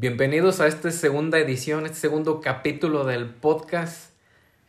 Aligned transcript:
Bienvenidos 0.00 0.60
a 0.60 0.68
esta 0.68 0.92
segunda 0.92 1.40
edición, 1.40 1.84
este 1.84 1.98
segundo 1.98 2.40
capítulo 2.40 3.04
del 3.04 3.30
podcast 3.30 4.12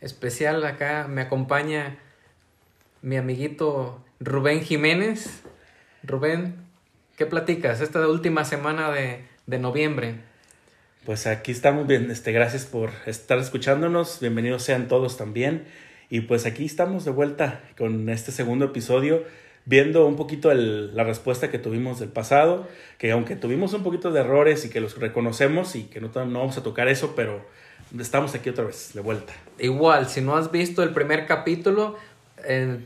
especial. 0.00 0.64
Acá 0.64 1.06
me 1.08 1.20
acompaña 1.20 1.98
mi 3.00 3.16
amiguito 3.16 4.04
Rubén 4.18 4.60
Jiménez. 4.60 5.42
Rubén, 6.02 6.56
¿qué 7.16 7.26
platicas 7.26 7.80
esta 7.80 8.08
última 8.08 8.44
semana 8.44 8.90
de, 8.90 9.20
de 9.46 9.58
noviembre? 9.60 10.16
Pues 11.06 11.28
aquí 11.28 11.52
estamos 11.52 11.86
bien, 11.86 12.10
este, 12.10 12.32
gracias 12.32 12.66
por 12.66 12.90
estar 13.06 13.38
escuchándonos, 13.38 14.18
bienvenidos 14.18 14.64
sean 14.64 14.88
todos 14.88 15.16
también. 15.16 15.64
Y 16.08 16.22
pues 16.22 16.44
aquí 16.44 16.64
estamos 16.64 17.04
de 17.04 17.12
vuelta 17.12 17.60
con 17.78 18.08
este 18.08 18.32
segundo 18.32 18.64
episodio 18.64 19.22
viendo 19.64 20.06
un 20.06 20.16
poquito 20.16 20.50
el, 20.50 20.94
la 20.96 21.04
respuesta 21.04 21.50
que 21.50 21.58
tuvimos 21.58 22.00
del 22.00 22.08
pasado, 22.08 22.66
que 22.98 23.12
aunque 23.12 23.36
tuvimos 23.36 23.72
un 23.72 23.82
poquito 23.82 24.10
de 24.10 24.20
errores 24.20 24.64
y 24.64 24.70
que 24.70 24.80
los 24.80 24.98
reconocemos 24.98 25.76
y 25.76 25.84
que 25.84 26.00
no, 26.00 26.08
no 26.08 26.38
vamos 26.40 26.56
a 26.58 26.62
tocar 26.62 26.88
eso, 26.88 27.14
pero 27.14 27.44
estamos 27.98 28.34
aquí 28.34 28.50
otra 28.50 28.64
vez, 28.64 28.92
de 28.94 29.00
vuelta. 29.00 29.32
Igual, 29.58 30.08
si 30.08 30.20
no 30.20 30.36
has 30.36 30.50
visto 30.50 30.82
el 30.82 30.90
primer 30.90 31.26
capítulo, 31.26 31.96
eh, 32.44 32.78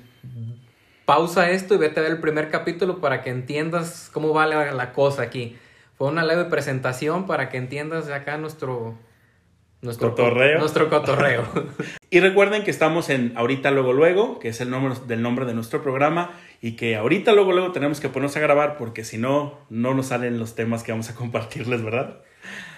pausa 1.05 1.51
esto 1.51 1.75
y 1.75 1.79
vete 1.79 2.01
a 2.01 2.03
ver 2.03 2.13
el 2.13 2.21
primer 2.21 2.51
capítulo 2.51 3.01
para 3.01 3.23
que 3.23 3.31
entiendas 3.31 4.11
cómo 4.13 4.33
va 4.33 4.47
la, 4.47 4.73
la 4.73 4.93
cosa 4.93 5.23
aquí. 5.23 5.57
Fue 5.97 6.09
una 6.09 6.25
leve 6.25 6.45
presentación 6.47 7.27
para 7.27 7.49
que 7.49 7.57
entiendas 7.57 8.09
acá 8.09 8.37
nuestro... 8.37 8.99
Nuestro 9.81 10.11
Cotorreo. 10.11 10.61
Nuestro 10.61 10.89
cotorreo. 10.89 11.45
Y 12.11 12.21
recuerden 12.21 12.63
que 12.63 12.71
estamos 12.71 13.11
en 13.11 13.33
Ahorita 13.37 13.73
Luego 13.73 13.93
Luego, 13.93 14.39
que 14.39 14.49
es 14.49 14.61
el 14.61 14.71
nombre 14.71 14.95
del 15.09 15.21
nombre 15.21 15.47
de 15.47 15.53
nuestro 15.53 15.83
programa, 15.83 16.31
y 16.65 16.77
que 16.77 16.97
ahorita 16.97 17.35
luego 17.35 17.53
luego 17.53 17.73
tenemos 17.73 18.01
que 18.01 18.09
ponernos 18.09 18.39
a 18.39 18.41
grabar 18.41 18.79
porque 18.79 19.05
si 19.05 19.19
no, 19.19 19.59
no 19.69 19.93
nos 19.93 20.07
salen 20.07 20.39
los 20.39 20.55
temas 20.55 20.83
que 20.83 20.93
vamos 20.93 21.11
a 21.11 21.15
compartirles, 21.15 21.85
¿verdad? 21.85 22.23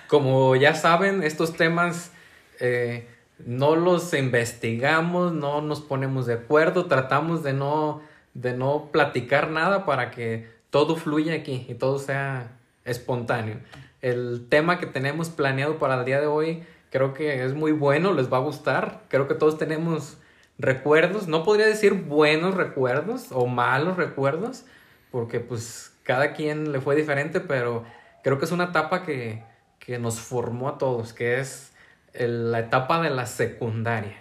Como 0.08 0.56
ya 0.56 0.74
saben, 0.74 1.22
estos 1.22 1.52
temas 1.52 2.10
eh, 2.58 3.06
no 3.46 3.76
los 3.76 4.12
investigamos, 4.12 5.32
no 5.32 5.60
nos 5.60 5.82
ponemos 5.82 6.26
de 6.26 6.34
acuerdo, 6.34 6.86
tratamos 6.86 7.44
de 7.44 7.52
no, 7.52 8.02
de 8.34 8.56
no 8.56 8.88
platicar 8.90 9.50
nada 9.50 9.86
para 9.86 10.10
que 10.10 10.48
todo 10.70 10.96
fluya 10.96 11.34
aquí 11.34 11.64
y 11.68 11.74
todo 11.74 12.00
sea 12.00 12.58
espontáneo. 12.84 13.58
El 14.02 14.48
tema 14.48 14.80
que 14.80 14.86
tenemos 14.86 15.28
planeado 15.28 15.78
para 15.78 16.00
el 16.00 16.04
día 16.04 16.20
de 16.20 16.26
hoy 16.26 16.64
creo 16.90 17.14
que 17.14 17.44
es 17.44 17.54
muy 17.54 17.70
bueno, 17.70 18.14
les 18.14 18.32
va 18.32 18.38
a 18.38 18.40
gustar. 18.40 19.04
Creo 19.06 19.28
que 19.28 19.34
todos 19.34 19.58
tenemos 19.58 20.18
recuerdos, 20.58 21.28
no 21.28 21.44
podría 21.44 21.66
decir 21.66 21.92
buenos 21.94 22.54
recuerdos 22.54 23.26
o 23.30 23.46
malos 23.46 23.96
recuerdos, 23.96 24.64
porque 25.10 25.40
pues 25.40 25.92
cada 26.02 26.32
quien 26.32 26.72
le 26.72 26.80
fue 26.80 26.96
diferente, 26.96 27.40
pero 27.40 27.84
creo 28.22 28.38
que 28.38 28.44
es 28.46 28.52
una 28.52 28.64
etapa 28.64 29.02
que, 29.04 29.42
que 29.78 29.98
nos 29.98 30.20
formó 30.20 30.68
a 30.68 30.78
todos, 30.78 31.12
que 31.12 31.38
es 31.40 31.72
el- 32.14 32.52
la 32.52 32.60
etapa 32.60 33.00
de 33.02 33.10
la 33.10 33.26
secundaria. 33.26 34.16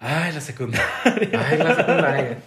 Ay, 0.00 0.32
la 0.32 0.40
secundaria. 0.40 0.86
Ay, 1.04 1.58
la 1.58 1.74
secundaria. 1.76 2.38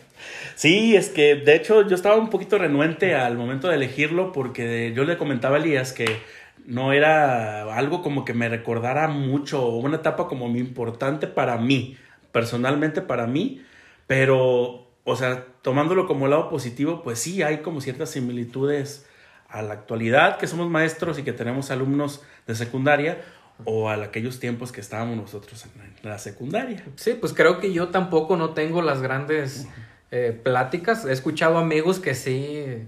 Sí, 0.55 0.95
es 0.95 1.09
que 1.09 1.35
de 1.35 1.55
hecho 1.55 1.87
yo 1.87 1.95
estaba 1.95 2.15
un 2.15 2.29
poquito 2.29 2.57
renuente 2.57 3.13
al 3.15 3.37
momento 3.37 3.67
de 3.67 3.75
elegirlo 3.75 4.31
porque 4.31 4.91
yo 4.95 5.03
le 5.03 5.17
comentaba 5.17 5.57
a 5.57 5.59
Elías 5.59 5.93
que 5.93 6.19
no 6.65 6.93
era 6.93 7.75
algo 7.75 8.01
como 8.01 8.25
que 8.25 8.33
me 8.33 8.49
recordara 8.49 9.07
mucho, 9.07 9.63
o 9.63 9.77
una 9.77 9.97
etapa 9.97 10.27
como 10.27 10.49
muy 10.49 10.59
importante 10.59 11.27
para 11.27 11.57
mí, 11.57 11.97
personalmente 12.31 13.01
para 13.01 13.27
mí, 13.27 13.65
pero, 14.07 14.87
o 15.03 15.15
sea, 15.15 15.45
tomándolo 15.61 16.07
como 16.07 16.27
lado 16.27 16.49
positivo, 16.49 17.03
pues 17.03 17.19
sí, 17.19 17.43
hay 17.43 17.59
como 17.59 17.81
ciertas 17.81 18.11
similitudes 18.11 19.07
a 19.49 19.61
la 19.61 19.73
actualidad 19.73 20.37
que 20.37 20.47
somos 20.47 20.69
maestros 20.69 21.17
y 21.19 21.23
que 21.23 21.33
tenemos 21.33 21.71
alumnos 21.71 22.21
de 22.45 22.55
secundaria 22.55 23.21
o 23.65 23.89
a 23.89 23.95
aquellos 23.95 24.39
tiempos 24.39 24.71
que 24.71 24.81
estábamos 24.81 25.17
nosotros 25.17 25.65
en 25.65 26.09
la 26.09 26.19
secundaria. 26.19 26.83
Sí, 26.95 27.13
pues 27.19 27.33
creo 27.33 27.59
que 27.59 27.73
yo 27.73 27.89
tampoco 27.89 28.37
no 28.37 28.51
tengo 28.51 28.81
las 28.81 29.01
grandes 29.01 29.67
eh, 30.11 30.39
pláticas. 30.43 31.05
He 31.05 31.11
escuchado 31.11 31.57
amigos 31.57 31.99
que 31.99 32.13
sí 32.13 32.85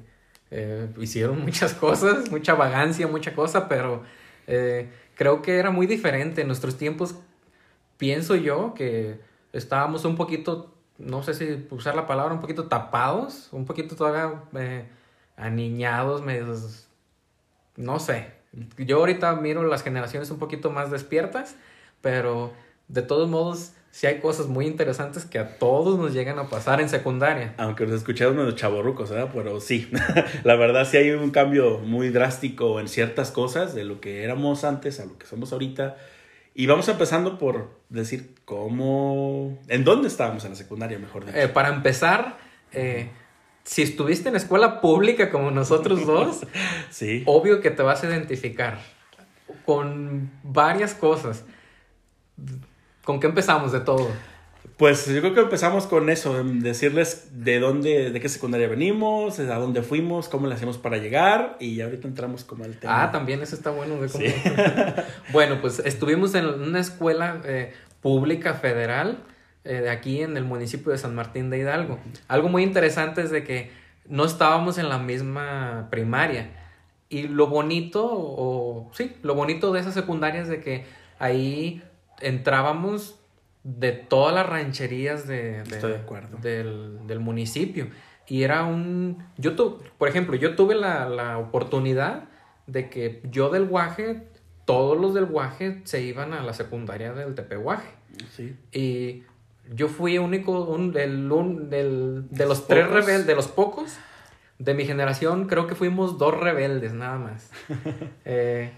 eh, 0.52 0.88
hicieron 1.00 1.42
muchas 1.46 1.74
cosas, 1.74 2.30
mucha 2.30 2.54
vagancia, 2.54 3.08
mucha 3.08 3.34
cosa, 3.34 3.68
pero 3.68 4.04
eh, 4.48 4.90
creo 5.16 5.42
que 5.42 5.58
era 5.58 5.72
muy 5.72 5.88
diferente. 5.88 6.42
En 6.42 6.48
nuestros 6.48 6.78
tiempos, 6.78 7.16
pienso 7.98 8.36
yo 8.36 8.74
que 8.76 9.20
estábamos 9.54 10.06
un 10.06 10.16
poquito, 10.16 10.74
no 10.98 11.24
sé 11.24 11.34
si 11.34 11.68
usar 11.72 11.96
la 11.96 12.08
palabra, 12.08 12.34
un 12.34 12.42
poquito 12.42 12.68
tapados, 12.68 13.50
un 13.52 13.66
poquito 13.66 13.96
todavía 13.96 14.42
eh, 14.56 14.88
aniñados, 15.38 16.22
medios, 16.22 16.88
no 17.76 18.00
sé. 18.00 18.32
Yo 18.78 18.98
ahorita 18.98 19.36
miro 19.36 19.64
las 19.64 19.84
generaciones 19.84 20.32
un 20.32 20.40
poquito 20.40 20.72
más 20.72 20.92
despiertas, 20.92 21.56
pero 22.02 22.52
de 22.88 23.04
todos 23.04 23.30
modos, 23.30 23.74
sí 23.92 24.08
hay 24.08 24.20
cosas 24.20 24.48
muy 24.48 24.66
interesantes 24.66 25.26
que 25.26 25.38
a 25.40 25.60
todos 25.60 26.00
nos 26.00 26.14
llegan 26.14 26.40
a 26.40 26.50
pasar 26.50 26.82
en 26.82 26.90
secundaria. 26.90 27.54
Aunque 27.58 27.86
nos 27.86 27.96
escuchamos 27.96 28.36
medio 28.36 28.52
chaborrucos, 28.52 29.12
¿verdad? 29.12 29.30
Pero 29.34 29.60
sí, 29.60 29.90
la 30.44 30.56
verdad 30.56 30.88
sí 30.90 30.98
hay 30.98 31.12
un 31.12 31.30
cambio 31.32 31.80
muy 31.80 32.10
drástico 32.10 32.80
en 32.80 32.88
ciertas 32.88 33.32
cosas 33.32 33.76
de 33.76 33.84
lo 33.84 34.02
que 34.02 34.24
éramos 34.24 34.64
antes 34.64 35.00
a 35.00 35.06
lo 35.06 35.18
que 35.18 35.28
somos 35.28 35.54
ahorita. 35.54 35.98
Y 36.54 36.66
vamos 36.66 36.88
empezando 36.90 37.38
por 37.38 37.70
decir 37.90 38.36
cómo... 38.46 39.58
¿En 39.68 39.84
dónde 39.84 40.08
estábamos 40.08 40.44
en 40.46 40.52
la 40.52 40.56
secundaria, 40.56 41.00
mejor 41.00 41.26
dicho? 41.26 41.38
Eh, 41.38 41.48
para 41.48 41.70
empezar, 41.70 42.38
eh, 42.72 43.10
si 43.64 43.82
estuviste 43.82 44.30
en 44.30 44.36
escuela 44.36 44.82
pública 44.82 45.30
como 45.30 45.52
nosotros 45.52 46.06
dos, 46.06 46.46
sí. 46.90 47.24
obvio 47.26 47.62
que 47.62 47.72
te 47.72 47.84
vas 47.84 48.04
a 48.04 48.08
identificar 48.08 48.80
con 49.66 50.32
varias 50.44 50.94
cosas. 50.94 51.46
¿Con 53.04 53.20
qué 53.20 53.28
empezamos 53.28 53.72
de 53.72 53.82
todo? 53.82 54.10
Pues 54.80 55.08
yo 55.08 55.20
creo 55.20 55.34
que 55.34 55.42
empezamos 55.42 55.88
con 55.88 56.10
eso, 56.10 56.40
en 56.40 56.62
decirles 56.62 57.32
de 57.34 57.60
dónde, 57.60 58.12
de 58.12 58.20
qué 58.22 58.30
secundaria 58.30 58.70
venimos, 58.70 59.38
a 59.38 59.56
dónde 59.56 59.82
fuimos, 59.82 60.30
cómo 60.30 60.48
le 60.48 60.56
hacemos 60.56 60.78
para 60.78 60.96
llegar 61.00 61.58
y 61.60 61.82
ahorita 61.82 62.08
entramos 62.08 62.46
como 62.46 62.64
al 62.64 62.78
tema. 62.78 63.04
Ah, 63.04 63.12
también 63.12 63.42
eso 63.42 63.58
está 63.58 63.72
bueno. 63.72 64.00
De 64.00 64.08
cómo... 64.08 64.24
Sí. 64.24 64.34
bueno, 65.34 65.60
pues 65.60 65.80
estuvimos 65.80 66.34
en 66.34 66.46
una 66.46 66.80
escuela 66.80 67.42
eh, 67.44 67.74
pública 68.00 68.54
federal 68.54 69.18
eh, 69.66 69.82
de 69.82 69.90
aquí 69.90 70.22
en 70.22 70.38
el 70.38 70.46
municipio 70.46 70.94
de 70.94 70.98
San 70.98 71.14
Martín 71.14 71.50
de 71.50 71.58
Hidalgo. 71.58 72.00
Algo 72.30 72.48
muy 72.48 72.64
interesante 72.64 73.22
es 73.22 73.32
de 73.32 73.44
que 73.44 73.74
no 74.08 74.24
estábamos 74.24 74.78
en 74.78 74.88
la 74.88 74.98
misma 74.98 75.90
primaria. 75.92 76.52
Y 77.10 77.28
lo 77.28 77.48
bonito, 77.48 78.08
o 78.10 78.90
sí, 78.94 79.12
lo 79.24 79.36
bonito 79.36 79.74
de 79.74 79.82
esa 79.82 79.92
secundaria 79.92 80.42
es 80.42 80.48
de 80.48 80.62
que 80.62 80.86
ahí 81.20 81.84
entrábamos 82.22 83.19
de 83.64 83.92
todas 83.92 84.34
las 84.34 84.48
rancherías 84.48 85.28
de, 85.28 85.64
de- 85.64 85.76
Estoy 85.76 85.92
de 85.92 85.98
acuerdo. 85.98 86.38
Del, 86.38 87.00
del 87.08 87.20
municipio. 87.20 87.88
Y 88.28 88.44
era 88.44 88.64
un... 88.64 89.24
Yo 89.38 89.56
tu, 89.56 89.82
por 89.98 90.08
ejemplo, 90.08 90.36
yo 90.36 90.56
tuve 90.56 90.76
la, 90.76 91.10
la 91.10 91.38
oportunidad 91.38 92.26
de 92.68 92.90
que 92.90 93.22
yo 93.32 93.50
del 93.50 93.66
Guaje, 93.66 94.28
todos 94.66 95.00
los 95.00 95.14
del 95.14 95.26
Guaje 95.26 95.82
se 95.84 96.02
iban 96.04 96.34
a 96.34 96.44
la 96.44 96.54
secundaria 96.54 97.12
del 97.14 97.34
Tepehuaje. 97.36 97.90
Sí. 98.36 98.56
Y 98.72 99.24
yo 99.74 99.88
fui 99.88 100.18
único, 100.20 100.64
un, 100.66 100.92
del, 100.92 101.32
un- 101.32 101.70
del- 101.70 102.28
de 102.30 102.46
los 102.46 102.68
tres 102.68 102.88
rebeldes, 102.88 103.26
de 103.28 103.36
los 103.36 103.48
pocos 103.48 103.98
de 104.60 104.74
mi 104.74 104.86
generación, 104.86 105.48
creo 105.48 105.68
que 105.68 105.74
fuimos 105.76 106.18
dos 106.18 106.38
rebeldes 106.38 106.94
nada 106.94 107.18
más. 107.18 107.52
Eh, 108.26 108.72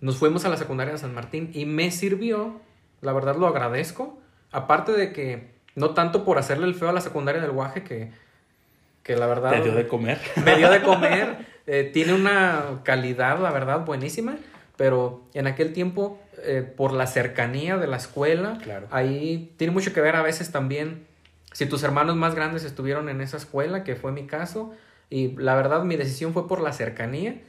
nos 0.00 0.18
fuimos 0.18 0.44
a 0.44 0.50
la 0.50 0.56
secundaria 0.58 0.92
de 0.92 0.98
San 0.98 1.14
Martín 1.14 1.50
y 1.54 1.64
me 1.64 1.90
sirvió, 1.90 2.60
la 3.00 3.12
verdad 3.12 3.36
lo 3.36 3.46
agradezco, 3.46 4.18
aparte 4.52 4.92
de 4.92 5.12
que 5.12 5.50
no 5.74 5.90
tanto 5.90 6.24
por 6.24 6.38
hacerle 6.38 6.66
el 6.66 6.74
feo 6.74 6.88
a 6.88 6.92
la 6.92 7.00
secundaria 7.00 7.40
del 7.40 7.50
Guaje, 7.52 7.82
que, 7.82 8.10
que 9.02 9.16
la 9.16 9.26
verdad 9.26 9.50
Te 9.50 9.60
dio 9.62 9.74
de 9.74 9.86
comer. 9.86 10.18
me 10.44 10.56
dio 10.56 10.70
de 10.70 10.82
comer, 10.82 11.36
eh, 11.66 11.90
tiene 11.92 12.14
una 12.14 12.80
calidad, 12.82 13.38
la 13.40 13.50
verdad, 13.50 13.84
buenísima, 13.84 14.36
pero 14.76 15.22
en 15.34 15.46
aquel 15.46 15.72
tiempo, 15.72 16.18
eh, 16.42 16.62
por 16.62 16.92
la 16.92 17.06
cercanía 17.06 17.76
de 17.76 17.86
la 17.86 17.96
escuela, 17.96 18.58
Claro. 18.62 18.86
ahí 18.90 19.52
tiene 19.56 19.72
mucho 19.72 19.92
que 19.92 20.00
ver 20.00 20.16
a 20.16 20.22
veces 20.22 20.50
también 20.52 21.06
si 21.52 21.64
tus 21.66 21.82
hermanos 21.82 22.16
más 22.16 22.34
grandes 22.34 22.64
estuvieron 22.64 23.08
en 23.08 23.20
esa 23.22 23.36
escuela, 23.38 23.84
que 23.84 23.96
fue 23.96 24.12
mi 24.12 24.26
caso, 24.26 24.74
y 25.08 25.32
la 25.36 25.54
verdad 25.54 25.84
mi 25.84 25.96
decisión 25.96 26.32
fue 26.34 26.46
por 26.48 26.60
la 26.60 26.72
cercanía, 26.72 27.40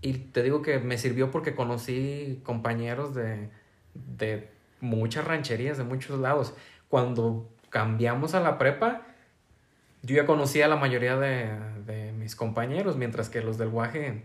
y 0.00 0.12
te 0.14 0.42
digo 0.44 0.62
que 0.62 0.78
me 0.78 0.96
sirvió 0.98 1.30
porque 1.32 1.54
conocí 1.56 2.40
compañeros 2.44 3.14
de, 3.16 3.48
de 3.94 4.48
muchas 4.80 5.24
rancherías, 5.24 5.78
de 5.78 5.84
muchos 5.84 6.18
lados. 6.18 6.54
Cuando 6.88 7.48
cambiamos 7.70 8.34
a 8.34 8.40
la 8.40 8.58
prepa, 8.58 9.02
yo 10.02 10.16
ya 10.16 10.26
conocía 10.26 10.66
a 10.66 10.68
la 10.68 10.76
mayoría 10.76 11.16
de, 11.16 11.50
de 11.86 12.12
mis 12.12 12.36
compañeros, 12.36 12.96
mientras 12.96 13.28
que 13.28 13.42
los 13.42 13.58
del 13.58 13.68
Guaje, 13.68 14.22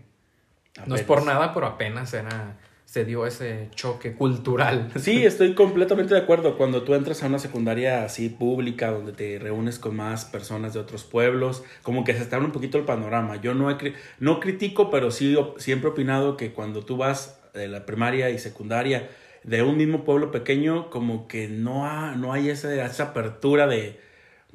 no 0.86 0.94
es 0.94 1.02
por 1.02 1.24
nada, 1.24 1.54
pero 1.54 1.66
apenas 1.66 2.12
era, 2.14 2.56
se 2.84 3.04
dio 3.04 3.26
ese 3.26 3.68
choque 3.74 4.14
cultural. 4.14 4.90
Sí, 4.98 5.24
estoy 5.24 5.54
completamente 5.54 6.14
de 6.14 6.20
acuerdo. 6.20 6.56
Cuando 6.56 6.82
tú 6.82 6.94
entras 6.94 7.22
a 7.22 7.26
una 7.26 7.38
secundaria 7.38 8.04
así 8.04 8.28
pública, 8.28 8.90
donde 8.90 9.12
te 9.12 9.38
reúnes 9.38 9.78
con 9.78 9.96
más 9.96 10.24
personas 10.24 10.74
de 10.74 10.80
otros 10.80 11.04
pueblos, 11.04 11.64
como 11.82 12.04
que 12.04 12.14
se 12.14 12.22
está 12.22 12.38
un 12.38 12.52
poquito 12.52 12.78
el 12.78 12.84
panorama. 12.84 13.36
Yo 13.36 13.54
no, 13.54 13.76
no 14.20 14.40
critico, 14.40 14.90
pero 14.90 15.10
sí 15.10 15.36
siempre 15.58 15.88
he 15.88 15.92
opinado 15.92 16.36
que 16.36 16.52
cuando 16.52 16.84
tú 16.84 16.96
vas 16.96 17.40
de 17.52 17.68
la 17.68 17.86
primaria 17.86 18.30
y 18.30 18.38
secundaria 18.38 19.08
de 19.44 19.62
un 19.62 19.76
mismo 19.76 20.04
pueblo 20.04 20.30
pequeño, 20.30 20.90
como 20.90 21.28
que 21.28 21.48
no, 21.48 22.16
no 22.16 22.32
hay 22.32 22.48
esa, 22.48 22.84
esa 22.84 23.04
apertura 23.04 23.66
de, 23.66 24.00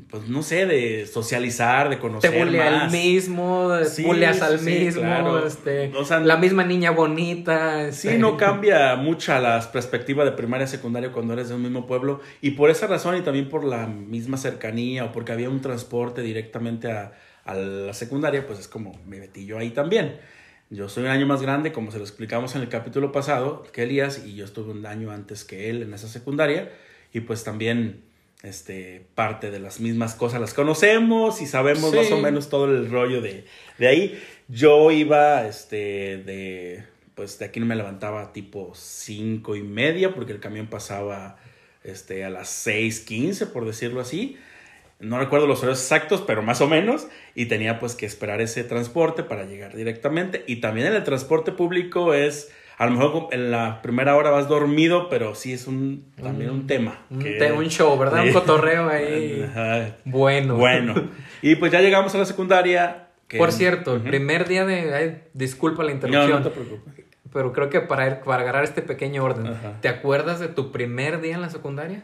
pues 0.09 0.27
no 0.27 0.41
sé, 0.41 0.65
de 0.65 1.06
socializar, 1.06 1.89
de 1.89 2.00
conocer 2.00 2.31
Te 2.31 2.44
bulea 2.44 2.86
al 2.86 2.91
mismo, 2.91 3.69
sí, 3.86 4.03
buleas 4.03 4.41
al 4.41 4.59
mismo, 4.59 5.38
este, 5.45 5.91
la 6.24 6.38
misma 6.38 6.63
niña 6.63 6.91
bonita. 6.91 7.91
Sí, 7.91 8.18
no 8.18 8.36
cambia 8.36 8.95
mucha 8.95 9.39
la 9.39 9.59
perspectiva 9.71 10.25
de 10.25 10.31
primaria 10.31 10.65
y 10.65 10.69
secundaria 10.69 11.12
cuando 11.12 11.33
eres 11.33 11.50
de 11.50 11.56
un 11.56 11.62
mismo 11.62 11.86
pueblo 11.86 12.21
y 12.41 12.51
por 12.51 12.71
esa 12.71 12.88
razón 12.88 13.15
y 13.15 13.21
también 13.21 13.47
por 13.47 13.63
la 13.63 13.86
misma 13.86 14.38
cercanía 14.38 15.06
o 15.06 15.12
porque 15.12 15.33
había 15.33 15.50
un 15.50 15.62
transporte 15.62 16.24
directamente 16.24 16.91
a, 16.91 17.13
a 17.45 17.53
la 17.53 17.94
secundaria, 17.94 18.47
pues 18.47 18.59
es 18.59 18.68
como 18.68 19.00
me 19.06 19.19
metí 19.19 19.45
yo 19.45 19.59
ahí 19.59 19.69
también. 19.69 20.18
Yo 20.71 20.88
soy 20.88 21.06
un 21.06 21.10
año 21.10 21.25
más 21.25 21.42
grande, 21.42 21.71
como 21.71 21.89
se 21.92 21.98
lo 21.98 22.04
explicamos 22.04 22.56
en 22.56 22.62
el 22.62 22.69
capítulo 22.69 23.12
pasado, 23.12 23.63
que 23.74 23.83
Elías, 23.83 24.24
y 24.24 24.36
yo 24.36 24.45
estuve 24.45 24.71
un 24.71 24.86
año 24.86 25.10
antes 25.10 25.44
que 25.44 25.71
él 25.71 25.81
en 25.81 25.95
esa 25.95 26.07
secundaria, 26.07 26.71
y 27.12 27.21
pues 27.21 27.44
también 27.44 28.04
este, 28.44 29.07
parte 29.16 29.50
de 29.50 29.60
las 29.60 29.80
mismas 29.80 30.13
cosas 30.13 30.39
las 30.39 30.54
conocemos 30.54 31.42
y 31.42 31.48
sabemos 31.48 31.92
más 31.92 32.12
o 32.12 32.18
menos 32.19 32.50
todo 32.50 32.66
el 32.66 32.89
rollo 32.92 33.19
de, 33.19 33.45
de 33.80 33.88
ahí. 33.88 34.24
Yo 34.48 34.92
iba, 34.92 35.48
este, 35.48 36.21
de, 36.24 36.83
pues 37.15 37.39
de 37.39 37.45
aquí 37.45 37.60
no 37.60 37.65
me 37.65 37.75
levantaba 37.75 38.31
tipo 38.31 38.72
cinco 38.75 39.56
y 39.56 39.63
media 39.63 40.13
porque 40.13 40.33
el 40.33 40.39
camión 40.39 40.68
pasaba, 40.68 41.38
este, 41.83 42.24
a 42.24 42.30
las 42.30 42.48
seis 42.48 43.00
quince, 43.00 43.48
por 43.48 43.65
decirlo 43.65 44.01
así. 44.01 44.38
No 45.00 45.18
recuerdo 45.18 45.48
los 45.48 45.60
horarios 45.60 45.81
exactos, 45.81 46.22
pero 46.28 46.42
más 46.42 46.60
o 46.62 46.68
menos. 46.68 47.07
Y 47.36 47.46
tenía 47.46 47.80
pues 47.80 47.96
que 47.96 48.06
esperar 48.06 48.42
ese 48.42 48.63
transporte 48.63 49.24
para 49.24 49.46
llegar 49.46 49.75
directamente. 49.75 50.44
Y 50.46 50.57
también 50.57 50.88
en 50.88 50.94
el 50.96 51.04
transporte 51.04 51.51
público 51.54 52.13
es 52.13 52.51
a 52.80 52.86
lo 52.86 52.92
mejor 52.92 53.28
en 53.31 53.51
la 53.51 53.81
primera 53.81 54.16
hora 54.16 54.30
vas 54.30 54.48
dormido, 54.48 55.10
pero 55.10 55.36
sí 55.36 55.51
es 55.51 55.68
un 55.68 56.13
también 56.16 56.50
un 56.50 56.66
tema. 56.66 57.01
Un, 57.10 57.25
un 57.57 57.69
show, 57.69 57.98
¿verdad? 57.98 58.25
Un 58.25 58.31
cotorreo 58.31 58.90
ahí. 58.90 59.46
Bueno. 60.06 60.56
Bueno. 60.56 61.10
Y 61.42 61.56
pues 61.56 61.74
ya 61.74 61.81
llegamos 61.81 62.16
a 62.16 62.19
la 62.19 62.25
secundaria. 62.25 63.07
Por 63.38 63.51
cierto, 63.51 63.96
el 63.96 64.01
primer 64.01 64.48
día 64.48 64.66
de... 64.66 65.24
disculpa 65.34 65.84
la 65.84 65.92
interrupción. 65.92 66.30
No, 66.30 66.40
no 66.40 66.44
te 66.44 66.51
preocupes. 66.51 67.06
Pero 67.31 67.54
creo 67.54 67.69
que 67.69 67.81
para, 67.81 68.22
para 68.22 68.44
agarrar 68.44 68.63
este 68.63 68.81
pequeño 68.81 69.24
orden, 69.24 69.54
¿te 69.81 69.90
acuerdas 69.90 70.40
de 70.40 70.48
tu 70.48 70.72
primer 70.72 71.22
día 71.22 71.36
en 71.36 71.42
la 71.42 71.50
secundaria? 71.50 72.04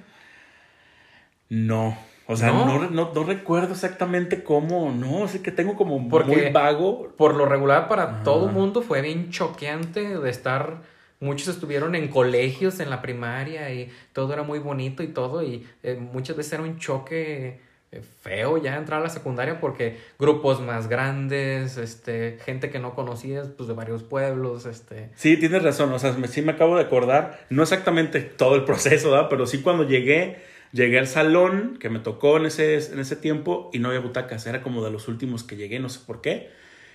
No. 1.50 1.98
O 2.28 2.36
sea, 2.36 2.52
no, 2.52 2.90
no, 2.90 3.12
no, 3.14 3.24
recuerdo 3.24 3.74
exactamente 3.74 4.44
cómo, 4.44 4.92
no, 4.92 5.28
sé 5.28 5.44
que 5.44 5.52
tengo 5.52 5.76
como 5.76 6.00
muy 6.00 6.50
vago. 6.52 7.10
Por 7.18 7.36
lo 7.36 7.46
regular 7.46 7.88
para 7.88 8.24
todo 8.24 8.48
el 8.48 8.52
mundo 8.52 8.82
fue 8.82 9.02
bien 9.02 9.30
choqueante 9.30 10.18
de 10.18 10.30
estar, 10.30 10.82
muchos 11.20 11.50
estuvieron 11.50 11.94
en 11.94 12.08
colegios 12.08 12.80
en 12.80 12.90
la 12.90 13.02
primaria 13.04 13.72
y 13.72 13.92
todo 14.12 14.34
era 14.34 14.42
muy 14.42 14.58
bonito 14.58 15.04
y 15.04 15.08
todo 15.08 15.44
y 15.44 15.68
eh, 15.84 15.96
muchas 15.96 16.36
veces 16.36 16.54
era 16.54 16.64
un 16.64 16.80
choque 16.80 17.60
eh, 17.92 18.02
feo 18.22 18.58
ya 18.58 18.76
entrar 18.76 19.02
a 19.02 19.04
la 19.04 19.10
secundaria 19.10 19.60
porque 19.60 20.00
grupos 20.18 20.60
más 20.62 20.88
grandes, 20.88 21.78
este, 21.78 22.40
gente 22.44 22.72
que 22.72 22.80
no 22.80 22.96
conocías, 22.96 23.50
pues 23.50 23.68
de 23.68 23.76
varios 23.76 24.02
pueblos, 24.02 24.66
este. 24.66 25.12
Sí, 25.16 25.38
tienes 25.38 25.62
razón, 25.62 25.94
o 25.94 26.00
sea, 26.00 26.16
sí 26.28 26.42
me 26.42 26.54
acabo 26.54 26.76
de 26.76 26.84
acordar, 26.84 27.46
no 27.52 27.62
exactamente 27.62 28.22
todo 28.22 28.56
el 28.56 28.64
proceso, 28.64 29.12
¿verdad? 29.12 29.28
Pero 29.30 29.46
sí 29.46 29.62
cuando 29.62 29.84
llegué 29.84 30.55
Llegué 30.76 31.00
al 31.00 31.08
salón 31.08 31.78
que 31.80 31.90
me 31.90 32.00
tocó 32.00 32.36
en 32.36 32.48
ese, 32.48 32.76
en 32.92 33.00
ese 33.00 33.16
tiempo 33.16 33.70
y 33.72 33.80
no 33.80 33.88
había 33.88 34.02
butacas. 34.02 34.46
Era 34.46 34.62
como 34.62 34.84
de 34.84 34.92
los 34.92 35.08
últimos 35.08 35.46
que 35.46 35.56
llegué, 35.56 35.80
no 35.80 35.88
sé 35.88 36.02
por 36.06 36.20
qué. 36.20 36.50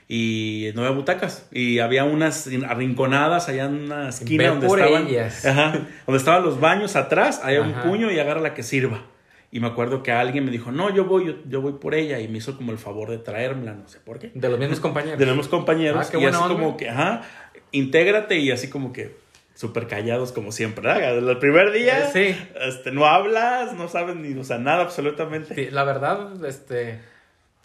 Y 0.06 0.70
no 0.74 0.82
había 0.82 0.94
butacas. 0.94 1.48
Y 1.50 1.78
había 1.78 2.04
unas 2.04 2.46
arrinconadas 2.68 3.48
allá 3.48 3.64
en 3.64 3.84
una 3.84 4.10
esquina 4.10 4.48
donde 4.48 4.66
estaban. 4.66 5.08
Ajá, 5.50 5.86
donde 6.06 6.18
estaban 6.18 6.42
los 6.42 6.60
baños 6.60 6.94
atrás. 6.94 7.40
Hay 7.42 7.56
un 7.56 7.72
puño 7.72 8.10
y 8.12 8.18
agarra 8.18 8.42
la 8.42 8.52
que 8.52 8.62
sirva. 8.62 9.06
Y 9.50 9.60
me 9.60 9.68
acuerdo 9.68 10.02
que 10.02 10.12
alguien 10.12 10.44
me 10.44 10.50
dijo, 10.50 10.70
no, 10.72 10.94
yo 10.94 11.06
voy, 11.06 11.38
yo, 11.48 11.62
voy 11.62 11.72
por 11.72 11.94
ella. 11.94 12.20
Y 12.20 12.28
me 12.28 12.36
hizo 12.36 12.58
como 12.58 12.72
el 12.72 12.78
favor 12.78 13.08
de 13.08 13.16
traérmela, 13.16 13.72
no 13.72 13.88
sé 13.88 13.98
por 13.98 14.18
qué. 14.18 14.30
De 14.34 14.50
los 14.50 14.58
mismos 14.58 14.80
compañeros. 14.80 15.18
De 15.18 15.24
los 15.24 15.34
mismos 15.34 15.48
compañeros. 15.48 16.10
Ah, 16.12 16.18
y 16.18 16.26
así 16.26 16.38
como 16.38 16.76
que, 16.76 16.90
ajá, 16.90 17.22
intégrate 17.72 18.36
y 18.40 18.50
así 18.50 18.68
como 18.68 18.92
que, 18.92 19.16
súper 19.60 19.86
callados 19.88 20.32
como 20.32 20.52
siempre, 20.52 20.88
¿verdad? 20.88 21.18
El 21.18 21.38
primer 21.38 21.70
día, 21.70 22.10
sí. 22.10 22.34
este, 22.62 22.92
no 22.92 23.04
hablas, 23.04 23.74
no 23.74 23.88
sabes 23.88 24.16
ni, 24.16 24.32
o 24.32 24.42
sea, 24.42 24.56
nada 24.56 24.82
absolutamente. 24.82 25.70
la 25.70 25.84
verdad, 25.84 26.42
este, 26.46 26.98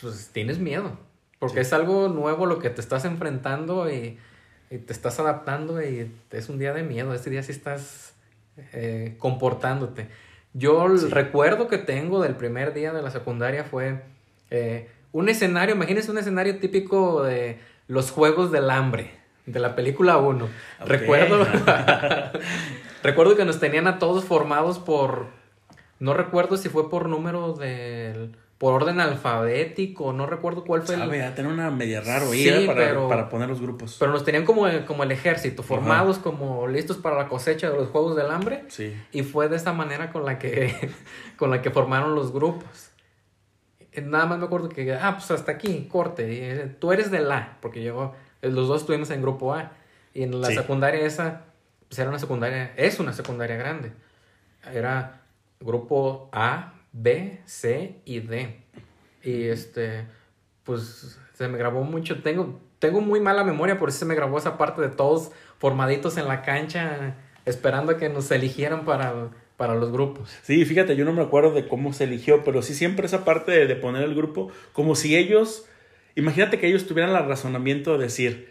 pues 0.01 0.30
tienes 0.33 0.59
miedo, 0.59 1.00
porque 1.39 1.62
es 1.62 1.71
algo 1.71 2.09
nuevo 2.09 2.47
lo 2.47 2.59
que 2.59 2.69
te 2.69 2.81
estás 2.81 3.06
enfrentando 3.06 3.89
y, 3.89 4.19
te 4.68 4.92
estás 4.92 5.21
adaptando 5.21 5.81
y 5.81 6.12
es 6.31 6.50
un 6.50 6.59
día 6.59 6.74
de 6.74 6.83
miedo, 6.83 7.13
ese 7.13 7.30
día 7.30 7.42
sí 7.44 7.53
estás 7.53 8.13
eh, 8.74 9.15
comportándote. 9.18 10.09
Yo 10.51 10.88
el 10.88 11.12
recuerdo 11.12 11.69
que 11.69 11.77
tengo 11.77 12.21
del 12.21 12.36
primer 12.36 12.74
día 12.74 12.91
de 12.91 13.01
la 13.01 13.09
secundaria 13.09 13.63
fue 13.63 14.01
eh, 14.51 14.89
un 15.13 15.30
escenario, 15.30 15.75
imagínense 15.75 16.12
un 16.12 16.18
escenario 16.18 16.57
típico 16.57 17.24
de 17.24 17.57
los 17.88 18.12
Juegos 18.12 18.51
del 18.51 18.69
Hambre 18.69 19.12
de 19.45 19.59
la 19.59 19.75
película 19.75 20.18
1. 20.18 20.47
Recuerdo, 20.86 21.45
recuerdo 23.03 23.36
que 23.36 23.45
nos 23.45 23.59
tenían 23.59 23.88
a 23.88 24.00
todos 24.00 24.25
formados 24.25 24.80
por, 24.80 25.27
no 26.00 26.13
recuerdo 26.13 26.57
si 26.57 26.69
fue 26.69 26.89
por 26.89 27.07
número 27.07 27.53
del, 27.53 28.36
por 28.57 28.74
orden 28.74 29.00
alfabético, 29.00 30.13
no 30.13 30.25
recuerdo 30.25 30.63
cuál 30.63 30.83
fue. 30.83 30.95
Sabe, 30.95 31.25
el... 31.25 31.33
tener 31.36 31.51
una 31.51 31.69
media 31.71 32.01
raro 32.01 32.31
sí, 32.31 32.50
para, 32.65 33.07
para, 33.07 33.30
poner 33.30 33.50
los 33.50 33.62
grupos. 33.62 33.97
Pero 34.00 34.12
nos 34.12 34.24
tenían 34.24 34.45
como, 34.45 34.65
como 34.88 35.03
el 35.03 35.12
ejército, 35.12 35.62
formados 35.62 36.19
como 36.19 36.65
listos 36.68 36.98
para 36.98 37.18
la 37.18 37.27
cosecha 37.27 37.69
de 37.69 37.77
los 37.77 37.89
Juegos 37.89 38.15
del 38.15 38.31
Hambre. 38.31 38.63
Sí. 38.69 38.95
Y 39.12 39.24
fue 39.24 39.50
de 39.50 39.57
esa 39.57 39.74
manera 39.74 40.12
con 40.12 40.25
la 40.25 40.39
que, 40.39 40.74
con 41.38 41.51
la 41.51 41.62
que 41.62 41.69
formaron 41.69 42.15
los 42.15 42.31
grupos. 42.31 42.91
Nada 44.01 44.25
más 44.25 44.39
me 44.39 44.45
acuerdo 44.45 44.68
que, 44.68 44.94
ah, 44.94 45.15
pues 45.18 45.31
hasta 45.31 45.53
aquí, 45.53 45.88
corte. 45.89 46.75
Tú 46.80 46.91
eres 46.91 47.12
de 47.12 47.19
la, 47.21 47.57
porque 47.62 47.81
yo 47.81 48.13
los 48.50 48.68
dos 48.68 48.81
estuvimos 48.81 49.09
en 49.12 49.21
grupo 49.21 49.53
A. 49.53 49.71
Y 50.13 50.24
en 50.24 50.39
la 50.39 50.47
secundaria 50.47 51.06
esa, 51.06 51.44
pues 51.89 52.00
era 52.00 52.09
una 52.09 52.19
secundaria, 52.19 52.74
es 52.77 53.00
una 53.00 53.13
secundaria 53.13 53.57
grande. 53.57 53.92
Era 54.74 55.21
grupo 55.59 56.30
A, 56.31 56.74
B, 56.94 57.42
C 57.45 58.00
y 58.06 58.19
D. 58.19 58.62
Y 59.24 59.44
este, 59.45 60.06
pues 60.63 61.19
se 61.33 61.47
me 61.47 61.57
grabó 61.57 61.83
mucho. 61.83 62.21
Tengo, 62.21 62.59
tengo 62.80 63.01
muy 63.01 63.19
mala 63.19 63.44
memoria, 63.44 63.77
por 63.77 63.89
eso 63.89 64.00
se 64.00 64.06
me 64.06 64.15
grabó 64.15 64.38
esa 64.38 64.57
parte 64.57 64.81
de 64.81 64.89
todos 64.89 65.31
formaditos 65.58 66.17
en 66.17 66.27
la 66.27 66.41
cancha, 66.41 67.15
esperando 67.46 67.93
a 67.93 67.98
que 67.98 68.10
nos 68.10 68.31
eligieran 68.31 68.86
para, 68.86 69.29
para 69.58 69.75
los 69.75 69.91
grupos. 69.91 70.29
Sí, 70.43 70.63
fíjate, 70.63 70.96
yo 70.96 71.05
no 71.05 71.13
me 71.13 71.24
acuerdo 71.24 71.51
de 71.51 71.67
cómo 71.67 71.91
se 71.91 72.05
eligió, 72.05 72.43
pero 72.43 72.62
sí 72.62 72.74
siempre 72.74 73.05
esa 73.05 73.25
parte 73.25 73.51
de, 73.51 73.67
de 73.67 73.75
poner 73.75 74.03
el 74.03 74.15
grupo, 74.15 74.50
como 74.72 74.96
si 74.96 75.15
ellos 75.15 75.65
Imagínate 76.15 76.60
que 76.60 76.67
ellos 76.67 76.88
tuvieran 76.88 77.15
el 77.15 77.27
razonamiento 77.27 77.98
de 77.98 78.05
decir, 78.05 78.50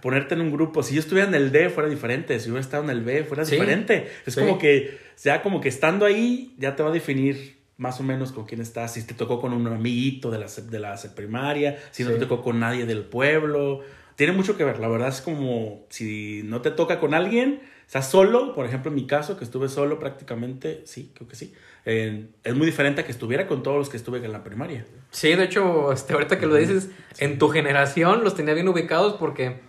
ponerte 0.00 0.34
en 0.34 0.40
un 0.40 0.50
grupo, 0.50 0.82
si 0.82 0.94
yo 0.94 1.00
estuviera 1.00 1.28
en 1.28 1.34
el 1.34 1.52
D 1.52 1.70
fuera 1.70 1.88
diferente, 1.88 2.38
si 2.38 2.46
yo 2.46 2.52
hubiera 2.52 2.64
estado 2.64 2.84
en 2.84 2.90
el 2.90 3.02
B 3.02 3.24
fuera 3.24 3.44
diferente. 3.44 4.08
Es 4.26 4.36
como 4.36 4.58
que, 4.58 4.98
ya 5.22 5.42
como 5.42 5.60
que 5.60 5.68
estando 5.68 6.06
ahí, 6.06 6.54
ya 6.58 6.76
te 6.76 6.82
va 6.82 6.90
a 6.90 6.92
definir 6.92 7.58
más 7.76 7.98
o 8.00 8.02
menos 8.02 8.32
con 8.32 8.44
quién 8.46 8.60
estás, 8.60 8.94
si 8.94 9.04
te 9.04 9.14
tocó 9.14 9.40
con 9.40 9.52
un 9.52 9.66
amiguito 9.66 10.30
de 10.30 10.38
la, 10.38 10.46
de 10.46 10.78
la 10.78 10.96
primaria, 11.14 11.78
si 11.90 12.04
no 12.04 12.10
te 12.10 12.18
tocó 12.18 12.42
con 12.42 12.60
nadie 12.60 12.86
del 12.86 13.02
pueblo. 13.02 13.80
Tiene 14.16 14.32
mucho 14.32 14.56
que 14.56 14.62
ver, 14.62 14.78
la 14.78 14.88
verdad 14.88 15.08
es 15.08 15.20
como 15.20 15.86
si 15.90 16.42
no 16.44 16.60
te 16.60 16.70
toca 16.70 17.00
con 17.00 17.14
alguien, 17.14 17.60
estás 17.84 18.08
solo, 18.08 18.54
por 18.54 18.64
ejemplo 18.64 18.90
en 18.90 18.94
mi 18.94 19.06
caso, 19.08 19.36
que 19.36 19.44
estuve 19.44 19.68
solo 19.68 19.98
prácticamente, 19.98 20.82
sí, 20.84 21.10
creo 21.14 21.28
que 21.28 21.34
sí, 21.34 21.52
es 21.84 22.54
muy 22.54 22.66
diferente 22.66 23.02
a 23.02 23.04
que 23.04 23.12
estuviera 23.12 23.46
con 23.46 23.62
todos 23.62 23.76
los 23.76 23.88
que 23.90 23.96
estuve 23.96 24.24
en 24.24 24.32
la 24.32 24.42
primaria. 24.42 24.86
Sí, 25.10 25.34
de 25.34 25.44
hecho, 25.44 25.92
este, 25.92 26.14
ahorita 26.14 26.38
que 26.38 26.46
lo 26.46 26.54
dices, 26.54 26.88
en 27.18 27.38
tu 27.38 27.50
generación 27.50 28.24
los 28.24 28.34
tenía 28.34 28.54
bien 28.54 28.68
ubicados 28.68 29.14
porque 29.14 29.60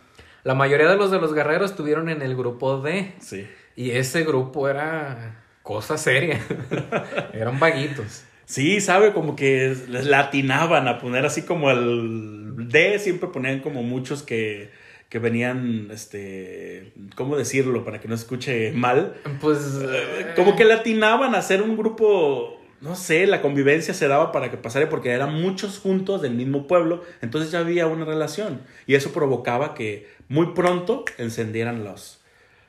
la 0.43 0.55
mayoría 0.55 0.87
de 0.87 0.95
los 0.95 1.11
de 1.11 1.19
los 1.19 1.33
guerreros 1.33 1.71
estuvieron 1.71 2.09
en 2.09 2.21
el 2.21 2.35
grupo 2.35 2.81
D. 2.81 3.13
Sí. 3.19 3.47
Y 3.75 3.91
ese 3.91 4.23
grupo 4.23 4.69
era 4.69 5.43
cosa 5.61 5.97
seria. 5.97 6.39
Eran 7.33 7.59
vaguitos. 7.59 8.23
Sí, 8.45 8.79
sabe, 8.79 9.11
como 9.11 9.35
que 9.35 9.75
les 9.89 10.05
latinaban 10.05 10.87
a 10.87 10.99
poner 10.99 11.25
así 11.25 11.41
como 11.41 11.71
el 11.71 12.69
D, 12.69 12.99
siempre 12.99 13.27
ponían 13.29 13.59
como 13.59 13.83
muchos 13.83 14.23
que 14.23 14.69
que 15.15 15.19
venían, 15.19 15.91
este, 15.93 16.91
¿cómo 17.15 17.37
decirlo? 17.37 17.85
Para 17.85 18.01
que 18.01 18.09
no 18.09 18.15
escuche 18.15 18.73
mal. 18.73 19.15
Pues... 19.39 19.79
Eh, 19.81 20.33
como 20.35 20.57
que 20.57 20.65
latinaban 20.65 21.35
a 21.35 21.37
hacer 21.37 21.61
un 21.61 21.77
grupo, 21.77 22.59
no 22.81 22.97
sé, 22.97 23.25
la 23.25 23.41
convivencia 23.41 23.93
se 23.93 24.09
daba 24.09 24.33
para 24.33 24.51
que 24.51 24.57
pasara 24.57 24.89
porque 24.89 25.11
eran 25.11 25.41
muchos 25.41 25.79
juntos 25.79 26.21
del 26.21 26.33
mismo 26.33 26.67
pueblo, 26.67 27.01
entonces 27.21 27.49
ya 27.49 27.59
había 27.59 27.87
una 27.87 28.03
relación 28.03 28.59
y 28.87 28.95
eso 28.95 29.13
provocaba 29.13 29.73
que 29.73 30.05
muy 30.27 30.47
pronto 30.47 31.05
encendieran 31.17 31.85
los, 31.85 32.19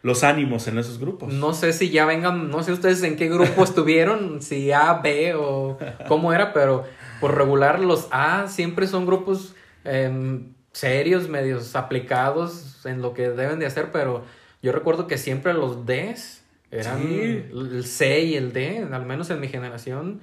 los 0.03 0.23
ánimos 0.23 0.69
en 0.69 0.79
esos 0.79 1.01
grupos. 1.01 1.33
No 1.35 1.53
sé 1.53 1.73
si 1.73 1.91
ya 1.91 2.07
vengan, 2.07 2.49
no 2.49 2.63
sé 2.63 2.71
ustedes 2.71 3.03
en 3.03 3.17
qué 3.17 3.29
grupo 3.29 3.65
estuvieron, 3.65 4.41
si 4.41 4.71
A, 4.71 4.93
B 5.03 5.35
o 5.35 5.79
cómo 6.07 6.33
era, 6.33 6.53
pero 6.53 6.85
por 7.21 7.37
regular 7.37 7.81
los 7.81 8.07
A 8.13 8.47
siempre 8.47 8.87
son 8.87 9.05
grupos 9.05 9.57
em, 9.83 10.55
serios, 10.77 11.29
medios 11.31 11.75
aplicados 11.75 12.85
en 12.85 13.01
lo 13.01 13.15
que 13.15 13.31
deben 13.31 13.59
de 13.59 13.67
hacer, 13.67 13.91
pero 13.93 14.25
yo 14.63 14.73
recuerdo 14.73 15.07
que 15.07 15.17
siempre 15.17 15.55
los 15.55 15.87
Ds 15.87 16.43
eran 16.71 17.01
el 17.11 17.87
C 17.87 18.21
y 18.25 18.35
el 18.37 18.53
D, 18.53 18.87
al 18.93 19.07
menos 19.07 19.31
en 19.31 19.41
mi 19.41 19.49
generación, 19.49 20.21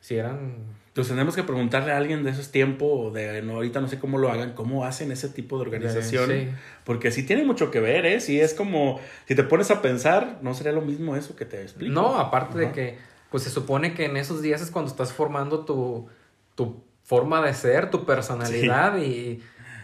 si 0.00 0.16
eran 0.16 0.80
entonces 0.88 1.12
tenemos 1.12 1.36
que 1.36 1.44
preguntarle 1.44 1.92
a 1.92 1.98
alguien 1.98 2.24
de 2.24 2.30
esos 2.30 2.50
tiempos, 2.50 3.14
de 3.14 3.42
no, 3.42 3.54
ahorita 3.54 3.80
no 3.80 3.86
sé 3.86 4.00
cómo 4.00 4.18
lo 4.18 4.28
hagan, 4.28 4.54
cómo 4.54 4.84
hacen 4.84 5.12
ese 5.12 5.28
tipo 5.28 5.56
de 5.56 5.62
organización. 5.62 6.56
Porque 6.84 7.12
sí 7.12 7.22
tiene 7.22 7.44
mucho 7.44 7.70
que 7.70 7.78
ver, 7.78 8.06
¿eh? 8.06 8.20
Sí 8.20 8.40
es 8.40 8.54
como, 8.54 8.98
si 9.28 9.36
te 9.36 9.44
pones 9.44 9.70
a 9.70 9.82
pensar, 9.82 10.38
no 10.42 10.52
sería 10.52 10.72
lo 10.72 10.80
mismo 10.80 11.14
eso 11.14 11.36
que 11.36 11.44
te 11.44 11.62
explico. 11.62 11.92
No, 11.92 12.18
aparte 12.18 12.58
de 12.58 12.72
que, 12.72 12.98
pues 13.30 13.44
se 13.44 13.50
supone 13.50 13.94
que 13.94 14.06
en 14.06 14.16
esos 14.16 14.42
días 14.42 14.62
es 14.62 14.72
cuando 14.72 14.90
estás 14.90 15.12
formando 15.12 15.64
tu, 15.64 16.08
tu 16.56 16.82
forma 17.04 17.40
de 17.40 17.54
ser, 17.54 17.90
tu 17.90 18.04
personalidad 18.04 18.98
y 18.98 19.40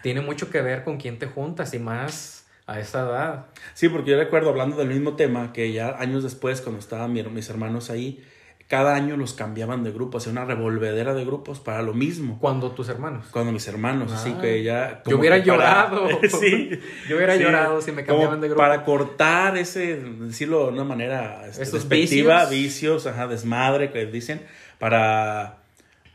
tiene 0.06 0.20
mucho 0.20 0.50
que 0.50 0.62
ver 0.62 0.84
con 0.84 0.98
quién 0.98 1.18
te 1.18 1.26
juntas 1.26 1.74
y 1.74 1.80
más 1.80 2.46
a 2.68 2.78
esa 2.78 3.00
edad. 3.00 3.46
Sí, 3.74 3.88
porque 3.88 4.12
yo 4.12 4.16
recuerdo 4.16 4.50
hablando 4.50 4.76
del 4.76 4.86
mismo 4.86 5.16
tema 5.16 5.52
que 5.52 5.72
ya 5.72 5.96
años 5.98 6.22
después, 6.22 6.60
cuando 6.60 6.78
estaban 6.78 7.12
mis 7.12 7.50
hermanos 7.50 7.90
ahí, 7.90 8.24
cada 8.68 8.94
año 8.94 9.16
los 9.16 9.32
cambiaban 9.32 9.82
de 9.82 9.90
grupo, 9.90 10.18
hacía 10.18 10.30
una 10.30 10.44
revolvedera 10.44 11.12
de 11.12 11.24
grupos 11.24 11.58
para 11.58 11.82
lo 11.82 11.92
mismo. 11.92 12.38
¿Cuando 12.38 12.70
tus 12.70 12.88
hermanos? 12.88 13.26
Cuando 13.32 13.50
mis 13.50 13.66
hermanos, 13.66 14.12
así 14.12 14.32
ah. 14.36 14.40
que 14.40 14.62
ya... 14.62 15.02
Yo 15.06 15.18
hubiera 15.18 15.38
llorado. 15.38 16.08
sí. 16.40 16.70
Yo 17.08 17.16
hubiera 17.16 17.34
llorado 17.34 17.82
si 17.82 17.90
me 17.90 18.04
cambiaban 18.04 18.40
de 18.40 18.46
grupo. 18.46 18.62
Para 18.62 18.84
cortar 18.84 19.58
ese, 19.58 19.96
decirlo 19.96 20.66
de 20.66 20.72
una 20.74 20.84
manera 20.84 21.48
este, 21.48 21.64
despectiva, 21.64 22.44
vicios? 22.46 23.08
ajá, 23.08 23.26
desmadre 23.26 23.90
que 23.90 24.06
dicen, 24.06 24.40
para 24.78 25.65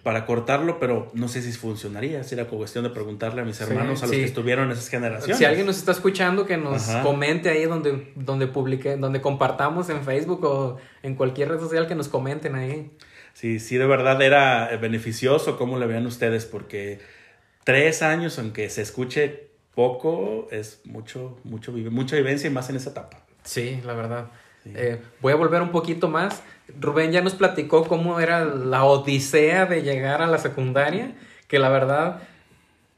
para 0.03 0.25
cortarlo, 0.25 0.79
pero 0.79 1.11
no 1.13 1.27
sé 1.27 1.41
si 1.41 1.51
funcionaría. 1.51 2.23
Sería 2.23 2.47
cuestión 2.47 2.83
de 2.83 2.89
preguntarle 2.89 3.41
a 3.41 3.45
mis 3.45 3.59
hermanos, 3.61 4.01
a 4.01 4.07
los 4.07 4.15
que 4.15 4.23
estuvieron 4.23 4.65
en 4.65 4.71
esas 4.71 4.89
generaciones. 4.89 5.37
Si 5.37 5.45
alguien 5.45 5.67
nos 5.67 5.77
está 5.77 5.91
escuchando, 5.91 6.45
que 6.45 6.57
nos 6.57 6.83
comente 7.03 7.49
ahí 7.49 7.65
donde, 7.65 8.11
donde 8.15 8.47
publique, 8.47 8.97
donde 8.97 9.21
compartamos 9.21 9.89
en 9.89 10.03
Facebook 10.03 10.43
o 10.43 10.77
en 11.03 11.15
cualquier 11.15 11.49
red 11.49 11.59
social, 11.59 11.87
que 11.87 11.95
nos 11.95 12.07
comenten 12.07 12.55
ahí. 12.55 12.91
Sí, 13.33 13.59
sí, 13.59 13.77
de 13.77 13.85
verdad 13.85 14.21
era 14.21 14.75
beneficioso, 14.77 15.57
¿cómo 15.57 15.77
le 15.77 15.85
vean 15.85 16.05
ustedes? 16.05 16.45
Porque 16.45 16.99
tres 17.63 18.01
años, 18.01 18.37
aunque 18.39 18.69
se 18.69 18.81
escuche 18.81 19.51
poco, 19.75 20.47
es 20.51 20.81
mucho, 20.85 21.39
mucho, 21.43 21.71
mucha 21.71 22.15
vivencia 22.15 22.49
y 22.49 22.53
más 22.53 22.69
en 22.69 22.75
esa 22.75 22.89
etapa. 22.89 23.23
Sí, 23.43 23.79
la 23.85 23.93
verdad. 23.93 24.27
Eh, 24.65 25.01
voy 25.21 25.33
a 25.33 25.35
volver 25.35 25.61
un 25.61 25.71
poquito 25.71 26.07
más. 26.07 26.43
Rubén 26.79 27.11
ya 27.11 27.21
nos 27.21 27.35
platicó 27.35 27.85
cómo 27.85 28.19
era 28.19 28.45
la 28.45 28.83
odisea 28.83 29.65
de 29.65 29.83
llegar 29.83 30.21
a 30.21 30.27
la 30.27 30.37
secundaria, 30.37 31.15
que 31.47 31.59
la 31.59 31.69
verdad, 31.69 32.21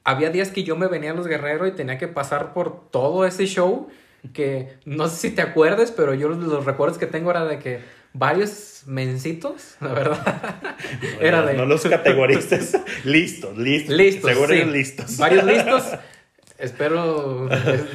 había 0.04 0.30
días 0.30 0.50
que 0.50 0.64
yo 0.64 0.76
me 0.76 0.88
venía 0.88 1.12
a 1.12 1.14
Los 1.14 1.28
Guerreros 1.28 1.68
y 1.68 1.72
tenía 1.72 1.98
que 1.98 2.08
pasar 2.08 2.54
por 2.54 2.90
todo 2.90 3.26
ese 3.26 3.46
show, 3.46 3.88
que 4.34 4.74
no 4.86 5.08
sé 5.08 5.30
si 5.30 5.36
te 5.36 5.42
acuerdes, 5.42 5.92
pero 5.92 6.14
yo 6.14 6.30
los 6.30 6.66
recuerdos 6.66 6.98
que 6.98 7.08
tengo 7.08 7.32
era 7.32 7.46
de 7.46 7.60
que 7.60 7.82
varios 8.14 8.84
mencitos, 8.86 9.76
la 9.82 9.94
verdad. 9.94 10.56
era 11.20 11.46
de... 11.46 11.56
No 11.56 11.66
los 11.66 11.84
categoristas. 11.84 12.78
listos, 13.04 13.58
listos. 13.58 13.96
Listos. 13.96 14.32
Seguro 14.32 14.54
listos. 14.54 15.18
Varios 15.18 15.44
listos. 15.44 15.84
Espero 16.58 17.50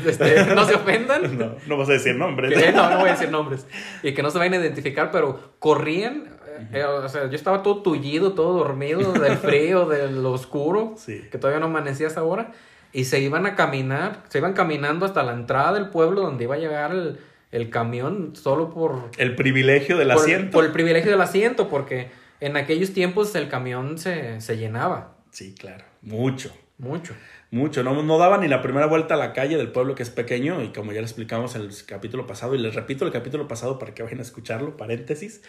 este, 0.07 0.55
no 0.55 0.67
se 0.67 0.75
ofendan. 0.75 1.19
No, 1.39 1.55
no 1.67 1.77
vas 1.77 1.89
a 1.89 1.93
decir 1.93 2.17
nombres. 2.17 2.75
no, 2.75 2.91
no 2.91 2.99
voy 2.99 3.09
a 3.09 3.13
decir 3.13 3.31
nombres. 3.31 3.67
Y 4.03 4.13
que 4.13 4.23
no 4.23 4.31
se 4.31 4.39
vayan 4.39 4.55
a 4.55 4.57
identificar, 4.57 5.11
pero 5.11 5.53
corrían. 5.59 6.37
Eh, 6.73 6.83
o 6.85 7.09
sea, 7.09 7.29
yo 7.29 7.37
estaba 7.37 7.63
todo 7.63 7.83
tullido, 7.83 8.33
todo 8.33 8.59
dormido 8.59 9.13
del 9.13 9.37
frío, 9.37 9.87
del 9.89 10.25
oscuro, 10.27 10.97
que 11.07 11.39
todavía 11.39 11.61
no 11.61 11.67
amanecía 11.67 12.09
esa 12.09 12.25
hora. 12.25 12.53
Y 12.93 13.05
se 13.05 13.21
iban 13.21 13.47
a 13.47 13.55
caminar, 13.55 14.25
se 14.29 14.39
iban 14.39 14.55
caminando 14.55 15.07
hasta 15.07 15.23
la 15.23 15.35
entrada 15.35 15.75
del 15.75 15.91
pueblo 15.91 16.23
donde 16.23 16.45
iba 16.45 16.57
a 16.57 16.59
llegar 16.59 16.91
el, 16.91 17.21
el 17.53 17.71
camión 17.71 18.35
solo 18.35 18.71
por... 18.71 19.11
El 19.19 19.37
privilegio 19.37 19.97
del 19.99 20.11
asiento. 20.11 20.51
Por 20.51 20.65
el 20.65 20.73
privilegio 20.73 21.11
del 21.11 21.21
asiento, 21.21 21.69
porque 21.69 22.11
en 22.41 22.57
aquellos 22.57 22.93
tiempos 22.93 23.35
el 23.35 23.49
camión 23.49 23.99
se, 23.99 24.41
se 24.41 24.57
llenaba. 24.57 25.17
Sí, 25.31 25.55
claro. 25.55 25.85
Mucho. 26.03 26.51
Mucho 26.79 27.15
mucho, 27.51 27.83
no, 27.83 28.03
no 28.03 28.19
daba 28.19 28.37
ni 28.39 28.47
la 28.47 28.61
primera 28.61 28.87
vuelta 28.87 29.15
a 29.15 29.17
la 29.17 29.33
calle 29.33 29.57
del 29.57 29.69
pueblo 29.69 29.95
que 29.95 30.03
es 30.03 30.11
pequeño 30.11 30.63
y 30.63 30.69
como 30.69 30.93
ya 30.93 31.01
le 31.01 31.07
explicamos 31.07 31.55
en 31.55 31.63
el 31.63 31.71
capítulo 31.87 32.27
pasado 32.27 32.55
y 32.55 32.59
les 32.59 32.75
repito 32.75 33.07
el 33.07 33.13
capítulo 33.13 33.49
pasado 33.49 33.79
para 33.79 33.95
que 33.95 34.03
vayan 34.03 34.19
a 34.19 34.23
escucharlo, 34.23 34.77
paréntesis, 34.77 35.43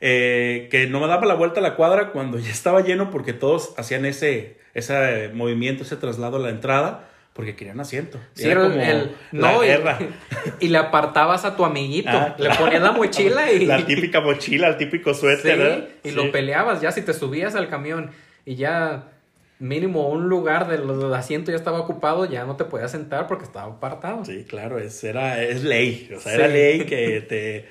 eh, 0.00 0.68
que 0.70 0.86
no 0.88 1.00
me 1.00 1.06
daba 1.06 1.24
la 1.26 1.34
vuelta 1.34 1.60
a 1.60 1.62
la 1.62 1.74
cuadra 1.74 2.12
cuando 2.12 2.38
ya 2.38 2.50
estaba 2.50 2.82
lleno 2.82 3.10
porque 3.10 3.32
todos 3.32 3.74
hacían 3.78 4.04
ese, 4.04 4.58
ese 4.74 5.30
movimiento, 5.32 5.84
ese 5.84 5.96
traslado 5.96 6.36
a 6.36 6.40
la 6.40 6.50
entrada 6.50 7.08
porque 7.32 7.54
querían 7.54 7.78
asiento. 7.78 8.18
Sí, 8.34 8.48
era 8.48 8.62
como 8.62 8.80
el, 8.80 9.12
no, 9.30 9.60
guerra. 9.60 9.96
Y, 10.60 10.68
le 10.68 10.78
apartabas 10.78 11.44
a 11.44 11.56
tu 11.56 11.64
amiguito. 11.64 12.10
Ah, 12.10 12.34
le 12.36 12.50
ponías 12.50 12.82
la 12.82 12.90
mochila 12.90 13.52
y. 13.52 13.64
La 13.64 13.86
típica 13.86 14.20
mochila, 14.20 14.66
el 14.66 14.76
típico 14.76 15.14
suéter. 15.14 15.88
Sí, 16.02 16.08
y 16.08 16.12
lo 16.12 16.32
peleabas 16.32 16.80
ya 16.80 16.90
si 16.90 17.02
te 17.02 17.14
subías 17.14 17.54
al 17.54 17.68
camión 17.68 18.10
y 18.44 18.56
ya 18.56 19.12
mínimo 19.58 20.08
un 20.08 20.28
lugar 20.28 20.68
del, 20.68 21.12
asiento 21.14 21.50
ya 21.50 21.56
estaba 21.56 21.80
ocupado, 21.80 22.24
ya 22.24 22.44
no 22.44 22.56
te 22.56 22.64
podías 22.64 22.90
sentar 22.90 23.26
porque 23.26 23.44
estaba 23.44 23.72
apartado. 23.72 24.24
Sí, 24.24 24.44
claro, 24.48 24.78
es, 24.78 25.02
era, 25.04 25.42
es 25.42 25.64
ley. 25.64 26.10
O 26.16 26.20
sea, 26.20 26.34
era 26.34 26.48
ley 26.48 26.84
que 26.86 27.20
te 27.28 27.66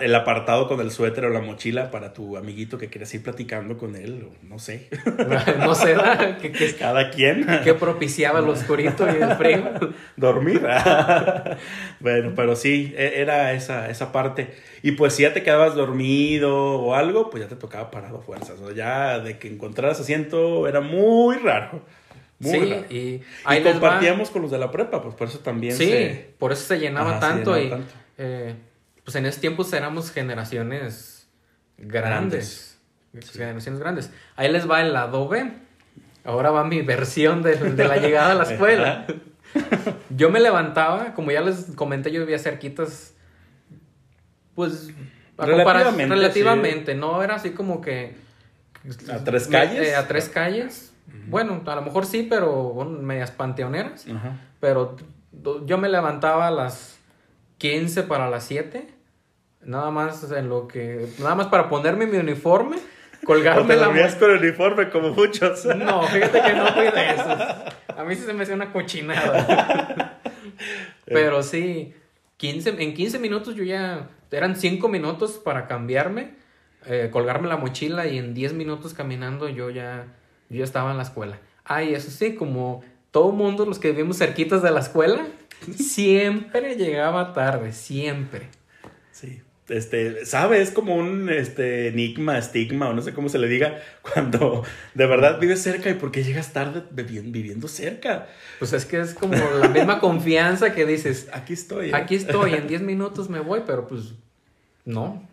el 0.00 0.14
apartado 0.14 0.68
con 0.68 0.80
el 0.80 0.90
suéter 0.90 1.24
o 1.24 1.30
la 1.30 1.40
mochila 1.40 1.90
para 1.90 2.12
tu 2.12 2.36
amiguito 2.36 2.78
que 2.78 2.88
quieres 2.88 3.12
ir 3.14 3.22
platicando 3.22 3.78
con 3.78 3.96
él, 3.96 4.28
no 4.42 4.58
sé. 4.58 4.88
no 5.58 5.74
sé, 5.74 5.96
¿qué, 6.40 6.76
cada 6.78 7.10
quien. 7.10 7.46
¿Qué 7.64 7.74
propiciaba 7.74 8.40
el 8.40 8.48
oscurito 8.48 9.06
y 9.06 9.22
el 9.22 9.30
frío? 9.36 9.72
Dormir. 10.16 10.62
bueno, 12.00 12.32
pero 12.36 12.54
sí, 12.54 12.94
e, 12.96 13.20
era 13.20 13.54
esa, 13.54 13.88
esa 13.88 14.12
parte. 14.12 14.54
Y 14.82 14.92
pues 14.92 15.14
si 15.14 15.22
ya 15.22 15.32
te 15.32 15.42
quedabas 15.42 15.74
dormido 15.74 16.54
o 16.54 16.94
algo, 16.94 17.30
pues 17.30 17.42
ya 17.42 17.48
te 17.48 17.56
tocaba 17.56 17.90
parado 17.90 18.20
fuerzas. 18.20 18.60
O 18.60 18.72
ya 18.72 19.18
de 19.20 19.38
que 19.38 19.48
encontraras 19.48 19.98
asiento 19.98 20.68
era 20.68 20.80
muy 20.80 21.36
raro. 21.36 21.80
Muy 22.38 22.50
sí, 22.50 22.58
raro. 22.58 22.84
y, 22.90 23.22
ahí 23.44 23.62
compartíamos 23.62 24.30
con 24.30 24.42
los 24.42 24.50
de 24.50 24.58
la 24.58 24.70
prepa, 24.70 25.02
pues 25.02 25.14
por 25.14 25.28
eso 25.28 25.38
también 25.38 25.74
sí, 25.74 26.26
por 26.38 26.52
eso 26.52 26.66
se 26.66 26.78
llenaba 26.78 27.18
tanto. 27.18 27.58
y, 27.58 27.72
Eh, 28.18 28.54
pues 29.06 29.14
en 29.14 29.24
ese 29.24 29.40
tiempo 29.40 29.64
éramos 29.72 30.10
generaciones 30.10 31.28
grandes. 31.78 32.76
Generaciones 33.32 33.78
grandes. 33.78 34.10
Ahí 34.34 34.50
les 34.50 34.68
va 34.68 34.82
el 34.82 34.96
adobe. 34.96 35.52
Ahora 36.24 36.50
va 36.50 36.64
mi 36.64 36.82
versión 36.82 37.40
de, 37.44 37.56
la 37.76 37.98
llegada 37.98 38.32
a 38.32 38.34
la 38.34 38.42
escuela. 38.42 39.06
Yo 40.10 40.30
me 40.30 40.40
levantaba, 40.40 41.14
como 41.14 41.30
ya 41.30 41.40
les 41.40 41.66
comenté, 41.76 42.10
yo 42.10 42.20
vivía 42.20 42.38
cerquitas, 42.38 43.14
pues 44.54 44.90
relativamente, 45.38 46.14
relativamente 46.14 46.94
no 46.94 47.22
era 47.22 47.36
así 47.36 47.50
como 47.50 47.80
que 47.80 48.16
a 49.10 49.18
tres 49.24 49.46
calles, 49.46 49.86
eh, 49.86 49.94
a 49.94 50.08
tres 50.08 50.28
calles. 50.28 50.92
Bueno, 51.28 51.62
a 51.64 51.74
lo 51.76 51.82
mejor 51.82 52.04
sí, 52.04 52.26
pero 52.28 52.74
medias 52.84 53.30
panteoneras. 53.30 54.04
Pero 54.60 54.96
yo 55.64 55.78
me 55.78 55.88
levantaba 55.88 56.48
a 56.48 56.50
las 56.50 56.98
15 57.58 58.02
para 58.02 58.28
las 58.28 58.44
7 58.44 58.95
Nada 59.62 59.90
más 59.90 60.30
en 60.30 60.48
lo 60.48 60.68
que. 60.68 61.08
Nada 61.18 61.34
más 61.34 61.48
para 61.48 61.68
ponerme 61.68 62.06
mi 62.06 62.18
uniforme, 62.18 62.76
colgarme 63.24 63.76
la. 63.76 63.86
con 64.18 64.30
el 64.30 64.38
uniforme 64.38 64.90
como 64.90 65.10
muchos. 65.10 65.64
No, 65.64 66.02
fíjate 66.02 66.42
que 66.42 66.52
no 66.52 66.66
fui 66.68 66.84
de 66.84 67.10
esos. 67.10 67.96
A 67.96 68.04
mí 68.04 68.14
sí 68.14 68.22
se 68.22 68.32
me 68.32 68.42
hacía 68.42 68.54
una 68.54 68.72
cochinada. 68.72 70.20
Pero 71.06 71.42
sí, 71.42 71.94
15, 72.36 72.82
en 72.82 72.94
15 72.94 73.18
minutos 73.18 73.54
yo 73.54 73.64
ya. 73.64 74.10
Eran 74.30 74.56
5 74.56 74.88
minutos 74.88 75.40
para 75.42 75.66
cambiarme, 75.66 76.34
eh, 76.86 77.08
colgarme 77.12 77.48
la 77.48 77.56
mochila 77.56 78.06
y 78.06 78.18
en 78.18 78.34
10 78.34 78.54
minutos 78.54 78.92
caminando 78.92 79.48
yo 79.48 79.70
ya, 79.70 80.08
yo 80.50 80.58
ya 80.58 80.64
estaba 80.64 80.90
en 80.90 80.96
la 80.96 81.04
escuela. 81.04 81.38
Ay, 81.64 81.94
eso 81.94 82.10
sí, 82.10 82.34
como 82.34 82.84
todo 83.10 83.32
mundo, 83.32 83.64
los 83.64 83.78
que 83.78 83.92
vivimos 83.92 84.18
cerquitas 84.18 84.62
de 84.62 84.70
la 84.70 84.80
escuela, 84.80 85.26
siempre 85.74 86.74
llegaba 86.74 87.32
tarde, 87.32 87.72
siempre. 87.72 88.48
Este, 89.68 90.24
sabe, 90.26 90.62
es 90.62 90.70
como 90.70 90.94
un 90.94 91.28
este, 91.28 91.88
enigma, 91.88 92.38
estigma, 92.38 92.88
o 92.88 92.92
no 92.92 93.02
sé 93.02 93.12
cómo 93.12 93.28
se 93.28 93.38
le 93.38 93.48
diga, 93.48 93.80
cuando 94.02 94.64
de 94.94 95.06
verdad 95.06 95.40
vives 95.40 95.60
cerca 95.60 95.90
y 95.90 95.94
porque 95.94 96.22
llegas 96.22 96.52
tarde 96.52 96.84
viviendo 96.90 97.66
cerca. 97.66 98.28
Pues 98.58 98.72
es 98.72 98.86
que 98.86 99.00
es 99.00 99.14
como 99.14 99.36
la 99.36 99.68
misma 99.68 99.98
confianza 100.00 100.72
que 100.74 100.86
dices, 100.86 101.28
aquí 101.32 101.52
estoy. 101.52 101.90
¿eh? 101.90 101.96
Aquí 101.96 102.14
estoy, 102.14 102.54
en 102.54 102.68
10 102.68 102.82
minutos 102.82 103.28
me 103.28 103.40
voy, 103.40 103.62
pero 103.66 103.88
pues 103.88 104.14
no. 104.84 105.26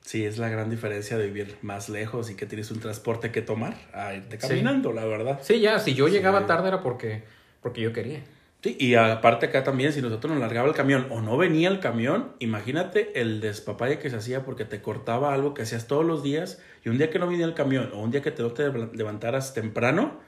Sí, 0.00 0.24
es 0.24 0.36
la 0.36 0.48
gran 0.48 0.68
diferencia 0.68 1.16
de 1.16 1.26
vivir 1.26 1.56
más 1.62 1.88
lejos 1.88 2.30
y 2.30 2.34
que 2.34 2.44
tienes 2.44 2.70
un 2.70 2.78
transporte 2.78 3.32
que 3.32 3.40
tomar 3.40 3.74
a 3.94 4.14
irte 4.14 4.36
caminando, 4.36 4.92
la 4.92 5.04
verdad. 5.06 5.40
Sí, 5.42 5.60
ya, 5.60 5.78
si 5.78 5.94
yo 5.94 6.08
llegaba 6.08 6.46
tarde 6.46 6.68
era 6.68 6.82
porque, 6.82 7.22
porque 7.62 7.80
yo 7.80 7.92
quería. 7.92 8.22
Sí, 8.64 8.78
y 8.80 8.94
aparte 8.94 9.44
acá 9.44 9.62
también, 9.62 9.92
si 9.92 10.00
nosotros 10.00 10.32
nos 10.32 10.40
largaba 10.40 10.66
el 10.66 10.74
camión 10.74 11.06
o 11.10 11.20
no 11.20 11.36
venía 11.36 11.68
el 11.68 11.80
camión, 11.80 12.32
imagínate 12.38 13.20
el 13.20 13.42
despapalle 13.42 13.98
que 13.98 14.08
se 14.08 14.16
hacía 14.16 14.42
porque 14.42 14.64
te 14.64 14.80
cortaba 14.80 15.34
algo 15.34 15.52
que 15.52 15.60
hacías 15.60 15.86
todos 15.86 16.02
los 16.02 16.22
días 16.22 16.62
y 16.82 16.88
un 16.88 16.96
día 16.96 17.10
que 17.10 17.18
no 17.18 17.26
venía 17.26 17.44
el 17.44 17.52
camión 17.52 17.90
o 17.92 18.00
un 18.00 18.10
día 18.10 18.22
que 18.22 18.30
te, 18.30 18.42
no 18.42 18.52
te 18.52 18.72
levantaras 18.94 19.52
temprano, 19.52 20.18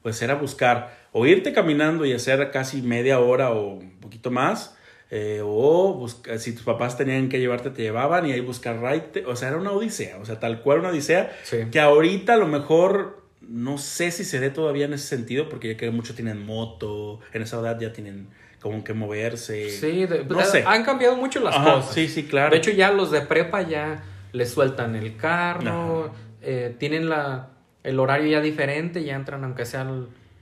pues 0.00 0.22
era 0.22 0.34
buscar 0.34 0.96
o 1.12 1.26
irte 1.26 1.52
caminando 1.52 2.06
y 2.06 2.14
hacer 2.14 2.50
casi 2.50 2.80
media 2.80 3.20
hora 3.20 3.50
o 3.50 3.74
un 3.74 4.00
poquito 4.00 4.30
más, 4.30 4.78
eh, 5.10 5.42
o 5.44 5.92
buscar, 5.92 6.38
si 6.38 6.54
tus 6.54 6.62
papás 6.62 6.96
tenían 6.96 7.28
que 7.28 7.38
llevarte, 7.38 7.68
te 7.68 7.82
llevaban 7.82 8.24
y 8.24 8.32
ahí 8.32 8.40
buscar 8.40 8.80
ride, 8.80 9.26
o 9.26 9.36
sea, 9.36 9.48
era 9.48 9.58
una 9.58 9.72
odisea, 9.72 10.16
o 10.22 10.24
sea, 10.24 10.40
tal 10.40 10.62
cual 10.62 10.78
una 10.78 10.88
odisea, 10.88 11.36
que 11.70 11.80
ahorita 11.80 12.32
a 12.32 12.38
lo 12.38 12.46
mejor 12.46 13.23
no 13.48 13.78
sé 13.78 14.10
si 14.10 14.24
se 14.24 14.40
dé 14.40 14.50
todavía 14.50 14.86
en 14.86 14.92
ese 14.94 15.06
sentido, 15.06 15.48
porque 15.48 15.68
ya 15.68 15.76
que 15.76 15.90
muchos 15.90 16.16
tienen 16.16 16.44
moto, 16.44 17.20
en 17.32 17.42
esa 17.42 17.60
edad 17.60 17.78
ya 17.78 17.92
tienen 17.92 18.28
como 18.60 18.82
que 18.82 18.94
moverse. 18.94 19.68
Sí, 19.70 20.06
no 20.28 20.40
sé. 20.42 20.64
han 20.66 20.84
cambiado 20.84 21.16
mucho 21.16 21.40
las 21.40 21.54
cosas. 21.56 21.92
Sí, 21.92 22.08
sí, 22.08 22.24
claro. 22.24 22.50
De 22.50 22.56
hecho, 22.56 22.70
ya 22.70 22.90
los 22.90 23.10
de 23.10 23.20
prepa 23.20 23.62
ya 23.62 24.02
les 24.32 24.50
sueltan 24.50 24.96
el 24.96 25.16
carro, 25.16 26.12
eh, 26.40 26.74
tienen 26.78 27.08
la, 27.08 27.50
el 27.82 28.00
horario 28.00 28.30
ya 28.30 28.40
diferente, 28.40 29.04
ya 29.04 29.16
entran 29.16 29.44
aunque 29.44 29.66
sea 29.66 29.86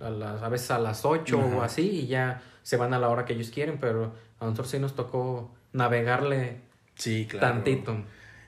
a, 0.00 0.10
las, 0.10 0.42
a 0.42 0.48
veces 0.48 0.70
a 0.70 0.78
las 0.78 1.04
8 1.04 1.38
o 1.38 1.62
así, 1.62 1.82
y 1.82 2.06
ya 2.06 2.42
se 2.62 2.76
van 2.76 2.94
a 2.94 2.98
la 2.98 3.08
hora 3.08 3.24
que 3.24 3.32
ellos 3.34 3.50
quieren, 3.50 3.78
pero 3.80 4.14
a 4.38 4.44
nosotros 4.44 4.70
sí 4.70 4.78
nos 4.78 4.94
tocó 4.94 5.52
navegarle 5.72 6.60
sí, 6.94 7.26
claro. 7.28 7.48
tantito. 7.48 7.96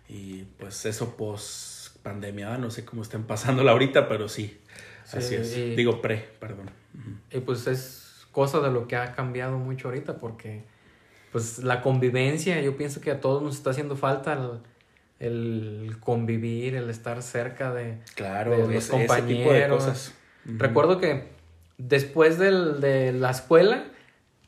Y 0.08 0.44
pues 0.58 0.84
eso, 0.86 1.16
pues 1.16 1.73
pandemia, 2.04 2.56
no 2.58 2.70
sé 2.70 2.84
cómo 2.84 3.02
estén 3.02 3.24
pasándola 3.24 3.72
ahorita, 3.72 4.08
pero 4.08 4.28
sí, 4.28 4.60
así 5.12 5.34
es. 5.34 5.76
Digo 5.76 6.00
pre, 6.00 6.18
perdón. 6.38 6.70
Y 7.32 7.40
pues 7.40 7.66
es 7.66 8.26
cosa 8.30 8.60
de 8.60 8.70
lo 8.70 8.86
que 8.86 8.94
ha 8.94 9.12
cambiado 9.14 9.58
mucho 9.58 9.88
ahorita, 9.88 10.18
porque 10.18 10.62
pues 11.32 11.58
la 11.64 11.80
convivencia, 11.80 12.60
yo 12.60 12.76
pienso 12.76 13.00
que 13.00 13.10
a 13.10 13.20
todos 13.20 13.42
nos 13.42 13.56
está 13.56 13.70
haciendo 13.70 13.96
falta 13.96 14.38
el, 15.18 15.96
convivir, 15.98 16.76
el 16.76 16.88
estar 16.90 17.20
cerca 17.22 17.74
de, 17.74 17.98
claro, 18.14 18.68
los 18.68 18.86
compañeros. 18.86 20.12
Recuerdo 20.44 21.00
que 21.00 21.30
después 21.78 22.38
de 22.38 23.12
la 23.12 23.30
escuela 23.30 23.86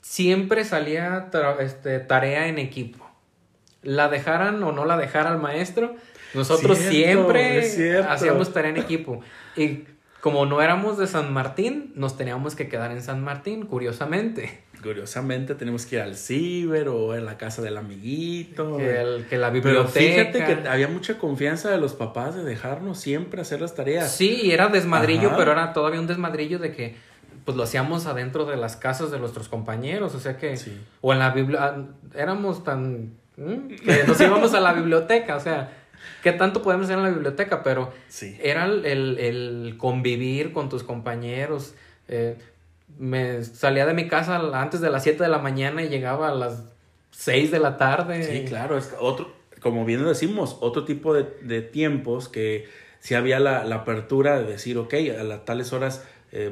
siempre 0.00 0.64
salía 0.64 1.28
este, 1.58 1.98
tarea 1.98 2.46
en 2.46 2.58
equipo. 2.58 3.04
La 3.82 4.08
dejaran 4.08 4.62
o 4.62 4.70
no 4.70 4.84
la 4.84 4.96
dejara 4.96 5.32
el 5.32 5.38
maestro, 5.38 5.96
nosotros 6.36 6.78
siempre 6.78 7.60
hacíamos 8.08 8.52
tarea 8.52 8.70
en 8.70 8.76
equipo. 8.76 9.20
Y 9.56 9.84
como 10.20 10.44
no 10.44 10.60
éramos 10.60 10.98
de 10.98 11.06
San 11.06 11.32
Martín, 11.32 11.92
nos 11.94 12.16
teníamos 12.16 12.56
que 12.56 12.68
quedar 12.68 12.90
en 12.90 13.00
San 13.00 13.22
Martín, 13.22 13.64
curiosamente. 13.66 14.60
Curiosamente 14.82 15.54
tenemos 15.54 15.86
que 15.86 15.96
ir 15.96 16.02
al 16.02 16.16
ciber 16.16 16.88
o 16.88 17.14
en 17.14 17.24
la 17.24 17.38
casa 17.38 17.62
del 17.62 17.76
amiguito. 17.76 18.76
Que, 18.76 19.24
que 19.30 19.38
la 19.38 19.50
biblioteca. 19.50 19.92
Pero 19.94 20.32
fíjate 20.32 20.44
que 20.44 20.68
había 20.68 20.88
mucha 20.88 21.18
confianza 21.18 21.70
de 21.70 21.78
los 21.78 21.94
papás 21.94 22.34
de 22.34 22.44
dejarnos 22.44 22.98
siempre 22.98 23.40
hacer 23.40 23.60
las 23.60 23.74
tareas. 23.74 24.10
Sí, 24.12 24.50
era 24.50 24.66
desmadrillo, 24.66 25.36
pero 25.36 25.52
era 25.52 25.72
todavía 25.72 26.00
un 26.00 26.06
desmadrillo 26.06 26.58
de 26.58 26.72
que 26.72 26.96
pues 27.44 27.56
lo 27.56 27.62
hacíamos 27.62 28.06
adentro 28.06 28.44
de 28.46 28.56
las 28.56 28.74
casas 28.76 29.12
de 29.12 29.20
nuestros 29.20 29.48
compañeros, 29.48 30.16
o 30.16 30.18
sea 30.18 30.36
que... 30.36 30.58
O 31.00 31.12
en 31.12 31.20
la 31.20 31.30
biblioteca, 31.30 31.84
éramos 32.16 32.64
tan... 32.64 33.12
que 33.36 34.02
nos 34.08 34.20
íbamos 34.20 34.52
a 34.54 34.60
la 34.60 34.72
biblioteca, 34.72 35.36
o 35.36 35.40
sea 35.40 35.85
qué 36.26 36.32
tanto 36.32 36.60
podemos 36.60 36.86
hacer 36.86 36.98
en 36.98 37.04
la 37.04 37.10
biblioteca, 37.10 37.62
pero 37.62 37.92
era 38.42 38.64
el, 38.64 39.76
convivir 39.78 40.52
con 40.52 40.68
tus 40.68 40.82
compañeros. 40.82 41.74
Eh, 42.08 42.36
me 42.98 43.44
salía 43.44 43.86
de 43.86 43.94
mi 43.94 44.08
casa 44.08 44.34
antes 44.60 44.80
de 44.80 44.90
las 44.90 45.04
7 45.04 45.22
de 45.22 45.28
la 45.28 45.38
mañana 45.38 45.84
y 45.84 45.88
llegaba 45.88 46.30
a 46.30 46.34
las 46.34 46.64
6 47.12 47.52
de 47.52 47.60
la 47.60 47.76
tarde. 47.76 48.24
Sí, 48.24 48.44
claro, 48.44 48.76
es 48.76 48.92
otro, 48.98 49.30
como 49.60 49.84
bien 49.84 50.04
decimos, 50.04 50.56
otro 50.58 50.84
tipo 50.84 51.14
de, 51.14 51.62
tiempos 51.62 52.28
que 52.28 52.68
si 52.98 53.14
había 53.14 53.38
la, 53.38 53.60
apertura 53.72 54.36
de 54.40 54.46
decir, 54.50 54.78
ok, 54.78 54.94
a 55.20 55.22
las 55.22 55.44
tales 55.44 55.72
horas 55.72 56.04
eh, 56.32 56.50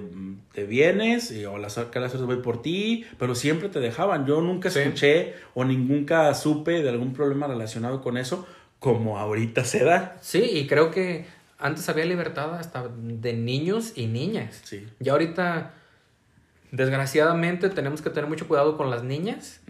te 0.52 0.66
vienes 0.66 1.32
y, 1.32 1.46
o 1.46 1.56
a 1.56 1.58
las, 1.58 1.78
horas 1.78 2.22
voy 2.22 2.36
por 2.36 2.62
ti, 2.62 3.06
pero 3.18 3.34
siempre 3.34 3.68
te 3.68 3.80
dejaban. 3.80 4.24
Yo 4.24 4.40
nunca 4.40 4.68
escuché 4.68 5.34
o 5.52 5.64
nunca 5.64 6.32
supe 6.34 6.80
de 6.80 6.90
algún 6.90 7.12
problema 7.12 7.48
relacionado 7.48 8.02
con 8.02 8.18
eso 8.18 8.46
como 8.84 9.18
ahorita 9.18 9.64
se 9.64 9.82
da. 9.82 10.18
Sí, 10.20 10.42
y 10.42 10.66
creo 10.66 10.90
que 10.90 11.24
antes 11.58 11.88
había 11.88 12.04
libertad 12.04 12.54
hasta 12.54 12.86
de 12.86 13.32
niños 13.32 13.94
y 13.96 14.08
niñas. 14.08 14.60
Sí. 14.62 14.86
Y 15.00 15.08
ahorita, 15.08 15.72
desgraciadamente, 16.70 17.70
tenemos 17.70 18.02
que 18.02 18.10
tener 18.10 18.28
mucho 18.28 18.46
cuidado 18.46 18.76
con 18.76 18.90
las 18.90 19.02
niñas, 19.02 19.62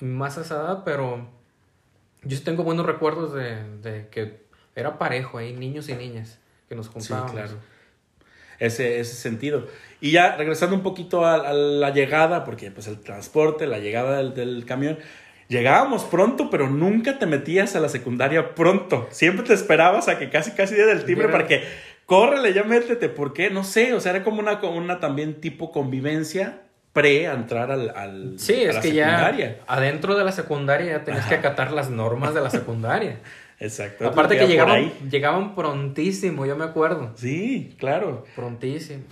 más 0.00 0.38
a 0.38 0.40
esa 0.40 0.54
edad, 0.54 0.84
pero 0.86 1.28
yo 2.22 2.34
sí 2.34 2.42
tengo 2.42 2.62
buenos 2.62 2.86
recuerdos 2.86 3.34
de, 3.34 4.08
que 4.10 4.40
era 4.74 4.96
parejo 4.98 5.36
ahí, 5.36 5.52
niños 5.52 5.90
y 5.90 5.94
niñas, 5.94 6.38
que 6.66 6.76
nos 6.76 6.88
juntábamos. 6.88 7.30
Sí, 7.30 7.36
claro. 7.36 7.52
Ese, 8.58 9.00
ese 9.00 9.16
sentido. 9.16 9.66
Y 10.00 10.12
ya 10.12 10.34
regresando 10.36 10.74
un 10.74 10.82
poquito 10.82 11.26
a, 11.26 11.52
la 11.52 11.90
llegada, 11.90 12.42
porque 12.44 12.70
pues 12.70 12.86
el 12.86 13.00
transporte, 13.00 13.66
la 13.66 13.80
llegada 13.80 14.16
del, 14.16 14.32
del 14.32 14.64
camión, 14.64 14.98
Llegábamos 15.48 16.04
pronto, 16.04 16.50
pero 16.50 16.68
nunca 16.68 17.18
te 17.18 17.26
metías 17.26 17.76
a 17.76 17.80
la 17.80 17.88
secundaria 17.88 18.54
pronto. 18.54 19.06
Siempre 19.10 19.46
te 19.46 19.54
esperabas 19.54 20.08
a 20.08 20.18
que 20.18 20.30
casi 20.30 20.52
casi 20.52 20.74
dé 20.74 20.86
del 20.86 21.04
timbre 21.04 21.28
para 21.28 21.46
que 21.46 21.62
córrele, 22.06 22.52
ya 22.52 22.64
métete. 22.64 23.08
¿Por 23.08 23.32
qué? 23.32 23.50
No 23.50 23.64
sé, 23.64 23.92
o 23.92 24.00
sea, 24.00 24.12
era 24.12 24.24
como 24.24 24.40
una, 24.40 24.60
una 24.62 25.00
también 25.00 25.40
tipo 25.40 25.70
convivencia 25.70 26.60
pre 26.92 27.26
a 27.26 27.34
entrar 27.34 27.72
al, 27.72 27.90
al 27.90 28.38
sí, 28.38 28.54
es 28.54 28.76
que 28.78 28.92
ya 28.92 29.34
adentro 29.66 30.16
de 30.16 30.24
la 30.24 30.30
secundaria 30.30 30.92
ya 30.92 31.04
tenías 31.04 31.26
que 31.26 31.34
acatar 31.34 31.72
las 31.72 31.90
normas 31.90 32.34
de 32.34 32.40
la 32.40 32.50
secundaria. 32.50 33.18
Exacto. 33.58 34.06
Aparte 34.06 34.36
que 34.36 34.46
llegaban, 34.46 34.92
llegaban 35.10 35.54
prontísimo, 35.54 36.46
yo 36.46 36.56
me 36.56 36.64
acuerdo. 36.64 37.12
Sí, 37.16 37.74
claro. 37.78 38.24
Prontísimo 38.36 39.04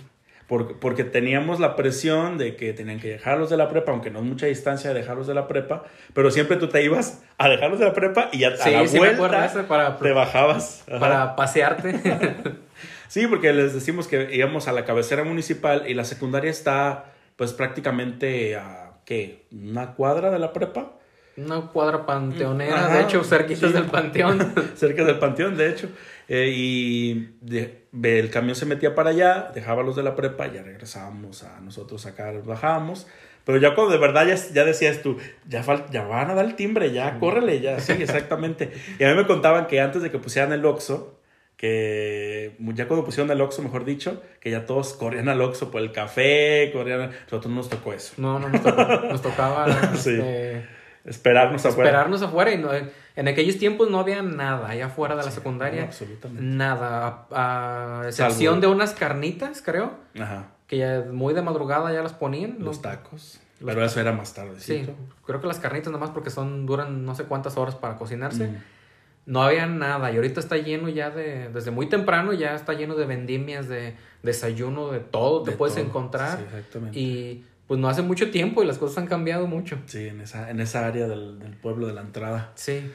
porque 0.79 1.03
teníamos 1.03 1.59
la 1.59 1.75
presión 1.75 2.37
de 2.37 2.55
que 2.55 2.73
tenían 2.73 2.99
que 2.99 3.09
dejarlos 3.09 3.49
de 3.49 3.57
la 3.57 3.69
prepa, 3.69 3.91
aunque 3.91 4.11
no 4.11 4.19
es 4.19 4.25
mucha 4.25 4.45
distancia 4.45 4.93
de 4.93 4.99
dejarlos 4.99 5.27
de 5.27 5.33
la 5.33 5.47
prepa, 5.47 5.83
pero 6.13 6.31
siempre 6.31 6.57
tú 6.57 6.67
te 6.67 6.83
ibas 6.83 7.23
a 7.37 7.49
dejarlos 7.49 7.79
de 7.79 7.85
la 7.85 7.93
prepa 7.93 8.29
y 8.31 8.39
ya 8.39 8.49
a 8.49 8.69
la 8.69 8.83
vuelta 8.83 9.65
para, 9.67 9.97
te 9.97 10.11
bajabas. 10.11 10.83
Para 10.99 11.35
pasearte. 11.35 11.99
sí, 13.07 13.27
porque 13.27 13.53
les 13.53 13.73
decimos 13.73 14.07
que 14.07 14.35
íbamos 14.35 14.67
a 14.67 14.71
la 14.71 14.85
cabecera 14.85 15.23
municipal 15.23 15.83
y 15.87 15.93
la 15.93 16.03
secundaria 16.03 16.51
está 16.51 17.05
pues 17.35 17.53
prácticamente 17.53 18.55
a, 18.55 18.93
¿qué? 19.05 19.45
¿Una 19.51 19.93
cuadra 19.93 20.29
de 20.31 20.39
la 20.39 20.53
prepa? 20.53 20.93
Una 21.35 21.61
cuadra 21.61 22.05
panteonera, 22.05 22.89
de 22.89 23.01
hecho, 23.01 23.23
cerquitas 23.23 23.73
del 23.73 23.85
panteón. 23.85 24.53
Cerca 24.75 25.03
del 25.03 25.17
panteón, 25.17 25.57
de 25.57 25.69
hecho. 25.69 25.89
Eh, 26.27 26.49
y 26.53 27.29
el 28.03 28.29
camión 28.29 28.55
se 28.55 28.65
metía 28.65 28.95
para 28.95 29.11
allá, 29.11 29.51
dejaba 29.53 29.83
los 29.83 29.95
de 29.95 30.03
la 30.03 30.15
prepa, 30.15 30.51
ya 30.51 30.63
regresábamos 30.63 31.43
a 31.43 31.59
nosotros 31.61 32.05
acá, 32.05 32.31
bajábamos. 32.45 33.07
Pero 33.45 33.57
ya 33.57 33.75
cuando 33.75 33.91
de 33.91 33.99
verdad 33.99 34.25
ya, 34.25 34.35
ya 34.35 34.63
decías 34.63 35.01
tú, 35.01 35.17
ya, 35.47 35.63
ya 35.91 36.03
van 36.03 36.31
a 36.31 36.33
dar 36.33 36.45
el 36.45 36.55
timbre, 36.55 36.91
ya 36.93 37.19
córrele, 37.19 37.59
ya, 37.59 37.79
sí, 37.79 37.91
exactamente. 37.99 38.71
y 38.97 39.03
a 39.03 39.09
mí 39.09 39.15
me 39.15 39.27
contaban 39.27 39.67
que 39.67 39.81
antes 39.81 40.01
de 40.01 40.11
que 40.11 40.17
pusieran 40.17 40.53
el 40.53 40.65
Oxxo, 40.65 41.19
que 41.57 42.55
ya 42.73 42.87
cuando 42.87 43.05
pusieron 43.05 43.31
el 43.31 43.41
Oxxo, 43.41 43.61
mejor 43.61 43.85
dicho, 43.85 44.21
que 44.39 44.49
ya 44.49 44.65
todos 44.65 44.93
corrían 44.93 45.29
al 45.29 45.41
Oxxo 45.41 45.71
por 45.71 45.81
el 45.81 45.91
café, 45.91 46.71
corrían, 46.73 47.11
nosotros 47.25 47.47
no 47.47 47.55
nos 47.55 47.69
tocó 47.69 47.93
eso. 47.93 48.13
No, 48.17 48.39
no 48.39 48.49
nos, 48.49 48.61
tocó, 48.61 48.85
nos 48.85 49.21
tocaba 49.21 49.67
este, 49.93 50.65
esperarnos 51.05 51.65
afuera. 51.65 51.89
Esperarnos 51.89 52.21
afuera 52.21 52.51
y 52.53 52.57
no 52.57 52.69
en 53.15 53.27
aquellos 53.27 53.57
tiempos 53.57 53.89
no 53.89 53.99
había 53.99 54.21
nada 54.21 54.69
allá 54.69 54.87
afuera 54.87 55.15
de 55.15 55.23
la 55.23 55.31
secundaria. 55.31 55.83
absolutamente. 55.83 56.43
Nada. 56.43 57.27
A, 57.31 58.03
excepción 58.07 58.59
de 58.59 58.67
unas 58.67 58.93
carnitas, 58.93 59.61
creo. 59.61 59.93
Ajá. 60.19 60.47
Que 60.67 60.77
ya 60.77 61.05
muy 61.11 61.33
de 61.33 61.41
madrugada 61.41 61.93
ya 61.93 62.01
las 62.01 62.13
ponían. 62.13 62.57
Los 62.59 62.81
tacos. 62.81 63.39
Pero 63.63 63.85
eso 63.85 63.99
era 63.99 64.11
más 64.11 64.33
tarde. 64.33 64.59
Sí, 64.59 64.85
creo 65.25 65.39
que 65.39 65.47
las 65.47 65.59
carnitas 65.59 65.91
nomás 65.91 66.09
porque 66.09 66.29
son 66.29 66.65
duran 66.65 67.05
no 67.05 67.15
sé 67.15 67.25
cuántas 67.25 67.57
horas 67.57 67.75
para 67.75 67.97
cocinarse. 67.97 68.47
Mm. 68.47 68.57
No 69.25 69.41
había 69.41 69.65
nada 69.67 70.11
y 70.11 70.17
ahorita 70.17 70.41
está 70.41 70.57
lleno 70.57 70.89
ya 70.89 71.09
de, 71.09 71.47
desde 71.47 71.71
muy 71.71 71.87
temprano 71.87 72.33
ya 72.33 72.55
está 72.55 72.73
lleno 72.73 72.95
de 72.95 73.05
vendimias, 73.05 73.69
de 73.69 73.95
desayuno, 74.21 74.91
de 74.91 74.99
todo, 74.99 75.43
te 75.43 75.53
puedes 75.53 75.77
encontrar. 75.77 76.39
Sí, 76.39 76.43
exactamente. 76.43 76.99
Y 76.99 77.45
pues 77.67 77.79
no 77.79 77.87
hace 77.87 78.01
mucho 78.01 78.31
tiempo 78.31 78.63
y 78.63 78.65
las 78.65 78.77
cosas 78.77 78.97
han 78.97 79.07
cambiado 79.07 79.47
mucho. 79.47 79.77
Sí, 79.85 80.07
en 80.07 80.19
esa, 80.19 80.49
en 80.49 80.59
esa 80.59 80.85
área 80.85 81.07
del, 81.07 81.39
del 81.39 81.55
pueblo 81.55 81.87
de 81.87 81.93
la 81.93 82.01
entrada. 82.01 82.51
Sí. 82.55 82.91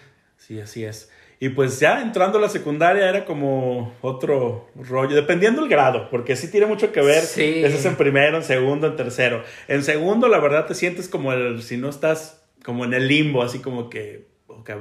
Sí, 0.48 0.58
así 0.60 0.82
es. 0.84 1.10
Y 1.40 1.50
pues 1.50 1.78
ya 1.78 2.00
entrando 2.02 2.38
a 2.38 2.40
la 2.40 2.48
secundaria 2.48 3.06
era 3.08 3.24
como 3.26 3.94
otro 4.00 4.68
rollo, 4.74 5.14
dependiendo 5.14 5.62
el 5.62 5.68
grado, 5.68 6.08
porque 6.10 6.34
sí 6.36 6.50
tiene 6.50 6.64
mucho 6.66 6.90
que 6.90 7.02
ver. 7.02 7.20
Sí. 7.20 7.62
Eso 7.64 7.76
es 7.76 7.84
en 7.84 7.96
primero, 7.96 8.38
en 8.38 8.42
segundo, 8.42 8.86
en 8.86 8.96
tercero. 8.96 9.44
En 9.68 9.84
segundo, 9.84 10.26
la 10.28 10.40
verdad, 10.40 10.66
te 10.66 10.74
sientes 10.74 11.06
como 11.08 11.32
el, 11.34 11.62
si 11.62 11.76
no 11.76 11.90
estás 11.90 12.42
como 12.64 12.84
en 12.86 12.94
el 12.94 13.06
limbo, 13.06 13.42
así 13.42 13.58
como 13.60 13.88
que, 13.90 14.26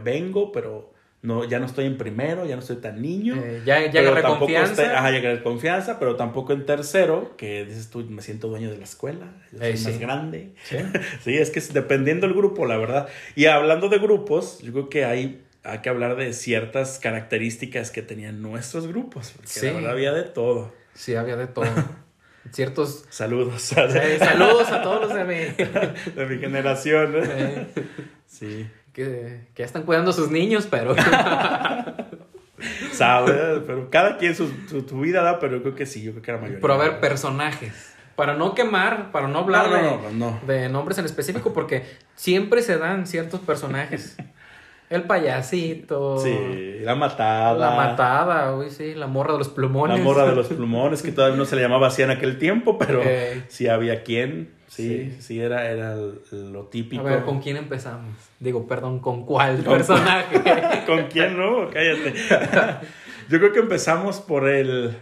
vengo, 0.03 0.51
pero 0.53 0.93
no, 1.21 1.43
ya 1.43 1.59
no 1.59 1.65
estoy 1.65 1.85
en 1.85 1.97
primero, 1.97 2.45
ya 2.45 2.55
no 2.55 2.61
soy 2.61 2.77
tan 2.77 3.01
niño. 3.01 3.35
Eh, 3.35 3.61
ya 3.65 3.81
ya 3.85 3.91
pero 3.91 4.07
agarré 4.07 4.21
tampoco 4.23 4.39
confianza. 4.45 4.71
estoy- 4.83 4.95
ajá, 4.95 5.11
ya 5.11 5.17
agarré 5.17 5.43
confianza, 5.43 5.99
pero 5.99 6.15
tampoco 6.15 6.53
en 6.53 6.65
tercero, 6.65 7.35
que 7.37 7.65
dices 7.65 7.89
tú, 7.91 7.99
me 8.09 8.21
siento 8.23 8.47
dueño 8.47 8.71
de 8.71 8.77
la 8.77 8.83
escuela, 8.85 9.27
yo 9.51 9.59
soy 9.59 9.67
Eh, 9.67 9.71
más 9.73 9.79
sí. 9.81 9.99
grande. 9.99 10.49
Sí. 10.63 10.77
Sí, 11.23 11.37
es 11.37 11.51
que 11.51 11.59
es 11.59 11.71
dependiendo 11.73 12.25
del 12.25 12.35
grupo, 12.35 12.65
la 12.65 12.77
verdad. 12.77 13.09
Y 13.35 13.45
hablando 13.45 13.89
de 13.89 13.99
grupos, 13.99 14.59
yo 14.61 14.71
creo 14.71 14.89
que 14.89 15.05
hay, 15.05 15.41
hay 15.63 15.79
que 15.79 15.89
hablar 15.89 16.15
de 16.15 16.33
ciertas 16.33 16.99
características 16.99 17.91
que 17.91 18.01
tenían 18.01 18.41
nuestros 18.41 18.87
grupos, 18.87 19.31
porque 19.35 19.49
Sí. 19.49 19.65
la 19.67 19.73
verdad 19.73 19.91
había 19.91 20.13
de 20.13 20.23
todo. 20.23 20.73
Sí, 20.93 21.15
había 21.15 21.35
de 21.35 21.47
todo. 21.47 21.65
Ciertos. 22.53 23.03
Saludos 23.09 23.61
saludos 23.61 24.69
a 24.71 24.81
todos 24.81 25.01
los 25.01 25.13
de 25.13 25.23
mi. 25.25 25.35
de 26.15 26.25
mi 26.25 26.37
generación. 26.39 27.13
eh, 27.21 27.67
Sí, 28.25 28.69
que, 28.93 29.47
que 29.53 29.61
ya 29.63 29.65
están 29.65 29.83
cuidando 29.83 30.11
a 30.11 30.13
sus 30.13 30.31
niños, 30.31 30.65
pero. 30.71 30.95
sabes, 32.91 33.35
pero 33.67 33.89
cada 33.89 34.17
quien 34.17 34.35
su, 34.35 34.47
su, 34.69 34.81
su 34.87 34.99
vida 34.99 35.21
da, 35.23 35.39
pero 35.39 35.57
yo 35.57 35.61
creo 35.63 35.75
que 35.75 35.85
sí, 35.85 36.01
yo 36.03 36.11
creo 36.11 36.23
que 36.23 36.31
era 36.31 36.39
mayoría. 36.39 36.61
Pero 36.61 36.73
a 36.73 36.77
ver, 36.77 36.99
personajes. 36.99 37.93
Para 38.15 38.33
no 38.33 38.55
quemar, 38.55 39.11
para 39.11 39.27
no 39.27 39.39
hablar 39.39 39.69
No, 39.69 39.77
no, 39.77 39.79
de, 40.07 40.13
no, 40.13 40.31
no. 40.31 40.39
de 40.47 40.69
nombres 40.69 40.97
en 40.97 41.05
específico, 41.05 41.53
porque 41.53 41.83
siempre 42.15 42.63
se 42.63 42.77
dan 42.77 43.05
ciertos 43.05 43.41
personajes. 43.41 44.17
El 44.89 45.03
payasito. 45.03 46.17
Sí, 46.19 46.79
la 46.81 46.95
matada. 46.95 47.53
La 47.71 47.75
matada, 47.75 48.55
uy, 48.55 48.69
sí, 48.69 48.93
la 48.93 49.07
morra 49.07 49.33
de 49.33 49.39
los 49.39 49.49
La 49.49 49.53
plumones. 49.55 49.99
morra 50.01 50.25
de 50.25 50.35
los 50.35 50.47
plumones, 50.53 51.01
que 51.01 51.11
todavía 51.11 51.35
no 51.37 51.45
se 51.45 51.55
le 51.57 51.61
llamaba 51.63 51.87
así 51.87 52.01
en 52.03 52.09
aquel 52.11 52.37
tiempo, 52.39 52.77
pero 52.77 52.99
Ok. 53.01 53.07
sí 53.49 53.67
había 53.67 54.03
quien. 54.03 54.55
Sí, 54.67 55.11
Sí. 55.15 55.21
sí, 55.21 55.39
era, 55.41 55.69
era 55.71 55.95
lo 56.31 56.65
típico. 56.65 57.01
A 57.01 57.09
ver, 57.09 57.23
¿con 57.23 57.41
quién 57.41 57.57
empezamos? 57.57 58.13
Digo, 58.39 58.67
perdón, 58.67 58.99
¿con 58.99 59.25
cuál 59.25 59.63
¿Con 59.63 59.75
personaje? 59.77 60.39
¿Con 60.85 61.07
quién 61.07 61.37
no? 61.37 61.69
Cállate. 61.69 62.13
Yo 63.29 63.39
creo 63.39 63.51
que 63.53 63.59
empezamos 63.59 64.19
por 64.19 64.47
el. 64.47 64.95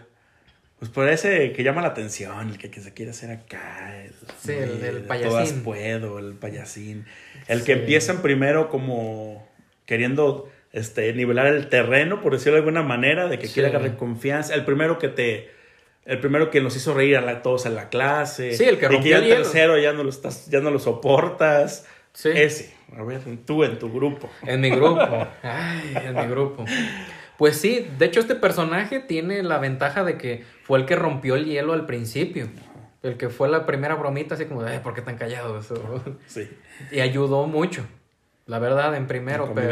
Pues 0.80 0.91
por 0.91 1.08
ese 1.08 1.52
que 1.54 1.63
llama 1.63 1.82
la 1.82 1.88
atención, 1.89 2.50
el 2.50 2.58
que, 2.58 2.69
que 2.69 2.82
se 2.82 2.93
quiere 2.93 3.12
hacer 3.12 3.32
acá. 3.32 3.95
El, 4.04 4.12
Sí, 4.39 4.52
el 4.52 4.82
de 4.82 4.91
payasín. 5.02 5.30
Todas 5.32 5.52
puedo, 5.63 6.19
el 6.19 6.34
payasín. 6.34 7.06
El 7.48 7.60
Sí. 7.60 7.65
que 7.65 7.71
empiezan 7.74 8.17
primero 8.21 8.69
como 8.69 9.45
queriendo 9.86 10.50
este, 10.71 11.13
nivelar 11.13 11.48
el 11.48 11.67
terreno, 11.69 12.21
por 12.21 12.34
decirlo 12.34 12.54
de 12.54 12.60
alguna 12.60 12.84
manera, 12.84 13.28
de 13.28 13.39
que 13.39 13.48
Sí. 13.48 13.54
quiere 13.54 13.69
agarrar 13.69 13.95
confianza. 13.98 14.54
El 14.56 14.65
primero 14.65 14.98
que 15.00 15.08
te. 15.10 15.50
El 16.06 16.19
primero 16.19 16.52
que 16.52 16.62
nos 16.62 16.76
hizo 16.76 16.93
reír 16.93 17.17
a 17.17 17.21
la- 17.21 17.41
todos 17.41 17.65
en 17.65 17.74
la 17.76 17.89
clase. 17.89 18.54
Sí, 18.54 18.63
el 18.65 18.78
que 18.78 18.86
Y 18.86 18.89
rompió 18.89 19.17
el 19.17 19.24
el 19.24 19.30
hielo. 19.30 19.41
tercero 19.43 19.78
ya 19.80 19.91
no 19.93 20.04
lo 20.04 20.10
estás, 20.10 20.48
ya 20.52 20.60
no 20.60 20.69
lo 20.69 20.78
soportas. 20.80 21.88
Sí. 22.13 22.30
Ese. 22.34 22.74
A 22.95 23.04
ver, 23.04 23.21
tú 23.45 23.63
en 23.63 23.80
tu 23.80 23.91
grupo. 23.91 24.30
En 24.45 24.62
mi 24.62 24.69
grupo. 24.69 25.02
Ay, 25.43 25.93
en 26.06 26.15
mi 26.15 26.26
grupo. 26.28 26.63
Pues 27.38 27.58
sí, 27.58 27.88
de 27.98 28.06
hecho 28.06 28.19
este 28.19 28.36
personaje 28.36 29.00
tiene 29.00 29.43
la 29.43 29.58
ventaja 29.58 30.04
de 30.04 30.17
que 30.17 30.43
fue 30.63 30.80
el 30.80 30.86
que 30.86 30.95
rompió 30.95 31.36
el 31.36 31.45
hielo 31.45 31.74
al 31.74 31.86
principio. 31.86 32.48
El 33.04 33.17
que 33.17 33.30
fue 33.30 33.50
la 33.50 33.65
primera 33.65 33.95
bromita, 33.95 34.36
así 34.36 34.45
como, 34.45 34.62
"Ay, 34.62 34.80
¿por 34.80 34.93
qué 34.93 35.02
tan 35.02 35.17
callados? 35.17 35.67
Sí. 36.28 36.48
Y 36.91 37.00
ayudó 37.02 37.45
mucho, 37.48 37.86
la 38.46 38.60
verdad, 38.60 38.96
en 38.96 39.08
primero, 39.08 39.54
pero 39.56 39.72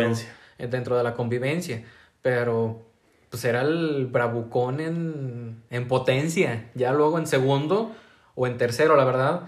eh, 0.57 0.67
dentro 0.67 0.97
de 0.97 1.03
la 1.03 1.13
convivencia. 1.13 1.83
Pero 2.21 2.81
pues 3.29 3.43
era 3.45 3.61
el 3.61 4.07
bravucón 4.07 4.79
en, 4.79 5.63
en 5.69 5.87
potencia. 5.87 6.69
Ya 6.75 6.91
luego 6.93 7.17
en 7.17 7.27
segundo 7.27 7.91
o 8.35 8.47
en 8.47 8.57
tercero, 8.57 8.95
la 8.95 9.05
verdad. 9.05 9.41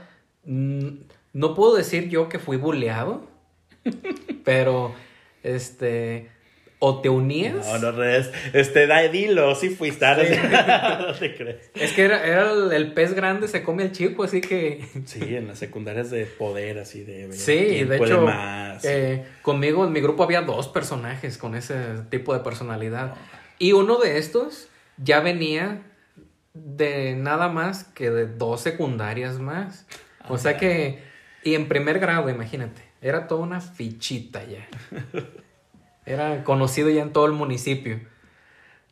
mm, 0.45 0.87
No 1.33 1.53
puedo 1.55 1.75
decir 1.75 2.09
yo 2.09 2.27
que 2.29 2.39
fui 2.39 2.57
buleado, 2.57 3.23
pero 4.43 4.93
este. 5.43 6.29
O 6.87 7.01
te 7.01 7.09
unías. 7.09 7.65
No, 7.65 7.79
no 7.79 7.91
res. 7.93 8.29
Este, 8.53 8.85
da, 8.85 8.99
dilo, 9.07 9.55
sí 9.55 9.69
fuiste. 9.69 10.05
ah, 10.05 10.17
Sí. 10.19 10.35
no 11.07 11.13
te 11.17 11.35
crees. 11.35 11.71
Es 11.73 11.93
que 11.93 12.03
era, 12.05 12.23
era 12.25 12.51
el, 12.51 12.71
el 12.73 12.93
pez 12.93 13.13
grande 13.15 13.47
se 13.47 13.63
come 13.63 13.81
al 13.83 13.91
chico, 13.91 14.23
así 14.23 14.39
que. 14.41 14.85
Sí, 15.05 15.35
en 15.35 15.47
las 15.47 15.57
secundarias 15.57 16.11
de 16.11 16.25
poder, 16.25 16.77
así 16.77 17.03
de. 17.03 17.31
Sí, 17.33 17.65
¿quién 17.69 17.89
de 17.89 17.97
hecho, 17.97 18.21
más? 18.21 18.85
eh, 18.85 19.25
conmigo 19.41 19.83
en 19.85 19.93
mi 19.93 19.99
grupo 20.01 20.23
había 20.23 20.41
dos 20.43 20.67
personajes 20.67 21.37
con 21.39 21.55
ese 21.55 21.75
tipo 22.11 22.33
de 22.33 22.41
personalidad. 22.41 23.15
Y 23.57 23.71
uno 23.71 23.97
de 23.97 24.17
estos 24.19 24.67
ya 24.97 25.21
venía 25.21 25.81
de 26.53 27.15
nada 27.15 27.47
más 27.49 27.83
que 27.85 28.11
de 28.11 28.27
dos 28.27 28.61
secundarias 28.61 29.39
más. 29.39 29.87
O 30.29 30.37
sea 30.37 30.57
que, 30.57 30.99
y 31.43 31.55
en 31.55 31.67
primer 31.67 31.99
grado, 31.99 32.29
imagínate, 32.29 32.81
era 33.01 33.27
toda 33.27 33.41
una 33.41 33.59
fichita 33.61 34.43
ya. 34.45 34.67
Era 36.05 36.43
conocido 36.43 36.89
ya 36.89 37.01
en 37.01 37.11
todo 37.11 37.25
el 37.25 37.31
municipio. 37.31 37.99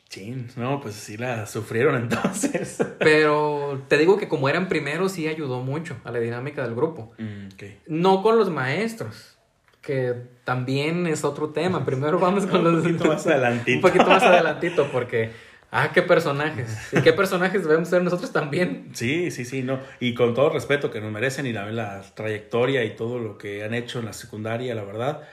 Chin, 0.09 0.47
no, 0.57 0.79
pues 0.79 0.93
sí 0.95 1.17
la 1.17 1.47
sufrieron 1.47 1.95
entonces. 2.01 2.77
Pero 2.99 3.81
te 3.87 3.97
digo 3.97 4.17
que 4.17 4.27
como 4.27 4.49
eran 4.49 4.67
primeros, 4.67 5.13
sí 5.13 5.27
ayudó 5.27 5.61
mucho 5.61 5.97
a 6.03 6.11
la 6.11 6.19
dinámica 6.19 6.63
del 6.63 6.75
grupo. 6.75 7.13
Mm. 7.17 7.47
No 7.87 8.21
con 8.21 8.37
los 8.37 8.49
maestros, 8.49 9.37
que 9.81 10.13
también 10.43 11.07
es 11.07 11.23
otro 11.23 11.49
tema. 11.49 11.85
Primero 11.85 12.19
vamos 12.19 12.45
con 12.45 12.63
los... 12.63 12.75
Un 12.75 12.81
poquito 12.83 13.05
más 13.05 13.25
adelantito. 13.27 13.75
Un 13.75 13.81
poquito 13.81 14.05
más 14.05 14.23
adelantito, 14.23 14.87
porque... 14.91 15.31
Ah, 15.75 15.89
qué 15.91 16.03
personajes. 16.03 16.93
¿Y 16.93 17.01
qué 17.01 17.13
personajes 17.13 17.63
debemos 17.63 17.89
ser 17.89 18.03
nosotros 18.03 18.31
también? 18.31 18.89
Sí, 18.93 19.31
sí, 19.31 19.43
sí, 19.43 19.63
no. 19.63 19.79
Y 19.99 20.13
con 20.13 20.35
todo 20.35 20.51
respeto 20.51 20.91
que 20.91 21.01
nos 21.01 21.11
merecen 21.11 21.47
y 21.47 21.51
la, 21.51 21.71
la 21.71 22.03
trayectoria 22.13 22.83
y 22.83 22.95
todo 22.95 23.17
lo 23.17 23.39
que 23.39 23.63
han 23.63 23.73
hecho 23.73 23.97
en 23.97 24.05
la 24.05 24.13
secundaria, 24.13 24.75
la 24.75 24.83
verdad. 24.83 25.23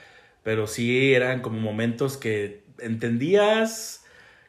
Pero 0.43 0.67
sí 0.67 1.13
eran 1.13 1.41
como 1.41 1.59
momentos 1.59 2.17
que 2.17 2.63
entendías 2.79 4.05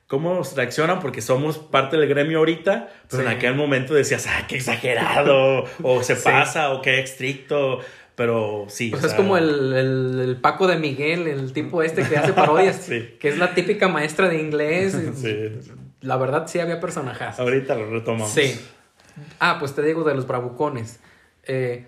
cómo 0.06 0.42
reaccionan 0.56 1.00
porque 1.00 1.22
somos 1.22 1.58
parte 1.58 1.96
del 1.96 2.08
gremio 2.08 2.38
ahorita, 2.38 2.88
pero 3.08 3.22
Sí. 3.22 3.28
en 3.28 3.34
aquel 3.36 3.54
momento 3.54 3.94
decías, 3.94 4.26
ah, 4.26 4.46
qué 4.46 4.56
exagerado, 4.56 5.64
o 5.82 6.02
se 6.02 6.16
Sí. 6.16 6.22
pasa, 6.24 6.70
o 6.72 6.82
qué 6.82 7.00
estricto. 7.00 7.80
Pero 8.14 8.66
sí. 8.68 8.90
Pues 8.90 9.04
o 9.04 9.06
es 9.06 9.14
como 9.14 9.38
el, 9.38 9.72
el- 9.72 10.20
el 10.20 10.36
Paco 10.36 10.66
de 10.66 10.76
Miguel, 10.76 11.26
el 11.28 11.52
tipo 11.54 11.82
este 11.82 12.02
que 12.06 12.18
hace 12.18 12.34
parodias, 12.34 12.76
Sí. 12.88 13.16
que 13.18 13.28
es 13.30 13.38
la 13.38 13.54
típica 13.54 13.88
maestra 13.88 14.28
de 14.28 14.38
inglés. 14.38 14.94
La 16.02 16.16
verdad 16.16 16.46
sí 16.48 16.58
había 16.58 16.78
personajes. 16.80 17.38
Ahorita 17.38 17.74
lo 17.76 17.88
retomamos. 17.88 18.30
Sí. 18.32 18.60
Ah, 19.38 19.56
pues 19.60 19.74
te 19.74 19.82
digo 19.82 20.02
de 20.04 20.14
los 20.14 20.26
bravucones. 20.26 20.98
Eh, 21.44 21.86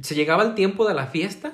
se 0.00 0.14
llegaba 0.14 0.42
el 0.42 0.54
tiempo 0.54 0.88
de 0.88 0.94
la 0.94 1.06
fiesta 1.06 1.52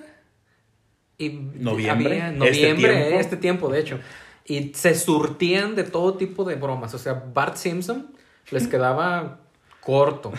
y 1.20 1.28
Noviembre, 1.54 2.22
había 2.22 2.28
este 2.28 2.38
noviembre, 2.38 2.96
tiempo. 2.96 3.20
este 3.20 3.36
tiempo, 3.36 3.68
de 3.68 3.80
hecho. 3.80 4.00
Y 4.46 4.72
se 4.74 4.94
surtían 4.94 5.74
de 5.76 5.84
todo 5.84 6.14
tipo 6.14 6.44
de 6.44 6.54
bromas. 6.54 6.94
O 6.94 6.98
sea, 6.98 7.12
Bart 7.12 7.56
Simpson 7.56 8.10
les 8.50 8.66
quedaba 8.66 9.38
corto. 9.80 10.32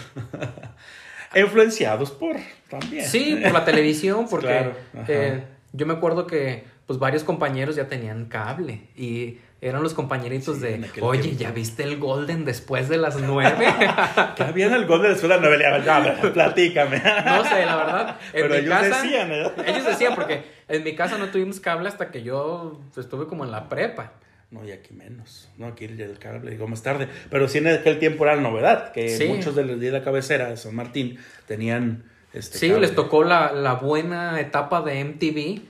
Influenciados 1.36 2.10
por 2.12 2.36
también. 2.68 3.06
Sí, 3.06 3.40
por 3.42 3.54
la 3.54 3.64
televisión, 3.64 4.26
porque 4.30 4.48
Claro, 4.48 4.74
eh, 5.08 5.44
yo 5.72 5.86
me 5.86 5.94
acuerdo 5.94 6.26
que 6.26 6.66
pues 6.88 6.98
varios 6.98 7.24
compañeros 7.24 7.76
ya 7.76 7.88
tenían 7.88 8.26
cable 8.26 8.90
y 8.98 9.38
eran 9.62 9.84
los 9.84 9.94
compañeritos 9.94 10.58
Sí, 10.58 10.64
de, 10.64 10.90
oye, 11.02 11.22
tiempo. 11.22 11.40
¿ya 11.40 11.52
viste 11.52 11.84
el 11.84 11.98
Golden 12.00 12.44
después 12.46 12.90
de 12.90 12.98
las 12.98 13.18
nueve? 13.22 13.68
Que 14.36 14.44
había 14.44 14.66
en 14.68 14.74
el 14.74 14.86
gol 14.88 15.02
de 15.04 15.10
la 15.10 15.14
escuela 15.16 15.38
novela. 15.38 15.78
No, 16.24 16.34
platícame. 16.34 16.98
No 16.98 17.44
sé, 17.46 17.66
la 17.66 17.76
verdad. 17.76 18.18
En 18.34 18.42
Pero 18.42 18.50
mi 18.50 18.56
ellos 18.62 18.70
casa, 18.74 19.02
decían, 19.04 19.32
¿eh? 19.32 19.52
Ellos 19.68 19.86
decían, 19.86 20.16
porque 20.16 20.44
en 20.68 20.84
mi 20.84 20.96
casa 20.96 21.18
no 21.18 21.28
tuvimos 21.28 21.60
cable 21.60 21.88
hasta 21.90 22.10
que 22.12 22.24
yo 22.24 22.82
estuve 22.98 23.28
como 23.28 23.46
en 23.46 23.52
la 23.52 23.70
prepa. 23.70 24.14
No, 24.50 24.66
y 24.66 24.72
aquí 24.72 24.94
menos. 24.94 25.48
No, 25.58 25.68
aquí 25.68 25.86
el, 25.86 26.02
el 26.02 26.20
cable 26.20 26.52
llegó 26.52 26.68
más 26.68 26.82
tarde. 26.84 27.08
Pero 27.30 27.48
sí 27.48 27.60
en 27.60 27.68
aquel 27.68 28.00
tiempo 28.00 28.26
era 28.26 28.36
la 28.36 28.42
novedad, 28.42 28.92
que 28.92 29.10
Sí. 29.10 29.28
muchos 29.28 29.56
de 29.56 29.64
los 29.64 29.80
de 29.80 29.92
la 29.92 30.04
cabecera 30.04 30.50
de 30.50 30.58
San 30.58 30.76
Martín 30.76 31.20
tenían 31.48 32.04
este 32.34 32.58
Sí, 32.58 32.68
cable. 32.70 32.82
les 32.82 32.96
tocó 32.96 33.24
la, 33.24 33.54
la 33.54 33.76
buena 33.76 34.40
etapa 34.42 34.82
de 34.82 35.00
MTV, 35.06 35.62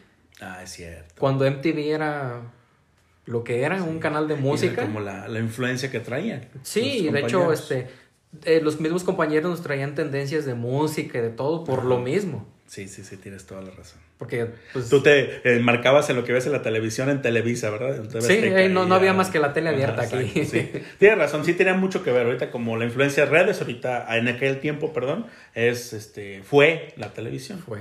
Ah, 0.42 0.62
es 0.64 0.72
cierto. 0.72 1.14
cuando 1.20 1.46
MTV 1.46 1.94
era 1.94 2.42
lo 3.26 3.44
que 3.44 3.62
era, 3.62 3.84
un 3.84 4.00
canal 4.00 4.28
de 4.28 4.36
música. 4.36 4.82
como 4.84 5.00
la, 5.00 5.28
la 5.28 5.40
influencia 5.40 5.92
que 5.92 6.00
traían. 6.00 6.48
Sí, 6.64 7.10
de 7.12 7.20
hecho, 7.20 7.52
este, 7.54 7.88
eh, 8.46 8.62
los 8.64 8.80
mismos 8.80 9.04
compañeros 9.04 9.50
nos 9.52 9.62
traían 9.62 9.96
tendencias 9.96 10.46
de 10.46 10.54
música 10.54 11.20
y 11.20 11.22
de 11.22 11.30
todo 11.30 11.64
por 11.64 11.84
lo 11.86 12.00
mismo. 12.00 12.48
Sí, 12.68 12.88
sí, 12.88 13.04
sí, 13.04 13.18
tienes 13.18 13.46
toda 13.46 13.62
la 13.62 13.72
razón. 13.72 14.00
Porque, 14.18 14.48
pues, 14.72 14.88
Tú 14.88 15.02
te 15.04 15.42
eh, 15.44 15.60
marcabas 15.60 16.10
en 16.10 16.16
lo 16.16 16.24
que 16.24 16.32
ves 16.32 16.46
en 16.46 16.54
la 16.54 16.62
televisión 16.62 17.10
en 17.10 17.22
Televisa, 17.22 17.70
¿verdad? 17.70 17.98
En 17.98 18.08
TV 18.08 18.22
Sí, 18.22 18.34
eh, 18.42 18.70
no- 18.70 18.86
no 18.86 18.96
había 18.96 19.12
más 19.14 19.30
que 19.30 19.40
la 19.40 19.52
tele 19.52 19.68
abierta 19.70 20.04
aquí. 20.04 20.16
exacto, 20.40 20.80
sí. 20.80 20.84
Tienes 21.00 21.18
razón, 21.18 21.44
sí 21.44 21.54
tenía 21.54 21.74
mucho 21.74 22.02
que 22.02 22.12
ver. 22.14 22.26
Ahorita 22.28 22.50
como 22.50 22.78
la 22.78 22.86
influencia 22.86 23.26
de 23.26 23.32
redes, 23.32 23.60
ahorita 23.60 24.16
en 24.18 24.30
aquel 24.30 24.62
tiempo, 24.62 24.94
perdón, 24.94 25.26
es 25.54 25.92
este 25.92 26.44
fue 26.44 26.94
la 26.96 27.12
televisión. 27.14 27.60
fue. 27.60 27.80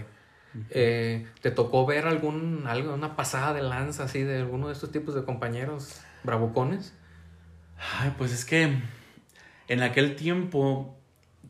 Eh, 0.70 1.26
¿Te 1.42 1.50
tocó 1.50 1.86
ver 1.86 2.06
algún, 2.06 2.64
algo, 2.66 2.92
una 2.94 3.14
pasada 3.16 3.54
de 3.54 3.62
lanza 3.62 4.04
así 4.04 4.22
de 4.22 4.38
alguno 4.38 4.66
de 4.68 4.72
estos 4.72 4.90
tipos 4.90 5.14
de 5.14 5.24
compañeros 5.24 6.00
bravucones? 6.24 6.92
Ay, 7.98 8.12
pues 8.18 8.32
es 8.32 8.44
que 8.44 8.78
en 9.68 9.82
aquel 9.82 10.16
tiempo, 10.16 10.98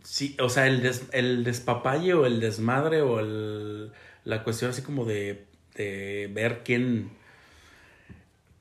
sí, 0.04 0.36
o 0.40 0.48
sea, 0.48 0.66
el, 0.66 0.82
des- 0.82 1.08
el 1.12 1.44
despapalle 1.44 2.14
o 2.14 2.26
el 2.26 2.40
desmadre 2.40 3.00
o 3.00 3.20
el, 3.20 3.92
la 4.24 4.44
cuestión 4.44 4.70
así 4.70 4.82
como 4.82 5.04
de, 5.06 5.46
de 5.74 6.30
ver 6.32 6.60
quién, 6.62 7.10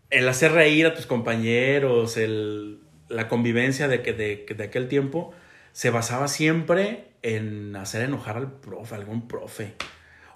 el 0.09 0.27
hacer 0.27 0.53
reír 0.53 0.85
a 0.87 0.93
tus 0.93 1.05
compañeros, 1.05 2.17
el, 2.17 2.79
la 3.09 3.27
convivencia 3.27 3.87
de, 3.87 4.01
que, 4.01 4.13
de, 4.13 4.45
de 4.55 4.63
aquel 4.63 4.87
tiempo, 4.87 5.33
se 5.73 5.89
basaba 5.89 6.27
siempre 6.27 7.09
en 7.21 7.75
hacer 7.75 8.03
enojar 8.03 8.37
al 8.37 8.51
profe, 8.51 8.95
algún 8.95 9.27
profe. 9.27 9.75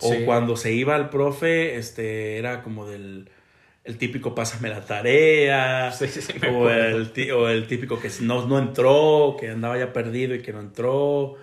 O 0.01 0.09
Sí. 0.11 0.23
cuando 0.25 0.55
se 0.57 0.71
iba 0.73 0.95
al 0.95 1.09
profe, 1.09 1.77
este, 1.77 2.37
era 2.37 2.61
como 2.63 2.87
del 2.87 3.29
el 3.85 3.97
típico 3.97 4.33
pásame 4.33 4.69
la 4.69 4.85
tarea, 4.85 5.91
Sí, 5.97 6.07
sí, 6.07 6.21
sí, 6.21 6.33
o, 6.47 6.69
el, 6.69 7.11
tí- 7.11 7.31
o 7.31 7.49
el 7.49 7.67
típico 7.67 7.99
que 7.99 8.09
no, 8.21 8.45
no 8.47 8.57
entró, 8.59 9.35
que 9.39 9.49
andaba 9.49 9.77
ya 9.77 9.91
perdido 9.91 10.33
y 10.35 10.41
que 10.41 10.53
no 10.53 10.59
entró. 10.61 11.35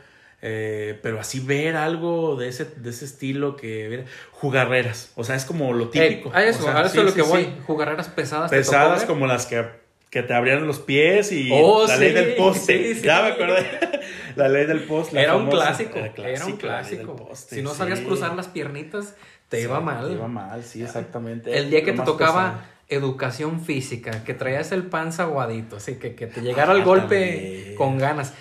Eh, 0.43 0.99
pero 1.03 1.21
así 1.21 1.39
ver 1.41 1.77
algo 1.77 2.37
de 2.37 2.49
ese, 2.49 2.65
de 2.65 2.89
ese 2.89 3.05
estilo 3.05 3.57
que 3.57 4.05
jugarreras, 4.33 5.13
o 5.17 5.23
sea, 5.23 5.37
es 5.37 5.45
como 5.45 5.75
lo 5.75 5.89
típico. 5.91 6.31
Eh, 6.31 6.33
a 6.35 6.45
eso, 6.47 6.61
O 6.61 6.63
sea, 6.63 6.79
a 6.79 6.81
eso 6.87 6.93
sí, 6.93 6.99
es 6.99 7.05
lo 7.05 7.11
sí, 7.11 7.17
que 7.17 7.25
sí. 7.25 7.31
voy. 7.31 7.49
Jugarreras 7.67 8.09
pesadas. 8.09 8.51
¿te 8.51 8.57
tocó 8.57 8.71
Pesadas 8.71 9.05
como 9.05 9.27
las 9.27 9.45
que, 9.45 9.67
que 10.11 10.23
te 10.25 10.35
abrían 10.35 10.67
los 10.67 10.81
pies 10.81 11.31
y 11.33 11.51
Oh, 11.53 11.87
la 11.87 11.97
ley 11.97 12.13
del 12.13 12.35
poste. 12.35 12.95
sí, 12.95 13.01
sí. 13.01 13.07
Ya 13.07 13.23
me 13.23 13.29
acordé. 13.29 13.65
la 14.37 14.49
ley 14.49 14.67
del 14.67 14.83
poste. 14.85 15.21
Era 15.21 15.37
un 15.37 15.49
clásico, 15.49 15.99
era, 15.99 16.45
un 16.47 16.57
clásico, 16.57 17.17
poste, 17.17 17.55
si 17.55 17.63
no 17.63 17.73
sabías 17.75 18.01
cruzar 18.01 18.35
las 18.35 18.49
piernitas, 18.49 19.15
te 19.49 19.63
iba 19.63 19.81
mal. 19.81 20.09
Te 20.09 20.13
iba 20.15 20.27
mal, 20.29 20.65
sí, 20.65 20.83
exactamente. 20.83 21.57
El 21.57 21.71
día 21.71 21.85
que 21.85 21.93
te 21.93 22.03
tocaba 22.03 22.51
pesado. 22.55 22.61
educación 22.89 23.61
física, 23.65 24.25
que 24.25 24.35
traías 24.35 24.73
el 24.73 24.83
panza 24.85 25.23
aguadito, 25.25 25.77
así 25.77 25.95
que, 25.97 26.15
que 26.17 26.27
te 26.27 26.41
llegara 26.43 26.73
Ah, 26.73 26.77
el 26.77 26.83
golpe 26.85 27.21
también. 27.37 27.75
con 27.77 27.99
ganas. 27.99 28.35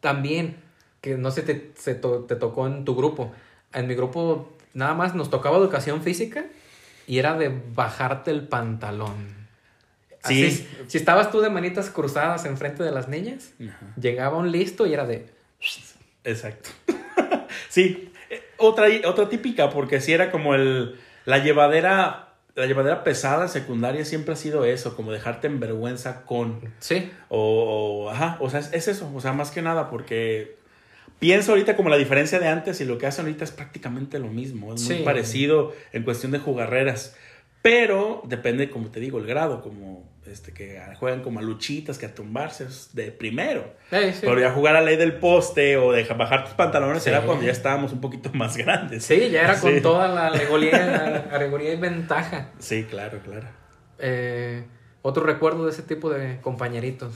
También, 0.00 0.56
que 1.00 1.16
no 1.16 1.30
sé, 1.30 1.42
te, 1.42 1.72
se 1.76 1.94
to- 1.94 2.24
te 2.24 2.36
tocó 2.36 2.66
en 2.66 2.84
tu 2.84 2.94
grupo. 2.94 3.32
En 3.72 3.86
mi 3.86 3.94
grupo 3.94 4.52
nada 4.74 4.92
más 4.94 5.14
nos 5.14 5.30
tocaba 5.30 5.56
educación 5.56 6.02
física 6.02 6.44
y 7.06 7.18
era 7.18 7.36
de 7.38 7.50
bajarte 7.74 8.30
el 8.30 8.46
pantalón. 8.46 9.37
Sí. 10.24 10.44
Así, 10.46 10.68
si 10.88 10.98
estabas 10.98 11.30
tú 11.30 11.40
de 11.40 11.48
manitas 11.50 11.90
cruzadas 11.90 12.44
enfrente 12.44 12.82
de 12.82 12.90
las 12.90 13.08
niñas, 13.08 13.52
Ajá. 13.60 13.94
llegaba 14.00 14.36
un 14.38 14.50
listo 14.52 14.86
y 14.86 14.92
era 14.94 15.06
de... 15.06 15.26
Exacto. 16.24 16.70
sí, 17.68 18.12
eh, 18.30 18.42
otra, 18.58 18.86
otra 19.06 19.28
típica, 19.28 19.70
porque 19.70 20.00
si 20.00 20.12
era 20.12 20.30
como 20.30 20.54
el, 20.54 20.96
la 21.24 21.38
llevadera, 21.38 22.34
la 22.54 22.66
llevadera 22.66 23.04
pesada 23.04 23.44
en 23.44 23.48
secundaria 23.48 24.04
siempre 24.04 24.34
ha 24.34 24.36
sido 24.36 24.64
eso, 24.64 24.96
como 24.96 25.12
dejarte 25.12 25.46
en 25.46 25.60
vergüenza 25.60 26.24
con, 26.24 26.60
Sí, 26.80 27.10
o, 27.28 28.04
o- 28.06 28.10
ajá, 28.10 28.36
o 28.40 28.50
sea, 28.50 28.60
es, 28.60 28.72
es 28.72 28.88
eso, 28.88 29.10
o 29.14 29.20
sea, 29.20 29.32
más 29.32 29.50
que 29.50 29.62
nada, 29.62 29.88
porque 29.88 30.56
pienso 31.18 31.52
ahorita 31.52 31.76
como 31.76 31.88
la 31.88 31.96
diferencia 31.96 32.38
de 32.40 32.48
antes 32.48 32.80
y 32.80 32.84
lo 32.84 32.98
que 32.98 33.06
hacen 33.06 33.26
ahorita 33.26 33.44
es 33.44 33.50
prácticamente 33.52 34.18
lo 34.18 34.28
mismo, 34.28 34.74
es 34.74 34.82
muy 34.82 34.96
Sí. 34.98 35.02
parecido 35.04 35.72
en 35.92 36.02
cuestión 36.02 36.32
de 36.32 36.38
jugarreras, 36.40 37.16
pero 37.62 38.22
depende, 38.26 38.70
como 38.70 38.90
te 38.90 39.00
digo, 39.00 39.18
el 39.18 39.26
grado, 39.26 39.62
como 39.62 40.07
este 40.28 40.52
que 40.52 40.80
juegan 40.98 41.22
como 41.22 41.38
a 41.40 41.42
luchitas, 41.42 41.98
que 41.98 42.06
a 42.06 42.14
tumbarse, 42.14 42.66
de 42.92 43.10
primero. 43.12 43.74
Sí. 43.90 43.96
Pero 44.20 44.40
ya 44.40 44.52
jugar 44.52 44.76
a 44.76 44.80
ley 44.80 44.96
del 44.96 45.14
poste 45.18 45.76
o 45.76 45.92
de 45.92 46.04
bajar 46.04 46.44
tus 46.44 46.54
pantalones 46.54 47.02
Sí. 47.02 47.10
era 47.10 47.22
cuando 47.22 47.44
ya 47.44 47.52
estábamos 47.52 47.92
un 47.92 48.00
poquito 48.00 48.30
más 48.32 48.56
grandes. 48.56 49.04
Sí, 49.04 49.30
ya 49.30 49.42
era 49.42 49.60
con 49.60 49.80
toda 49.82 50.08
la 50.08 50.28
alegoría, 50.28 51.28
alegoría 51.32 51.72
y 51.72 51.76
ventaja. 51.76 52.50
Sí, 52.58 52.84
claro, 52.84 53.20
claro. 53.24 53.46
Eh, 53.98 54.64
otro 55.02 55.24
recuerdo 55.24 55.64
de 55.64 55.70
ese 55.72 55.82
tipo 55.82 56.10
de 56.10 56.40
compañeritos. 56.40 57.14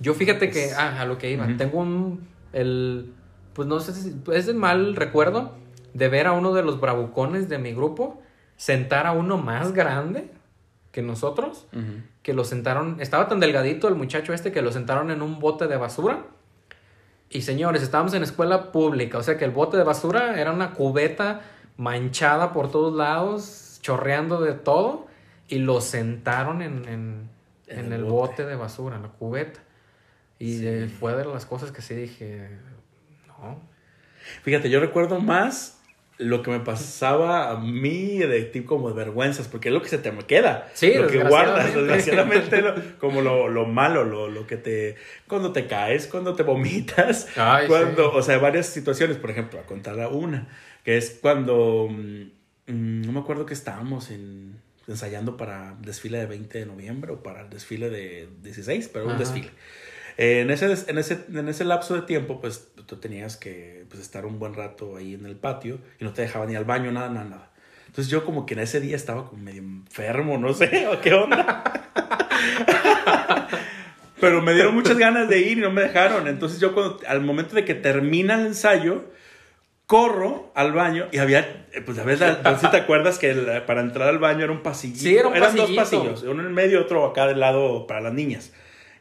Yo 0.00 0.14
fíjate 0.14 0.50
que, 0.50 0.70
ah, 0.76 1.00
a 1.00 1.06
lo 1.06 1.18
que 1.18 1.30
iba, 1.30 1.46
tengo 1.56 1.78
un, 1.80 2.26
el, 2.52 3.12
pues 3.52 3.68
no 3.68 3.80
sé 3.80 3.92
si, 3.92 4.14
es 4.32 4.46
de 4.46 4.54
mal 4.54 4.96
recuerdo 4.96 5.56
de 5.94 6.08
ver 6.08 6.26
a 6.26 6.32
uno 6.32 6.52
de 6.52 6.62
los 6.62 6.80
bravucones 6.80 7.48
de 7.48 7.58
mi 7.58 7.72
grupo 7.72 8.20
sentar 8.56 9.06
a 9.06 9.12
uno 9.12 9.36
más 9.38 9.72
grande 9.72 10.28
que 10.94 11.02
nosotros, 11.02 11.66
que 12.22 12.32
lo 12.34 12.44
sentaron, 12.44 13.00
estaba 13.00 13.26
tan 13.28 13.40
delgadito 13.40 13.88
el 13.88 13.96
muchacho 13.96 14.32
este 14.32 14.52
que 14.52 14.62
lo 14.62 14.70
sentaron 14.70 15.10
en 15.10 15.22
un 15.22 15.40
bote 15.40 15.66
de 15.66 15.76
basura. 15.76 16.24
Y 17.30 17.42
señores, 17.42 17.82
estábamos 17.82 18.14
en 18.14 18.22
escuela 18.22 18.70
pública, 18.70 19.18
o 19.18 19.22
sea 19.24 19.36
que 19.36 19.44
el 19.44 19.50
bote 19.50 19.76
de 19.76 19.82
basura 19.82 20.40
era 20.40 20.52
una 20.52 20.70
cubeta 20.70 21.40
manchada 21.76 22.52
por 22.52 22.70
todos 22.70 22.94
lados, 22.94 23.80
chorreando 23.82 24.40
de 24.40 24.52
todo, 24.52 25.08
y 25.48 25.58
lo 25.58 25.80
sentaron 25.80 26.62
en, 26.62 26.84
en, 26.88 27.28
En 27.66 27.78
en 27.80 27.86
el 27.86 27.92
el 27.94 28.04
bote. 28.04 28.44
bote. 28.44 28.46
de 28.46 28.54
basura, 28.54 28.94
en 28.96 29.02
la 29.02 29.08
cubeta. 29.08 29.58
Y 30.38 30.58
Sí. 30.58 30.88
fue 31.00 31.16
de 31.16 31.24
las 31.24 31.44
cosas 31.44 31.72
que 31.72 31.82
sí 31.82 31.94
dije, 31.96 32.50
no. 33.26 33.58
Fíjate, 34.42 34.70
yo 34.70 34.78
recuerdo 34.78 35.18
más 35.20 35.73
lo 36.18 36.42
que 36.42 36.50
me 36.50 36.60
pasaba 36.60 37.50
a 37.50 37.58
mí 37.58 38.18
de 38.18 38.42
tipo 38.44 38.68
como 38.76 38.88
de 38.88 38.94
vergüenzas, 38.94 39.48
porque 39.48 39.68
es 39.68 39.74
lo 39.74 39.82
que 39.82 39.88
se 39.88 39.98
te 39.98 40.12
queda. 40.26 40.70
Sí, 40.74 40.94
lo 40.94 41.06
que 41.08 41.18
guardas, 41.24 41.74
desgraciadamente. 41.74 42.62
lo- 42.62 42.74
como 43.00 43.20
lo, 43.20 43.48
lo 43.48 43.66
malo, 43.66 44.04
lo, 44.04 44.28
lo 44.28 44.46
que 44.46 44.56
te. 44.56 44.96
Cuando 45.26 45.52
te 45.52 45.66
caes, 45.66 46.06
cuando 46.06 46.34
te 46.34 46.42
vomitas, 46.44 47.26
Ay, 47.36 47.66
cuando. 47.66 48.10
sí. 48.10 48.16
O 48.18 48.22
sea, 48.22 48.38
varias 48.38 48.66
situaciones, 48.66 49.16
por 49.16 49.30
ejemplo, 49.30 49.58
a 49.58 49.64
contar 49.64 49.98
una, 50.08 50.46
que 50.84 50.96
es 50.96 51.18
cuando. 51.20 51.88
mm, 51.90 52.22
mm, 52.68 53.02
no 53.02 53.12
me 53.12 53.20
acuerdo 53.20 53.44
que 53.44 53.54
estábamos 53.54 54.10
en, 54.10 54.60
ensayando 54.86 55.36
para 55.36 55.74
desfile 55.80 56.18
de 56.18 56.26
20 56.26 56.58
de 56.60 56.66
noviembre 56.66 57.12
o 57.12 57.22
para 57.22 57.40
el 57.40 57.50
desfile 57.50 57.90
de 57.90 58.28
16, 58.42 58.88
pero 58.92 59.06
un 59.06 59.18
desfile. 59.18 59.50
Eh, 60.16 60.40
en, 60.42 60.50
ese, 60.50 60.66
en, 60.88 60.98
ese, 60.98 61.24
en 61.32 61.48
ese 61.48 61.64
lapso 61.64 61.94
de 61.94 62.02
tiempo, 62.02 62.40
pues 62.40 62.68
tú 62.86 62.96
tenías 62.96 63.36
que 63.36 63.84
pues, 63.88 64.00
estar 64.00 64.26
un 64.26 64.38
buen 64.38 64.54
rato 64.54 64.96
ahí 64.96 65.14
en 65.14 65.26
el 65.26 65.36
patio 65.36 65.78
y 65.98 66.04
no 66.04 66.12
te 66.12 66.22
dejaban 66.22 66.48
ni 66.48 66.54
al 66.56 66.64
baño, 66.64 66.92
nada, 66.92 67.08
nada, 67.08 67.24
nada. 67.24 67.50
Entonces 67.86 68.10
yo 68.10 68.24
como 68.24 68.46
que 68.46 68.54
en 68.54 68.60
ese 68.60 68.80
día 68.80 68.96
estaba 68.96 69.28
como 69.28 69.42
medio 69.42 69.62
enfermo, 69.62 70.38
no 70.38 70.52
sé, 70.52 70.86
o 70.92 71.00
qué 71.00 71.14
onda. 71.14 71.64
Pero 74.20 74.40
me 74.42 74.54
dieron 74.54 74.74
muchas 74.74 74.96
ganas 74.96 75.28
de 75.28 75.40
ir 75.40 75.58
y 75.58 75.60
no 75.60 75.70
me 75.70 75.82
dejaron. 75.82 76.28
Entonces 76.28 76.60
yo 76.60 76.72
cuando, 76.74 77.00
al 77.06 77.20
momento 77.20 77.54
de 77.54 77.64
que 77.64 77.74
termina 77.74 78.34
el 78.34 78.46
ensayo, 78.46 79.04
corro 79.86 80.50
al 80.54 80.72
baño 80.72 81.06
y 81.12 81.18
había, 81.18 81.40
eh, 81.72 81.82
pues 81.84 81.98
a 81.98 82.04
veces, 82.04 82.38
no 82.42 82.54
sé 82.58 82.64
si 82.66 82.70
te 82.70 82.76
acuerdas 82.78 83.18
que 83.18 83.30
el- 83.30 83.62
para 83.64 83.80
entrar 83.82 84.08
al 84.08 84.18
baño 84.18 84.44
era 84.44 84.52
un 84.52 84.62
pasillito. 84.62 85.00
Sí, 85.00 85.16
era 85.16 85.28
un 85.28 85.36
Eran 85.36 85.54
dos 85.56 85.70
pasillos, 85.72 86.22
uno 86.22 86.42
en 86.46 86.54
medio 86.54 86.80
otro 86.80 87.04
acá 87.04 87.26
del 87.26 87.40
lado 87.40 87.86
para 87.86 88.00
las 88.00 88.14
niñas. 88.14 88.52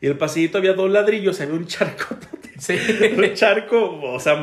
Y 0.04 0.08
el 0.08 0.18
pasillito 0.18 0.58
había 0.58 0.74
dos 0.74 0.92
ladrillos, 0.92 1.40
había 1.40 1.56
un 1.56 1.66
charco. 1.66 2.18
Sí. 2.60 2.78
un 3.18 3.34
charco, 3.34 4.00
o 4.02 4.20
sea, 4.20 4.38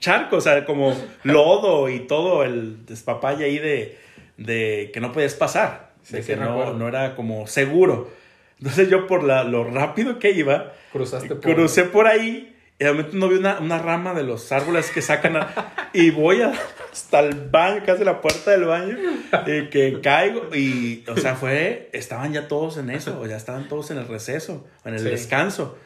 charco, 0.00 0.36
o 0.36 0.40
sea, 0.40 0.66
como 0.66 0.94
lodo 1.22 1.88
y 1.88 2.00
todo 2.00 2.42
el 2.42 2.84
despapalle 2.84 3.44
ahí 3.44 3.58
de, 3.58 3.96
de 4.36 4.90
que 4.92 5.00
no 5.00 5.12
podías 5.12 5.34
pasar. 5.34 5.92
Sí, 6.02 6.16
de 6.16 6.22
sí 6.22 6.32
que 6.32 6.36
no, 6.36 6.74
no 6.74 6.88
era 6.88 7.14
como 7.14 7.46
seguro. 7.46 8.10
Entonces 8.58 8.90
yo 8.90 9.06
por 9.06 9.22
la, 9.24 9.44
lo 9.44 9.64
rápido 9.64 10.18
que 10.18 10.32
iba, 10.32 10.72
Cruzaste 10.92 11.36
por... 11.36 11.54
crucé 11.54 11.84
por 11.84 12.06
ahí 12.06 12.51
y 12.82 12.84
de 12.84 12.90
momento 12.92 13.16
no 13.16 13.28
vi 13.28 13.36
una, 13.36 13.60
una 13.60 13.78
rama 13.78 14.12
de 14.12 14.24
los 14.24 14.50
árboles 14.50 14.90
que 14.90 15.02
sacan 15.02 15.36
a- 15.36 15.90
y 15.92 16.10
voy 16.10 16.42
a- 16.42 16.52
hasta 16.92 17.20
el 17.20 17.34
baño, 17.48 17.82
casi 17.86 18.02
la 18.02 18.20
puerta 18.20 18.50
del 18.50 18.64
baño, 18.64 18.98
y 19.46 19.68
que 19.70 20.00
caigo 20.02 20.48
y, 20.54 21.04
o 21.08 21.16
sea, 21.16 21.36
fue, 21.36 21.88
estaban 21.92 22.32
ya 22.32 22.48
todos 22.48 22.78
en 22.78 22.90
eso, 22.90 23.20
o 23.20 23.26
ya 23.26 23.36
estaban 23.36 23.68
todos 23.68 23.90
en 23.92 23.98
el 23.98 24.08
receso, 24.08 24.66
en 24.84 24.94
el 24.94 25.00
Sí. 25.00 25.04
descanso. 25.10 25.78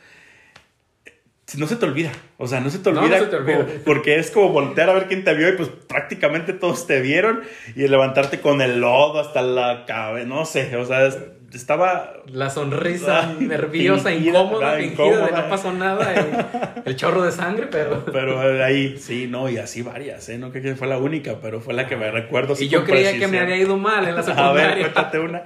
No 1.56 1.68
se 1.68 1.76
te 1.76 1.86
olvida, 1.86 2.10
o 2.38 2.48
sea, 2.48 2.58
no 2.60 2.70
se 2.70 2.80
te 2.80 2.90
No, 2.92 3.00
olvida, 3.02 3.18
no 3.18 3.24
se 3.24 3.30
te 3.30 3.36
olvida. 3.36 3.56
como- 3.58 3.68
porque 3.84 4.18
es 4.18 4.32
como 4.32 4.48
voltear 4.48 4.90
a 4.90 4.94
ver 4.94 5.06
quién 5.06 5.22
te 5.22 5.32
vio 5.34 5.48
y 5.48 5.52
pues 5.52 5.68
prácticamente 5.86 6.52
todos 6.52 6.88
te 6.88 7.00
vieron 7.00 7.42
y 7.76 7.86
levantarte 7.86 8.40
con 8.40 8.60
el 8.62 8.80
lodo 8.80 9.20
hasta 9.20 9.42
la 9.42 9.84
cabeza, 9.86 10.26
no 10.26 10.44
sé, 10.44 10.74
o 10.76 10.84
sea, 10.84 11.06
es- 11.06 11.18
estaba 11.52 12.12
La 12.26 12.50
sonrisa 12.50 13.28
Ay, 13.38 13.46
nerviosa, 13.46 14.10
fingida, 14.10 14.40
incómoda, 14.40 14.72
ah, 14.72 14.76
fingida 14.76 15.04
de 15.04 15.12
incómoda. 15.12 15.42
no 15.42 15.48
pasó 15.48 15.72
nada, 15.72 16.14
el, 16.14 16.82
el 16.84 16.96
chorro 16.96 17.22
de 17.22 17.32
sangre, 17.32 17.66
pero... 17.70 18.04
Pero 18.12 18.62
ahí, 18.64 18.98
sí, 18.98 19.26
no, 19.28 19.48
y 19.48 19.58
así 19.58 19.82
varias, 19.82 20.28
¿eh? 20.28 20.38
No 20.38 20.50
creo 20.50 20.62
que 20.62 20.74
fue 20.74 20.86
la 20.86 20.98
única, 20.98 21.36
pero 21.40 21.60
fue 21.60 21.74
la 21.74 21.86
que 21.86 21.96
me 21.96 22.10
recuerdo. 22.10 22.54
Y 22.58 22.68
yo 22.68 22.84
creía 22.84 23.12
que 23.12 23.18
precisión. 23.18 23.30
me 23.30 23.38
había 23.40 23.56
ido 23.56 23.76
mal 23.76 24.06
en 24.08 24.14
la 24.16 24.20
A 24.36 24.52
ver, 24.52 24.84
secundaria. 24.84 24.92
cuéntate 24.92 25.18
una. 25.20 25.42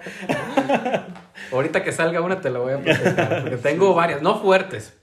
Ahorita 1.52 1.82
que 1.82 1.92
salga 1.92 2.20
una 2.20 2.40
te 2.40 2.50
la 2.50 2.58
voy 2.60 2.72
a 2.74 2.78
presentar, 2.78 3.42
porque 3.42 3.56
tengo 3.56 3.94
varias, 3.94 4.22
no 4.22 4.40
fuertes, 4.40 4.96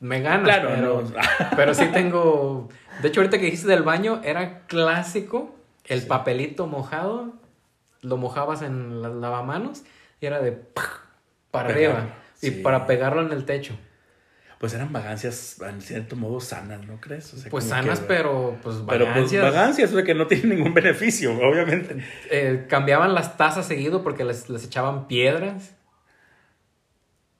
me 0.00 0.20
ganas, 0.20 0.44
Claro, 0.44 0.68
pero, 0.74 1.02
no. 1.02 1.12
pero 1.56 1.74
sí 1.74 1.86
tengo... 1.92 2.68
De 3.02 3.08
hecho, 3.08 3.20
ahorita 3.20 3.38
que 3.38 3.44
dijiste 3.46 3.68
del 3.68 3.82
baño, 3.82 4.20
era 4.24 4.60
clásico 4.66 5.54
el 5.86 6.02
papelito 6.02 6.66
mojado, 6.66 7.32
lo 8.02 8.16
mojabas 8.16 8.62
en 8.62 9.00
las 9.02 9.12
lavamanos 9.12 9.82
y 10.20 10.26
era 10.26 10.40
de... 10.40 10.52
para 11.50 11.68
arriba 11.70 12.16
y 12.42 12.50
para 12.50 12.86
pegarlo 12.86 13.22
en 13.22 13.32
el 13.32 13.44
techo. 13.44 13.78
Pues 14.58 14.74
eran 14.74 14.92
vagancias, 14.92 15.56
en 15.60 15.80
cierto 15.80 16.16
modo, 16.16 16.40
sanas, 16.40 16.84
¿no 16.84 17.00
crees? 17.00 17.32
O 17.32 17.36
sea, 17.36 17.48
Pues 17.48 17.64
sanas, 17.64 18.00
que- 18.00 18.06
pero 18.06 18.56
pues 18.60 18.76
Pero 18.88 19.04
pues 19.04 19.08
vagancias. 19.14 19.42
vagancias, 19.44 19.90
o 19.92 19.94
sea, 19.94 20.02
que 20.04 20.14
no 20.16 20.26
tienen 20.26 20.48
ningún 20.56 20.74
beneficio, 20.74 21.32
obviamente. 21.32 22.04
Eh, 22.30 22.66
cambiaban 22.68 23.14
las 23.14 23.36
tazas 23.36 23.66
seguido 23.66 24.02
porque 24.02 24.24
les, 24.24 24.50
les 24.50 24.64
echaban 24.64 25.06
piedras. 25.06 25.76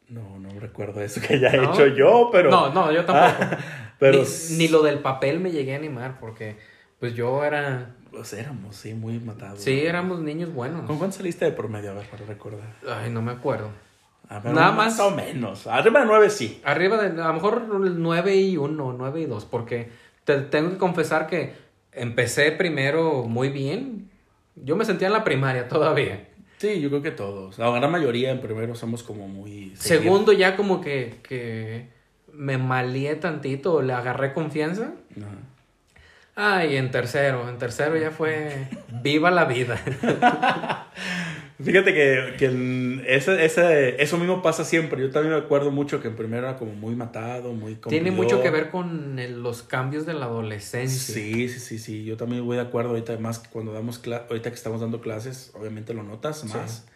No, 0.09 0.39
no 0.39 0.49
recuerdo 0.61 1.03
eso 1.03 1.21
que 1.21 1.35
haya 1.35 1.53
¿No? 1.53 1.73
hecho 1.73 1.87
yo, 1.89 2.31
pero... 2.33 2.51
No, 2.51 2.73
no, 2.73 2.91
yo 2.93 3.05
tampoco. 3.05 3.57
pero... 3.99 4.23
ni, 4.51 4.57
ni 4.57 4.69
lo 4.69 4.83
del 4.83 5.01
papel 5.01 5.41
me 5.41 5.51
llegué 5.51 5.75
a 5.75 5.77
animar 5.77 6.19
porque 6.21 6.57
Pues 6.99 7.15
yo 7.15 7.45
era... 7.45 7.97
Pues 8.19 8.33
éramos, 8.33 8.75
sí, 8.75 8.95
muy 8.95 9.21
matados. 9.21 9.61
Sí, 9.61 9.79
éramos 9.83 10.19
niños 10.19 10.53
buenos. 10.53 10.87
¿Con 10.87 10.99
cuánto 10.99 11.19
saliste 11.19 11.45
de 11.45 11.53
promedio? 11.53 11.93
A 11.93 11.95
ver, 11.95 12.07
para 12.09 12.27
recordar. 12.27 12.75
Ay, 12.85 13.11
no 13.11 13.23
me 13.23 13.31
acuerdo. 13.31 13.71
A 14.29 14.41
ver, 14.41 14.55
Nada 14.55 14.73
más 14.73 14.99
más. 14.99 15.01
o 15.01 15.13
menos. 15.13 15.69
Arriba 15.69 16.01
de 16.01 16.07
nueve 16.07 16.29
sí. 16.29 16.61
Arriba 16.65 16.97
de, 17.01 17.23
a 17.23 17.29
lo 17.29 17.35
mejor 17.35 17.63
9 17.69 18.37
y 18.37 18.57
1, 18.57 18.95
9 18.99 19.21
y 19.21 19.27
2, 19.27 19.45
porque 19.45 19.91
te 20.25 20.37
tengo 20.41 20.71
que 20.71 20.79
confesar 20.79 21.29
que 21.29 21.55
empecé 21.93 22.51
primero 22.51 23.23
muy 23.23 23.51
bien. 23.51 24.11
Yo 24.57 24.75
me 24.75 24.85
sentía 24.85 25.07
en 25.07 25.13
la 25.13 25.23
primaria 25.23 25.69
todavía. 25.69 26.29
Sí, 26.57 26.81
yo 26.81 26.89
creo 26.89 27.03
que 27.03 27.13
todos. 27.13 27.57
La 27.57 27.71
gran 27.71 27.93
mayoría 27.93 28.33
en 28.33 28.41
primero 28.41 28.75
somos 28.75 29.05
como 29.05 29.29
muy... 29.29 29.77
Segundo 29.77 30.33
ya 30.33 30.57
como 30.57 30.81
que, 30.81 31.21
que 31.23 31.87
me 32.33 32.59
malié 32.59 33.15
tantito, 33.15 33.81
le 33.81 33.93
agarré 33.93 34.35
confianza. 34.35 34.95
Ajá. 35.17 35.37
Ah, 36.41 36.65
y 36.65 36.77
en 36.77 36.93
tercero, 36.93 37.49
en 37.49 37.59
tercero 37.59 37.97
ya 37.97 38.13
fue 38.13 38.69
viva 39.03 39.29
la 39.33 39.45
vida. 39.45 39.77
Fíjate 41.61 41.93
que, 41.93 42.35
que 42.39 43.05
ese, 43.09 43.45
ese, 43.45 44.01
eso 44.01 44.17
mismo 44.19 44.41
pasa 44.41 44.65
siempre. 44.65 45.01
Yo 45.03 45.11
también 45.11 45.35
me 45.35 45.41
acuerdo 45.41 45.73
mucho 45.73 46.01
que 46.01 46.07
en 46.07 46.15
primero 46.15 46.47
era 46.47 46.57
como 46.57 46.73
muy 46.75 46.95
matado, 46.95 47.53
muy 47.53 47.75
Tiene 47.75 48.11
cumplidor. 48.13 48.15
mucho 48.25 48.41
que 48.43 48.51
ver 48.51 48.71
con 48.71 49.19
el- 49.19 49.43
los 49.43 49.63
cambios 49.65 50.07
de 50.07 50.15
la 50.15 50.27
adolescencia. 50.27 51.13
Sí, 51.13 51.49
sí, 51.49 51.59
sí, 51.59 51.79
sí. 51.81 52.05
Yo 52.05 52.17
también 52.17 52.47
voy 52.47 52.55
de 52.57 52.63
acuerdo 52.63 52.91
ahorita, 52.91 53.19
más 53.19 53.41
cuando 53.41 53.73
damos 53.73 54.01
ahorita 54.07 54.51
que 54.51 54.55
estamos 54.57 54.81
dando 54.81 55.01
clases, 55.01 55.51
obviamente 55.55 55.93
lo 55.95 56.05
notas 56.05 56.45
más. 56.45 56.87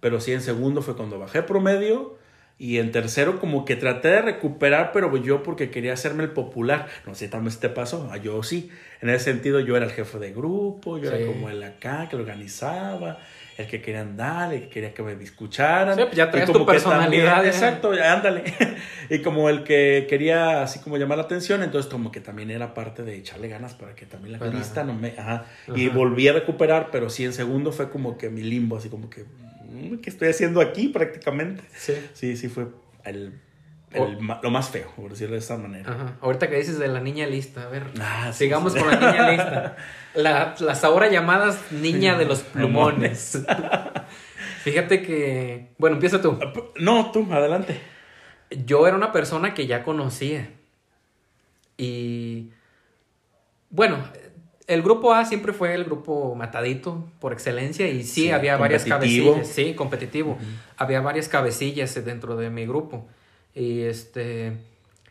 Pero 0.00 0.20
sí, 0.20 0.32
en 0.32 0.40
segundo 0.40 0.82
fue 0.82 0.96
cuando 0.96 1.20
bajé 1.20 1.44
promedio. 1.44 2.16
Y 2.62 2.78
en 2.78 2.92
tercero 2.92 3.40
como 3.40 3.64
que 3.64 3.74
traté 3.74 4.06
de 4.06 4.22
recuperar, 4.22 4.92
pero 4.92 5.16
yo 5.16 5.42
porque 5.42 5.68
quería 5.68 5.94
hacerme 5.94 6.22
el 6.22 6.30
popular. 6.30 6.86
No 7.04 7.12
sé, 7.16 7.28
vez 7.28 7.58
te 7.58 7.68
pasó. 7.68 8.08
Ah, 8.12 8.18
Yo 8.18 8.40
sí. 8.44 8.70
En 9.00 9.10
ese 9.10 9.24
sentido 9.32 9.58
yo 9.58 9.76
era 9.76 9.86
el 9.86 9.90
jefe 9.90 10.20
de 10.20 10.30
grupo, 10.32 10.96
yo 10.96 11.10
Sí. 11.10 11.16
era 11.16 11.26
como 11.26 11.48
el 11.48 11.60
acá 11.60 12.06
que 12.08 12.14
lo 12.14 12.22
organizaba, 12.22 13.18
el 13.58 13.66
que 13.66 13.82
quería 13.82 14.02
andar, 14.02 14.52
el 14.54 14.60
que 14.62 14.68
quería 14.68 14.94
que 14.94 15.02
me 15.02 15.20
escucharan. 15.24 15.96
Sí, 15.96 16.02
pues 16.04 16.14
ya 16.14 16.26
Y 16.26 16.30
traías 16.30 16.46
como 16.50 16.60
tu 16.60 16.66
que 16.66 16.72
personalidad, 16.74 17.32
también- 17.32 17.52
exacto, 17.52 17.90
ándale. 18.00 18.44
y 19.10 19.18
como 19.22 19.48
el 19.48 19.64
que 19.64 20.06
quería 20.08 20.62
así 20.62 20.78
como 20.78 20.98
llamar 20.98 21.18
la 21.18 21.24
atención, 21.24 21.64
entonces 21.64 21.90
como 21.90 22.12
que 22.12 22.20
también 22.20 22.52
era 22.52 22.74
parte 22.74 23.02
de 23.02 23.16
echarle 23.16 23.48
ganas 23.48 23.74
para 23.74 23.96
que 23.96 24.06
también 24.06 24.38
la 24.38 24.46
lista 24.46 24.84
no 24.84 24.94
me... 24.94 25.14
Ajá. 25.18 25.46
Y 25.74 25.88
volví 25.88 26.28
a 26.28 26.32
recuperar, 26.34 26.90
pero 26.92 27.10
sí 27.10 27.24
en 27.24 27.32
segundo 27.32 27.72
fue 27.72 27.90
como 27.90 28.16
que 28.16 28.30
mi 28.30 28.42
limbo, 28.42 28.76
así 28.76 28.88
como 28.88 29.10
que... 29.10 29.24
mm, 29.72 29.96
¿Qué 29.98 30.10
estoy 30.10 30.28
haciendo 30.28 30.60
aquí 30.60 30.88
prácticamente? 30.88 31.62
Sí. 31.74 31.94
Sí, 32.12 32.36
sí 32.36 32.48
fue 32.48 32.68
el, 33.04 33.40
el 33.92 34.20
ma- 34.20 34.40
lo 34.42 34.50
más 34.50 34.70
feo, 34.70 34.90
por 34.96 35.10
decirlo 35.10 35.34
de 35.34 35.40
esa 35.40 35.56
manera. 35.56 35.90
Ajá. 35.92 36.16
Ahorita 36.20 36.48
que 36.48 36.56
dices 36.56 36.78
de 36.78 36.88
la 36.88 37.00
niña 37.00 37.26
lista, 37.26 37.64
a 37.64 37.68
ver. 37.68 37.84
Ah, 38.00 38.30
sí, 38.32 38.44
sigamos 38.44 38.72
sí. 38.72 38.78
con 38.78 38.88
la 38.90 38.96
niña 38.96 39.30
lista. 39.30 39.76
La- 40.14 40.54
las 40.60 40.84
ahora 40.84 41.08
llamadas 41.10 41.58
niña 41.72 42.18
de 42.18 42.26
los 42.26 42.40
plumones. 42.42 43.42
Fíjate 44.64 45.02
que. 45.02 45.72
Bueno, 45.78 45.96
empieza 45.96 46.20
tú. 46.20 46.38
No, 46.78 47.10
tú, 47.12 47.26
adelante. 47.32 47.80
Yo 48.66 48.86
era 48.86 48.96
una 48.96 49.10
persona 49.12 49.54
que 49.54 49.66
ya 49.66 49.82
conocía. 49.82 50.50
Y. 51.78 52.50
Bueno, 53.70 54.04
el 54.66 54.82
grupo 54.82 55.12
A 55.14 55.24
siempre 55.24 55.52
fue 55.52 55.74
el 55.74 55.84
grupo 55.84 56.34
matadito 56.34 57.04
por 57.20 57.32
excelencia. 57.32 57.88
Y 57.88 58.02
sí, 58.04 58.22
Sí, 58.22 58.30
había 58.30 58.56
varias 58.56 58.84
cabecillas. 58.84 59.46
Sí, 59.48 59.74
competitivo. 59.74 60.38
Había 60.76 61.00
varias 61.00 61.28
cabecillas 61.28 61.94
dentro 62.04 62.36
de 62.36 62.50
mi 62.50 62.66
grupo. 62.66 63.06
Y 63.54 63.80
este. 63.82 64.56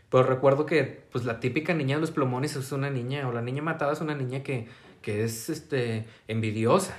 Pues 0.09 0.25
recuerdo 0.25 0.65
que 0.65 1.03
pues 1.11 1.23
la 1.25 1.39
típica 1.39 1.73
niña 1.73 1.95
de 1.95 2.01
los 2.01 2.11
plumones 2.11 2.55
es 2.57 2.71
una 2.73 2.89
niña, 2.89 3.27
o 3.29 3.31
la 3.31 3.41
niña 3.41 3.61
matada 3.61 3.93
es 3.93 4.01
una 4.01 4.13
niña 4.13 4.43
que, 4.43 4.67
que 5.01 5.23
es 5.23 5.49
este 5.49 6.05
envidiosa. 6.27 6.95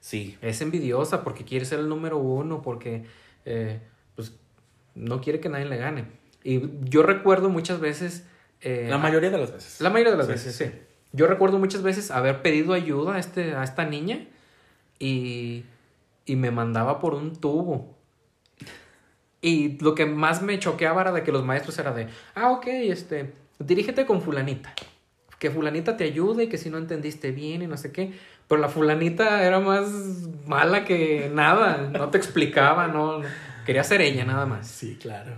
Sí, 0.00 0.36
Es 0.42 0.60
envidiosa 0.60 1.24
porque 1.24 1.44
quiere 1.44 1.64
ser 1.64 1.78
el 1.80 1.88
número 1.88 2.18
uno, 2.18 2.60
porque 2.62 3.04
eh, 3.46 3.80
pues 4.14 4.32
no 4.94 5.20
quiere 5.22 5.40
que 5.40 5.48
nadie 5.48 5.64
le 5.64 5.76
gane. 5.78 6.04
Y 6.44 6.60
yo 6.82 7.02
recuerdo 7.02 7.48
muchas 7.48 7.80
veces... 7.80 8.26
eh, 8.60 8.86
la 8.90 8.98
mayoría 8.98 9.30
de 9.30 9.38
las 9.38 9.50
veces. 9.52 9.80
la 9.80 9.88
mayoría 9.90 10.12
de 10.12 10.18
las 10.18 10.26
Sí, 10.26 10.32
veces, 10.32 10.54
sí, 10.56 10.64
sí. 10.66 10.70
Yo 11.14 11.28
recuerdo 11.28 11.60
muchas 11.60 11.82
veces 11.82 12.10
haber 12.10 12.42
pedido 12.42 12.74
ayuda 12.74 13.14
a, 13.14 13.18
este, 13.20 13.54
a 13.54 13.62
esta 13.62 13.84
niña 13.84 14.26
y, 14.98 15.64
y 16.26 16.34
me 16.34 16.50
mandaba 16.50 16.98
por 16.98 17.14
un 17.14 17.36
tubo. 17.36 17.94
Y 19.40 19.78
lo 19.78 19.94
que 19.94 20.06
más 20.06 20.42
me 20.42 20.58
choqueaba 20.58 21.02
era 21.02 21.12
de 21.12 21.22
que 21.22 21.30
los 21.30 21.44
maestros 21.44 21.78
era 21.78 21.92
de, 21.92 22.08
ah, 22.34 22.50
ok, 22.50 22.66
este, 22.66 23.32
dirígete 23.60 24.06
con 24.06 24.22
fulanita. 24.22 24.74
Que 25.38 25.50
fulanita 25.50 25.96
te 25.96 26.02
ayude 26.02 26.44
y 26.44 26.48
que 26.48 26.58
si 26.58 26.68
no 26.68 26.78
entendiste 26.78 27.30
bien 27.30 27.62
y 27.62 27.68
no 27.68 27.76
sé 27.76 27.92
qué. 27.92 28.12
Pero 28.48 28.60
la 28.60 28.68
fulanita 28.68 29.44
era 29.44 29.60
más 29.60 29.88
mala 30.46 30.84
que 30.84 31.30
nada. 31.32 31.90
No 31.92 32.08
te 32.10 32.18
explicaba, 32.18 32.88
no. 32.88 33.20
Quería 33.64 33.84
ser 33.84 34.00
ella 34.00 34.24
nada 34.24 34.46
más. 34.46 34.66
Sí, 34.66 34.98
claro. 35.00 35.32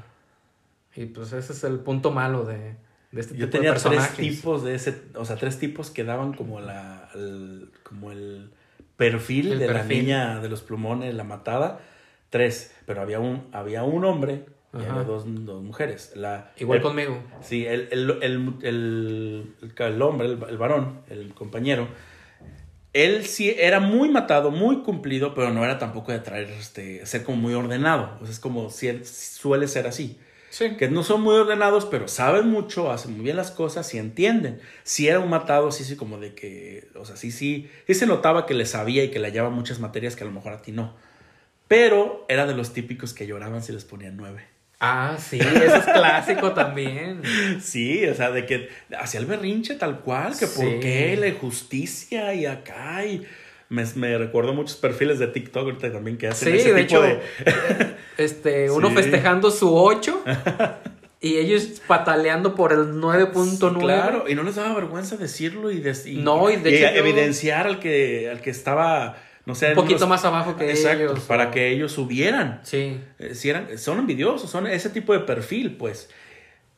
Y 0.94 1.04
pues 1.04 1.32
ese 1.32 1.52
es 1.52 1.64
el 1.64 1.80
punto 1.80 2.12
malo 2.12 2.44
de, 2.44 2.76
de 3.12 3.20
este 3.20 3.34
Yo 3.36 3.46
tipo 3.46 3.58
tenía 3.58 3.72
de 3.72 3.80
tres 3.80 4.14
tipos 4.14 4.64
de 4.64 4.74
ese, 4.74 4.94
o 5.14 5.24
sea, 5.24 5.36
tres 5.36 5.58
tipos 5.58 5.90
que 5.90 6.04
daban 6.04 6.32
como 6.34 6.60
la, 6.60 7.08
el, 7.14 7.70
como 7.82 8.12
el 8.12 8.50
perfil 8.96 9.52
El 9.52 9.58
de 9.58 9.66
la 9.68 9.72
perfil. 9.74 9.98
niña 10.04 10.40
de 10.40 10.48
los 10.48 10.62
plumones, 10.62 11.14
la 11.14 11.24
matada. 11.24 11.80
Tres, 12.30 12.74
pero 12.86 13.00
había 13.02 13.20
un, 13.20 13.46
había 13.52 13.84
un 13.84 14.04
hombre 14.04 14.44
y 14.74 14.78
Ajá. 14.78 14.90
había 14.90 15.04
dos, 15.04 15.24
dos 15.26 15.62
mujeres. 15.62 16.12
La, 16.16 16.52
Igual 16.58 16.78
el- 16.78 16.82
conmigo. 16.82 17.22
Sí, 17.40 17.64
el, 17.64 17.88
el, 17.92 18.10
el, 18.22 18.54
el, 18.62 19.54
el 19.78 20.02
hombre, 20.02 20.26
el, 20.26 20.38
el 20.48 20.58
varón, 20.58 21.00
el 21.08 21.32
compañero, 21.34 21.88
él 22.92 23.24
sí 23.26 23.54
era 23.56 23.78
muy 23.80 24.08
matado, 24.08 24.50
muy 24.50 24.78
cumplido, 24.82 25.34
pero 25.34 25.50
no 25.50 25.64
era 25.64 25.78
tampoco 25.78 26.12
de 26.12 26.18
traer, 26.18 26.48
este, 26.50 27.04
ser 27.06 27.22
como 27.24 27.36
muy 27.38 27.54
ordenado. 27.54 28.16
O 28.20 28.24
sea, 28.24 28.32
es 28.32 28.40
como 28.40 28.70
si 28.70 28.88
él 28.88 29.04
suele 29.06 29.68
ser 29.68 29.86
así. 29.86 30.18
Sí. 30.56 30.76
Que 30.78 30.88
no 30.88 31.02
son 31.02 31.20
muy 31.20 31.34
ordenados, 31.34 31.84
pero 31.84 32.08
saben 32.08 32.48
mucho, 32.48 32.90
hacen 32.90 33.12
muy 33.12 33.24
bien 33.24 33.36
las 33.36 33.50
cosas 33.50 33.92
y 33.92 33.98
entienden. 33.98 34.58
Si 34.84 35.06
era 35.06 35.18
un 35.20 35.28
matado, 35.28 35.70
sí, 35.70 35.84
sí, 35.84 35.96
como 35.96 36.18
de 36.18 36.34
que, 36.34 36.88
o 36.94 37.04
sea, 37.04 37.16
sí, 37.16 37.30
sí, 37.30 37.68
sí 37.86 37.92
se 37.94 38.06
notaba 38.06 38.46
que 38.46 38.54
le 38.54 38.64
sabía 38.64 39.04
y 39.04 39.10
que 39.10 39.18
le 39.18 39.26
hallaba 39.28 39.50
muchas 39.50 39.80
materias 39.80 40.16
que 40.16 40.24
a 40.24 40.26
lo 40.26 40.32
mejor 40.32 40.54
a 40.54 40.62
ti 40.62 40.72
no. 40.72 40.94
Pero 41.68 42.24
era 42.28 42.46
de 42.46 42.54
los 42.54 42.72
típicos 42.72 43.12
que 43.12 43.26
lloraban 43.26 43.62
si 43.62 43.72
les 43.72 43.84
ponían 43.84 44.16
nueve. 44.16 44.44
Ah, 44.80 45.16
sí, 45.18 45.38
eso 45.38 45.76
es 45.76 45.84
clásico 45.84 46.52
también. 46.52 47.22
Sí, 47.60 48.06
o 48.06 48.14
sea, 48.14 48.30
de 48.30 48.46
que 48.46 48.68
hacía 48.98 49.20
el 49.20 49.26
berrinche 49.26 49.74
tal 49.74 50.00
cual, 50.00 50.38
que 50.38 50.46
Sí. 50.46 50.56
por 50.60 50.80
qué 50.80 51.16
la 51.18 51.28
injusticia 51.28 52.34
y 52.34 52.46
acá 52.46 53.04
y 53.04 53.26
me, 53.68 53.84
me 53.96 54.16
recuerdo 54.18 54.52
muchos 54.54 54.76
perfiles 54.76 55.18
de 55.18 55.26
TikTok 55.28 55.64
ahorita 55.64 55.92
también 55.92 56.18
que 56.18 56.28
hacen 56.28 56.52
Sí, 56.52 56.58
ese 56.58 56.72
de 56.72 56.84
tipo 56.84 57.02
hecho, 57.02 57.02
de... 57.02 57.20
este, 58.18 58.70
uno 58.70 58.88
Sí. 58.90 58.94
festejando 58.96 59.50
su 59.50 59.74
8 59.76 60.22
y 61.20 61.36
ellos 61.38 61.80
pataleando 61.86 62.54
por 62.54 62.72
el 62.72 62.94
9.9. 62.94 63.78
Claro, 63.80 64.24
y 64.28 64.34
no 64.34 64.42
les 64.42 64.54
daba 64.56 64.74
vergüenza 64.74 65.16
decirlo 65.16 65.70
y, 65.70 65.80
des- 65.80 66.06
y- 66.06 66.16
No, 66.18 66.50
y 66.50 66.56
de 66.56 66.76
hecho 66.76 66.94
evidenciar 66.98 67.66
al 67.66 67.78
que, 67.80 68.28
al 68.30 68.40
que 68.40 68.50
estaba, 68.50 69.16
no 69.46 69.54
sé, 69.54 69.70
Un 69.70 69.74
poquito 69.74 69.96
unos- 69.96 70.08
más 70.10 70.24
abajo 70.24 70.56
que 70.56 70.70
Exacto, 70.70 71.02
ellos. 71.04 71.20
para 71.20 71.48
o- 71.48 71.50
que 71.50 71.70
ellos 71.70 71.92
subieran. 71.92 72.60
Sí. 72.62 73.00
Eh, 73.18 73.34
si 73.34 73.48
eran, 73.50 73.76
son 73.78 73.98
envidiosos, 73.98 74.50
son 74.50 74.66
ese 74.66 74.90
tipo 74.90 75.12
de 75.12 75.20
perfil, 75.20 75.76
pues. 75.76 76.10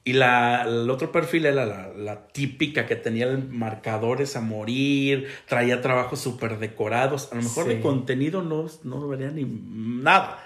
Y 0.09 0.13
la, 0.15 0.65
el 0.67 0.89
otro 0.89 1.13
perfil 1.13 1.45
era 1.47 1.67
la, 1.67 1.89
la 1.97 2.29
típica 2.29 2.87
que 2.87 2.97
tenía 2.97 3.27
marcadores 3.51 4.37
a 4.37 4.41
morir, 4.41 5.29
traía 5.47 5.81
trabajos 5.83 6.21
súper 6.21 6.59
decorados. 6.59 7.29
A 7.33 7.35
lo 7.37 7.43
mejor 7.43 7.67
de 7.67 7.77
Sí. 7.77 7.81
contenido 7.83 8.43
no, 8.43 8.67
no 8.85 9.07
vería 9.09 9.31
ni 9.31 9.45
nada. 9.45 10.43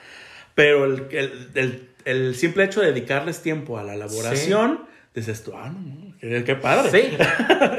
Pero 0.55 0.85
el, 0.87 1.07
el, 1.11 1.51
el- 1.55 1.88
el 2.05 2.35
simple 2.35 2.64
hecho 2.64 2.81
de 2.81 2.88
dedicarles 2.88 3.42
tiempo 3.42 3.79
a 3.79 3.85
la 3.85 3.94
elaboración, 3.94 4.81
dices 5.14 5.44
tú, 5.44 5.53
ah, 5.55 5.70
no, 5.70 6.14
qué, 6.20 6.42
qué 6.44 6.57
padre. 6.57 6.90
Sí. 6.90 7.16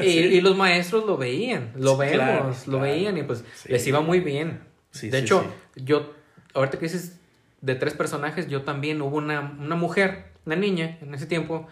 Y, 0.02 0.08
y 0.36 0.40
los 0.40 0.56
maestros 0.56 1.04
lo 1.04 1.18
veían, 1.18 1.72
lo 1.76 1.92
Sí, 1.92 1.98
vemos, 2.00 2.14
claro, 2.16 2.48
lo 2.48 2.54
claro. 2.54 2.80
veían 2.80 3.18
y 3.18 3.22
pues 3.24 3.44
Sí. 3.56 3.68
les 3.70 3.86
iba 3.86 4.00
muy 4.00 4.20
bien. 4.20 4.60
Sí, 4.92 5.10
de 5.10 5.18
sí, 5.18 5.24
hecho, 5.24 5.44
sí. 5.74 5.82
yo, 5.84 6.14
ahorita 6.54 6.78
que 6.78 6.86
dices 6.86 7.18
de 7.60 7.74
tres 7.74 7.92
personajes, 7.94 8.48
yo 8.48 8.62
también 8.62 9.02
hubo 9.02 9.16
una, 9.18 9.56
una 9.60 9.76
mujer, 9.76 10.32
una 10.46 10.56
niña 10.56 10.98
en 11.02 11.14
ese 11.14 11.26
tiempo, 11.26 11.66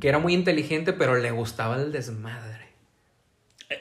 que 0.00 0.08
era 0.08 0.18
muy 0.18 0.34
inteligente, 0.34 0.92
pero 0.92 1.16
le 1.16 1.30
gustaba 1.30 1.76
el 1.76 1.92
desmadre. 1.92 2.66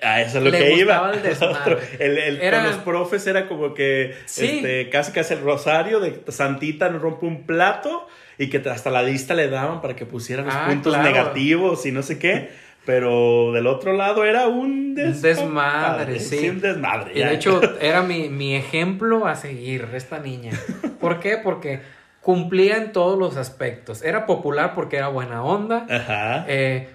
A 0.01 0.21
eso 0.21 0.39
es 0.39 0.43
lo 0.43 0.49
Le 0.49 0.57
que 0.57 0.73
iba. 0.73 0.97
gustaba 0.97 1.13
el 1.13 1.21
desmadre. 1.29 1.77
El, 1.99 2.17
el- 2.17 2.41
Era- 2.41 2.61
Con 2.63 2.71
los 2.71 2.79
profes 2.79 3.27
era 3.27 3.47
como 3.47 3.73
que 3.75 4.15
Sí. 4.25 4.57
este, 4.57 4.89
casi 4.89 5.11
casi 5.11 5.33
el 5.35 5.41
rosario 5.41 5.99
de 5.99 6.23
Santita 6.29 6.89
nos 6.89 7.01
rompe 7.01 7.25
un 7.27 7.43
plato 7.45 8.07
y 8.37 8.49
que 8.49 8.57
hasta 8.69 8.89
la 8.89 9.03
lista 9.03 9.35
le 9.35 9.47
daban 9.47 9.81
para 9.81 9.95
que 9.95 10.05
pusiera 10.05 10.41
los 10.43 10.53
Ah, 10.55 10.65
puntos 10.67 10.93
claro. 10.95 11.07
negativos 11.09 11.85
y 11.85 11.91
no 11.91 12.01
sé 12.01 12.17
qué. 12.17 12.49
Pero 12.85 13.51
del 13.51 13.65
otro 13.67 13.93
lado 13.93 14.25
era 14.25 14.47
un 14.47 14.93
des- 14.95 15.21
desmadre, 15.21 16.19
sí. 16.19 16.49
un 16.49 16.61
desmadre. 16.61 17.11
Y 17.15 17.23
de 17.23 17.33
hecho 17.33 17.59
era 17.81 18.01
mi, 18.03 18.29
mi 18.29 18.55
ejemplo 18.55 19.27
a 19.27 19.35
seguir, 19.35 19.87
esta 19.93 20.19
niña. 20.19 20.51
¿Por 20.99 21.19
qué? 21.19 21.37
Porque 21.37 21.81
cumplía 22.25 22.77
en 22.77 22.91
todos 22.91 23.19
los 23.19 23.37
aspectos. 23.37 24.01
Era 24.01 24.25
popular 24.25 24.73
porque 24.73 24.97
era 24.97 25.09
buena 25.09 25.43
onda. 25.43 25.85
Ajá. 25.87 26.43
eh, 26.47 26.89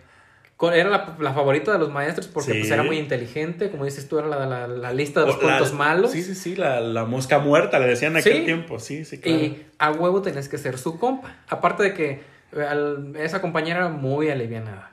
era 0.74 0.90
la, 0.90 1.16
la 1.20 1.32
favorita 1.32 1.72
de 1.72 1.78
los 1.78 1.88
maestros 1.90 2.26
porque 2.26 2.50
Sí. 2.52 2.58
pues, 2.58 2.70
era 2.72 2.82
muy 2.82 2.98
inteligente, 2.98 3.70
como 3.70 3.84
dices 3.84 4.08
tú, 4.08 4.18
era 4.18 4.26
la, 4.26 4.44
la, 4.44 4.66
la 4.66 4.92
lista 4.92 5.20
de 5.20 5.26
los 5.26 5.36
puntos 5.36 5.72
malos. 5.72 6.10
Sí, 6.10 6.22
sí, 6.24 6.34
sí, 6.34 6.56
la, 6.56 6.80
la 6.80 7.04
mosca 7.04 7.38
muerta, 7.38 7.78
le 7.78 7.86
decían 7.86 8.12
en 8.12 8.18
aquel 8.18 8.44
tiempo. 8.44 8.80
Sí, 8.80 9.04
sí, 9.04 9.18
claro. 9.20 9.38
Y 9.38 9.66
a 9.78 9.92
huevo 9.92 10.20
tenías 10.20 10.48
que 10.48 10.58
ser 10.58 10.76
su 10.78 10.98
compa. 10.98 11.36
Aparte 11.48 11.84
de 11.84 11.94
que 11.94 12.20
eh, 12.56 12.62
al- 12.68 13.14
esa 13.16 13.40
compañera 13.40 13.78
era 13.78 13.88
muy 13.88 14.30
alivianada 14.30 14.92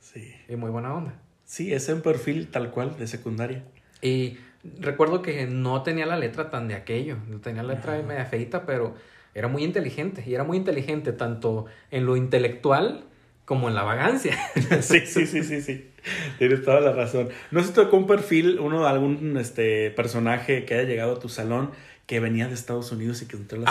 Sí. 0.00 0.34
y 0.48 0.56
muy 0.56 0.70
buena 0.70 0.92
onda. 0.92 1.14
Sí, 1.44 1.72
es 1.72 1.88
un 1.88 2.00
perfil 2.02 2.48
tal 2.50 2.70
cual 2.72 2.98
de 2.98 3.06
secundaria. 3.06 3.62
Y 4.02 4.36
recuerdo 4.80 5.22
que 5.22 5.46
no 5.46 5.82
tenía 5.84 6.06
la 6.06 6.18
letra 6.18 6.50
tan 6.50 6.66
de 6.66 6.74
aquello, 6.74 7.16
no 7.28 7.38
tenía 7.38 7.62
la 7.62 7.74
letra 7.74 7.96
media 8.02 8.24
feita, 8.26 8.66
pero 8.66 8.96
era 9.36 9.48
muy 9.48 9.62
inteligente. 9.64 10.24
Y 10.26 10.34
era 10.34 10.44
muy 10.44 10.56
inteligente 10.56 11.12
tanto 11.12 11.66
en 11.90 12.06
lo 12.06 12.16
intelectual 12.16 13.04
como 13.44 13.68
en 13.68 13.74
la 13.74 13.82
vagancia. 13.82 14.36
Sí, 14.80 15.00
sí, 15.06 15.26
sí, 15.26 15.44
sí, 15.44 15.60
sí. 15.60 15.90
Tienes 16.38 16.64
toda 16.64 16.80
la 16.80 16.92
razón. 16.92 17.28
¿No 17.50 17.62
se 17.62 17.72
tocó 17.72 17.96
un 17.96 18.06
perfil, 18.06 18.58
uno 18.60 18.82
de 18.82 18.88
algún 18.88 19.36
este, 19.36 19.90
personaje 19.90 20.64
que 20.64 20.74
haya 20.74 20.84
llegado 20.84 21.16
a 21.16 21.18
tu 21.20 21.28
salón 21.28 21.70
que 22.06 22.20
venía 22.20 22.46
de 22.48 22.54
Estados 22.54 22.90
Unidos 22.92 23.20
y 23.22 23.26
que 23.26 23.36
entró 23.36 23.58
a 23.58 23.62
la 23.62 23.66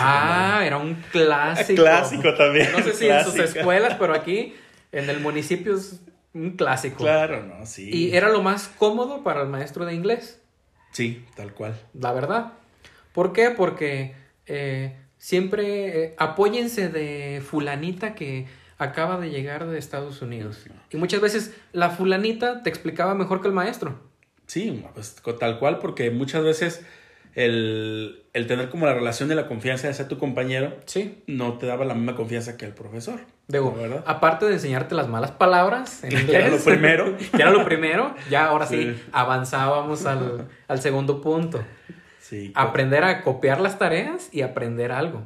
Ah, 0.58 0.66
era 0.66 0.76
un 0.76 0.94
clásico. 1.10 1.82
Clásico 1.82 2.34
también, 2.34 2.70
No 2.72 2.82
sé 2.82 2.92
si 2.92 3.08
en 3.08 3.24
sus 3.24 3.38
escuelas, 3.38 3.96
pero 3.98 4.14
aquí 4.14 4.54
en 4.92 5.10
el 5.10 5.20
municipio 5.20 5.74
es 5.74 6.00
un 6.34 6.50
clásico. 6.52 6.98
Claro, 6.98 7.42
no, 7.44 7.64
sí. 7.66 7.88
Y 7.90 8.14
era 8.14 8.28
lo 8.28 8.42
más 8.42 8.68
cómodo 8.68 9.24
para 9.24 9.42
el 9.42 9.48
maestro 9.48 9.84
de 9.86 9.94
inglés, 9.94 10.40
Sí, 10.92 11.24
tal 11.34 11.52
cual. 11.54 11.74
la 11.98 12.12
verdad. 12.12 12.52
¿Por 13.12 13.32
qué? 13.32 13.50
Porque 13.50 14.14
eh, 14.46 14.94
siempre 15.26 16.04
eh, 16.04 16.14
apóyense 16.18 16.88
de 16.88 17.42
fulanita 17.44 18.14
que 18.14 18.46
acaba 18.78 19.18
de 19.18 19.30
llegar 19.30 19.66
de 19.66 19.76
Estados 19.76 20.22
Unidos. 20.22 20.64
Y 20.92 20.96
muchas 20.98 21.20
veces 21.20 21.52
la 21.72 21.90
fulanita 21.90 22.62
te 22.62 22.70
explicaba 22.70 23.16
mejor 23.16 23.40
que 23.40 23.48
el 23.48 23.54
maestro. 23.54 23.98
Sí, 24.46 24.84
pues 24.94 25.16
tal 25.40 25.58
cual, 25.58 25.80
porque 25.80 26.12
muchas 26.12 26.44
veces 26.44 26.86
el, 27.34 28.22
el 28.34 28.46
tener 28.46 28.68
como 28.70 28.86
la 28.86 28.94
relación 28.94 29.28
de 29.28 29.34
la 29.34 29.48
confianza 29.48 29.88
de 29.88 29.94
ser 29.94 30.06
tu 30.06 30.16
compañero 30.18 30.76
Sí. 30.84 31.20
no 31.26 31.54
te 31.58 31.66
daba 31.66 31.84
la 31.84 31.94
misma 31.94 32.14
confianza 32.14 32.56
que 32.56 32.64
el 32.64 32.72
profesor. 32.72 33.18
¿La 33.48 33.60
verdad? 33.60 34.04
aparte 34.06 34.46
de 34.46 34.52
enseñarte 34.52 34.94
las 34.94 35.08
malas 35.08 35.32
palabras 35.32 36.04
en 36.04 36.10
Que 36.10 36.16
inglés, 36.20 36.36
era 36.36 36.48
lo 36.50 36.58
primero. 36.62 37.16
que 37.32 37.42
era 37.42 37.50
lo 37.50 37.64
primero, 37.64 38.14
ya 38.30 38.46
ahora 38.46 38.66
sí, 38.66 38.94
Sí. 38.94 39.02
avanzábamos 39.10 40.06
al, 40.06 40.46
al 40.68 40.80
segundo 40.80 41.20
punto. 41.20 41.64
Sí. 42.28 42.52
Aprender 42.54 43.04
a 43.04 43.22
copiar 43.22 43.60
las 43.60 43.78
tareas 43.78 44.28
y 44.32 44.42
aprender 44.42 44.92
algo. 44.92 45.22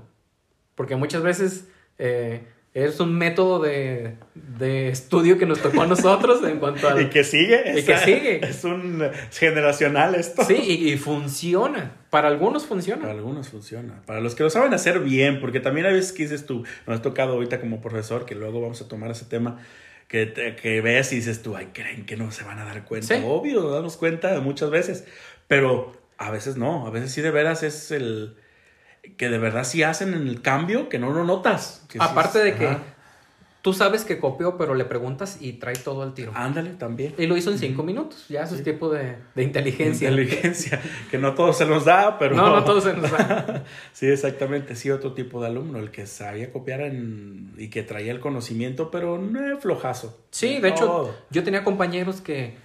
Porque 0.75 0.97
muchas 0.97 1.23
veces 1.23 1.67
eh, 1.99 2.43
es 2.75 3.01
un 3.01 3.17
método 3.17 3.59
de, 3.61 4.17
de 4.35 4.89
estudio 4.89 5.39
que 5.39 5.47
nos 5.47 5.61
tocó 5.61 5.83
a 5.83 5.87
nosotros 5.87 6.43
en 6.45 6.59
cuanto 6.59 6.89
al... 6.89 7.01
Y 7.03 7.07
que 7.11 7.25
sigue. 7.25 7.79
Y 7.79 7.85
que 7.85 7.97
sigue. 7.99 8.45
Es 8.47 8.65
un 8.65 9.03
es 9.03 9.39
generacional 9.39 10.15
esto. 10.15 10.45
Sí, 10.45 10.55
y, 10.57 10.93
y 10.93 10.97
funciona. 10.99 11.97
Para 12.11 12.29
algunos 12.29 12.67
funciona. 12.67 13.03
Para 13.03 13.15
algunos 13.15 13.49
funciona. 13.49 14.03
Para 14.07 14.21
los 14.21 14.35
que 14.35 14.43
lo 14.43 14.51
saben 14.51 14.75
hacer 14.75 15.01
bien, 15.01 15.41
porque 15.41 15.61
también 15.61 15.87
a 15.87 15.91
veces 15.91 16.13
que 16.13 16.25
dices 16.25 16.45
tú, 16.47 16.65
nos 16.87 16.99
ha 16.99 17.03
tocado 17.03 17.33
ahorita 17.35 17.61
como 17.61 17.81
profesor, 17.81 18.25
que 18.27 18.35
luego 18.35 18.61
vamos 18.61 18.81
a 18.83 18.89
tomar 18.89 19.11
ese 19.11 19.25
tema, 19.27 19.59
que, 20.09 20.27
te- 20.27 20.57
que 20.57 20.81
ves 20.81 21.13
y 21.13 21.17
dices 21.17 21.41
tú, 21.43 21.57
ay, 21.57 21.69
creen 21.73 22.05
que 22.07 22.17
no 22.17 22.31
se 22.33 22.45
van 22.45 22.59
a 22.59 22.65
dar 22.65 22.85
cuenta. 22.85 23.15
Sí. 23.17 23.23
Obvio, 23.25 23.71
damos 23.71 23.97
cuenta 23.97 24.41
muchas 24.41 24.71
veces, 24.71 25.05
pero 25.47 25.93
a 26.21 26.31
veces 26.31 26.57
no, 26.57 26.87
a 26.87 26.91
veces 26.91 27.13
sí 27.13 27.21
de 27.23 27.31
veras 27.31 27.63
es 27.63 27.91
el 27.91 28.37
que 29.17 29.29
de 29.31 29.39
verdad 29.39 29.65
sí 29.65 29.83
hacen 29.83 30.13
el 30.15 30.43
cambio 30.43 30.89
que 30.89 30.99
no 30.99 31.11
lo 31.11 31.25
notas. 31.25 31.85
Que 31.89 31.95
sí 31.99 32.05
Aparte 32.09 32.39
es- 32.39 32.45
de 32.45 32.55
que 32.55 32.77
tú 33.63 33.73
sabes 33.73 34.05
que 34.05 34.19
copió, 34.19 34.59
pero 34.59 34.75
le 34.75 34.85
preguntas 34.85 35.39
y 35.41 35.55
trae 35.55 35.75
todo 35.77 36.03
al 36.03 36.13
tiro. 36.13 36.33
Ándale 36.35 36.71
también. 36.75 37.15
Y 37.17 37.27
lo 37.27 37.37
hizo 37.39 37.51
en 37.51 37.59
cinco 37.59 37.83
minutos. 37.83 38.27
Ya 38.29 38.43
eso 38.43 38.55
es 38.55 38.63
tipo 38.63 38.91
de, 38.91 39.17
de 39.35 39.43
inteligencia. 39.43 40.11
Inteligencia, 40.11 40.81
que 41.11 41.17
no 41.19 41.35
todos 41.35 41.57
se 41.57 41.65
nos 41.65 41.87
da, 41.87 42.19
pero... 42.19 42.37
No, 42.37 42.55
no 42.55 42.65
todos 42.65 42.85
se 42.85 42.93
nos 42.95 43.11
da. 43.11 43.65
Sí, 43.95 44.07
exactamente, 44.07 44.77
sí, 44.77 44.91
otro 44.91 45.15
tipo 45.15 45.41
de 45.41 45.47
alumno, 45.49 45.79
el 45.79 45.91
que 45.91 46.07
sabía 46.07 46.53
copiar 46.53 46.83
en, 46.83 47.55
y 47.57 47.69
que 47.69 47.83
traía 47.83 48.13
el 48.13 48.21
conocimiento, 48.21 48.91
pero 48.91 49.17
no 49.19 49.55
es 49.55 49.59
flojazo. 49.63 50.19
Sí, 50.31 50.61
de 50.61 50.69
hecho, 50.69 50.85
Todo. 50.87 51.15
yo 51.31 51.43
tenía 51.45 51.65
compañeros 51.65 52.21
que, 52.21 52.57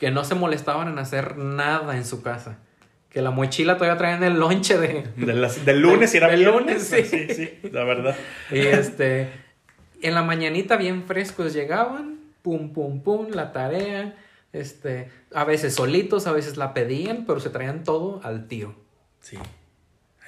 que 0.00 0.10
no 0.10 0.24
se 0.24 0.34
molestaban 0.34 0.88
en 0.88 0.98
hacer 0.98 1.36
nada 1.36 1.96
en 1.96 2.04
su 2.06 2.22
casa. 2.22 2.58
Que 3.12 3.20
la 3.20 3.30
mochila 3.30 3.76
todavía 3.76 3.98
traían 3.98 4.24
el 4.24 4.38
lonche 4.38 4.78
de... 4.78 5.04
De 5.16 5.50
del 5.64 5.80
lunes 5.80 6.14
y 6.14 6.16
era 6.16 6.28
Del 6.28 6.44
lunes, 6.44 6.82
sí. 6.82 7.04
sí, 7.04 7.26
sí, 7.34 7.58
la 7.70 7.84
verdad. 7.84 8.16
Y 8.50 8.60
este... 8.60 9.28
En 10.00 10.14
la 10.14 10.22
mañanita 10.22 10.76
bien 10.76 11.04
frescos 11.04 11.52
llegaban, 11.52 12.18
pum, 12.42 12.72
pum, 12.72 13.02
pum, 13.02 13.28
la 13.30 13.52
tarea. 13.52 14.16
Este, 14.52 15.10
a 15.32 15.44
veces 15.44 15.74
solitos, 15.74 16.26
a 16.26 16.32
veces 16.32 16.56
la 16.56 16.74
pedían, 16.74 17.24
pero 17.26 17.38
se 17.38 17.50
traían 17.50 17.84
todo 17.84 18.20
al 18.24 18.48
tiro. 18.48 18.74
Sí, 19.20 19.38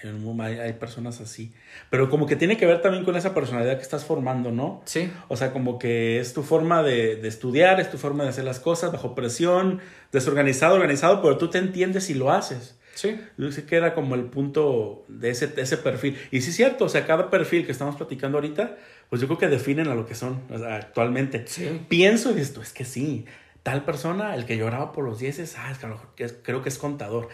hay, 0.03 0.11
un- 0.11 0.41
hay, 0.41 0.59
hay 0.59 0.73
personas 0.75 1.21
así. 1.21 1.53
Pero 1.91 2.11
como 2.11 2.27
que 2.27 2.37
tiene 2.37 2.57
que 2.57 2.67
ver 2.67 2.83
también 2.83 3.05
con 3.05 3.17
esa 3.17 3.35
personalidad 3.35 3.77
que 3.77 3.83
estás 3.83 4.05
formando, 4.05 4.51
¿no? 4.51 4.83
Sí, 4.85 5.11
O 5.29 5.37
sea, 5.37 5.53
como 5.53 5.79
que 5.79 6.19
es 6.21 6.35
tu 6.35 6.43
forma 6.43 6.83
de, 6.83 7.17
de 7.17 7.29
estudiar, 7.29 7.81
es 7.81 7.91
tu 7.91 7.99
forma 7.99 8.25
de 8.25 8.31
hacer 8.31 8.45
las 8.45 8.61
cosas 8.61 8.93
bajo 8.93 9.15
presión, 9.15 9.81
desorganizado, 10.13 10.75
organizado, 10.75 11.23
pero 11.23 11.39
tú 11.39 11.49
te 11.51 11.59
entiendes 11.59 12.11
y 12.11 12.15
lo 12.15 12.31
haces. 12.31 12.79
sí. 12.95 13.21
Yo 13.37 13.51
sé 13.51 13.65
que 13.67 13.77
era 13.77 13.95
como 13.95 14.15
el 14.15 14.25
punto 14.27 15.05
de 15.09 15.31
ese, 15.31 15.47
de 15.49 15.63
ese 15.63 15.77
perfil. 15.77 16.17
Y 16.31 16.41
sí 16.43 16.51
es 16.51 16.57
cierto, 16.57 16.85
o 16.85 16.89
sea, 16.89 17.07
cada 17.07 17.31
perfil 17.31 17.67
que 17.67 17.73
estamos 17.73 17.97
platicando 17.97 18.39
ahorita, 18.39 18.77
pues 19.11 19.21
yo 19.21 19.27
creo 19.27 19.39
que 19.39 19.49
definen 19.49 19.89
a 19.89 19.95
lo 19.95 20.07
que 20.07 20.15
son 20.15 20.43
o 20.51 20.59
sea, 20.59 20.77
actualmente. 20.77 21.45
Sí. 21.47 21.81
Pienso 21.89 22.37
y 22.37 22.41
esto, 22.41 22.63
es 22.63 22.73
que 22.73 22.85
sí, 22.85 23.25
tal 23.65 23.85
persona, 23.85 24.35
el 24.35 24.45
que 24.45 24.57
lloraba 24.57 24.93
por 24.93 25.05
los 25.05 25.19
dieces, 25.19 25.57
ah, 25.59 25.71
es 25.73 25.79
que 25.79 25.87
a 25.87 25.89
lo 25.89 25.95
mejor 25.97 26.11
creo 26.43 26.63
que 26.63 26.69
es 26.69 26.79
contador. 26.79 27.29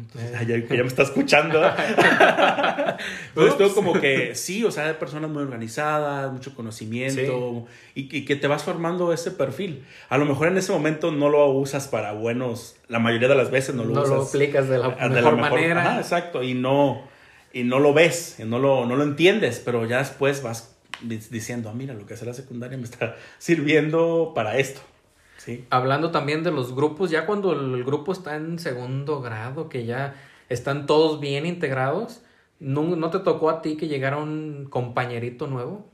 Entonces, 0.00 0.34
ah, 0.38 0.42
ya, 0.42 0.56
ya 0.58 0.82
me 0.82 0.86
está 0.88 1.02
escuchando. 1.02 1.60
Entonces, 3.28 3.56
todo 3.58 3.74
como 3.74 3.92
que 4.00 4.34
sí, 4.34 4.64
o 4.64 4.70
sea, 4.70 4.86
hay 4.88 4.94
personas 4.94 5.30
muy 5.30 5.42
organizadas, 5.42 6.32
mucho 6.32 6.54
conocimiento 6.54 7.66
y, 7.94 8.14
y 8.16 8.24
que 8.24 8.36
te 8.36 8.46
vas 8.46 8.64
formando 8.64 9.12
ese 9.12 9.30
perfil. 9.30 9.84
A 10.08 10.18
lo 10.18 10.24
mejor 10.24 10.48
en 10.48 10.56
ese 10.58 10.72
momento 10.72 11.10
no 11.10 11.28
lo 11.28 11.46
usas 11.50 11.88
para 11.88 12.12
buenos, 12.12 12.76
la 12.88 12.98
mayoría 12.98 13.28
de 13.28 13.34
las 13.34 13.50
veces 13.50 13.74
no 13.74 13.84
lo 13.84 13.94
No 13.94 14.02
usas. 14.02 14.14
lo 14.16 14.22
aplicas 14.22 14.68
de 14.68 14.78
la 14.78 14.88
mejor, 14.88 15.10
de 15.14 15.22
la 15.22 15.30
manera. 15.32 15.80
Ajá, 15.90 16.00
exacto, 16.00 16.42
y 16.42 16.54
no, 16.54 17.02
y 17.52 17.62
no 17.64 17.78
lo 17.78 17.92
ves, 17.94 18.36
y 18.38 18.44
no 18.44 18.58
lo, 18.58 18.86
no 18.86 18.96
lo 18.96 19.04
entiendes, 19.04 19.60
pero 19.64 19.86
ya 19.86 19.98
después 19.98 20.42
vas 20.42 20.76
di- 21.00 21.20
diciendo, 21.30 21.70
ah, 21.70 21.74
mira, 21.74 21.94
lo 21.94 22.06
que 22.06 22.14
hace 22.14 22.26
la 22.26 22.34
secundaria 22.34 22.76
me 22.78 22.84
está 22.84 23.16
sirviendo 23.38 24.32
para 24.34 24.58
esto. 24.58 24.80
Sí. 25.48 25.64
Hablando 25.70 26.10
también 26.10 26.44
de 26.44 26.50
los 26.50 26.74
grupos, 26.74 27.10
ya 27.10 27.24
cuando 27.24 27.54
el 27.54 27.82
grupo 27.82 28.12
está 28.12 28.36
en 28.36 28.58
segundo 28.58 29.22
grado, 29.22 29.70
que 29.70 29.86
ya 29.86 30.14
están 30.50 30.84
todos 30.84 31.20
bien 31.20 31.46
integrados, 31.46 32.20
¿no, 32.60 32.82
no 32.82 33.08
te 33.08 33.20
tocó 33.20 33.48
a 33.48 33.62
ti 33.62 33.78
que 33.78 33.88
llegara 33.88 34.18
un 34.18 34.66
compañerito 34.68 35.46
nuevo? 35.46 35.86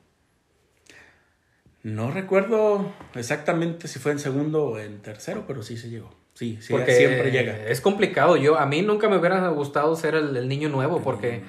No 1.85 2.11
recuerdo 2.11 2.93
exactamente 3.15 3.87
si 3.87 4.01
fue 4.01 4.11
en 4.11 4.19
segundo 4.19 4.65
o 4.71 4.79
en 4.81 4.99
tercero, 5.03 5.45
pero 5.47 5.63
sí 5.63 5.77
se 5.77 5.89
llegó. 5.89 6.11
Sí, 6.33 6.59
sí 6.61 6.73
Porque 6.73 6.93
siempre 6.93 7.31
llega. 7.31 7.57
Es 7.69 7.81
complicado. 7.81 8.37
Yo, 8.37 8.59
a 8.59 8.67
mí 8.67 8.83
nunca 8.83 9.09
me 9.09 9.19
hubiera 9.19 9.47
gustado 9.51 9.95
ser 9.95 10.17
el, 10.17 10.37
el 10.37 10.49
niño 10.49 10.69
nuevo, 10.69 11.01
porque 11.01 11.45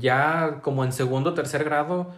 ya 0.00 0.58
como 0.62 0.84
en 0.84 0.90
segundo 0.90 1.30
o 1.30 1.34
tercer 1.34 1.62
grado 1.62 2.12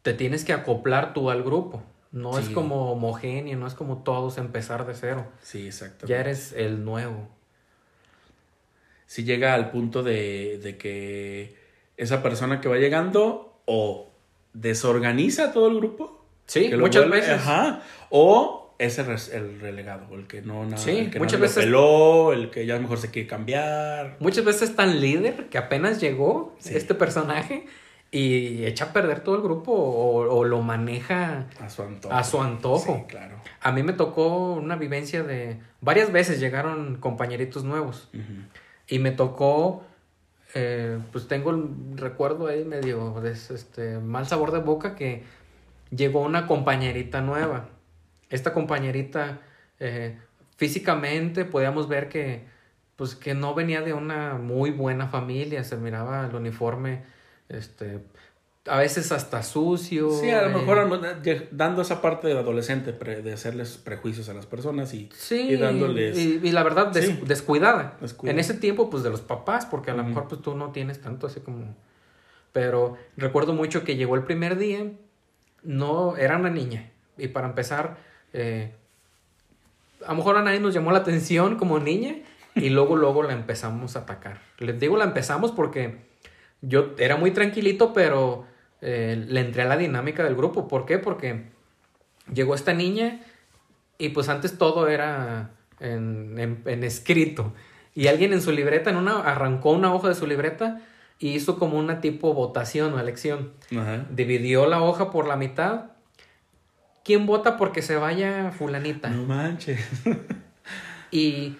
te 0.00 0.14
tienes 0.14 0.42
que 0.42 0.54
acoplar 0.54 1.12
tú 1.12 1.28
al 1.28 1.42
grupo. 1.42 1.82
No 2.14 2.38
es 2.38 2.48
como 2.48 2.92
homogéneo, 2.92 3.58
no 3.58 3.66
es 3.66 3.74
como 3.74 4.04
todos 4.04 4.38
empezar 4.38 4.86
de 4.86 4.94
cero. 4.94 5.26
Sí, 5.42 5.66
exacto. 5.66 6.06
Ya 6.06 6.20
eres 6.20 6.52
el 6.52 6.84
nuevo. 6.84 7.28
Sí 9.06 9.24
llega 9.24 9.54
al 9.54 9.70
punto 9.70 10.02
de, 10.02 10.58
de 10.62 10.76
que 10.76 11.56
esa 11.96 12.22
persona 12.22 12.60
que 12.60 12.68
va 12.68 12.76
llegando 12.76 13.60
o 13.66 14.08
desorganiza 14.52 15.52
todo 15.52 15.68
el 15.68 15.76
grupo. 15.76 16.24
Sí, 16.46 16.70
muchas 16.78 17.02
vuelve- 17.06 17.20
veces. 17.20 17.32
Ajá. 17.40 17.82
O 18.10 18.72
es 18.78 18.98
el, 18.98 19.08
el 19.32 19.60
relegado, 19.60 20.14
el 20.14 20.26
que 20.26 20.42
no 20.42 20.64
nada, 20.64 20.76
Sí, 20.78 20.90
el 20.90 21.10
que 21.10 21.18
muchas 21.18 21.40
veces- 21.40 21.64
peló, 21.64 22.32
el 22.32 22.50
que 22.50 22.66
ya 22.66 22.78
mejor 22.78 22.98
se 22.98 23.10
quiere 23.10 23.28
cambiar. 23.28 24.16
Muchas 24.20 24.44
veces 24.44 24.74
tan 24.76 25.00
líder 25.00 25.48
que 25.48 25.58
apenas 25.58 26.00
llegó 26.00 26.54
Sí. 26.58 26.76
este 26.76 26.94
personaje 26.94 27.66
y 28.16 28.64
echa 28.64 28.86
a 28.86 28.92
perder 28.92 29.20
todo 29.20 29.34
el 29.34 29.42
grupo 29.42 29.72
o, 29.72 30.38
o 30.38 30.44
lo 30.44 30.62
maneja 30.62 31.46
A 31.60 31.68
su 31.68 31.82
antojo. 31.82 32.14
a 32.14 32.22
su 32.22 32.40
antojo. 32.40 32.94
Sí, 32.96 33.04
claro. 33.08 33.34
A 33.60 33.72
mí 33.72 33.82
me 33.82 33.92
tocó 33.92 34.52
una 34.52 34.76
vivencia 34.76 35.24
de... 35.24 35.58
Varias 35.80 36.12
veces 36.12 36.38
llegaron 36.38 36.96
compañeritos 37.00 37.64
nuevos 37.64 38.08
y 38.86 38.98
me 39.00 39.10
tocó... 39.10 39.82
eh, 40.54 41.00
pues 41.10 41.26
tengo 41.26 41.50
el 41.50 41.98
recuerdo 41.98 42.46
ahí 42.46 42.64
medio 42.64 43.20
de 43.20 43.32
este 43.32 43.98
mal 43.98 44.26
sabor 44.28 44.52
de 44.52 44.60
boca 44.60 44.94
que 44.94 45.24
llegó 45.90 46.20
una 46.20 46.46
compañerita 46.46 47.20
nueva. 47.20 47.68
Esta 48.30 48.52
compañerita 48.52 49.40
eh, 49.80 50.16
físicamente 50.56 51.44
podíamos 51.44 51.88
ver 51.88 52.08
que 52.08 52.44
pues 52.94 53.16
que 53.16 53.34
no 53.34 53.54
venía 53.54 53.80
de 53.82 53.92
una 53.92 54.34
muy 54.34 54.70
buena 54.70 55.08
familia, 55.08 55.64
se 55.64 55.76
miraba 55.76 56.26
el 56.26 56.34
uniforme 56.36 57.02
este 57.48 58.00
a 58.66 58.78
veces 58.78 59.12
hasta 59.12 59.42
sucio. 59.42 60.10
Sí, 60.10 60.30
a 60.30 60.40
lo 60.48 60.48
eh, 60.48 60.60
mejor 60.62 61.20
eh, 61.26 61.48
dando 61.50 61.82
esa 61.82 62.00
parte 62.00 62.28
del 62.28 62.38
adolescente 62.38 62.94
pre- 62.94 63.20
de 63.20 63.34
hacerles 63.34 63.76
prejuicios 63.76 64.30
a 64.30 64.32
las 64.34 64.46
personas 64.46 64.94
y, 64.94 65.10
Sí, 65.14 65.48
y 65.50 65.56
dándoles... 65.56 66.16
y, 66.16 66.40
y 66.42 66.50
la 66.50 66.62
verdad, 66.62 66.86
des- 66.86 67.04
Sí. 67.06 67.20
descuidada. 67.26 67.98
Descuidada. 68.00 68.32
En 68.32 68.38
ese 68.40 68.54
tiempo, 68.54 68.88
pues 68.88 69.02
de 69.02 69.10
los 69.10 69.20
papás, 69.20 69.66
porque 69.66 69.90
a 69.90 69.94
lo 69.94 70.02
mejor 70.02 70.28
pues 70.28 70.40
tú 70.40 70.54
no 70.56 70.72
tienes 70.72 71.02
tanto 71.02 71.26
así 71.26 71.40
como... 71.40 71.76
Pero 72.54 72.96
recuerdo 73.18 73.52
mucho 73.52 73.84
que 73.84 73.96
llegó 73.96 74.14
el 74.14 74.22
primer 74.22 74.56
día, 74.56 74.90
no, 75.62 76.16
era 76.16 76.38
una 76.38 76.48
niña. 76.48 76.90
Y 77.18 77.28
para 77.28 77.48
empezar, 77.48 77.98
eh, 78.32 78.72
a 80.06 80.12
lo 80.12 80.16
mejor 80.16 80.38
a 80.38 80.42
nadie 80.42 80.60
nos 80.60 80.72
llamó 80.72 80.90
la 80.90 81.00
atención 81.00 81.56
como 81.56 81.78
niña 81.80 82.14
y 82.54 82.70
luego, 82.70 82.96
luego 82.96 83.22
la 83.24 83.34
empezamos 83.34 83.96
a 83.96 84.00
atacar. 84.00 84.40
Les 84.58 84.80
digo 84.80 84.96
la 84.96 85.04
empezamos 85.04 85.52
porque 85.52 86.13
yo 86.66 86.94
era 86.98 87.16
muy 87.16 87.30
tranquilito, 87.30 87.92
pero 87.92 88.46
eh, 88.80 89.24
le 89.28 89.40
entré 89.40 89.62
a 89.62 89.66
la 89.66 89.76
dinámica 89.76 90.24
del 90.24 90.34
grupo. 90.36 90.68
¿Por 90.68 90.86
qué? 90.86 90.98
Porque 90.98 91.46
llegó 92.32 92.54
esta 92.54 92.72
niña 92.74 93.20
y 93.98 94.10
pues 94.10 94.28
antes 94.28 94.58
todo 94.58 94.88
era 94.88 95.50
en, 95.80 96.38
en- 96.38 96.62
en 96.66 96.84
escrito. 96.84 97.52
Y 97.94 98.08
alguien 98.08 98.32
en 98.32 98.42
su 98.42 98.50
libreta, 98.52 98.90
en 98.90 98.96
una, 98.96 99.20
arrancó 99.20 99.70
una 99.72 99.94
hoja 99.94 100.08
de 100.08 100.14
su 100.14 100.26
libreta 100.26 100.80
y 101.18 101.30
hizo 101.34 101.58
como 101.58 101.78
una 101.78 102.00
tipo 102.00 102.34
votación 102.34 102.92
o 102.94 103.00
elección. 103.00 103.52
Ajá. 103.70 104.04
Dividió 104.10 104.66
la 104.66 104.82
hoja 104.82 105.10
por 105.10 105.26
la 105.28 105.36
mitad. 105.36 105.92
¿Quién 107.04 107.26
vota 107.26 107.56
porque 107.56 107.82
se 107.82 107.96
vaya 107.96 108.50
fulanita? 108.52 109.10
No 109.10 109.24
manches. 109.24 109.80
Y 111.10 111.58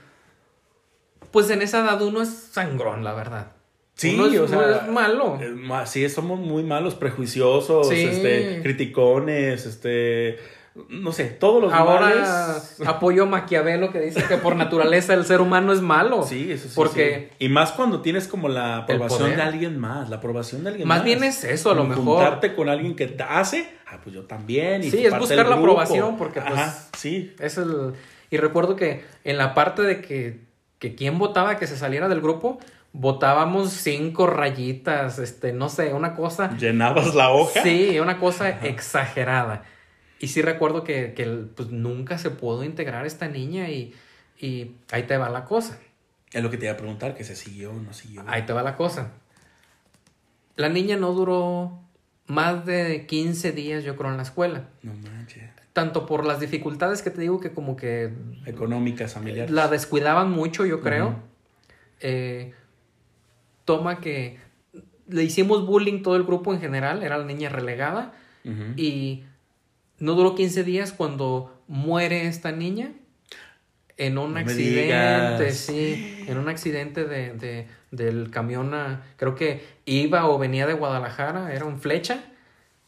pues 1.31 1.49
en 1.51 1.63
esa 1.63 1.85
edad 1.85 2.03
uno 2.03 2.23
es 2.23 2.29
sangrón, 2.29 3.05
la 3.05 3.13
verdad. 3.15 3.53
Sí, 3.95 4.15
Uno 4.17 4.27
es, 4.27 4.39
o 4.41 4.49
sea, 4.49 4.83
es 4.85 4.89
malo. 4.91 5.39
Ma- 5.55 5.87
Sí, 5.87 6.09
somos 6.09 6.41
muy 6.41 6.63
malos, 6.65 6.95
prejuiciosos, 6.97 7.89
Sí. 7.89 8.03
este, 8.05 8.61
criticones, 8.63 9.67
este, 9.67 10.39
no 10.89 11.13
sé, 11.13 11.27
todos 11.27 11.63
los 11.63 11.73
Ahora 11.73 12.01
males. 12.01 12.77
apoyo 12.87 13.23
a 13.23 13.27
Maquiavelo 13.27 13.93
que 13.93 14.01
dice 14.01 14.25
que 14.27 14.37
por 14.37 14.57
naturaleza 14.57 15.15
el 15.15 15.25
ser 15.25 15.41
humano 15.41 15.73
es 15.73 15.81
malo. 15.81 16.25
Sí, 16.25 16.51
eso 16.51 16.67
sí. 16.69 16.73
Porque 16.75 17.29
sí. 17.39 17.45
Y 17.47 17.49
más 17.49 17.71
cuando 17.71 18.01
tienes 18.01 18.27
como 18.27 18.49
la 18.49 18.79
aprobación 18.79 19.37
de 19.37 19.43
alguien 19.43 19.79
más, 19.79 20.11
la 20.11 20.17
aprobación 20.17 20.65
de 20.65 20.71
alguien 20.71 20.89
Más 20.89 20.99
más. 20.99 21.05
bien 21.05 21.23
es 21.23 21.45
eso, 21.45 21.71
a 21.71 21.75
lo 21.77 21.85
mejor. 21.85 22.05
Juntarte 22.05 22.55
con 22.57 22.69
alguien 22.69 22.97
que 22.97 23.07
te 23.07 23.23
hace, 23.23 23.69
ah, 23.87 23.99
pues 24.03 24.13
yo 24.15 24.25
también. 24.25 24.83
Y 24.83 24.91
Sí, 24.91 25.07
es 25.07 25.17
buscar 25.17 25.47
la 25.49 25.55
aprobación, 25.55 26.17
porque, 26.17 26.41
pues, 26.41 26.53
Ajá, 26.53 26.75
sí. 26.99 27.33
Es 27.39 27.59
el... 27.59 27.93
Y 28.31 28.39
recuerdo 28.39 28.75
que 28.75 29.05
en 29.23 29.39
la 29.39 29.55
parte 29.55 29.83
de 29.83 30.01
que, 30.01 30.41
que 30.81 30.97
quién 30.97 31.19
votaba 31.21 31.57
que 31.59 31.69
se 31.69 31.77
saliera 31.77 32.09
del 32.09 32.21
grupo, 32.21 32.59
votábamos 32.95 33.73
cinco 33.73 34.29
rayitas, 34.29 35.19
este, 35.19 35.53
no 35.53 35.69
sé, 35.69 35.93
una 35.93 36.15
cosa... 36.15 36.57
Llenabas 36.57 37.15
la 37.15 37.31
hoja. 37.31 37.63
Sí, 37.63 37.99
una 37.99 38.19
cosa 38.19 38.49
exagerada. 38.49 39.65
Y 40.21 40.29
sí 40.29 40.41
recuerdo 40.41 40.85
que, 40.85 41.13
que, 41.13 41.27
pues, 41.27 41.71
nunca 41.71 42.17
se 42.19 42.31
pudo 42.31 42.63
integrar 42.65 43.05
esta 43.05 43.27
niña 43.29 43.69
y, 43.69 43.93
y 44.41 44.77
ahí 44.93 45.03
te 45.03 45.17
va 45.19 45.29
la 45.29 45.45
cosa. 45.45 45.79
Es 46.33 46.43
lo 46.43 46.51
que 46.51 46.57
te 46.57 46.67
iba 46.67 46.75
a 46.75 46.77
preguntar, 46.77 47.15
que 47.17 47.25
se 47.25 47.35
siguió 47.35 47.73
o 47.73 47.75
no 47.75 47.93
siguió. 47.93 48.23
Ahí 48.29 48.47
te 48.47 48.53
va 48.53 48.63
la 48.63 48.77
cosa. 48.77 49.11
La 50.55 50.69
niña 50.69 50.97
no 50.97 51.13
duró 51.13 51.81
más 52.27 52.65
de 52.65 53.07
15 53.07 53.51
días, 53.53 53.83
yo 53.83 53.97
creo, 53.97 54.13
en 54.13 54.17
la 54.19 54.23
escuela. 54.23 54.69
No 54.83 54.95
manches. 54.95 55.51
Tanto 55.73 56.07
por 56.07 56.25
las 56.25 56.39
dificultades 56.39 57.03
que 57.03 57.11
te 57.11 57.21
digo 57.21 57.41
que 57.41 57.51
como 57.53 57.75
que 57.75 58.13
Económicas, 58.47 59.15
familiares. 59.15 59.51
la 59.51 59.67
descuidaban 59.67 60.31
mucho, 60.31 60.65
yo 60.65 60.81
creo. 60.81 61.17
Eh, 61.99 62.55
toma 63.65 64.01
que 64.01 64.39
le 65.09 65.23
hicimos 65.23 65.67
bullying 65.67 66.03
todo 66.03 66.17
el 66.17 66.25
grupo 66.25 66.53
en 66.55 66.61
general, 66.61 67.03
era 67.03 67.19
la 67.19 67.25
niña 67.25 67.49
relegada. 67.49 68.13
Y 68.77 69.25
no 69.99 70.15
duró 70.15 70.35
15 70.35 70.65
días 70.65 70.93
cuando 70.93 71.63
muere 71.67 72.27
esta 72.27 72.53
niña 72.53 72.93
en 73.97 74.19
un 74.19 74.35
No 74.35 74.41
accidente, 74.41 75.53
sí, 75.53 76.25
en 76.27 76.37
un 76.37 76.49
accidente 76.49 77.05
de, 77.05 77.33
de- 77.35 77.67
del 77.91 78.31
camión, 78.31 78.75
a- 78.75 79.03
creo 79.17 79.35
que 79.35 79.63
iba 79.87 80.27
o 80.29 80.39
venía 80.39 80.67
de 80.67 80.75
Guadalajara, 80.75 81.55
era 81.55 81.65
un 81.65 81.79
flecha. 81.81 82.25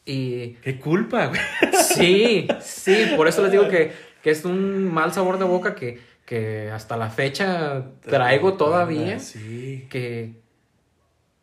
Y 0.04 0.54
Qué 0.62 0.78
culpa, 0.78 1.26
güey. 1.28 1.40
sí, 1.82 2.48
sí, 2.60 3.12
por 3.16 3.28
eso 3.28 3.42
les 3.42 3.52
digo 3.52 3.68
que, 3.68 3.92
que 4.22 4.30
es 4.30 4.44
un 4.44 4.92
mal 4.92 5.12
sabor 5.12 5.38
de 5.38 5.44
boca 5.44 5.74
que, 5.74 6.00
que 6.26 6.70
hasta 6.70 6.96
la 6.96 7.08
fecha 7.08 7.84
traigo 8.02 8.54
todavía. 8.54 9.20
Sí. 9.20 9.86
Que, 9.88 10.32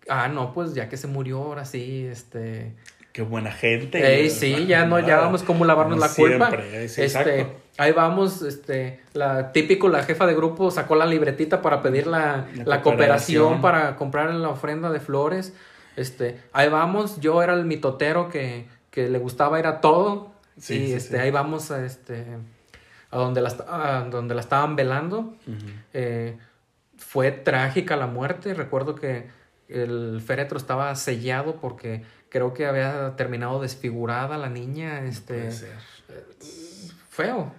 ah, 0.10 0.28
no, 0.28 0.54
pues 0.54 0.74
ya 0.74 0.90
que 0.90 0.98
se 0.98 1.08
murió, 1.08 1.40
ahora 1.44 1.66
sí, 1.66 2.06
este... 2.06 2.74
Qué 3.12 3.22
buena 3.22 3.52
gente. 3.52 4.22
Ey, 4.22 4.32
sí, 4.32 4.66
ya 4.66 4.86
no, 4.86 5.00
ya 5.00 5.18
vamos 5.18 5.44
como 5.44 5.66
lavarnos 5.66 6.00
la 6.00 6.10
culpa. 6.10 6.50
siempre, 6.50 6.86
este, 6.86 7.04
exacto. 7.04 7.60
ahí 7.78 7.92
vamos, 7.92 8.42
este, 8.42 9.02
la 9.14 9.52
típico, 9.52 9.88
la 9.88 10.02
jefa 10.02 10.26
de 10.26 10.34
grupo 10.34 10.72
sacó 10.72 10.96
la 10.96 11.06
libretita 11.06 11.62
para 11.62 11.84
pedir 11.84 12.08
la, 12.08 12.48
La 12.56 12.64
la 12.66 12.82
cooperación. 12.82 13.62
para 13.62 13.98
comprar 13.98 14.34
la 14.34 14.50
ofrenda 14.50 14.90
de 14.90 15.00
flores. 15.00 15.54
Este, 15.96 16.40
ahí 16.54 16.70
vamos, 16.70 17.20
yo 17.20 17.44
era 17.44 17.54
el 17.54 17.66
mitotero 17.66 18.30
que, 18.30 18.66
que 18.90 19.08
le 19.10 19.20
gustaba 19.20 19.60
ir 19.60 19.68
a 19.68 19.80
todo. 19.80 20.32
Sí, 20.58 20.74
y 20.76 20.88
sí, 20.88 20.94
este, 20.94 21.18
sí. 21.18 21.22
ahí 21.22 21.30
vamos 21.30 21.70
a 21.70 21.86
este 21.86 22.26
a 23.14 23.18
donde 23.18 23.42
la, 23.42 23.56
a 23.68 24.08
donde 24.10 24.34
la 24.34 24.42
estaban 24.42 24.76
velando. 24.76 25.36
Eh, 25.94 26.36
fue 26.98 27.32
trágica 27.32 27.96
la 27.96 28.08
muerte. 28.08 28.56
Recuerdo 28.56 28.96
que 28.96 29.28
el 29.74 30.22
féretro 30.22 30.58
estaba 30.58 30.94
sellado 30.96 31.58
porque 31.60 32.04
creo 32.30 32.54
que 32.54 32.66
había 32.66 33.16
terminado 33.16 33.62
desfigurada 33.62 34.38
la 34.38 34.50
niña. 34.50 35.06
Este, 35.06 35.52
ser. 35.52 35.78
feo. 37.10 37.54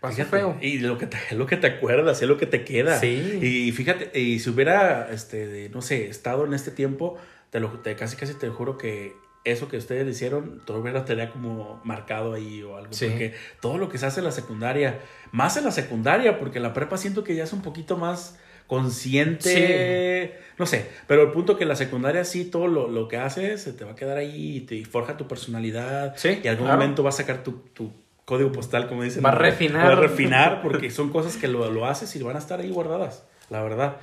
Pasó 0.00 0.24
feo. 0.24 0.56
Y 0.62 0.78
lo 0.78 0.96
que 0.96 1.06
te, 1.06 1.16
es 1.16 1.32
lo 1.36 1.46
que 1.46 1.56
te 1.56 1.66
acuerdas, 1.66 2.22
es 2.22 2.28
lo 2.28 2.38
que 2.38 2.46
te 2.46 2.64
queda. 2.64 2.98
Sí. 2.98 3.38
Y 3.42 3.72
fíjate, 3.72 4.18
y 4.18 4.38
si 4.38 4.50
hubiera, 4.50 5.10
este, 5.12 5.70
no 5.74 5.82
sé, 5.82 6.08
estado 6.08 6.46
en 6.46 6.54
este 6.54 6.70
tiempo, 6.70 7.18
te 7.50 7.60
lo, 7.60 7.68
te, 7.80 7.94
casi 7.96 8.16
casi 8.16 8.34
te 8.34 8.48
juro 8.48 8.78
que 8.78 9.12
eso 9.44 9.68
que 9.68 9.76
ustedes 9.76 10.04
le 10.04 10.12
hicieron, 10.12 10.62
todo 10.64 10.80
hubiera 10.80 11.00
estaría 11.00 11.30
como 11.30 11.80
marcado 11.84 12.34
ahí 12.34 12.62
o 12.62 12.76
algo. 12.76 12.92
Sí. 12.92 13.06
Porque 13.08 13.34
todo 13.60 13.78
lo 13.78 13.88
que 13.88 13.98
se 13.98 14.06
hace 14.06 14.20
en 14.20 14.26
la 14.26 14.32
secundaria, 14.32 15.00
más 15.32 15.56
en 15.56 15.64
la 15.64 15.70
secundaria, 15.70 16.38
porque 16.38 16.58
en 16.58 16.64
la 16.64 16.72
prepa 16.72 16.96
siento 16.96 17.24
que 17.24 17.34
ya 17.34 17.44
es 17.44 17.52
un 17.52 17.62
poquito 17.62 17.96
más 17.96 18.38
consciente. 18.70 20.38
No 20.58 20.66
sé, 20.66 20.86
pero 21.06 21.22
el 21.22 21.30
punto 21.30 21.56
que 21.56 21.64
en 21.64 21.68
la 21.68 21.76
secundaria 21.76 22.24
sí, 22.24 22.44
todo 22.44 22.66
lo, 22.66 22.88
lo 22.88 23.08
que 23.08 23.16
haces 23.16 23.62
se 23.62 23.72
te 23.72 23.84
va 23.84 23.92
a 23.92 23.94
quedar 23.94 24.18
ahí 24.18 24.58
y 24.58 24.60
te 24.60 24.84
forja 24.84 25.16
tu 25.16 25.26
personalidad. 25.26 26.14
Sí, 26.16 26.40
Y 26.44 26.48
algún 26.48 26.66
claro. 26.66 26.80
momento 26.80 27.02
va 27.02 27.08
a 27.08 27.12
sacar 27.12 27.42
tu, 27.42 27.52
tu 27.72 27.92
código 28.26 28.52
postal, 28.52 28.86
como 28.88 29.02
dicen. 29.02 29.24
Va 29.24 29.30
a 29.30 29.34
refinar. 29.34 29.88
Va 29.88 29.92
a 29.92 29.96
refinar 29.96 30.62
porque 30.62 30.90
son 30.90 31.10
cosas 31.10 31.36
que 31.36 31.48
lo, 31.48 31.70
lo 31.70 31.86
haces 31.86 32.14
y 32.14 32.22
van 32.22 32.36
a 32.36 32.38
estar 32.38 32.60
ahí 32.60 32.70
guardadas, 32.70 33.24
la 33.48 33.62
verdad. 33.62 33.96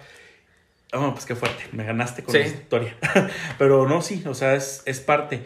Oh, 0.94 1.12
pues 1.14 1.26
qué 1.26 1.36
fuerte, 1.36 1.64
me 1.74 1.84
ganaste 1.84 2.24
con 2.24 2.34
Sí. 2.34 2.40
esta 2.40 2.58
historia. 2.60 2.96
Pero 3.60 3.88
no, 3.88 4.02
sí, 4.02 4.24
o 4.26 4.34
sea, 4.34 4.56
es, 4.56 4.82
es 4.86 5.00
parte. 5.00 5.42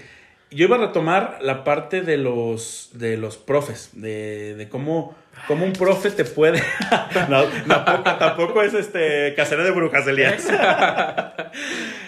Yo 0.52 0.66
iba 0.68 0.76
a 0.78 0.80
retomar 0.80 1.40
la 1.42 1.64
parte 1.64 2.02
de 2.02 2.18
los, 2.18 2.90
de 2.94 3.18
los 3.18 3.38
profes, 3.38 3.90
de, 3.94 4.56
de 4.56 4.70
cómo, 4.70 5.16
cómo 5.48 5.66
un 5.66 5.74
profe 5.74 6.12
te 6.12 6.26
puede... 6.26 6.62
no, 7.30 7.44
tampoco, 7.68 8.16
tampoco 8.18 8.62
es 8.64 8.74
este 8.74 9.34
casero 9.36 9.64
de 9.64 9.72
brujas, 9.72 10.08
Elías. 10.08 10.48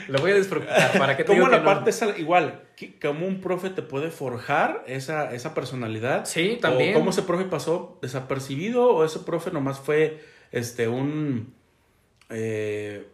Lo 0.08 0.20
voy 0.20 0.32
a 0.32 0.36
disfrutar 0.36 0.98
para 0.98 1.16
que 1.16 1.24
te 1.24 1.28
¿Cómo 1.28 1.40
digo 1.40 1.50
que 1.50 1.56
la 1.58 1.64
no? 1.64 1.66
parte 1.66 1.90
es 1.92 2.02
al- 2.02 2.20
igual? 2.20 2.62
¿Cómo 3.02 3.26
un 3.26 3.40
profe 3.42 3.70
te 3.70 3.82
puede 3.82 4.10
forjar 4.12 4.84
esa, 4.88 5.34
esa 5.34 5.54
personalidad? 5.54 6.26
Sí, 6.26 6.58
también. 6.62 6.96
¿O 6.96 7.00
cómo 7.00 7.12
ese 7.12 7.22
profe 7.22 7.46
pasó 7.46 8.00
desapercibido 8.02 8.88
o 8.90 9.06
ese 9.06 9.20
profe 9.20 9.52
nomás 9.52 9.80
fue 9.80 10.22
este 10.52 10.88
un... 10.88 11.54
eh, 12.30 13.08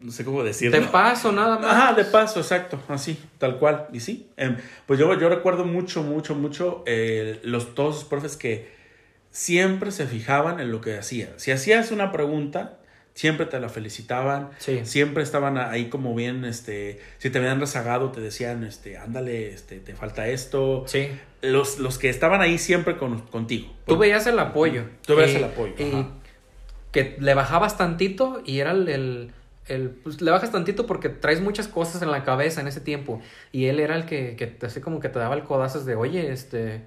no 0.00 0.10
sé 0.10 0.24
cómo 0.24 0.42
decirlo. 0.42 0.78
De 0.78 0.84
paso, 0.86 1.30
nada 1.32 1.58
más. 1.58 1.70
Ajá, 1.70 1.92
de 1.94 2.04
paso, 2.04 2.40
exacto, 2.40 2.78
así, 2.88 3.18
tal 3.38 3.58
cual. 3.58 3.86
Y 3.92 4.00
sí, 4.00 4.28
em, 4.36 4.56
pues 4.86 4.98
yo, 4.98 5.16
yo 5.18 5.28
recuerdo 5.28 5.64
mucho, 5.64 6.02
mucho, 6.02 6.34
mucho 6.34 6.82
eh, 6.86 7.38
los, 7.44 7.74
todos 7.76 7.94
los 7.96 8.04
profes 8.04 8.36
que 8.36 8.81
siempre 9.32 9.90
se 9.90 10.06
fijaban 10.06 10.60
en 10.60 10.70
lo 10.70 10.80
que 10.80 10.96
hacía. 10.96 11.30
Si 11.36 11.50
hacías 11.50 11.90
una 11.90 12.12
pregunta, 12.12 12.78
siempre 13.14 13.44
te 13.46 13.58
la 13.60 13.68
felicitaban, 13.68 14.50
Sí. 14.58 14.82
siempre 14.84 15.22
estaban 15.22 15.58
ahí 15.58 15.88
como 15.88 16.14
bien, 16.14 16.44
este, 16.44 17.00
si 17.18 17.28
te 17.30 17.38
habían 17.38 17.58
rezagado, 17.60 18.10
te 18.12 18.20
decían, 18.20 18.62
este, 18.62 18.96
ándale, 18.98 19.52
este, 19.52 19.80
te 19.80 19.94
falta 19.94 20.28
esto. 20.28 20.84
Sí. 20.86 21.08
Los, 21.42 21.78
los 21.80 21.98
que 21.98 22.08
estaban 22.08 22.40
ahí 22.40 22.56
siempre 22.58 22.96
con, 22.96 23.20
contigo. 23.22 23.74
Tú 23.86 23.98
veías 23.98 24.26
el 24.28 24.38
apoyo. 24.38 24.84
Tú 25.04 25.16
veías 25.16 25.34
el 25.34 25.44
apoyo, 25.44 25.74
ajá. 25.78 26.10
que 26.92 27.16
le 27.18 27.34
bajabas 27.34 27.76
tantito 27.76 28.42
y 28.44 28.60
era 28.60 28.70
el, 28.72 28.88
el, 28.88 29.32
el- 29.66 29.90
pues, 29.90 30.20
le 30.20 30.30
bajas 30.30 30.52
tantito 30.52 30.86
porque 30.86 31.08
traes 31.08 31.40
muchas 31.40 31.68
cosas 31.68 32.00
en 32.02 32.10
la 32.10 32.22
cabeza 32.22 32.60
en 32.60 32.68
ese 32.68 32.80
tiempo. 32.80 33.20
Y 33.50 33.64
él 33.66 33.80
era 33.80 33.96
el 33.96 34.04
que, 34.06 34.36
que 34.36 34.56
así 34.66 34.80
como 34.80 35.00
que 35.00 35.08
te 35.08 35.18
daba 35.18 35.34
el 35.34 35.42
codazos 35.42 35.84
de, 35.86 35.94
oye, 35.96 36.32
este, 36.32 36.82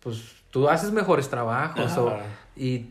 pues 0.00 0.34
tú 0.56 0.70
haces 0.70 0.90
mejores 0.90 1.28
trabajos. 1.28 1.98
o- 1.98 2.16
y 2.56 2.86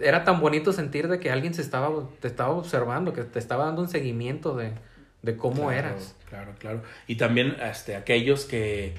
era 0.00 0.24
tan 0.24 0.40
bonito 0.40 0.72
sentir 0.72 1.08
de 1.08 1.20
que 1.20 1.30
alguien 1.30 1.52
se 1.52 1.60
estaba, 1.60 1.90
te 2.20 2.26
estaba 2.26 2.50
observando, 2.54 3.12
que 3.12 3.22
te 3.22 3.38
estaba 3.38 3.66
dando 3.66 3.82
un 3.82 3.88
seguimiento 3.90 4.56
de, 4.56 4.72
de 5.20 5.36
cómo 5.36 5.66
Claro, 5.68 5.72
eras. 5.72 6.16
Claro, 6.30 6.52
claro. 6.58 6.82
Y 7.06 7.16
también 7.16 7.54
este, 7.62 7.96
aquellos 7.96 8.46
que, 8.46 8.94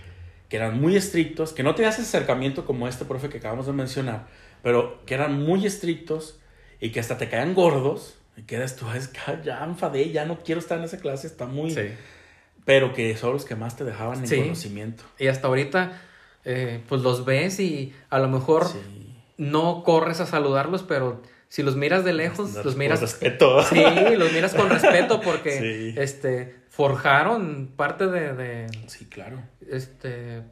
que 0.48 0.58
eran 0.58 0.80
muy 0.80 0.96
estrictos, 0.96 1.54
que 1.54 1.64
no 1.64 1.74
tenías 1.74 1.96
ese 1.98 2.04
acercamiento 2.16 2.66
como 2.66 2.88
este 2.88 3.04
profe 3.04 3.30
que 3.30 3.40
acabamos 3.40 3.66
de 3.66 3.74
mencionar, 3.74 4.28
pero 4.62 5.04
que 5.08 5.16
eran 5.16 5.42
muy 5.42 5.66
estrictos 5.66 6.40
y 6.80 6.92
que 6.92 7.00
hasta 7.00 7.18
te 7.18 7.28
caían 7.30 7.56
gordos. 7.56 8.20
Y 8.38 8.44
quedas 8.44 8.76
tú, 8.76 8.86
es 8.92 9.08
que 9.08 9.20
ya 9.44 9.64
enfadé, 9.64 10.12
ya 10.12 10.26
no 10.26 10.38
quiero 10.44 10.60
estar 10.60 10.78
en 10.78 10.84
esa 10.84 11.00
clase, 11.00 11.26
está 11.26 11.48
muy... 11.48 11.72
Sí. 11.72 11.90
Pero 12.64 12.94
que 12.94 13.18
son 13.18 13.34
los 13.34 13.44
que 13.44 13.56
más 13.56 13.76
te 13.76 13.84
dejaban 13.86 14.20
en 14.20 14.28
Sí. 14.28 14.38
conocimiento. 14.38 15.04
Y 15.20 15.28
hasta 15.28 15.48
ahorita, 15.48 16.02
eh, 16.46 16.82
pues 16.88 17.02
los 17.02 17.26
ves 17.26 17.60
y 17.60 17.94
a 18.10 18.20
lo 18.20 18.28
mejor 18.30 18.68
Sí. 18.68 18.80
no 19.38 19.84
corres 19.84 20.20
a 20.22 20.26
saludarlos, 20.26 20.84
pero 20.84 21.22
si 21.50 21.64
los 21.64 21.76
miras 21.76 22.04
de 22.06 22.14
lejos, 22.14 22.54
los 22.64 22.76
miras 22.76 23.02
respeto. 23.02 23.62
Sí, 23.64 23.84
los 24.18 24.32
miras 24.32 24.54
con 24.54 24.70
respeto 24.70 25.22
porque 25.22 25.52
Sí. 25.94 26.00
este 26.00 26.56
forjaron 26.70 27.72
parte 27.76 28.08
de, 28.08 28.34
de, 28.34 28.68
Sí, 28.88 29.06
claro. 29.06 29.42
este 29.70 30.44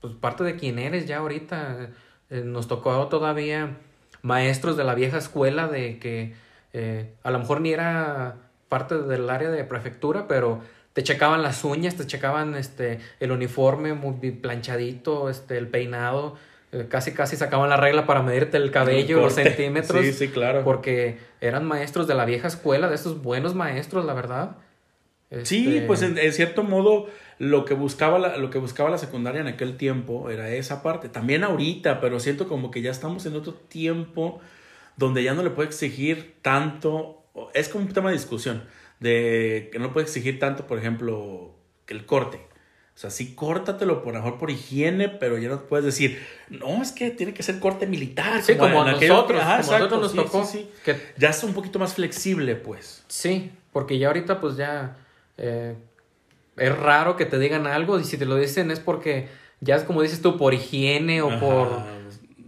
pues 0.00 0.14
parte 0.14 0.44
de 0.44 0.56
quién 0.56 0.78
eres 0.78 1.06
ya 1.06 1.18
ahorita. 1.18 1.90
Eh, 2.30 2.42
nos 2.44 2.68
tocó 2.68 3.08
todavía 3.08 3.78
maestros 4.22 4.76
de 4.76 4.84
la 4.84 4.94
vieja 4.94 5.18
escuela 5.18 5.66
de 5.68 5.98
que 5.98 6.34
eh, 6.72 7.14
a 7.22 7.30
lo 7.30 7.38
mejor 7.38 7.60
ni 7.62 7.72
era 7.72 8.36
parte 8.68 8.98
del 8.98 9.30
área 9.30 9.50
de 9.50 9.64
prefectura, 9.64 10.28
pero 10.28 10.60
te 10.98 11.04
checaban 11.04 11.42
las 11.42 11.62
uñas, 11.62 11.94
te 11.94 12.08
checaban 12.08 12.56
este 12.56 12.98
el 13.20 13.30
uniforme 13.30 13.94
muy 13.94 14.32
planchadito, 14.32 15.30
este 15.30 15.56
el 15.56 15.68
peinado, 15.68 16.34
eh, 16.72 16.86
casi 16.88 17.12
casi 17.12 17.36
sacaban 17.36 17.70
la 17.70 17.76
regla 17.76 18.04
para 18.04 18.20
medirte 18.20 18.56
el 18.56 18.72
cabello, 18.72 19.18
El 19.18 19.22
los 19.22 19.34
centímetros. 19.44 20.04
Sí, 20.04 20.12
sí, 20.12 20.26
claro. 20.26 20.64
Porque 20.64 21.18
eran 21.40 21.64
maestros 21.64 22.08
de 22.08 22.16
la 22.16 22.24
vieja 22.24 22.48
escuela, 22.48 22.88
de 22.88 22.96
esos 22.96 23.22
buenos 23.22 23.54
maestros, 23.54 24.04
la 24.06 24.12
verdad. 24.12 24.56
Sí, 25.44 25.68
Este, 25.68 25.86
pues 25.86 26.02
en, 26.02 26.18
en 26.18 26.32
cierto 26.32 26.64
modo 26.64 27.06
lo 27.38 27.64
que 27.64 27.74
buscaba 27.74 28.18
la, 28.18 28.36
lo 28.36 28.50
que 28.50 28.58
buscaba 28.58 28.90
la 28.90 28.98
secundaria 28.98 29.40
en 29.40 29.46
aquel 29.46 29.76
tiempo 29.76 30.30
era 30.30 30.50
esa 30.50 30.82
parte. 30.82 31.08
También 31.08 31.44
ahorita, 31.44 32.00
pero 32.00 32.18
siento 32.18 32.48
como 32.48 32.72
que 32.72 32.82
ya 32.82 32.90
estamos 32.90 33.24
en 33.24 33.36
otro 33.36 33.54
tiempo 33.54 34.40
donde 34.96 35.22
ya 35.22 35.32
no 35.34 35.44
le 35.44 35.50
puede 35.50 35.68
exigir 35.68 36.34
tanto. 36.42 37.22
Es 37.54 37.68
como 37.68 37.84
un 37.84 37.92
tema 37.92 38.08
de 38.10 38.16
discusión 38.16 38.64
de 39.00 39.68
que 39.72 39.78
no 39.78 39.92
puede 39.92 40.06
exigir 40.06 40.38
tanto, 40.38 40.66
por 40.66 40.78
ejemplo, 40.78 41.54
que 41.86 41.94
el 41.94 42.04
corte. 42.06 42.38
O 42.94 43.00
sea, 43.00 43.10
sí, 43.10 43.34
córtatelo 43.36 44.02
por 44.02 44.12
mejor 44.12 44.38
por 44.38 44.50
higiene, 44.50 45.08
pero 45.08 45.38
ya 45.38 45.48
no 45.48 45.62
puedes 45.68 45.84
decir, 45.86 46.20
no, 46.48 46.82
es 46.82 46.90
que 46.90 47.10
tiene 47.12 47.32
que 47.32 47.44
ser 47.44 47.60
corte 47.60 47.86
militar. 47.86 48.42
Sí, 48.42 48.56
como 48.56 48.82
a 48.82 48.90
nosotros, 48.90 49.40
Ajá, 49.40 49.60
como 49.60 49.72
exacto, 49.72 49.84
nosotros 49.96 50.00
nos 50.00 50.10
sí, 50.10 50.16
tocó. 50.16 50.44
sí, 50.44 50.58
sí. 50.58 50.70
que- 50.84 50.96
Ya 51.16 51.30
es 51.30 51.44
un 51.44 51.54
poquito 51.54 51.78
más 51.78 51.94
flexible, 51.94 52.56
pues. 52.56 53.04
sí, 53.06 53.52
porque 53.72 53.98
ya 53.98 54.08
ahorita 54.08 54.40
pues 54.40 54.56
ya 54.56 54.96
eh, 55.36 55.76
es 56.56 56.76
raro 56.76 57.14
que 57.16 57.24
te 57.24 57.38
digan 57.38 57.68
algo 57.68 58.00
y 58.00 58.04
si 58.04 58.18
te 58.18 58.24
lo 58.26 58.34
dicen 58.34 58.72
es 58.72 58.80
porque 58.80 59.28
ya 59.60 59.76
es 59.76 59.84
como 59.84 60.02
dices 60.02 60.20
tú, 60.20 60.36
por 60.36 60.52
higiene 60.54 61.22
o 61.22 61.28
Ajá, 61.30 61.38
por... 61.40 61.68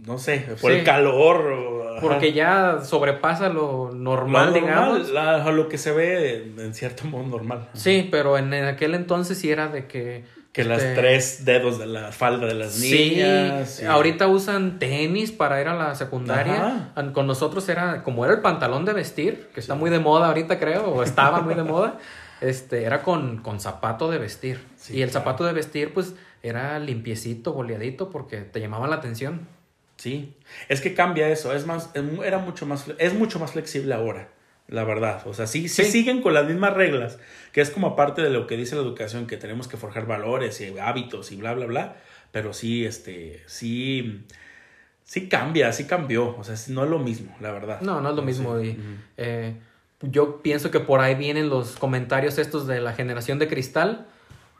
no 0.05 0.17
sé, 0.17 0.45
por 0.59 0.73
el 0.73 0.83
calor. 0.83 1.37
o-. 1.53 1.70
Porque 1.99 2.31
ya 2.33 2.79
sobrepasa 2.83 3.49
lo 3.49 3.87
Lo 3.89 3.93
normal, 3.93 4.53
digamos. 4.53 5.09
la- 5.09 5.51
lo 5.51 5.67
que 5.67 5.77
se 5.77 5.91
ve 5.91 6.53
en 6.57 6.73
cierto 6.73 7.05
modo 7.05 7.23
normal. 7.25 7.67
Sí, 7.73 8.07
pero 8.09 8.37
en, 8.37 8.53
en 8.53 8.65
aquel 8.65 8.95
entonces 8.95 9.37
sí 9.37 9.51
era 9.51 9.67
de 9.67 9.87
que... 9.87 10.23
Que 10.53 10.65
las 10.65 10.81
este, 10.83 10.95
tres 10.99 11.45
dedos 11.45 11.79
de 11.79 11.85
la 11.85 12.11
falda 12.11 12.45
de 12.45 12.53
las 12.55 12.73
Sí, 12.73 13.11
niñas. 13.15 13.81
y- 13.81 13.85
ahorita 13.85 14.27
usan 14.27 14.79
tenis 14.79 15.31
para 15.31 15.61
ir 15.61 15.67
a 15.69 15.75
la 15.75 15.95
secundaria. 15.95 16.91
Ajá. 16.95 17.13
Con 17.13 17.25
nosotros 17.25 17.67
era, 17.69 18.03
como 18.03 18.25
era 18.25 18.33
el 18.33 18.41
pantalón 18.41 18.83
de 18.83 18.91
vestir, 18.91 19.47
que 19.53 19.61
está 19.61 19.75
muy 19.75 19.89
de 19.89 19.99
moda 19.99 20.27
ahorita 20.27 20.59
creo, 20.59 20.87
o 20.87 21.03
estaba 21.03 21.39
muy 21.39 21.53
de 21.55 21.63
moda, 21.63 21.99
este, 22.41 22.83
era 22.83 23.01
con, 23.01 23.37
con 23.37 23.61
zapato 23.61 24.11
de 24.11 24.17
vestir. 24.17 24.59
Sí, 24.75 24.97
y 24.97 25.01
el 25.03 25.09
claro. 25.09 25.23
zapato 25.25 25.45
de 25.45 25.53
vestir 25.53 25.93
pues 25.93 26.15
era 26.43 26.77
limpiecito, 26.79 27.53
boleadito, 27.53 28.09
porque 28.09 28.37
te 28.41 28.59
llamaba 28.59 28.87
la 28.87 28.97
atención. 28.97 29.47
Sí, 30.01 30.33
es 30.67 30.81
que 30.81 30.95
cambia 30.95 31.29
eso, 31.29 31.53
es 31.53 31.67
más, 31.67 31.91
es 31.93 32.01
mu- 32.01 32.23
era 32.23 32.39
mucho 32.39 32.65
más, 32.65 32.85
es 32.97 33.13
mucho 33.13 33.37
más 33.37 33.51
flexible 33.51 33.93
ahora, 33.93 34.29
la 34.67 34.83
verdad. 34.83 35.21
O 35.27 35.33
sea, 35.35 35.45
sí, 35.45 35.69
sí, 35.69 35.83
Sí. 35.83 35.91
siguen 35.91 36.23
con 36.23 36.33
las 36.33 36.47
mismas 36.47 36.73
reglas, 36.73 37.19
que 37.51 37.61
es 37.61 37.69
como 37.69 37.85
aparte 37.85 38.23
de 38.23 38.31
lo 38.31 38.47
que 38.47 38.57
dice 38.57 38.73
la 38.75 38.81
educación, 38.81 39.27
que 39.27 39.37
tenemos 39.37 39.67
que 39.67 39.77
forjar 39.77 40.07
valores 40.07 40.59
y 40.59 40.75
hábitos 40.79 41.31
y 41.31 41.35
bla, 41.35 41.53
bla, 41.53 41.67
bla, 41.67 41.95
pero 42.31 42.51
sí, 42.51 42.83
este, 42.83 43.43
sí, 43.45 44.23
sí 45.03 45.29
cambia, 45.29 45.71
sí 45.71 45.85
cambió, 45.85 46.35
o 46.35 46.43
sea, 46.43 46.55
no 46.69 46.83
es 46.83 46.89
lo 46.89 46.97
mismo, 46.97 47.35
la 47.39 47.51
verdad. 47.51 47.81
No, 47.81 48.01
no 48.01 48.09
es 48.09 48.15
lo 48.15 48.21
Sí. 48.23 48.25
mismo. 48.27 48.59
y, 48.59 48.79
eh, 49.17 49.53
yo 50.01 50.41
pienso 50.41 50.71
que 50.71 50.79
por 50.79 50.99
ahí 50.99 51.13
vienen 51.13 51.47
los 51.49 51.75
comentarios 51.75 52.39
estos 52.39 52.65
de 52.65 52.81
la 52.81 52.93
generación 52.93 53.37
de 53.37 53.47
cristal, 53.47 54.07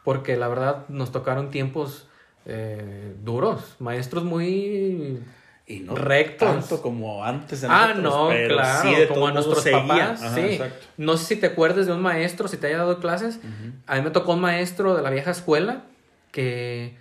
porque 0.03 0.37
la 0.37 0.47
verdad 0.47 0.87
nos 0.87 1.11
tocaron 1.11 1.49
tiempos 1.49 2.07
eh, 2.45 3.15
duros, 3.23 3.75
maestros 3.79 4.23
muy 4.23 5.19
Y 5.67 5.79
no 5.81 5.95
rectos. 5.95 6.49
tanto 6.49 6.81
como 6.81 7.23
antes 7.23 7.61
de 7.61 7.67
Ah, 7.69 7.93
nosotros, 7.95 8.03
no, 8.03 8.27
pero 8.29 8.55
claro, 8.55 8.81
sí 8.89 8.95
de 8.95 9.07
como 9.07 9.27
a 9.27 9.31
nuestros 9.31 9.61
seguía. 9.63 9.81
papás, 9.81 10.21
Ajá, 10.23 10.35
sí. 10.35 10.41
exacto. 10.41 10.85
No 10.97 11.17
sé 11.17 11.25
si 11.25 11.35
te 11.37 11.47
acuerdas 11.47 11.85
de 11.85 11.93
un 11.93 12.01
maestro, 12.01 12.47
si 12.47 12.57
te 12.57 12.67
haya 12.67 12.77
dado 12.79 12.99
clases. 12.99 13.39
A 13.87 13.95
mí 13.95 14.01
me 14.01 14.09
tocó 14.11 14.33
un 14.33 14.41
maestro 14.41 14.95
de 14.95 15.01
la 15.01 15.09
vieja 15.09 15.31
escuela 15.31 15.83
que 16.31 16.97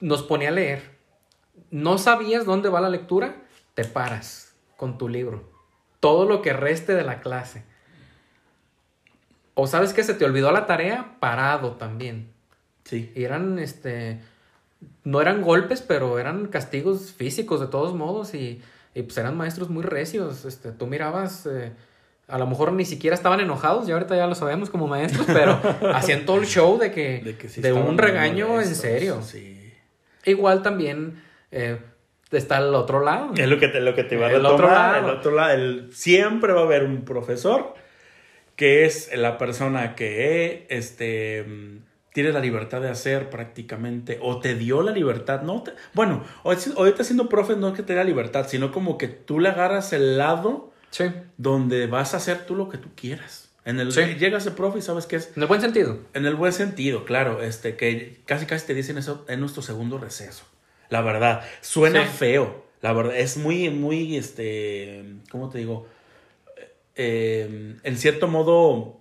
nos 0.00 0.22
ponía 0.22 0.48
a 0.50 0.52
leer. 0.52 0.96
No 1.70 1.98
sabías 1.98 2.44
dónde 2.46 2.68
va 2.68 2.80
la 2.80 2.88
lectura, 2.90 3.34
te 3.74 3.84
paras 3.84 4.54
con 4.76 4.96
tu 4.98 5.08
libro. 5.08 5.50
Todo 6.00 6.26
lo 6.26 6.42
que 6.42 6.52
reste 6.52 6.94
de 6.94 7.02
la 7.02 7.20
clase. 7.20 7.64
O 9.54 9.66
sabes 9.66 9.92
que 9.92 10.04
se 10.04 10.14
te 10.14 10.24
olvidó 10.24 10.52
la 10.52 10.66
tarea, 10.66 11.16
parado 11.18 11.72
también. 11.72 12.32
Sí. 12.88 13.12
Y 13.14 13.24
eran, 13.24 13.58
este, 13.58 14.18
no 15.04 15.20
eran 15.20 15.42
golpes, 15.42 15.82
pero 15.82 16.18
eran 16.18 16.46
castigos 16.46 17.12
físicos 17.12 17.60
de 17.60 17.66
todos 17.66 17.94
modos 17.94 18.34
y, 18.34 18.62
y, 18.94 19.02
pues 19.02 19.18
eran 19.18 19.36
maestros 19.36 19.68
muy 19.68 19.82
recios. 19.82 20.44
Este, 20.46 20.72
tú 20.72 20.86
mirabas, 20.86 21.44
eh, 21.46 21.72
a 22.28 22.38
lo 22.38 22.46
mejor 22.46 22.72
ni 22.72 22.84
siquiera 22.86 23.14
estaban 23.14 23.40
enojados, 23.40 23.86
ya 23.86 23.94
ahorita 23.94 24.16
ya 24.16 24.26
lo 24.26 24.34
sabemos 24.34 24.70
como 24.70 24.86
maestros, 24.86 25.26
pero 25.26 25.60
hacían 25.94 26.24
todo 26.24 26.38
el 26.40 26.46
show 26.46 26.78
de 26.78 26.92
que, 26.92 27.20
de, 27.22 27.36
que 27.36 27.48
sí 27.48 27.60
estaban 27.60 27.86
un 27.88 27.98
regaño 27.98 28.60
en 28.60 28.74
serio. 28.74 29.20
Sí. 29.22 29.72
Igual 30.24 30.62
también 30.62 31.22
eh, 31.50 31.78
está 32.30 32.58
el 32.58 32.74
otro 32.74 33.02
lado. 33.04 33.32
Es 33.36 33.48
lo 33.48 33.58
que 33.58 33.68
te, 33.68 33.80
lo 33.80 33.94
que 33.94 34.04
te 34.04 34.16
va 34.16 34.26
a 34.28 34.30
El 34.30 34.36
retomar, 34.42 34.54
otro 34.54 34.68
lado. 34.70 34.98
El 35.10 35.16
otro 35.18 35.30
lado. 35.32 35.54
el- 35.54 35.90
siempre 35.94 36.52
va 36.54 36.60
a 36.60 36.64
haber 36.64 36.84
un 36.84 37.04
profesor 37.04 37.74
que 38.56 38.84
es 38.86 39.10
la 39.16 39.38
persona 39.38 39.94
que 39.94 40.66
este, 40.68 41.46
mm, 42.18 42.20
tiene 42.20 42.32
la 42.32 42.40
libertad 42.40 42.80
de 42.80 42.88
hacer 42.88 43.30
prácticamente, 43.30 44.18
o 44.20 44.40
te 44.40 44.54
dio 44.56 44.82
la 44.82 44.90
libertad, 44.92 45.42
¿no? 45.42 45.62
Te- 45.62 45.72
bueno, 45.94 46.24
ahorita 46.42 47.04
siendo 47.04 47.28
profe 47.28 47.54
no 47.56 47.68
es 47.68 47.74
que 47.74 47.82
te 47.82 47.92
dé 47.92 47.98
la 47.98 48.04
libertad, 48.04 48.46
sino 48.48 48.72
como 48.72 48.98
que 48.98 49.06
tú 49.08 49.38
le 49.40 49.48
agarras 49.50 49.92
el 49.92 50.18
lado 50.18 50.72
Sí, 50.90 51.04
donde 51.36 51.86
vas 51.86 52.14
a 52.14 52.16
hacer 52.16 52.46
tú 52.46 52.54
lo 52.56 52.68
que 52.68 52.78
tú 52.78 52.88
quieras. 52.96 53.50
En 53.64 53.78
el, 53.78 53.92
Sí. 53.92 54.00
Llegas 54.18 54.44
de 54.46 54.50
profe 54.52 54.78
y 54.78 54.82
sabes 54.82 55.04
que 55.06 55.16
es 55.16 55.30
en 55.36 55.42
el 55.42 55.48
buen 55.48 55.60
sentido. 55.60 55.98
en 56.14 56.24
el 56.26 56.34
buen 56.34 56.52
sentido, 56.52 57.04
claro, 57.04 57.42
este, 57.42 57.76
que 57.76 58.20
casi 58.24 58.46
casi 58.46 58.66
te 58.66 58.74
dicen 58.74 58.96
eso 58.98 59.24
en 59.28 59.40
nuestro 59.40 59.62
segundo 59.62 59.98
receso. 59.98 60.44
La 60.88 61.02
verdad, 61.02 61.42
suena 61.60 62.04
Sí. 62.06 62.12
feo. 62.16 62.64
La 62.80 62.92
verdad, 62.94 63.16
es 63.16 63.36
muy, 63.36 63.68
muy, 63.70 64.16
este, 64.16 65.04
¿cómo 65.30 65.50
te 65.50 65.58
digo? 65.58 65.86
Eh, 66.96 67.76
en 67.82 67.96
cierto 67.98 68.26
modo, 68.28 68.97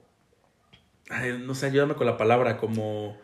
ay, 1.10 1.38
no 1.43 1.55
sé, 1.55 1.68
ayúdame 1.68 1.95
con 1.95 2.05
la 2.08 2.18
palabra, 2.18 2.58
como 2.58 3.18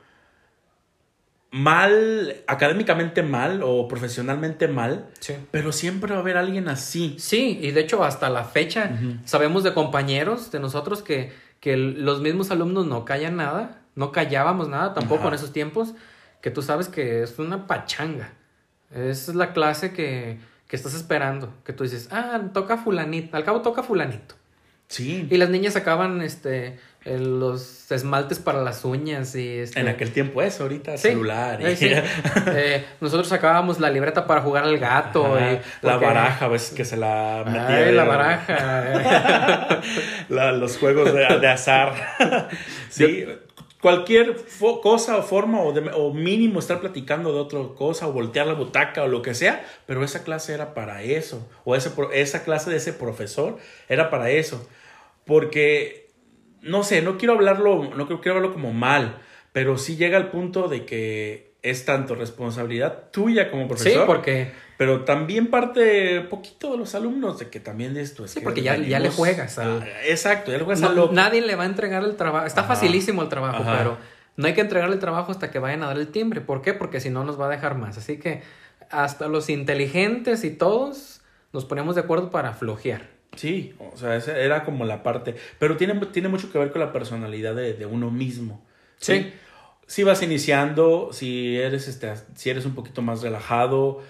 mal, 1.51 2.35
académicamente 2.47 3.21
mal 3.21 3.61
o 3.63 3.87
profesionalmente 3.87 4.67
mal, 4.67 5.07
Sí. 5.19 5.35
pero 5.51 5.71
siempre 5.71 6.11
va 6.11 6.17
a 6.17 6.21
haber 6.21 6.37
alguien 6.37 6.67
así. 6.67 7.15
Sí, 7.19 7.59
y 7.61 7.71
de 7.71 7.81
hecho 7.81 8.03
hasta 8.03 8.29
la 8.29 8.43
fecha 8.43 8.91
sabemos 9.25 9.63
de 9.63 9.73
compañeros 9.73 10.51
de 10.51 10.59
nosotros 10.59 11.03
que, 11.03 11.31
que 11.59 11.77
los 11.77 12.21
mismos 12.21 12.49
alumnos 12.49 12.87
no 12.87 13.05
callan 13.05 13.35
nada, 13.35 13.81
no 13.95 14.11
callábamos 14.11 14.67
nada 14.67 14.93
tampoco 14.95 15.21
Ajá. 15.21 15.27
en 15.29 15.33
esos 15.35 15.53
tiempos, 15.53 15.93
que 16.41 16.49
tú 16.49 16.61
sabes 16.63 16.87
que 16.89 17.21
es 17.21 17.37
una 17.37 17.67
pachanga. 17.67 18.33
Esa 18.91 19.31
es 19.31 19.35
la 19.35 19.53
clase 19.53 19.93
que, 19.93 20.39
que 20.67 20.75
estás 20.75 20.95
esperando, 20.95 21.53
que 21.63 21.73
tú 21.73 21.83
dices, 21.83 22.09
ah, 22.11 22.41
toca 22.53 22.77
fulanito, 22.77 23.37
al 23.37 23.43
cabo 23.43 23.61
toca 23.61 23.83
fulanito. 23.83 24.35
Sí. 24.87 25.27
Y 25.29 25.37
las 25.37 25.49
niñas 25.49 25.73
sacaban 25.73 26.21
este, 26.21 26.79
los 27.05 27.91
esmaltes 27.91 28.39
para 28.39 28.61
las 28.63 28.85
uñas 28.85 29.35
y... 29.35 29.59
Este, 29.59 29.79
En 29.79 29.87
aquel 29.89 30.11
tiempo 30.11 30.41
eso, 30.41 30.63
ahorita 30.63 30.95
Sí, 30.97 31.09
celular. 31.09 31.59
y- 31.61 31.65
eh, 31.65 31.75
sí. 31.75 31.89
Eh, 32.47 32.85
nosotros 33.01 33.27
sacábamos 33.27 33.79
la 33.79 33.89
libreta 33.89 34.25
para 34.25 34.41
jugar 34.41 34.63
al 34.63 34.77
gato. 34.77 35.35
Ajá, 35.35 35.51
y- 35.53 35.61
la 35.85 35.91
porque- 35.93 36.05
baraja, 36.05 36.47
ves 36.47 36.69
que 36.75 36.85
se 36.85 36.95
la 36.97 37.43
metía. 37.45 37.67
Ay, 37.77 37.85
de- 37.85 37.91
la 37.91 38.03
baraja. 38.05 39.81
La- 40.29 40.51
los 40.53 40.77
juegos 40.77 41.13
de, 41.13 41.25
de 41.39 41.47
azar. 41.47 41.93
sí, 42.89 43.25
cualquier 43.81 44.37
cosa 44.81 45.17
o 45.17 45.23
forma 45.23 45.59
o, 45.61 45.73
de- 45.73 45.91
o 45.93 46.13
mínimo 46.13 46.59
estar 46.59 46.79
platicando 46.79 47.33
de 47.33 47.39
otra 47.39 47.59
cosa 47.77 48.07
o 48.07 48.13
voltear 48.13 48.47
la 48.47 48.53
butaca 48.53 49.03
o 49.03 49.07
lo 49.07 49.21
que 49.21 49.33
sea, 49.33 49.65
pero 49.85 50.03
esa 50.03 50.23
clase 50.23 50.53
era 50.53 50.73
para 50.73 51.01
eso. 51.03 51.47
O 51.65 51.75
ese, 51.75 51.89
pro- 51.89 52.11
esa 52.13 52.43
clase 52.43 52.69
de 52.69 52.77
ese 52.77 52.93
profesor 52.93 53.57
era 53.89 54.09
para 54.09 54.29
eso. 54.29 54.65
Porque 55.25 56.02
no 56.63 56.83
sé, 56.83 57.01
no 57.01 57.17
quiero 57.17 57.33
hablarlo, 57.35 57.83
no 57.95 58.07
quiero, 58.07 58.21
quiero 58.21 58.37
hablarlo 58.37 58.53
como 58.53 58.73
mal, 58.73 59.17
pero 59.51 59.77
sí 59.77 59.95
llega 59.95 60.17
al 60.17 60.31
punto 60.31 60.67
de 60.67 60.85
que 60.85 61.53
es 61.61 61.85
tanto 61.85 62.15
responsabilidad 62.15 63.09
tuya 63.11 63.49
como 63.51 63.67
profesor. 63.67 63.91
Sí, 63.93 63.99
porque... 64.07 64.51
Pero 64.75 65.01
también 65.05 65.47
parte 65.47 66.19
poquito 66.21 66.71
de 66.71 66.77
los 66.77 66.93
alumnos 66.95 67.37
de 67.39 67.49
que 67.49 67.59
también 67.59 67.95
esto 67.95 68.25
es 68.25 68.31
Sí, 68.31 68.39
que 68.39 68.43
porque 68.43 68.63
ya, 68.63 68.75
ya 68.75 68.99
le 68.99 69.09
juegas. 69.09 69.57
al- 69.59 69.81
Ah, 69.83 69.87
exacto, 70.07 70.51
ya 70.51 70.57
le 70.57 70.63
juegas 70.65 70.81
No, 70.81 71.09
a 71.09 71.11
nadie 71.13 71.41
le 71.41 71.55
va 71.55 71.63
a 71.63 71.67
entregar 71.67 72.03
el 72.03 72.15
trabajo. 72.17 72.45
Está 72.47 72.61
Ajá. 72.61 72.73
facilísimo 72.75 73.21
el 73.21 73.29
trabajo, 73.29 73.61
Ajá. 73.61 73.77
pero 73.77 73.97
no 74.35 74.47
hay 74.47 74.53
que 74.53 74.61
entregarle 74.61 74.95
el 74.95 74.99
trabajo 74.99 75.31
hasta 75.31 75.51
que 75.51 75.59
vayan 75.59 75.83
a 75.83 75.87
dar 75.87 75.97
el 75.99 76.07
timbre. 76.07 76.41
¿Por 76.41 76.61
qué? 76.63 76.73
Porque 76.73 76.99
si 76.99 77.09
no 77.11 77.23
nos 77.23 77.39
va 77.39 77.45
a 77.45 77.49
dejar 77.49 77.77
más. 77.77 77.97
Así 77.97 78.17
que 78.17 78.41
hasta 78.89 79.27
los 79.29 79.49
inteligentes 79.49 80.43
y 80.43 80.49
todos 80.49 81.21
nos 81.53 81.63
ponemos 81.65 81.95
de 81.95 82.01
acuerdo 82.01 82.29
para 82.31 82.51
flojear. 82.53 83.12
Sí, 83.35 83.73
o 83.79 83.97
sea, 83.97 84.15
esa 84.15 84.37
era 84.37 84.63
como 84.63 84.85
la 84.85 85.03
parte. 85.03 85.35
Pero 85.59 85.77
tiene, 85.77 85.93
tiene 86.07 86.29
mucho 86.29 86.51
que 86.51 86.59
ver 86.59 86.71
con 86.71 86.81
la 86.81 86.91
personalidad 86.93 87.55
de, 87.55 87.73
de 87.73 87.85
uno 87.85 88.11
mismo. 88.11 88.63
Sí. 88.97 89.33
Si 89.87 90.03
vas 90.03 90.21
iniciando, 90.23 91.09
si 91.11 91.57
eres, 91.57 91.87
este, 91.87 92.13
si 92.35 92.49
eres 92.49 92.65
un 92.65 92.73
poquito 92.75 93.01
más 93.01 93.21
relajado, 93.21 94.01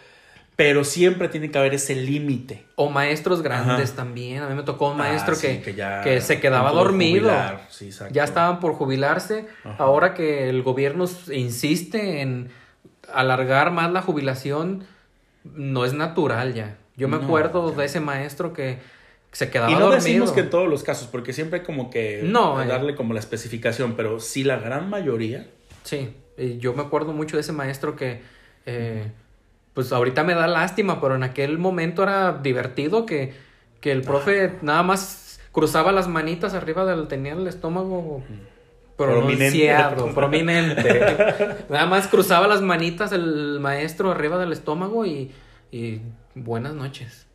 pero 0.55 0.84
siempre 0.84 1.30
tiene 1.30 1.49
que 1.49 1.57
haber 1.57 1.74
ese 1.74 1.95
límite. 1.95 2.63
O 2.76 2.89
maestros 2.89 3.41
grandes 3.41 3.89
Ajá. 3.89 3.95
también. 3.95 4.43
A 4.43 4.49
mí 4.49 4.55
me 4.55 4.61
tocó 4.63 4.91
un 4.91 4.97
maestro 4.97 5.34
Ah, 5.34 5.38
sí, 5.38 5.47
que, 5.47 5.61
que 5.61 5.74
ya 5.74 6.01
que 6.03 6.21
se 6.21 6.39
quedaba 6.39 6.71
dormido. 6.71 7.32
Sí. 7.69 7.89
Ya 8.11 8.24
estaban 8.24 8.59
por 8.59 8.74
jubilarse. 8.74 9.47
Ajá. 9.63 9.76
Ahora 9.80 10.13
que 10.13 10.47
el 10.49 10.61
gobierno 10.61 11.05
insiste 11.34 12.21
en 12.21 12.49
alargar 13.11 13.71
más 13.71 13.91
la 13.91 14.01
jubilación, 14.01 14.86
no 15.43 15.86
es 15.86 15.93
natural 15.93 16.53
ya. 16.53 16.78
Yo 16.95 17.07
me 17.07 17.17
No, 17.17 17.24
acuerdo 17.24 17.71
ya. 17.71 17.78
de 17.80 17.86
ese 17.86 17.99
maestro 17.99 18.53
que 18.53 18.78
se 19.34 19.49
quedaba 19.49 19.69
Y 19.69 19.73
no 19.73 19.81
dormido. 19.81 20.01
decimos 20.01 20.31
que 20.31 20.39
en 20.39 20.49
todos 20.49 20.69
los 20.69 20.84
casos, 20.84 21.07
porque 21.07 21.34
siempre 21.34 21.59
hay 21.59 21.65
como 21.65 21.89
que 21.89 22.21
No, 22.23 22.61
eh. 22.61 22.65
darle 22.65 22.95
como 22.95 23.13
la 23.13 23.19
especificación, 23.19 23.95
pero 23.97 24.19
sí 24.21 24.43
la 24.45 24.55
gran 24.57 24.89
mayoría. 24.89 25.47
Sí, 25.84 26.15
y 26.38 26.59
yo 26.59 26.73
me 26.73 26.81
acuerdo 26.84 27.11
mucho 27.11 27.36
de 27.36 27.41
ese 27.41 27.51
maestro 27.51 27.95
que, 27.97 28.21
eh, 28.65 29.11
pues 29.73 29.91
ahorita 29.91 30.23
me 30.23 30.34
da 30.36 30.47
lástima, 30.47 31.01
pero 31.01 31.15
en 31.15 31.23
aquel 31.23 31.57
momento 31.57 32.03
era 32.03 32.39
divertido 32.41 33.05
que, 33.05 33.34
que 33.81 33.91
el 33.91 34.01
profe 34.03 34.53
nada 34.61 34.84
más 34.84 35.41
cruzaba 35.51 35.91
las 35.91 36.07
manitas 36.07 36.53
arriba 36.53 36.86
del, 36.86 37.07
tenía 37.07 37.34
el 37.34 37.45
estómago 37.47 38.23
pronunciado, 38.97 40.13
prominente. 40.13 41.03
nada 41.69 41.86
más 41.88 42.07
cruzaba 42.07 42.47
las 42.47 42.61
manitas 42.61 43.11
el 43.11 43.59
maestro 43.59 44.11
arriba 44.11 44.38
del 44.38 44.51
estómago 44.51 45.05
y, 45.05 45.31
y 45.71 46.01
buenas 46.36 46.73
noches. 46.73 47.27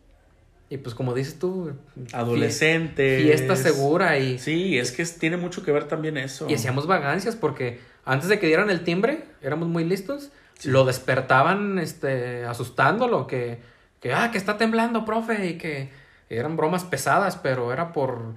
Y 0.71 0.77
pues 0.77 0.95
como 0.95 1.15
dices 1.15 1.39
tú, 1.39 1.73
Adolescentes. 2.13 3.23
fiesta 3.23 3.57
segura 3.57 4.19
y... 4.19 4.39
Sí, 4.39 4.79
es 4.79 4.93
que 4.93 5.05
tiene 5.07 5.39
mucho 5.39 5.65
que 5.65 5.73
ver 5.73 5.85
también 5.85 6.19
eso. 6.19 6.47
Y 6.49 6.55
hacíamos 6.55 6.87
vagancias 6.87 7.37
porque 7.37 7.81
antes 8.05 8.29
de 8.29 8.39
que 8.39 8.47
dieran 8.47 8.69
el 8.69 8.85
timbre, 8.85 9.25
éramos 9.41 9.69
muy 9.69 9.85
listos, 9.85 10.31
lo 10.65 10.85
despertaban 10.85 11.79
este, 11.79 12.45
asustándolo, 12.45 13.27
que, 13.27 13.61
que, 14.01 14.13
ah, 14.13 14.31
que 14.31 14.39
está 14.39 14.59
temblando, 14.59 15.05
profe, 15.05 15.47
y 15.47 15.59
que 15.59 15.91
eran 16.29 16.57
bromas 16.57 16.85
pesadas, 16.85 17.37
pero 17.37 17.73
era 17.73 17.93
por, 17.93 18.35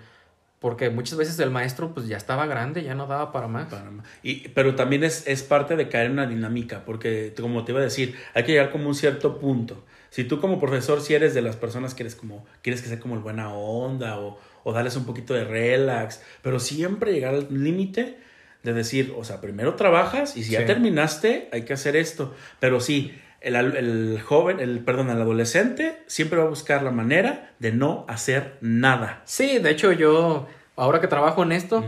porque 0.60 0.90
muchas 0.90 1.18
veces 1.18 1.40
el 1.40 1.50
maestro 1.50 1.94
pues 1.94 2.08
ya 2.08 2.18
estaba 2.18 2.46
grande, 2.46 2.84
ya 2.84 2.96
no 2.96 3.08
daba 3.08 3.32
para 3.32 3.48
más. 3.48 3.68
Panamá. 3.68 4.04
Y, 4.24 4.50
pero 4.50 4.76
también 4.76 5.04
es, 5.04 5.28
es 5.28 5.44
parte 5.44 5.76
de 5.76 5.90
caer 5.90 6.08
en 6.08 6.12
una 6.14 6.28
dinámica, 6.28 6.86
porque 6.86 7.34
como 7.40 7.66
te 7.66 7.72
iba 7.72 7.82
a 7.82 7.84
decir, 7.84 8.16
hay 8.34 8.44
que 8.44 8.54
llegar 8.54 8.72
como 8.72 8.86
a 8.86 8.88
un 8.90 8.96
cierto 8.96 9.40
punto. 9.40 9.84
Si 10.12 10.24
tú 10.26 10.40
como 10.40 10.60
profesor, 10.60 11.02
si 11.02 11.16
eres 11.16 11.34
de 11.34 11.42
las 11.42 11.56
personas 11.56 11.96
que 11.96 12.04
eres 12.04 12.16
como, 12.16 12.46
quieres 12.62 12.84
que 12.84 12.90
sea 12.90 13.00
como 13.00 13.16
el 13.16 13.22
buena 13.22 13.52
onda 13.54 14.20
o, 14.20 14.38
o 14.64 14.74
darles 14.74 14.96
un 14.96 15.06
poquito 15.06 15.34
de 15.34 15.46
relax, 15.46 16.22
pero 16.44 16.60
siempre 16.60 17.14
llegar 17.14 17.34
al 17.34 17.48
límite 17.50 18.18
de 18.62 18.74
decir, 18.74 19.14
o 19.18 19.24
sea, 19.24 19.42
primero 19.42 19.74
trabajas 19.76 20.38
y 20.38 20.44
si 20.44 20.52
ya 20.52 20.66
terminaste, 20.68 21.50
hay 21.52 21.64
que 21.64 21.74
hacer 21.74 21.96
esto. 21.96 22.36
Pero 22.60 22.80
sí, 22.80 23.18
el, 23.42 23.56
el 23.56 24.22
joven, 24.22 24.60
el, 24.60 24.80
perdón, 24.82 25.10
el 25.10 25.20
adolescente 25.20 26.04
siempre 26.06 26.38
va 26.38 26.46
a 26.46 26.50
buscar 26.50 26.84
la 26.84 26.92
manera 26.92 27.54
de 27.60 27.72
no 27.72 28.06
hacer 28.08 28.58
nada. 28.62 29.22
Sí, 29.26 29.58
de 29.58 29.72
hecho 29.72 29.92
yo, 29.94 30.48
ahora 30.76 31.02
que 31.02 31.08
trabajo 31.08 31.42
en 31.44 31.54
esto, 31.54 31.84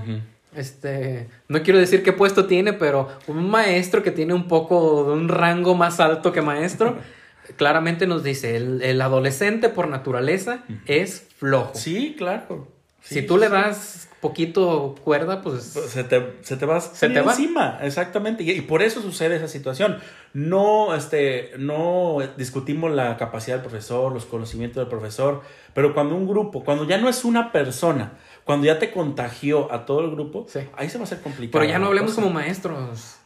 Este, 0.55 1.27
no 1.47 1.63
quiero 1.63 1.79
decir 1.79 2.03
qué 2.03 2.13
puesto 2.13 2.45
tiene, 2.45 2.73
pero 2.73 3.09
un 3.27 3.49
maestro 3.49 4.03
que 4.03 4.11
tiene 4.11 4.33
un 4.35 4.47
poco 4.47 5.03
de 5.05 5.13
un 5.13 5.27
rango 5.27 5.73
más 5.75 5.99
alto 5.99 6.31
que 6.31 6.41
maestro, 6.41 6.97
claramente 7.57 8.07
nos 8.07 8.23
dice, 8.23 8.55
el, 8.55 8.81
el 8.81 9.01
adolescente 9.01 9.69
por 9.69 9.87
naturaleza 9.87 10.63
es 10.85 11.27
flojo. 11.37 11.71
Sí, 11.75 12.15
claro. 12.17 12.67
Sí, 13.01 13.15
si 13.15 13.21
tú 13.23 13.37
le 13.37 13.49
das 13.49 14.07
poquito 14.21 14.95
cuerda, 15.03 15.41
pues... 15.41 15.63
Se 15.63 16.05
te, 16.05 16.35
se 16.41 16.55
te 16.55 16.65
va, 16.65 16.79
Se 16.79 17.09
te 17.09 17.19
va. 17.19 17.31
encima, 17.33 17.79
exactamente. 17.81 18.43
Y, 18.43 18.51
y 18.51 18.61
por 18.61 18.81
eso 18.81 19.01
sucede 19.01 19.35
esa 19.35 19.49
situación. 19.49 19.97
No, 20.33 20.95
este, 20.95 21.51
no 21.57 22.19
discutimos 22.37 22.91
la 22.93 23.17
capacidad 23.17 23.57
del 23.57 23.65
profesor, 23.67 24.13
los 24.13 24.25
conocimientos 24.25 24.77
del 24.77 24.87
profesor, 24.87 25.41
pero 25.73 25.93
cuando 25.93 26.15
un 26.15 26.25
grupo, 26.29 26.63
cuando 26.63 26.87
ya 26.87 26.97
no 26.97 27.09
es 27.09 27.25
una 27.25 27.51
persona, 27.51 28.13
cuando 28.45 28.65
ya 28.67 28.79
te 28.79 28.89
contagió 28.91 29.69
a 29.73 29.85
todo 29.85 29.99
el 30.05 30.11
grupo, 30.11 30.45
Sí. 30.47 30.59
ahí 30.77 30.89
se 30.89 30.97
va 30.97 31.01
a 31.03 31.07
hacer 31.07 31.19
complicado. 31.19 31.59
Pero 31.59 31.65
ya 31.69 31.77
no 31.79 31.87
hablemos 31.87 32.13
como 32.13 32.29
maestros. 32.29 33.17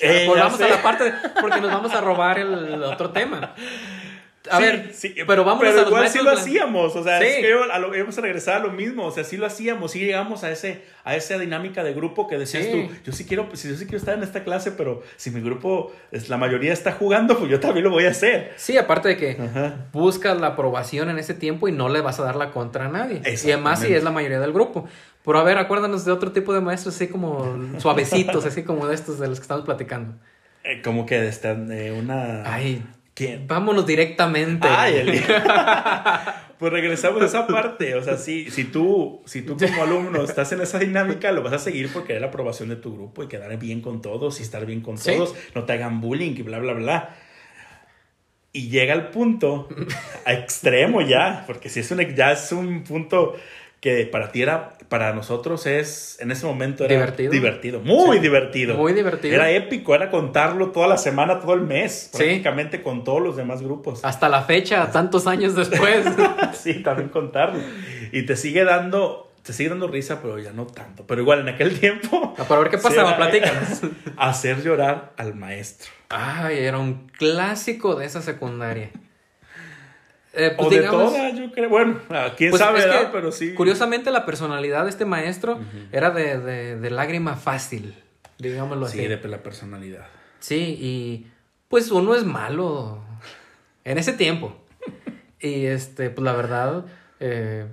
Eh, 0.00 0.26
Volvamos 0.26 0.60
a 0.60 0.68
la 0.68 0.82
parte, 0.82 1.12
porque 1.40 1.60
nos 1.60 1.72
vamos 1.72 1.94
a 1.94 2.00
robar 2.00 2.38
el 2.38 2.82
otro 2.82 3.10
tema. 3.10 3.54
A 4.50 4.56
Sí, 4.58 4.62
ver, 4.62 4.90
sí, 4.94 5.14
pero 5.26 5.44
vamos 5.44 5.60
pero 5.60 5.72
a 5.72 5.74
los 5.76 5.86
igual 5.88 6.02
maestros 6.02 6.22
sí 6.24 6.30
lo 6.30 6.40
hacíamos, 6.40 6.96
o 6.96 7.02
sea, 7.04 7.18
Sí. 7.20 7.26
es 7.26 7.36
que 7.38 7.50
yo- 7.50 7.70
a 7.70 7.78
lo, 7.78 7.94
íbamos 7.94 8.16
a 8.16 8.20
regresar 8.20 8.54
a 8.56 8.58
lo 8.60 8.70
mismo, 8.72 9.04
o 9.04 9.10
sea, 9.10 9.24
sí 9.24 9.36
lo 9.36 9.44
hacíamos, 9.44 9.90
sí 9.92 9.98
llegamos 9.98 10.42
a 10.44 10.50
ese 10.50 10.82
a 11.04 11.16
esa 11.16 11.38
dinámica 11.38 11.82
de 11.82 11.92
grupo 11.92 12.28
que 12.28 12.38
decías 12.38 12.70
tú, 12.70 12.88
yo 13.04 13.12
sí 13.12 13.24
quiero, 13.26 13.48
pues, 13.48 13.62
yo 13.64 13.74
sí 13.74 13.84
quiero 13.84 13.98
estar 13.98 14.14
en 14.16 14.22
esta 14.22 14.44
clase, 14.44 14.70
pero 14.72 15.02
si 15.16 15.30
mi 15.30 15.40
grupo, 15.40 15.92
es, 16.12 16.28
la 16.28 16.36
mayoría 16.36 16.72
está 16.72 16.92
jugando, 16.92 17.36
pues 17.38 17.50
yo 17.50 17.60
también 17.60 17.84
lo 17.84 17.90
voy 17.90 18.04
a 18.04 18.10
hacer. 18.10 18.52
Sí, 18.56 18.76
aparte 18.78 19.08
de 19.08 19.16
que 19.16 19.30
Ajá. 19.42 19.86
buscas 19.92 20.38
la 20.40 20.48
aprobación 20.48 21.08
en 21.10 21.18
ese 21.18 21.34
tiempo 21.34 21.66
y 21.68 21.72
no 21.72 21.88
le 21.88 22.00
vas 22.00 22.20
a 22.20 22.24
dar 22.24 22.36
la 22.36 22.50
contra 22.52 22.86
a 22.86 22.88
nadie. 22.88 23.20
Y 23.24 23.50
además 23.50 23.80
si 23.80 23.92
es 23.92 24.04
la 24.04 24.10
mayoría 24.10 24.38
del 24.40 24.52
grupo. 24.52 24.86
Pero 25.24 25.38
a 25.38 25.42
ver, 25.44 25.58
acuérdanos 25.58 26.04
de 26.04 26.12
otro 26.12 26.32
tipo 26.32 26.54
de 26.54 26.60
maestros 26.60 26.94
así 26.94 27.08
como 27.08 27.58
suavecitos, 27.78 28.44
así 28.46 28.62
como 28.62 28.86
de 28.86 28.94
estos 28.94 29.18
de 29.18 29.28
los 29.28 29.38
que 29.38 29.42
estamos 29.42 29.64
platicando. 29.64 30.14
Eh, 30.64 30.80
como 30.82 31.06
que 31.06 31.26
está 31.26 31.52
eh, 31.70 31.92
una... 31.98 32.42
Ay, 32.52 32.82
¿Quién? 33.18 33.48
vámonos 33.48 33.84
directamente. 33.84 34.68
Ay, 34.70 35.20
pues 36.58 36.72
regresamos 36.72 37.20
a 37.20 37.24
esa 37.26 37.46
parte, 37.48 37.96
o 37.96 38.02
sea, 38.04 38.16
si, 38.16 38.48
si 38.50 38.62
tú, 38.64 39.22
si 39.26 39.42
tú 39.42 39.56
como 39.56 39.82
alumno 39.82 40.22
estás 40.22 40.52
en 40.52 40.60
esa 40.60 40.78
dinámica, 40.78 41.32
lo 41.32 41.42
vas 41.42 41.52
a 41.54 41.58
seguir 41.58 41.92
por 41.92 42.04
querer 42.04 42.20
la 42.22 42.28
aprobación 42.28 42.68
de 42.68 42.76
tu 42.76 42.94
grupo 42.94 43.24
y 43.24 43.26
quedar 43.28 43.56
bien 43.58 43.80
con 43.80 44.00
todos 44.02 44.38
y 44.38 44.44
estar 44.44 44.64
bien 44.66 44.80
con 44.82 44.98
Sí. 44.98 45.10
todos, 45.12 45.34
no 45.56 45.64
te 45.64 45.72
hagan 45.72 46.00
bullying 46.00 46.34
y 46.36 46.42
bla, 46.42 46.60
bla, 46.60 46.74
bla. 46.74 47.16
Y 48.52 48.70
llega 48.70 48.94
el 48.94 49.08
punto 49.08 49.68
a 50.24 50.32
extremo 50.32 51.00
ya, 51.02 51.44
porque 51.46 51.68
si 51.68 51.80
es 51.80 51.90
un, 51.90 51.98
ya 52.14 52.32
es 52.32 52.50
un 52.52 52.82
punto 52.84 53.34
que 53.80 54.06
para 54.06 54.32
ti 54.32 54.42
era, 54.42 54.74
para 54.88 55.12
nosotros 55.12 55.64
es, 55.66 56.16
en 56.20 56.32
ese 56.32 56.46
momento 56.46 56.84
era 56.84 56.94
Divertido. 56.94 57.30
divertido, 57.30 57.80
muy 57.80 58.16
Sí. 58.16 58.22
divertido. 58.22 58.76
Muy 58.76 58.92
divertido. 58.92 59.34
Era 59.34 59.50
épico, 59.52 59.94
era 59.94 60.10
contarlo 60.10 60.72
toda 60.72 60.88
la 60.88 60.96
semana, 60.96 61.38
todo 61.40 61.54
el 61.54 61.60
mes, 61.60 62.10
Sí. 62.12 62.18
prácticamente 62.18 62.82
con 62.82 63.04
todos 63.04 63.22
los 63.22 63.36
demás 63.36 63.62
grupos. 63.62 64.04
Hasta 64.04 64.28
la 64.28 64.42
fecha, 64.42 64.90
tantos 64.90 65.26
años 65.28 65.54
después. 65.54 66.04
sí, 66.60 66.82
también 66.82 67.08
contarlo. 67.08 67.60
Y 68.10 68.22
te 68.26 68.34
sigue 68.34 68.64
dando, 68.64 69.30
te 69.44 69.52
sigue 69.52 69.68
dando 69.68 69.86
risa, 69.86 70.20
pero 70.20 70.38
ya 70.40 70.52
no 70.52 70.66
tanto. 70.66 71.06
Pero 71.06 71.20
igual 71.22 71.40
en 71.40 71.50
aquel 71.50 71.78
tiempo. 71.78 72.34
Ah, 72.36 72.44
Para 72.48 72.62
ver 72.62 72.70
qué 72.70 72.78
pasaba, 72.78 73.16
platícanos. 73.16 73.80
Hacer 74.16 74.60
llorar 74.64 75.12
al 75.16 75.36
maestro. 75.36 75.88
Ay, 76.08 76.58
era 76.64 76.78
un 76.78 77.06
clásico 77.16 77.94
de 77.94 78.06
esa 78.06 78.22
secundaria. 78.22 78.90
Eh, 80.38 80.54
pues 80.56 80.66
o 80.68 80.70
de 80.70 80.78
digamos- 80.80 81.12
yo 81.36 81.50
creo. 81.52 81.68
Bueno, 81.68 81.98
ah, 82.10 82.32
quién 82.36 82.50
Pues 82.50 82.62
sabe, 82.62 82.80
que. 82.80 83.08
Pero 83.12 83.32
sí. 83.32 83.54
Curiosamente, 83.54 84.10
la 84.10 84.24
personalidad 84.24 84.84
de 84.84 84.90
este 84.90 85.04
maestro 85.04 85.58
era 85.92 86.10
de, 86.10 86.38
de, 86.38 86.76
de 86.76 86.90
lágrima 86.90 87.34
fácil, 87.34 87.94
digámoslo 88.38 88.86
así. 88.86 88.98
Sí, 88.98 89.06
de 89.06 89.28
la 89.28 89.42
personalidad. 89.42 90.06
Sí, 90.38 90.78
y 90.80 91.26
pues 91.68 91.90
uno 91.90 92.14
es 92.14 92.24
malo 92.24 93.02
en 93.84 93.98
ese 93.98 94.12
tiempo. 94.12 94.56
Y 95.40 95.66
este, 95.66 96.10
pues 96.10 96.24
la 96.24 96.32
verdad, 96.32 96.84
eh, 97.20 97.66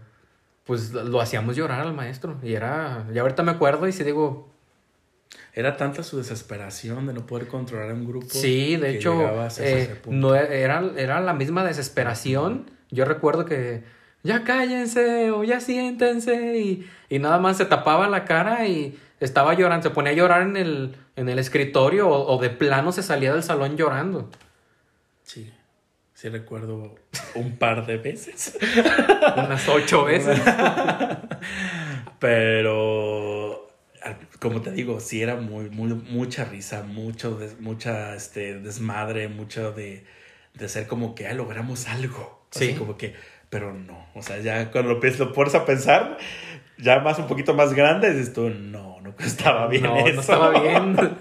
pues 0.66 0.92
lo 0.94 1.20
hacíamos 1.20 1.56
llorar 1.56 1.82
al 1.82 1.94
maestro. 1.96 2.38
Y 2.44 2.54
era, 2.54 3.08
ya 3.12 3.22
ahorita 3.22 3.42
me 3.42 3.50
acuerdo 3.52 3.88
y 3.88 3.92
si 3.92 4.04
digo, 4.04 4.52
Era 5.56 5.78
tanta 5.78 6.04
su 6.04 6.18
desesperación 6.18 7.08
de 7.08 7.14
no 7.14 7.26
poder 7.26 7.48
controlar 7.48 7.90
a 7.90 7.94
un 7.94 8.06
grupo. 8.06 8.28
sí, 8.30 8.76
de 8.76 8.92
que 8.92 8.98
hecho, 8.98 9.48
eh, 9.60 10.02
no 10.08 10.36
era, 10.36 10.84
era 10.98 11.22
la 11.22 11.34
misma 11.34 11.64
desesperación. 11.64 12.70
Yo 12.92 13.06
recuerdo 13.06 13.46
que 13.46 13.84
ya 14.22 14.44
cállense 14.44 15.32
o 15.32 15.44
ya 15.44 15.62
siéntense 15.62 16.58
y, 16.58 16.88
y 17.10 17.20
nada 17.20 17.40
más 17.40 17.58
se 17.58 17.66
tapaba 17.66 18.10
la 18.10 18.26
cara 18.26 18.68
y 18.68 19.00
estaba 19.22 19.54
llorando, 19.54 19.88
se 19.88 19.96
ponía 19.96 20.12
a 20.12 20.16
llorar 20.16 20.42
en 20.42 20.58
el, 20.58 20.96
en 21.16 21.30
el 21.30 21.40
escritorio 21.40 22.10
o, 22.10 22.36
o 22.36 22.42
de 22.42 22.50
plano 22.50 22.92
se 22.92 23.02
salía 23.02 23.34
del 23.34 23.44
salón 23.44 23.78
llorando. 23.78 24.30
Sí. 25.24 25.52
Sí, 26.16 26.30
recuerdo 26.30 26.96
un 27.36 27.58
par 27.58 27.86
de 27.86 27.98
veces. 27.98 28.58
Unas 29.38 29.68
ocho 29.68 30.06
veces. 30.06 30.40
Pero, 32.20 33.65
como 34.40 34.62
te 34.62 34.72
digo, 34.72 35.00
sí 35.00 35.22
era 35.22 35.36
muy, 35.36 35.70
muy, 35.70 35.90
mucha 35.94 36.46
risa, 36.46 36.84
mucho, 36.84 37.38
des- 37.38 37.60
mucha, 37.60 38.16
este, 38.16 38.60
desmadre, 38.60 39.28
mucho 39.28 39.72
de, 39.72 40.04
de 40.54 40.70
ser 40.70 40.88
como 40.88 41.16
que, 41.16 41.28
ah, 41.28 41.34
logramos 41.34 41.88
algo. 41.88 42.46
Así 42.56 42.68
Sí. 42.70 42.74
como 42.76 42.98
que, 42.98 43.14
pero 43.50 43.74
no, 43.74 44.08
o 44.16 44.22
sea, 44.22 44.40
ya 44.40 44.72
cuando 44.72 44.94
lo, 44.94 45.00
piensas- 45.00 45.20
lo 45.20 45.34
pones 45.34 45.56
a 45.56 45.66
pensar, 45.66 46.18
ya 46.78 47.00
más 47.00 47.20
un 47.20 47.28
poquito 47.28 47.54
más 47.54 47.74
grande, 47.74 48.12
dices 48.12 48.34
tú, 48.34 48.50
no, 48.50 49.00
no 49.02 49.14
estaba 49.20 49.68
bien 49.68 49.84
no, 49.84 49.98
eso. 49.98 50.16
no 50.16 50.22
estaba 50.22 50.62
bien. 50.62 50.96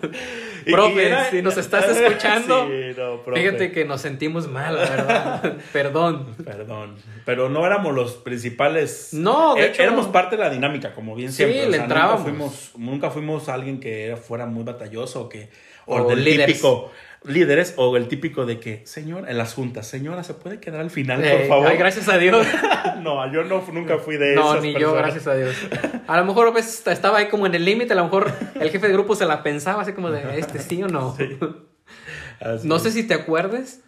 Profe, 0.72 1.06
era- 1.06 1.30
si 1.30 1.42
nos 1.42 1.56
estás 1.56 1.88
escuchando, 1.96 2.66
Sí, 2.68 2.94
no, 2.96 3.22
profe. 3.22 3.40
fíjate 3.40 3.72
que 3.72 3.84
nos 3.84 4.00
sentimos 4.00 4.48
mal, 4.48 4.74
verdad. 4.76 5.56
Perdón. 5.72 6.34
Perdón, 6.44 6.96
pero 7.24 7.48
no 7.48 7.64
éramos 7.66 7.94
los 7.94 8.14
principales. 8.14 9.10
No, 9.12 9.54
de 9.54 9.62
Eh, 9.62 9.66
hecho- 9.68 9.82
Éramos 9.82 10.06
parte 10.08 10.36
de 10.36 10.42
la 10.44 10.50
dinámica, 10.50 10.94
como 10.94 11.14
bien 11.14 11.30
Sí, 11.30 11.36
siempre. 11.38 11.62
o 11.62 11.68
le 11.68 11.74
sea, 11.76 11.82
entrábamos. 11.84 12.20
Nunca 12.20 12.30
fuimos, 12.30 12.70
nunca 12.76 13.10
fuimos 13.10 13.48
alguien 13.48 13.80
que 13.80 14.06
era- 14.06 14.16
fuera 14.16 14.46
muy 14.46 14.64
batalloso 14.64 15.22
o 15.22 15.28
que. 15.28 15.48
O, 15.86 15.96
O 16.00 16.08
del 16.08 16.24
líderes. 16.24 16.46
típico. 16.46 16.90
Líderes 17.24 17.72
o 17.78 17.96
el 17.96 18.08
típico 18.08 18.44
de 18.44 18.60
que, 18.60 18.86
señor, 18.86 19.28
en 19.30 19.38
las 19.38 19.54
juntas, 19.54 19.86
señora, 19.86 20.22
¿se 20.24 20.34
puede 20.34 20.60
quedar 20.60 20.80
al 20.82 20.90
final, 20.90 21.24
Eh, 21.24 21.30
por 21.38 21.46
favor? 21.48 21.66
ay, 21.68 21.78
gracias 21.78 22.08
a 22.08 22.18
Dios. 22.18 22.46
no, 23.02 23.32
yo 23.32 23.44
no, 23.44 23.64
nunca 23.72 23.96
fui 23.98 24.16
de 24.18 24.34
No, 24.34 24.50
esas 24.52 24.62
ni 24.62 24.74
yo, 24.78 24.92
gracias 24.92 25.26
a 25.26 25.34
Dios. 25.34 25.56
A 26.06 26.18
lo 26.18 26.26
mejor 26.26 26.52
veces 26.52 26.86
estaba 26.86 27.18
ahí 27.18 27.28
como 27.28 27.46
en 27.46 27.54
el 27.54 27.64
límite, 27.64 27.94
a 27.94 27.96
lo 27.96 28.04
mejor 28.04 28.30
el 28.60 28.68
jefe 28.70 28.88
de 28.88 28.92
grupo 28.92 29.14
se 29.16 29.24
la 29.24 29.42
pensaba 29.42 29.80
así 29.82 29.92
como 29.92 30.10
de, 30.10 30.38
este 30.38 30.58
sí 30.58 30.82
o 30.82 30.88
no. 30.88 31.16
Así 32.40 32.66
No 32.68 32.78
sé 32.78 32.90
si 32.90 33.04
te 33.04 33.14
acuerdes, 33.14 33.80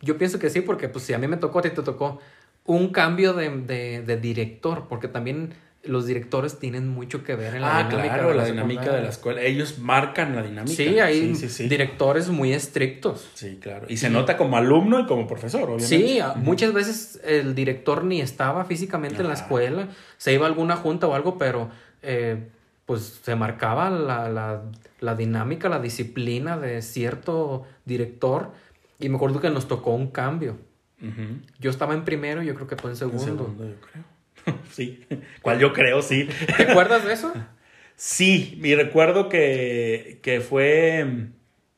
yo 0.00 0.16
pienso 0.16 0.38
que 0.38 0.48
sí, 0.48 0.60
porque 0.62 0.88
pues 0.88 1.04
si 1.04 1.12
a 1.12 1.18
mí 1.18 1.26
me 1.26 1.36
tocó, 1.36 1.58
a 1.58 1.62
ti 1.62 1.70
te 1.70 1.82
tocó, 1.82 2.20
un 2.64 2.90
cambio 2.92 3.34
de, 3.34 3.50
de- 3.50 4.02
de 4.02 4.16
director, 4.16 4.86
porque 4.88 5.08
también 5.08 5.52
los 5.82 6.06
directores 6.06 6.58
tienen 6.58 6.88
mucho 6.88 7.24
que 7.24 7.34
ver 7.34 7.54
en 7.54 7.62
la 7.62 7.78
Ah, 7.78 7.82
dinámica 7.88 8.14
claro, 8.14 8.28
de 8.30 8.34
la 8.34 8.44
dinámica 8.44 8.92
de 8.92 9.02
la 9.02 9.08
escuela. 9.08 9.40
Ellos 9.42 9.78
marcan 9.78 10.36
la 10.36 10.42
dinámica. 10.42 10.74
Sí, 10.76 11.00
hay 11.00 11.34
sí, 11.34 11.36
sí, 11.36 11.48
sí. 11.48 11.68
directores 11.68 12.28
muy 12.28 12.52
estrictos. 12.52 13.30
Sí, 13.34 13.58
claro. 13.60 13.86
Y 13.88 13.96
se 13.96 14.10
nota 14.10 14.36
como 14.36 14.56
alumno 14.58 15.00
y 15.00 15.06
como 15.06 15.26
profesor, 15.26 15.62
obviamente. 15.62 15.86
Sí, 15.88 16.20
muchas 16.36 16.74
veces 16.74 17.18
el 17.24 17.54
director 17.54 18.04
ni 18.04 18.20
estaba 18.20 18.64
físicamente 18.66 19.22
en 19.22 19.28
la 19.28 19.34
escuela, 19.34 19.88
se 20.18 20.34
iba 20.34 20.44
a 20.44 20.48
alguna 20.48 20.76
junta 20.76 21.06
o 21.06 21.14
algo, 21.14 21.38
pero 21.38 21.70
eh, 22.02 22.48
pues 22.84 23.20
se 23.22 23.34
marcaba 23.34 23.88
la, 23.88 24.28
la- 24.28 24.62
la 25.00 25.14
dinámica, 25.14 25.70
la 25.70 25.78
disciplina 25.80 26.58
de 26.58 26.82
cierto 26.82 27.64
director 27.86 28.50
y 28.98 29.08
me 29.08 29.16
acuerdo 29.16 29.40
que 29.40 29.48
nos 29.48 29.66
tocó 29.66 29.92
un 29.94 30.08
cambio. 30.10 30.58
Yo 31.58 31.70
estaba 31.70 31.94
en 31.94 32.04
primero, 32.04 32.42
yo 32.42 32.54
creo 32.54 32.66
que 32.66 32.76
tú 32.76 32.88
en 32.88 32.90
En 32.92 32.96
segundo. 32.96 33.24
segundo, 33.24 33.64
yo 33.66 33.76
creo. 33.80 34.04
sí. 34.72 35.04
¿Cuál 35.42 35.58
yo 35.58 35.72
creo? 35.72 36.02
Sí. 36.02 36.28
¿Te 36.56 36.64
acuerdas 36.70 37.04
de 37.04 37.12
eso? 37.12 37.32
Sí, 37.96 38.58
y 38.62 38.74
recuerdo 38.74 39.28
que, 39.28 40.20
que 40.22 40.40
fue 40.40 41.04
mm, 41.04 41.32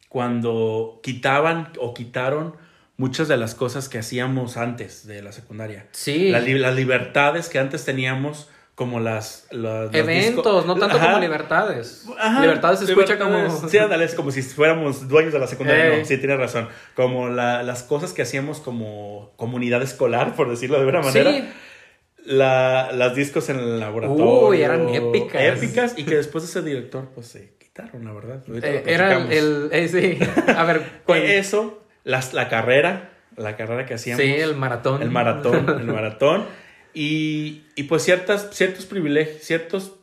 cuando 0.08 1.00
quitaban 1.02 1.72
o 1.78 1.94
quitaron 1.94 2.56
muchas 2.96 3.26
de 3.28 3.36
las 3.36 3.54
cosas 3.54 3.88
que 3.88 3.98
hacíamos 3.98 4.56
antes 4.56 5.06
de 5.06 5.22
la 5.22 5.32
secundaria. 5.32 5.86
Sí. 5.92 6.30
Li- 6.32 6.58
las 6.58 6.74
libertades 6.76 7.48
que 7.48 7.58
antes 7.58 7.84
teníamos, 7.84 8.48
como 8.74 9.00
las... 9.00 9.48
Eventos, 9.92 10.66
no 10.66 10.76
tanto 10.76 10.96
Ajá. 10.96 11.06
como 11.06 11.18
libertades. 11.18 12.06
Ajá, 12.18 12.40
libertades 12.42 12.78
se 12.80 12.84
escucha 12.86 13.14
libertades. 13.14 13.52
como... 13.54 13.68
Sí, 13.68 13.78
ándale, 13.78 14.04
es 14.04 14.14
como 14.14 14.30
si 14.30 14.42
fuéramos 14.42 15.08
dueños 15.08 15.32
de 15.32 15.38
la 15.40 15.46
secundaria. 15.46 15.98
No, 15.98 16.04
sí, 16.04 16.16
tienes 16.18 16.38
razón. 16.38 16.68
Como 16.94 17.28
la- 17.28 17.62
las 17.62 17.82
cosas 17.82 18.12
que 18.12 18.22
hacíamos 18.22 18.60
como 18.60 19.32
comunidad 19.36 19.82
escolar, 19.82 20.36
por 20.36 20.48
decirlo 20.50 20.76
de 20.76 20.82
alguna 20.84 21.00
manera. 21.02 21.32
Sí, 21.32 21.44
La, 22.24 22.90
las 22.92 23.14
discos 23.16 23.48
en 23.48 23.58
el 23.58 23.80
laboratorio. 23.80 24.48
Uy, 24.48 24.62
eran 24.62 24.88
épicas. 24.88 25.42
Épicas 25.42 25.94
y 25.96 26.04
que 26.04 26.16
después 26.16 26.44
de 26.44 26.50
ese 26.50 26.62
director, 26.68 27.08
pues 27.14 27.26
se 27.26 27.54
quitaron, 27.58 28.04
la 28.04 28.12
verdad. 28.12 28.42
Eh, 28.62 28.84
era 28.86 29.16
el... 29.30 29.68
eh, 29.72 29.88
sí. 29.88 30.18
A 30.54 30.64
ver, 30.64 30.82
¿cuál- 31.06 31.22
Eso, 31.22 31.82
las, 32.04 32.32
la 32.32 32.48
carrera, 32.48 33.10
la 33.36 33.56
carrera 33.56 33.86
que 33.86 33.94
hacíamos. 33.94 34.22
sí, 34.24 34.30
el 34.32 34.54
maratón. 34.54 35.02
El 35.02 35.10
maratón, 35.10 35.68
el 35.80 35.86
maratón. 35.86 36.44
Y, 36.94 37.62
y 37.74 37.84
pues 37.84 38.02
ciertas, 38.04 38.50
ciertos 38.52 38.86
privilegios, 38.86 39.42
ciertos 39.42 39.94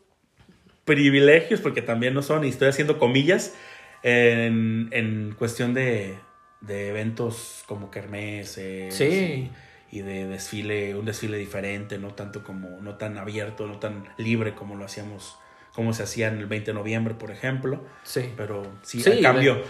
privilegios, 0.86 1.62
porque 1.62 1.82
también 1.82 2.14
no 2.14 2.22
son, 2.24 2.44
y 2.44 2.50
estoy 2.50 2.68
haciendo 2.70 2.98
comillas, 2.98 3.54
en, 4.02 4.90
en 4.92 5.36
cuestión 5.38 5.74
de, 5.74 6.16
de 6.62 6.90
eventos 6.90 7.64
como 7.68 7.92
kermeses. 7.92 8.94
Sí. 8.96 9.06
Y, 9.06 9.52
y 9.92 10.02
de 10.02 10.26
desfile, 10.28 10.96
un 10.96 11.06
desfile 11.06 11.38
diferente, 11.38 11.98
no 11.98 12.14
tanto 12.14 12.44
como, 12.44 12.80
no 12.82 12.96
tan 12.96 13.18
abierto, 13.18 13.68
no 13.68 13.80
tan 13.80 14.06
libre 14.18 14.54
como 14.56 14.76
lo 14.76 14.86
hacíamos, 14.86 15.38
como 15.74 15.94
se 15.94 16.04
hacía 16.04 16.28
en 16.28 16.38
el 16.38 16.46
20 16.46 16.72
de 16.72 16.76
noviembre, 16.76 17.14
por 17.16 17.32
ejemplo. 17.32 17.84
Sí. 18.04 18.32
Pero 18.38 18.64
sí, 18.84 19.02
Sí, 19.02 19.20
a 19.20 19.22
cambio. 19.22 19.62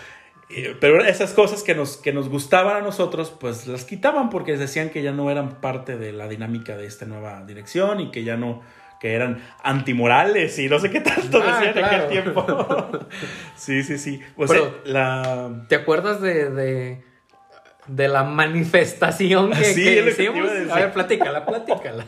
Eh, 0.50 0.76
Pero 0.82 1.04
esas 1.06 1.34
cosas 1.34 1.62
que 1.64 1.76
nos, 1.76 1.98
que 1.98 2.12
nos 2.12 2.28
gustaban 2.28 2.76
a 2.78 2.82
nosotros, 2.82 3.30
pues 3.40 3.68
las 3.68 3.86
quitaban 3.86 4.30
porque 4.32 4.58
decían 4.58 4.90
que 4.90 5.04
ya 5.04 5.12
no 5.12 5.30
eran 5.30 5.62
parte 5.62 5.96
de 5.96 6.12
la 6.12 6.28
dinámica 6.28 6.76
de 6.76 6.88
esta 6.88 7.06
nueva 7.06 7.46
dirección 7.46 8.00
y 8.00 8.10
que 8.10 8.24
ya 8.24 8.36
no, 8.36 8.62
que 9.00 9.14
eran 9.14 9.42
antimorales 9.64 10.58
y 10.60 10.68
no 10.68 10.80
sé 10.80 10.90
qué 10.90 11.02
tanto 11.02 11.40
Ah, 11.44 11.60
decían 11.64 11.78
en 11.78 11.86
aquel 11.86 12.08
tiempo. 12.10 12.46
sí, 13.56 13.84
sí, 13.84 13.98
sí. 14.00 14.22
O 14.36 14.46
Pero- 14.48 14.64
sea, 14.64 14.92
la... 14.92 15.66
¿Te 15.70 15.76
acuerdas 15.76 16.20
de, 16.20 16.50
de, 16.50 17.04
de 17.90 18.08
la 18.08 18.24
manifestación 18.24 19.52
que, 19.52 19.64
Sí, 19.66 19.84
que 19.84 20.04
que 20.04 20.10
hicimos? 20.12 20.38
iba 20.64 20.74
a. 20.74 20.78
A 20.78 20.80
ver, 20.82 20.94
platícala, 20.94 21.46
platícala. 21.46 22.06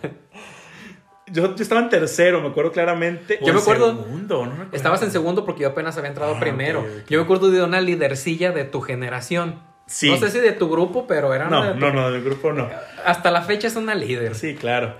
Yo, 1.27 1.55
yo 1.55 1.63
estaba 1.63 1.79
en 1.81 1.89
tercero, 1.89 2.41
me 2.41 2.49
acuerdo 2.49 2.71
claramente. 2.71 3.39
Yo 3.41 3.45
O 3.45 3.45
me 3.47 3.51
en 3.53 3.57
acuerdo- 3.59 4.03
segundo, 4.03 4.45
no 4.45 4.51
recuerdo. 4.51 4.75
Estabas 4.75 5.01
en 5.03 5.11
segundo 5.11 5.45
porque 5.45 5.61
yo 5.61 5.69
apenas 5.69 5.97
había 5.97 6.09
entrado 6.09 6.35
Ah, 6.35 6.39
primero. 6.39 6.85
Yo 7.09 7.19
me 7.19 7.23
acuerdo 7.23 7.49
de 7.51 7.63
una 7.63 7.79
lidercilla 7.79 8.51
de 8.51 8.65
tu 8.65 8.81
generación. 8.81 9.61
Sí. 9.87 10.09
No 10.09 10.17
sé 10.17 10.29
si 10.29 10.39
de 10.39 10.51
tu 10.51 10.69
grupo, 10.69 11.07
pero 11.07 11.33
era 11.33 11.47
una 11.47 11.59
No, 11.59 11.73
de 11.73 11.79
no, 11.79 11.93
no, 11.93 12.11
del 12.11 12.23
grupo 12.23 12.51
no. 12.51 12.69
Hasta 13.05 13.31
la 13.31 13.41
fecha 13.43 13.67
es 13.67 13.75
una 13.75 13.95
líder. 13.95 14.35
Sí, 14.35 14.55
claro. 14.55 14.95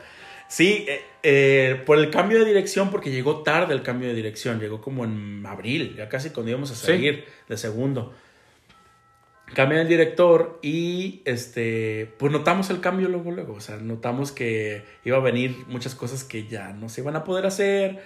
Sí, 0.48 0.86
eh, 0.88 1.02
eh, 1.24 1.82
por 1.86 1.98
el 1.98 2.10
cambio 2.10 2.40
de 2.40 2.46
dirección, 2.46 2.92
porque 2.92 3.10
llegó 3.10 3.42
tarde 3.42 3.74
el 3.74 3.84
cambio 3.84 4.10
de 4.10 4.14
dirección, 4.14 4.60
llegó 4.60 4.82
como 4.82 5.06
en 5.06 5.46
abril, 5.46 5.96
ya 5.98 6.10
casi 6.10 6.30
cuando 6.32 6.50
íbamos 6.50 6.72
a 6.72 6.76
Sí. 6.76 6.86
salir 6.88 7.26
de 7.48 7.58
segundo. 7.58 8.14
Cambia 9.54 9.82
el 9.82 9.88
director 9.88 10.60
y 10.62 11.22
este, 11.26 12.14
pues 12.18 12.32
notamos 12.32 12.70
el 12.70 12.80
cambio 12.80 13.10
luego, 13.10 13.32
luego. 13.32 13.54
O 13.56 13.60
sea, 13.60 13.78
notamos 13.78 14.32
que 14.32 14.84
iba 15.04 15.18
a 15.18 15.22
venir 15.22 15.56
muchas 15.68 15.94
cosas 15.96 16.24
que 16.24 16.48
ya 16.48 16.74
no 16.74 16.88
se 16.90 17.02
iban 17.02 17.16
a 17.16 17.24
poder 17.24 17.46
hacer. 17.46 18.00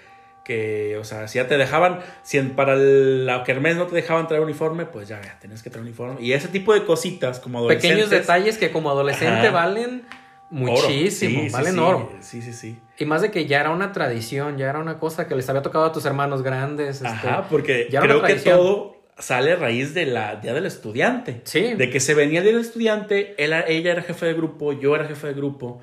Que, 0.43 0.95
o 0.97 1.03
sea, 1.03 1.27
si 1.27 1.39
ya 1.39 1.47
te 1.47 1.57
dejaban, 1.57 1.99
si 2.23 2.39
para 2.39 2.75
la 2.75 3.43
kermés 3.43 3.77
no 3.77 3.87
te 3.87 3.95
dejaban 3.95 4.27
traer 4.27 4.43
uniforme, 4.43 4.85
pues 4.85 5.07
ya, 5.07 5.19
ya 5.21 5.39
tenías 5.39 5.63
que 5.63 5.69
traer 5.71 5.83
uniforme. 5.85 6.21
Y 6.21 6.33
ese 6.33 6.47
tipo 6.49 6.73
de 6.73 6.83
cositas 6.85 7.39
como 7.39 7.57
adolescentes. 7.59 7.89
Pequeños 7.91 8.09
detalles 8.11 8.57
que 8.59 8.71
como 8.71 8.91
adolescente 8.91 9.47
Ajá. 9.47 9.51
valen 9.51 10.03
muchísimo, 10.51 11.41
Sí, 11.41 11.49
sí, 11.49 11.53
valen 11.53 11.73
sí. 11.73 11.79
oro. 11.79 12.11
Sí, 12.21 12.41
sí, 12.41 12.53
sí. 12.53 12.79
Y 12.97 13.05
más 13.05 13.21
de 13.21 13.31
que 13.31 13.45
ya 13.47 13.59
era 13.59 13.71
una 13.71 13.91
tradición, 13.91 14.57
ya 14.57 14.69
era 14.69 14.79
una 14.79 14.99
cosa 14.99 15.27
que 15.27 15.35
les 15.35 15.49
había 15.49 15.61
tocado 15.61 15.85
a 15.85 15.91
tus 15.91 16.05
hermanos 16.05 16.43
grandes. 16.43 16.97
este, 16.97 17.07
Ajá, 17.07 17.47
porque 17.49 17.87
ya 17.91 18.01
creo 18.01 18.21
que 18.21 18.35
todo 18.35 18.94
sale 19.17 19.53
a 19.53 19.55
raíz 19.55 19.93
de 19.93 20.05
la 20.05 20.35
Día 20.37 20.53
del 20.53 20.65
Estudiante. 20.65 21.41
Sí. 21.45 21.73
De 21.73 21.89
que 21.89 21.99
se 21.99 22.13
venía 22.13 22.39
el 22.39 22.45
Día 22.45 22.53
del 22.53 22.61
Estudiante, 22.65 23.35
él- 23.43 23.53
ella 23.67 23.91
era 23.93 24.01
jefe 24.01 24.25
de 24.25 24.33
grupo, 24.33 24.73
yo 24.73 24.95
era 24.95 25.05
jefe 25.05 25.27
de 25.27 25.33
grupo. 25.33 25.81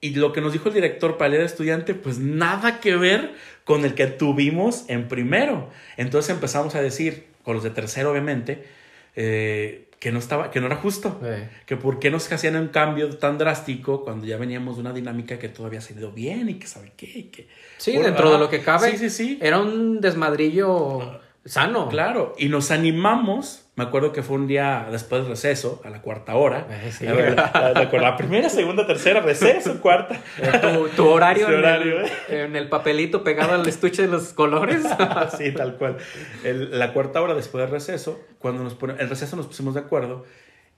Y 0.00 0.14
lo 0.16 0.32
que 0.32 0.42
nos 0.42 0.52
dijo 0.52 0.68
el 0.68 0.74
director 0.74 1.16
para 1.16 1.26
el 1.26 1.32
Día 1.32 1.38
del 1.40 1.46
Estudiante, 1.46 1.94
pues 1.94 2.18
nada 2.18 2.80
que 2.80 2.96
ver 2.96 3.32
con 3.64 3.84
el 3.86 3.94
que 3.94 4.06
tuvimos 4.06 4.84
en 4.88 5.08
primero. 5.08 5.70
Entonces 5.96 6.30
empezamos 6.34 6.74
a 6.74 6.82
decir, 6.82 7.24
con 7.42 7.54
los 7.54 7.64
de 7.64 7.70
tercero 7.70 8.10
obviamente, 8.10 8.64
eh, 9.16 9.88
que 9.98 10.12
no 10.12 10.18
estaba, 10.18 10.50
que 10.50 10.60
no 10.60 10.66
era 10.66 10.76
justo. 10.76 11.18
Que 11.64 11.76
por 11.78 11.98
qué 11.98 12.10
nos 12.10 12.30
hacían 12.30 12.56
un 12.56 12.68
cambio 12.68 13.16
tan 13.16 13.38
drástico 13.38 14.04
cuando 14.04 14.26
ya 14.26 14.36
veníamos 14.36 14.76
de 14.76 14.82
una 14.82 14.92
dinámica 14.92 15.38
que 15.38 15.48
todavía 15.48 15.80
se 15.80 15.94
ha 15.94 15.96
ido 15.96 16.12
bien 16.12 16.50
y 16.50 16.54
que 16.58 16.66
sabe 16.66 16.92
qué. 16.94 17.06
y 17.06 17.22
que- 17.24 17.48
Sí, 17.78 17.94
Por- 17.94 18.04
dentro 18.04 18.30
de 18.32 18.38
lo 18.38 18.50
que 18.50 18.60
cabe. 18.60 18.90
Sí, 18.90 18.98
sí, 18.98 19.08
sí. 19.08 19.38
Era 19.40 19.60
un 19.60 20.02
desmadrillo 20.02 21.20
sano. 21.44 21.88
Claro, 21.88 22.34
y 22.38 22.48
nos 22.48 22.70
animamos. 22.70 23.60
Me 23.76 23.82
acuerdo 23.82 24.12
que 24.12 24.22
fue 24.22 24.36
un 24.36 24.46
día 24.46 24.86
después 24.92 25.22
del 25.22 25.30
receso, 25.32 25.82
a 25.84 25.90
la 25.90 26.00
cuarta 26.00 26.36
hora. 26.36 26.68
Eh, 26.70 26.92
sí. 26.92 27.06
La, 27.06 27.14
la- 27.14 27.72
la- 27.90 28.00
la 28.00 28.16
primera, 28.16 28.48
segunda, 28.48 28.86
tercera, 28.86 29.18
receso, 29.20 29.80
cuarta. 29.82 30.20
Tu, 30.60 30.88
tu 30.90 31.08
horario, 31.08 31.48
en, 31.50 31.54
horario, 31.54 31.98
el, 32.00 32.04
eh. 32.06 32.44
en 32.44 32.54
el 32.54 32.68
papelito 32.68 33.24
pegado 33.24 33.54
al 33.54 33.66
estuche 33.66 34.02
de 34.02 34.08
los 34.08 34.32
colores. 34.32 34.82
Sí, 35.36 35.50
tal 35.52 35.76
cual. 35.76 35.96
El- 36.44 36.78
la 36.78 36.92
cuarta 36.92 37.20
hora 37.20 37.34
después 37.34 37.62
del 37.62 37.70
receso, 37.72 38.20
cuando 38.38 38.62
nos 38.62 38.74
pone, 38.74 38.94
el 39.00 39.08
receso 39.08 39.34
nos 39.34 39.46
pusimos 39.48 39.74
de 39.74 39.80
acuerdo. 39.80 40.24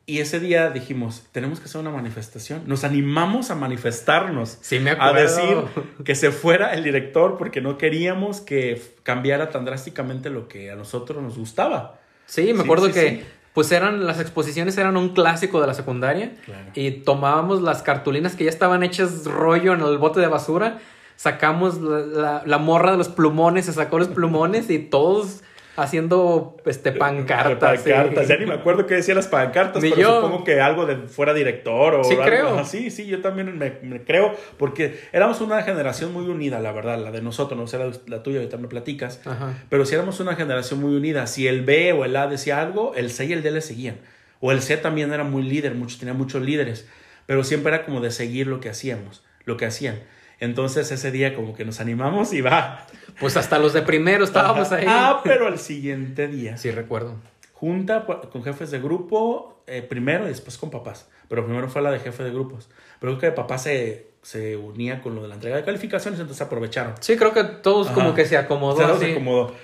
Y 0.09 0.21
ese 0.21 0.39
día 0.39 0.71
dijimos, 0.71 1.25
tenemos 1.33 1.59
que 1.59 1.65
hacer 1.65 1.81
una 1.81 1.91
manifestación. 1.91 2.63
Nos 2.67 2.85
animamos 2.85 3.51
a 3.51 3.57
manifestarnos. 3.57 4.59
Sí, 4.61 4.79
me 4.79 4.91
a 4.91 4.93
acuerdo. 4.93 5.21
decir 5.21 5.57
que 6.05 6.15
se 6.15 6.31
fuera 6.31 6.75
el 6.75 6.85
director 6.85 7.37
porque 7.37 7.61
no 7.61 7.77
queríamos 7.77 8.41
que 8.41 8.81
cambiara 9.03 9.51
tan 9.51 9.65
drásticamente 9.65 10.31
lo 10.31 10.47
que 10.47 10.71
a 10.71 10.77
nosotros 10.77 11.21
nos 11.23 11.37
gustaba. 11.37 11.99
Sí, 12.27 12.53
me 12.53 12.59
Sí, 12.59 12.65
acuerdo 12.65 12.87
sí, 12.87 12.93
que 12.93 13.09
sí. 13.11 13.23
pues 13.53 13.73
eran 13.73 14.07
las 14.07 14.21
exposiciones 14.21 14.79
eran 14.79 14.97
un 14.97 15.09
clásico 15.09 15.61
de 15.61 15.67
la 15.67 15.75
secundaria 15.75 16.35
Claro. 16.45 16.71
y 16.75 16.91
tomábamos 16.93 17.61
las 17.63 17.83
cartulinas 17.83 18.37
que 18.37 18.45
ya 18.45 18.51
estaban 18.51 18.85
hechas 18.85 19.25
rollo 19.25 19.73
en 19.75 19.81
el 19.81 19.99
bote 19.99 20.21
de 20.21 20.29
basura, 20.29 20.79
sacamos 21.17 21.81
la, 21.81 21.99
la, 21.99 22.43
la 22.47 22.59
morra 22.59 22.93
de 22.93 22.99
los 22.99 23.09
plumones, 23.09 23.67
se 23.67 23.73
sacó 23.73 23.99
los 23.99 24.09
plumones 24.09 24.71
y 24.71 24.79
todos 24.79 25.43
haciendo 25.77 26.57
este 26.67 26.93
pancartas. 26.93 27.81
pancartas. 27.83 28.29
Ya 28.29 28.37
ni 28.39 28.47
me 28.47 28.55
acuerdo 28.55 28.87
qué 28.87 28.95
decían 28.95 29.17
las 29.17 29.29
pancartas, 29.29 29.83
Ni 29.83 29.91
pero 29.91 30.03
yo. 30.03 30.21
supongo 30.23 30.45
que 30.45 30.61
algo 30.61 30.87
de 30.87 30.97
fuera 31.09 31.35
director 31.35 31.95
o 31.95 32.05
Sí, 32.05 32.13
algo. 32.13 32.25
creo. 32.25 32.49
Ajá, 32.55 32.65
sí, 32.65 32.91
sí, 32.91 33.07
yo 33.07 33.21
también 33.21 33.57
me, 33.59 33.73
me 33.83 34.03
creo, 34.03 34.35
porque 34.59 34.99
éramos 35.13 35.41
una 35.41 35.63
generación 35.63 36.13
muy 36.13 36.27
unida, 36.27 36.59
la 36.61 36.73
verdad, 36.73 36.99
la 36.99 37.11
de 37.11 37.23
nosotros, 37.23 37.59
no 37.61 37.67
sé 37.67 37.79
la, 37.79 37.91
la 38.07 38.23
tuya, 38.23 38.39
ahorita 38.39 38.57
me 38.57 38.69
platicas. 38.69 39.21
Ajá. 39.27 39.55
Pero 39.69 39.85
si 39.87 39.95
éramos 39.95 40.19
una 40.21 40.35
generación 40.35 40.81
muy 40.81 40.95
unida, 40.97 41.27
si 41.27 41.47
el 41.47 41.63
B 41.65 41.93
o 41.93 42.05
el 42.05 42.17
A 42.17 42.27
decía 42.27 42.61
algo, 42.61 42.95
el 42.95 43.11
C 43.11 43.27
y 43.27 43.33
el 43.33 43.43
D 43.43 43.51
le 43.51 43.61
seguían. 43.61 43.97
O 44.41 44.53
el 44.53 44.61
C 44.63 44.77
también 44.77 45.13
era 45.13 45.25
muy 45.25 45.43
líder, 45.43 45.75
mucho, 45.75 45.99
tenía 45.99 46.15
muchos 46.15 46.43
líderes, 46.43 46.87
pero 47.27 47.43
siempre 47.45 47.75
era 47.75 47.85
como 47.85 48.01
de 48.01 48.11
seguir 48.11 48.47
lo 48.47 48.61
que 48.61 48.69
hacíamos, 48.69 49.25
lo 49.45 49.57
que 49.57 49.67
hacían. 49.67 50.01
Entonces 50.41 50.91
ese 50.91 51.11
día 51.11 51.35
como 51.35 51.55
que 51.55 51.65
nos 51.65 51.81
animamos 51.81 52.33
y 52.33 52.41
va. 52.41 52.87
Pues 53.21 53.37
hasta 53.37 53.59
los 53.59 53.73
de 53.73 53.83
primero 53.83 54.25
estábamos 54.25 54.67
Ajá. 54.67 54.77
ahí. 54.77 54.85
Ah, 54.89 55.21
pero 55.25 55.47
al 55.47 55.59
siguiente 55.59 56.29
día. 56.29 56.57
Sí, 56.57 56.71
recuerdo. 56.71 57.15
Junta 57.53 58.05
con 58.05 58.45
jefes 58.45 58.71
de 58.71 58.79
grupo, 58.81 59.63
eh, 59.67 59.83
primero 59.83 60.25
y 60.27 60.29
después 60.29 60.59
con 60.59 60.71
papás. 60.71 61.09
Pero 61.29 61.45
primero 61.45 61.69
fue 61.69 61.81
la 61.83 61.91
de 61.91 61.99
jefe 62.01 62.23
de 62.23 62.31
grupos. 62.31 62.69
Pero 63.01 63.19
creo 63.19 63.33
que 63.33 63.37
papá 63.37 63.57
se, 63.57 64.09
se 64.23 64.57
unía 64.57 65.01
con 65.01 65.15
lo 65.15 65.23
de 65.23 65.29
la 65.29 65.35
entrega 65.35 65.57
de 65.57 65.65
calificaciones, 65.65 66.21
entonces 66.21 66.47
aprovecharon. 66.47 66.95
Sí, 67.01 67.17
creo 67.17 67.33
que 67.33 67.45
todos 67.45 67.89
como 67.89 68.15
que 68.15 68.27
se 68.27 68.37
acomodó. 68.37 68.77
Se 68.77 68.87
nos 68.87 68.97
así. 69.03 69.13
acomodó. 69.13 69.55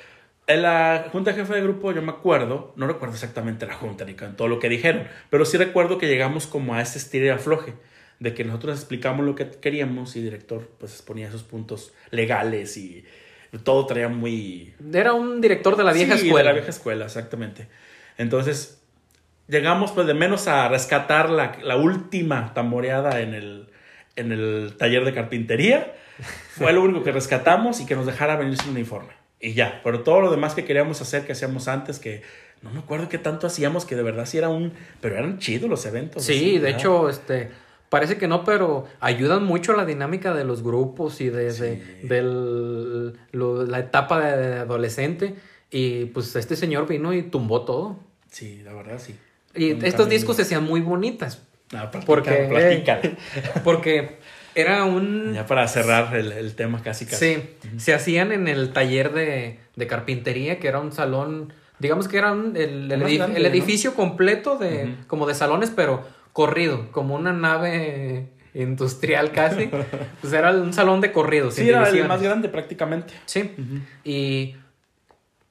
En 0.47 0.63
la 0.63 1.07
junta 1.13 1.31
de 1.33 1.37
jefe 1.37 1.55
de 1.55 1.61
grupo, 1.63 1.93
yo 1.93 2.03
me 2.03 2.11
acuerdo, 2.11 2.73
no 2.77 2.87
recuerdo 2.89 3.15
exactamente 3.15 3.65
la 3.67 3.75
junta 3.75 4.05
ni 4.05 4.15
con 4.15 4.35
todo 4.37 4.49
lo 4.49 4.59
que 4.59 4.69
dijeron, 4.69 5.07
pero 5.31 5.45
sí 5.45 5.57
recuerdo 5.57 5.99
que 5.99 6.09
llegamos 6.09 6.49
como 6.49 6.75
a 6.75 6.83
ese 6.83 6.99
estilo 6.99 7.27
de 7.27 7.31
afloje, 7.33 7.75
de 8.23 8.35
que 8.35 8.45
nosotros 8.45 8.79
explicamos 8.79 9.27
lo 9.27 9.35
que 9.35 9.51
queríamos 9.51 10.15
y 10.15 10.21
el 10.21 10.27
director 10.27 10.69
pues 10.79 10.93
exponía 10.93 11.27
esos 11.29 11.43
puntos 11.43 11.93
legales 12.11 12.77
y 12.77 13.05
todo 13.65 13.85
traía 13.87 14.09
muy... 14.09 14.75
Era 14.95 15.13
un 15.13 15.41
director 15.41 15.77
de 15.77 15.83
la 15.83 15.93
vieja 15.93 16.17
Sí, 16.17 16.27
escuela. 16.27 16.39
de 16.39 16.45
la 16.45 16.53
vieja 16.53 16.71
escuela, 16.71 17.05
exactamente. 17.07 17.67
Entonces, 18.19 18.81
llegamos 19.49 19.91
pues 19.91 20.07
de 20.07 20.15
menos 20.15 20.47
a 20.47 20.69
rescatar 20.69 21.31
la, 21.31 21.59
la 21.63 21.77
última 21.77 22.55
tamboreada 22.55 23.21
en 23.21 23.35
el, 23.35 23.69
en 24.15 24.31
el 24.31 24.75
taller 24.79 25.05
de 25.05 25.13
carpintería. 25.13 25.95
Fue 26.57 26.73
lo 26.73 26.83
único 26.83 27.03
que 27.03 27.11
rescatamos 27.11 27.81
y 27.81 27.87
que 27.87 27.97
nos 27.97 28.07
dejara 28.07 28.37
venir 28.37 28.57
sin 28.57 28.71
uniforme. 28.71 29.15
Y 29.41 29.55
ya, 29.55 29.81
pero 29.83 30.03
todo 30.03 30.21
lo 30.21 30.31
demás 30.31 30.55
que 30.55 30.65
queríamos 30.65 31.01
hacer, 31.01 31.27
que 31.27 31.33
hacíamos 31.33 31.67
antes, 31.67 31.99
que 31.99 32.23
no 32.63 32.71
me 32.71 32.79
acuerdo 32.79 33.09
qué 33.09 33.19
tanto 33.19 33.49
hacíamos, 33.49 33.85
que 33.85 33.97
de 33.97 34.05
verdad 34.05 34.27
sí 34.27 34.39
era 34.39 34.49
un... 34.49 34.73
Pero 35.01 35.17
eran 35.17 35.41
chidos 35.41 35.69
los 35.69 35.85
eventos. 35.85 36.23
Sí, 36.25 36.33
así, 36.33 36.59
de 36.59 36.71
hecho, 36.71 37.09
este, 37.09 37.51
parece 37.93 38.17
que 38.17 38.27
no, 38.27 38.43
pero 38.43 38.87
ayudan 39.01 39.45
mucho 39.45 39.73
a 39.75 39.77
la 39.77 39.85
dinámica 39.85 40.33
de 40.33 40.45
los 40.45 40.63
grupos 40.63 41.21
y 41.21 41.29
de, 41.29 41.53
de- 41.53 41.53
Sí. 41.53 43.19
la 43.33 43.79
etapa 43.79 44.19
de 44.21 44.61
adolescente. 44.61 45.35
Y 45.71 46.07
pues 46.07 46.35
este 46.37 46.57
señor 46.57 46.87
vino 46.89 47.13
y 47.13 47.23
tumbó 47.23 47.63
todo. 47.67 47.97
Sí, 48.31 48.63
la 48.65 48.73
verdad 48.73 48.99
sí. 48.99 49.15
Y 49.55 49.85
estos 49.85 50.09
discos 50.09 50.37
se 50.37 50.43
hacían 50.43 50.65
muy 50.65 50.81
bonitas. 50.81 51.43
Ah, 51.75 51.91
platica, 51.91 52.07
Porque. 52.07 52.85
Porque 53.65 54.17
era 54.55 54.85
un... 54.85 55.33
Ya 55.35 55.47
para 55.47 55.67
cerrar 55.69 56.15
el, 56.17 56.33
el 56.33 56.55
tema 56.55 56.83
casi 56.83 57.07
casi. 57.07 57.35
Sí, 57.35 57.43
se 57.79 57.95
hacían 57.95 58.33
en 58.33 58.49
el 58.49 58.73
taller 58.73 59.13
de, 59.13 59.59
de 59.77 59.87
carpintería, 59.87 60.59
que 60.59 60.69
era 60.69 60.79
un 60.81 60.93
salón, 60.93 61.53
digamos 61.79 62.09
que 62.09 62.19
era 62.19 62.33
un- 62.33 62.57
el, 62.57 62.91
el 62.93 63.01
Más 63.01 63.11
edif- 63.11 63.17
grande, 63.19 63.37
el 63.39 63.43
¿no? 63.45 63.49
edificio 63.49 63.95
completo 63.95 64.57
de, 64.59 64.95
como 65.07 65.27
de 65.27 65.35
salones, 65.35 65.71
pero 65.75 66.03
corrido, 66.33 66.91
como 66.93 67.15
una 67.15 67.33
nave 67.33 68.29
industrial 68.55 69.33
casi. 69.33 69.71
pues 70.21 70.33
era 70.33 70.51
un 70.53 70.73
salón 70.73 71.01
de 71.01 71.13
corrido. 71.13 71.51
Sí, 71.51 71.69
era 71.69 71.89
el 71.89 72.07
más 72.07 72.23
grande 72.23 72.49
prácticamente. 72.49 73.15
Sí, 73.27 73.55
y 74.05 74.57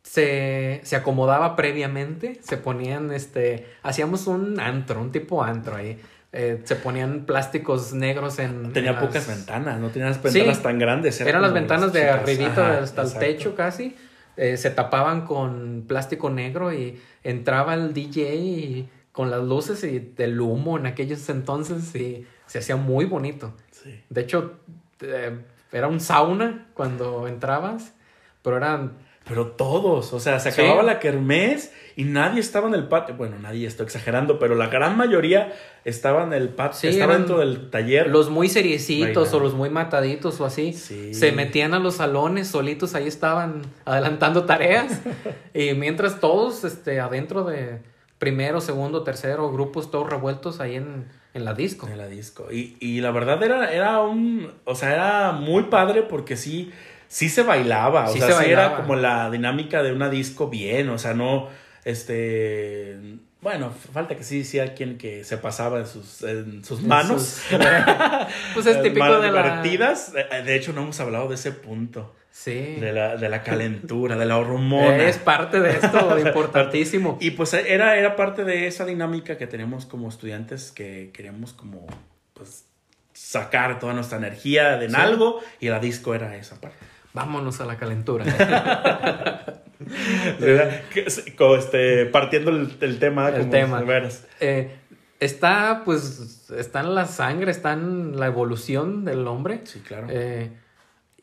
se, 0.04 0.82
se 0.84 0.96
acomodaba 0.96 1.56
previamente, 1.56 2.40
se 2.44 2.58
ponían, 2.58 3.12
este, 3.12 3.68
hacíamos 3.84 4.28
un 4.28 4.60
antro, 4.60 5.00
un 5.02 5.12
tipo 5.12 5.44
antro 5.44 5.76
ahí. 5.76 6.00
Eh, 6.34 6.62
se 6.64 6.76
ponían 6.78 7.26
plásticos 7.26 7.92
negros 7.94 8.40
en... 8.40 8.72
Tenía 8.72 8.92
en 8.92 8.96
las- 8.96 9.06
pocas 9.06 9.28
ventanas, 9.28 9.80
no 9.80 9.90
tenía 9.90 10.08
las 10.08 10.22
ventanas 10.24 10.58
Sí. 10.58 10.64
tan 10.64 10.80
grandes. 10.80 11.20
era 11.20 11.30
Eran 11.30 11.42
las 11.42 11.54
ventanas 11.54 11.92
de 11.94 12.10
arribita 12.10 12.80
hasta 12.80 13.02
el 13.04 13.14
techo 13.14 13.54
casi. 13.54 13.96
Eh, 14.38 14.56
se 14.56 14.72
tapaban 14.72 15.26
con 15.26 15.84
plástico 15.88 16.30
negro 16.30 16.72
y 16.74 16.98
entraba 17.24 17.74
el 17.74 17.94
DJ 17.94 18.36
y 18.36 18.90
con 19.12 19.30
las 19.30 19.44
luces 19.44 19.84
y 19.84 20.14
el 20.18 20.40
humo 20.40 20.78
en 20.78 20.86
aquellos 20.86 21.28
entonces 21.30 21.94
y 21.96 22.26
se 22.48 22.60
hacía 22.60 22.76
muy 22.76 23.06
bonito. 23.06 23.54
Sí. 23.72 24.00
De 24.10 24.22
hecho, 24.22 24.54
eh, 25.02 25.38
era 25.72 25.88
un 25.88 26.00
sauna 26.00 26.68
cuando 26.74 27.28
entrabas, 27.28 27.94
pero 28.42 28.58
eran... 28.58 28.94
Pero 29.28 29.48
todos, 29.52 30.14
o 30.14 30.20
sea, 30.20 30.40
se 30.40 30.52
Sí. 30.52 30.62
acababa 30.62 30.82
la 30.82 31.00
kermés 31.00 31.72
y 31.96 32.06
nadie 32.06 32.40
estaba 32.40 32.68
en 32.68 32.74
el 32.74 32.88
patio. 32.88 33.16
Bueno, 33.16 33.38
nadie, 33.40 33.68
estoy 33.68 33.86
exagerando, 33.86 34.40
pero 34.40 34.56
la 34.56 34.68
gran 34.68 34.98
mayoría 34.98 35.54
estaba 35.86 36.24
en 36.24 36.34
el 36.34 36.50
patio, 36.50 36.80
Sí, 36.80 36.88
estaba 36.88 37.14
dentro 37.14 37.38
del 37.38 37.70
taller. 37.70 38.10
Los 38.10 38.32
muy 38.32 38.50
seriecitos 38.50 39.32
o 39.34 39.40
los 39.40 39.54
muy 39.54 39.70
mataditos 39.70 40.42
o 40.42 40.46
así, 40.46 40.74
Sí. 40.74 41.14
se 41.14 41.32
metían 41.34 41.76
a 41.76 41.80
los 41.80 41.96
salones 41.98 42.48
solitos, 42.48 42.96
ahí 42.96 43.08
estaban 43.08 43.62
adelantando 43.86 44.46
tareas. 44.46 45.00
y 45.54 45.74
mientras 45.76 46.20
todos 46.20 46.64
este, 46.64 47.00
adentro 47.00 47.44
de 47.44 47.80
primero, 48.22 48.62
segundo, 48.62 49.04
tercero, 49.04 49.52
grupos 49.52 49.90
todos 49.90 50.08
revueltos 50.08 50.60
ahí 50.62 50.76
en, 50.76 51.08
en 51.34 51.44
la 51.44 51.56
disco. 51.56 51.88
En 51.88 51.98
la 51.98 52.08
disco. 52.08 52.52
Y, 52.52 52.78
y 52.80 53.02
la 53.02 53.10
verdad 53.10 53.42
era, 53.44 53.74
era 53.74 54.00
un. 54.02 54.54
O 54.66 54.76
sea, 54.76 54.94
era 54.94 55.32
muy 55.32 55.64
padre 55.64 56.04
porque 56.04 56.38
sí. 56.38 56.72
Sí 57.08 57.28
se 57.30 57.42
bailaba. 57.44 58.06
O 58.10 58.14
Sí 58.14 58.20
sea, 58.20 58.28
se 58.28 58.34
sí 58.34 58.40
bailaba. 58.40 58.66
era 58.68 58.76
como 58.78 58.96
la 58.96 59.30
dinámica 59.32 59.82
de 59.84 59.92
una 59.92 60.10
disco 60.10 60.50
bien. 60.50 60.88
O 60.90 60.98
sea, 61.00 61.14
no. 61.16 61.50
Este. 61.84 62.98
Bueno, 63.42 63.72
falta 63.92 64.16
que 64.16 64.24
sí 64.24 64.38
hiciera 64.38 64.76
quien 64.76 65.00
que 65.00 65.24
se 65.24 65.36
pasaba 65.38 65.80
en 65.80 65.88
sus, 65.88 66.22
en 66.22 66.64
sus 66.64 66.84
manos. 66.84 67.24
Sus- 67.24 67.58
pues 68.54 68.66
es 68.68 68.82
típico 68.84 69.20
de 69.20 69.32
la... 69.32 69.42
divertidas. 69.42 70.14
Eh, 70.16 70.44
De 70.44 70.56
hecho, 70.56 70.74
no 70.74 70.84
hemos 70.84 71.00
hablado 71.00 71.28
de 71.28 71.36
ese 71.36 71.52
punto. 71.52 72.14
Sí. 72.32 72.76
De 72.80 72.94
la, 72.94 73.18
de 73.18 73.28
la 73.30 73.44
calentura, 73.44 74.16
de 74.16 74.26
la 74.26 74.38
hormona. 74.38 74.98
Es 75.06 75.18
parte 75.18 75.60
de 75.60 75.72
esto 75.72 76.18
importantísimo. 76.26 77.18
Y 77.20 77.32
pues 77.32 77.54
era, 77.54 77.98
era 77.98 78.16
parte 78.16 78.44
de 78.46 78.68
esa 78.68 78.86
dinámica 78.86 79.38
que 79.38 79.48
tenemos 79.48 79.86
como 79.86 80.08
estudiantes 80.10 80.72
que 80.72 81.12
queríamos 81.14 81.54
como 81.54 81.86
pues 82.34 82.66
sacar 83.14 83.80
toda 83.80 83.94
nuestra 83.94 84.18
energía 84.18 84.82
en 84.82 84.92
Sí. 84.92 84.96
algo 84.96 85.40
y 85.60 85.68
la 85.70 85.80
disco 85.80 86.16
era 86.16 86.36
esa 86.38 86.60
parte. 86.60 86.78
Vámonos 87.14 87.60
a 87.60 87.66
la 87.66 87.78
calentura. 87.78 88.24
Este, 90.96 92.06
partiendo 92.06 92.52
el, 92.52 92.72
el 92.82 93.00
tema 93.00 93.30
El 93.30 93.40
como 93.40 93.52
tema. 93.52 93.82
veras. 93.82 94.26
Eh, 94.40 94.76
está, 95.20 95.82
pues, 95.86 96.50
está 96.58 96.82
en 96.82 96.96
la 96.96 97.06
sangre, 97.06 97.52
está 97.52 97.74
en 97.74 98.20
la 98.20 98.28
evolución 98.28 99.06
del 99.06 99.28
hombre. 99.28 99.62
Sí, 99.64 99.80
claro. 99.80 100.08
Eh, 100.10 100.50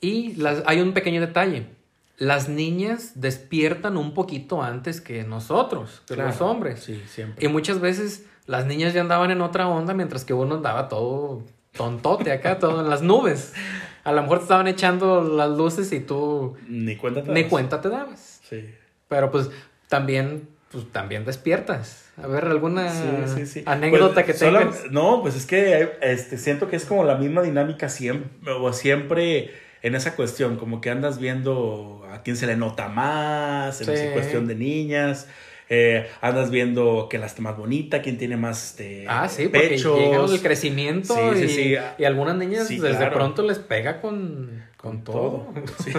y 0.00 0.34
las, 0.36 0.62
hay 0.66 0.80
un 0.80 0.92
pequeño 0.92 1.20
detalle. 1.20 1.66
Las 2.16 2.48
niñas 2.48 3.12
despiertan 3.14 3.96
un 3.96 4.12
poquito 4.12 4.62
antes 4.62 5.00
que 5.00 5.22
nosotros, 5.24 6.02
que 6.06 6.14
Claro. 6.14 6.30
los 6.30 6.40
hombres. 6.40 6.80
Sí, 6.80 7.00
siempre. 7.08 7.44
Y 7.44 7.48
muchas 7.48 7.80
veces 7.80 8.26
las 8.46 8.66
niñas 8.66 8.92
ya 8.94 9.00
andaban 9.02 9.30
en 9.30 9.40
otra 9.40 9.68
onda 9.68 9.94
mientras 9.94 10.24
que 10.24 10.34
uno 10.34 10.56
andaba 10.56 10.88
todo 10.88 11.44
tontote 11.72 12.32
acá, 12.32 12.58
todo 12.58 12.80
en 12.82 12.90
las 12.90 13.02
nubes. 13.02 13.52
A 14.02 14.10
lo 14.12 14.22
mejor 14.22 14.38
te 14.38 14.44
estaban 14.44 14.66
echando 14.66 15.22
las 15.22 15.50
luces 15.50 15.92
y 15.92 16.00
tú 16.00 16.56
Ni 16.66 16.96
cuenta 16.96 17.22
te 17.22 17.30
ni 17.30 17.44
cuenta 17.44 17.80
te 17.80 17.88
dabas. 17.88 18.40
Sí. 18.48 18.64
Pero 19.06 19.30
pues 19.30 19.50
también, 19.88 20.48
pues 20.72 20.90
también 20.90 21.24
despiertas. 21.24 22.06
A 22.20 22.26
ver, 22.26 22.46
alguna 22.46 22.90
Sí, 22.90 23.04
sí, 23.36 23.46
sí. 23.46 23.62
anécdota 23.64 24.14
Pues, 24.24 24.26
que 24.26 24.32
tengas. 24.34 24.90
No, 24.90 25.22
pues 25.22 25.36
es 25.36 25.46
que 25.46 25.92
este, 26.02 26.36
siento 26.36 26.68
que 26.68 26.74
es 26.74 26.84
como 26.84 27.04
la 27.04 27.14
misma 27.16 27.42
dinámica 27.42 27.88
siempre, 27.88 28.50
o 28.50 28.72
siempre 28.72 29.50
en 29.82 29.94
esa 29.94 30.16
cuestión, 30.16 30.56
como 30.56 30.80
que 30.80 30.90
andas 30.90 31.18
viendo 31.18 32.06
a 32.12 32.22
quién 32.22 32.36
se 32.36 32.46
le 32.46 32.56
nota 32.56 32.88
más, 32.88 33.80
en 33.80 33.86
Sí. 33.86 33.92
esa 33.92 34.12
cuestión 34.12 34.46
de 34.46 34.54
niñas. 34.54 35.26
eh, 35.70 36.08
andas 36.22 36.50
viendo 36.50 37.08
quién 37.10 37.20
la 37.20 37.26
está 37.26 37.42
más 37.42 37.54
bonita, 37.58 38.00
quién 38.00 38.16
tiene 38.16 38.38
más 38.38 38.70
este, 38.70 39.04
Ah, 39.06 39.28
sí, 39.28 39.48
porque 39.48 39.68
pechos. 39.68 39.98
llega 40.00 40.24
el 40.24 40.40
crecimiento 40.40 41.14
Sí, 41.34 41.44
y, 41.44 41.48
sí. 41.50 41.76
y 41.98 42.04
algunas 42.04 42.36
niñas 42.36 42.70
desde 42.70 42.96
claro. 42.96 43.12
pronto 43.12 43.42
les 43.42 43.58
pega 43.58 44.00
con, 44.00 44.64
con 44.88 45.04
todo. 45.04 45.46
Sí. 45.84 45.92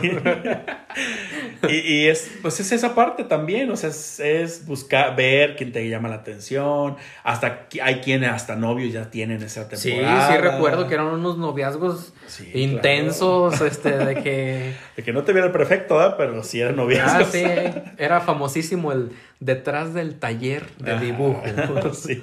y, 1.70 1.94
y 1.94 2.08
es, 2.08 2.30
pues 2.42 2.60
es 2.60 2.72
esa 2.72 2.96
parte 2.96 3.24
también, 3.24 3.70
o 3.72 3.76
sea, 3.78 3.90
es, 3.90 4.20
es 4.20 4.66
buscar, 4.66 5.16
ver 5.16 5.56
quién 5.56 5.72
te 5.72 5.88
llama 5.90 6.10
la 6.10 6.16
atención, 6.16 6.96
hasta 7.24 7.68
hay 7.82 7.96
quienes 8.02 8.32
hasta 8.32 8.56
novios 8.56 8.92
ya 8.94 9.10
tienen 9.12 9.42
esa 9.44 9.70
Sí, 9.76 9.92
temporada. 9.92 10.32
sí 10.32 10.38
recuerdo 10.42 10.88
que 10.88 10.96
eran 10.96 11.08
unos 11.08 11.38
noviazgos 11.38 12.14
Sí, 12.28 12.50
intensos, 12.54 13.62
este, 13.62 13.92
de 13.98 14.16
que... 14.16 14.74
De 14.98 15.04
que 15.04 15.14
no 15.14 15.24
te 15.24 15.32
viera 15.32 15.48
el 15.48 15.54
perfecto, 15.54 15.96
¿verdad? 15.98 16.16
Pero 16.18 16.44
sí 16.44 16.60
era 16.60 16.72
noviazgo. 16.74 17.20
Ah, 17.22 17.26
sí, 17.32 17.44
era 17.98 18.20
famosísimo 18.22 18.92
el 18.92 19.12
detrás 19.40 19.94
del 19.94 20.20
taller 20.20 20.66
de 20.78 20.92
Ah, 20.92 21.00
dibujo. 21.00 21.42
sí. 21.94 22.20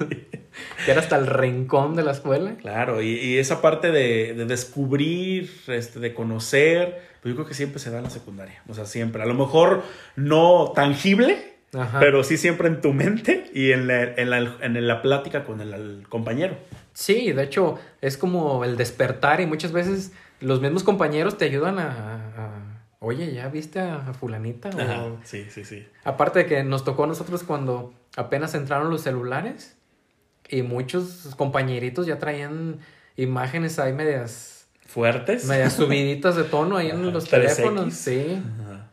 que 0.85 0.91
era 0.91 1.01
hasta 1.01 1.17
el 1.17 1.27
rincón 1.27 1.97
de 1.97 2.03
la 2.03 2.13
escuela. 2.13 2.57
Claro, 2.61 3.01
y, 3.03 3.09
y 3.15 3.39
esa 3.39 3.61
parte 3.63 3.91
de, 3.91 4.35
de 4.35 4.45
descubrir, 4.45 5.51
este, 5.69 5.99
de 6.01 6.13
conocer, 6.15 6.56
pues 7.23 7.31
yo 7.31 7.35
creo 7.35 7.47
que 7.47 7.55
siempre 7.55 7.79
se 7.79 7.91
da 7.91 7.99
en 7.99 8.05
la 8.05 8.11
secundaria. 8.11 8.63
O 8.69 8.75
sea, 8.75 8.85
siempre. 8.87 9.23
A 9.23 9.27
lo 9.27 9.35
mejor 9.35 9.83
no 10.17 10.73
tangible, 10.75 11.55
Ajá. 11.75 11.99
pero 12.01 12.23
sí 12.25 12.37
siempre 12.37 12.69
en 12.69 12.81
tu 12.81 12.93
mente 12.93 13.51
y 13.55 13.73
en 13.73 13.87
la, 13.87 14.03
en 14.03 14.31
la, 14.31 14.39
en 14.61 14.87
la 14.87 15.03
plática 15.03 15.45
con 15.45 15.61
el, 15.61 15.73
el 15.75 16.07
compañero. 16.09 16.57
Sí, 16.93 17.33
de 17.33 17.43
hecho, 17.43 17.79
es 18.01 18.17
como 18.17 18.65
el 18.65 18.77
despertar 18.77 19.41
y 19.41 19.47
muchas 19.47 19.73
veces 19.73 20.13
los 20.41 20.61
mismos 20.61 20.83
compañeros 20.85 21.37
te 21.39 21.45
ayudan 21.45 21.79
a... 21.79 21.87
a, 21.89 22.73
Oye, 22.99 23.31
¿ya 23.35 23.49
viste 23.49 23.79
a 23.79 24.15
fulanita? 24.15 24.71
O- 24.71 24.81
Ajá, 24.81 25.05
sí, 25.23 25.47
sí, 25.51 25.65
sí. 25.67 25.87
Aparte 26.03 26.41
de 26.41 26.47
que 26.47 26.65
nos 26.65 26.83
tocó 26.83 27.05
a 27.05 27.07
nosotros 27.07 27.43
cuando 27.45 27.93
apenas 28.17 28.55
entraron 28.55 28.89
los 28.91 29.03
celulares 29.03 29.77
y 30.49 30.63
muchos 30.63 31.35
compañeritos 31.37 32.07
ya 32.07 32.19
traían 32.19 32.79
imágenes 33.17 33.79
ahí 33.79 33.93
medias, 33.93 34.56
¿Fuertes? 34.87 35.45
medias 35.47 35.73
subiditas 35.77 36.37
de 36.37 36.45
tono 36.45 36.77
ahí 36.77 36.91
en 36.91 37.13
los 37.13 37.27
3X. 37.27 37.31
teléfonos. 37.31 37.95
Sí. 37.95 38.43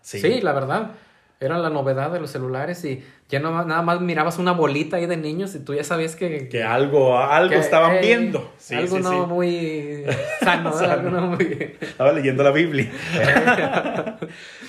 Sí. 0.01 0.41
la 0.41 0.53
verdad. 0.53 0.91
Era 1.39 1.57
la 1.57 1.69
novedad 1.69 2.09
de 2.09 2.21
los 2.21 2.31
celulares 2.31 2.85
y 2.85 3.03
ya 3.27 3.41
no, 3.41 3.65
nada 3.65 3.81
más 3.81 3.99
mirabas 3.99 4.37
una 4.37 4.53
bolita 4.53 4.95
ahí 4.95 5.07
de 5.07 5.17
niños 5.17 5.53
y 5.55 5.59
tú 5.59 5.73
ya 5.73 5.83
sabías 5.83 6.15
que... 6.15 6.47
Que 6.47 6.63
algo, 6.63 7.19
algo 7.19 7.49
que, 7.49 7.59
estaban 7.59 7.97
eh, 7.97 7.99
viendo. 8.01 8.53
Sí, 8.57 8.75
algo 8.75 8.95
sí, 8.95 9.03
no 9.03 9.27
muy 9.27 10.05
sano, 10.39 10.73
¿verdad? 10.73 10.91
algo 10.91 11.09
no 11.09 11.27
muy... 11.27 11.75
Estaba 11.81 12.13
leyendo 12.13 12.43
la 12.43 12.51
Biblia. 12.51 12.89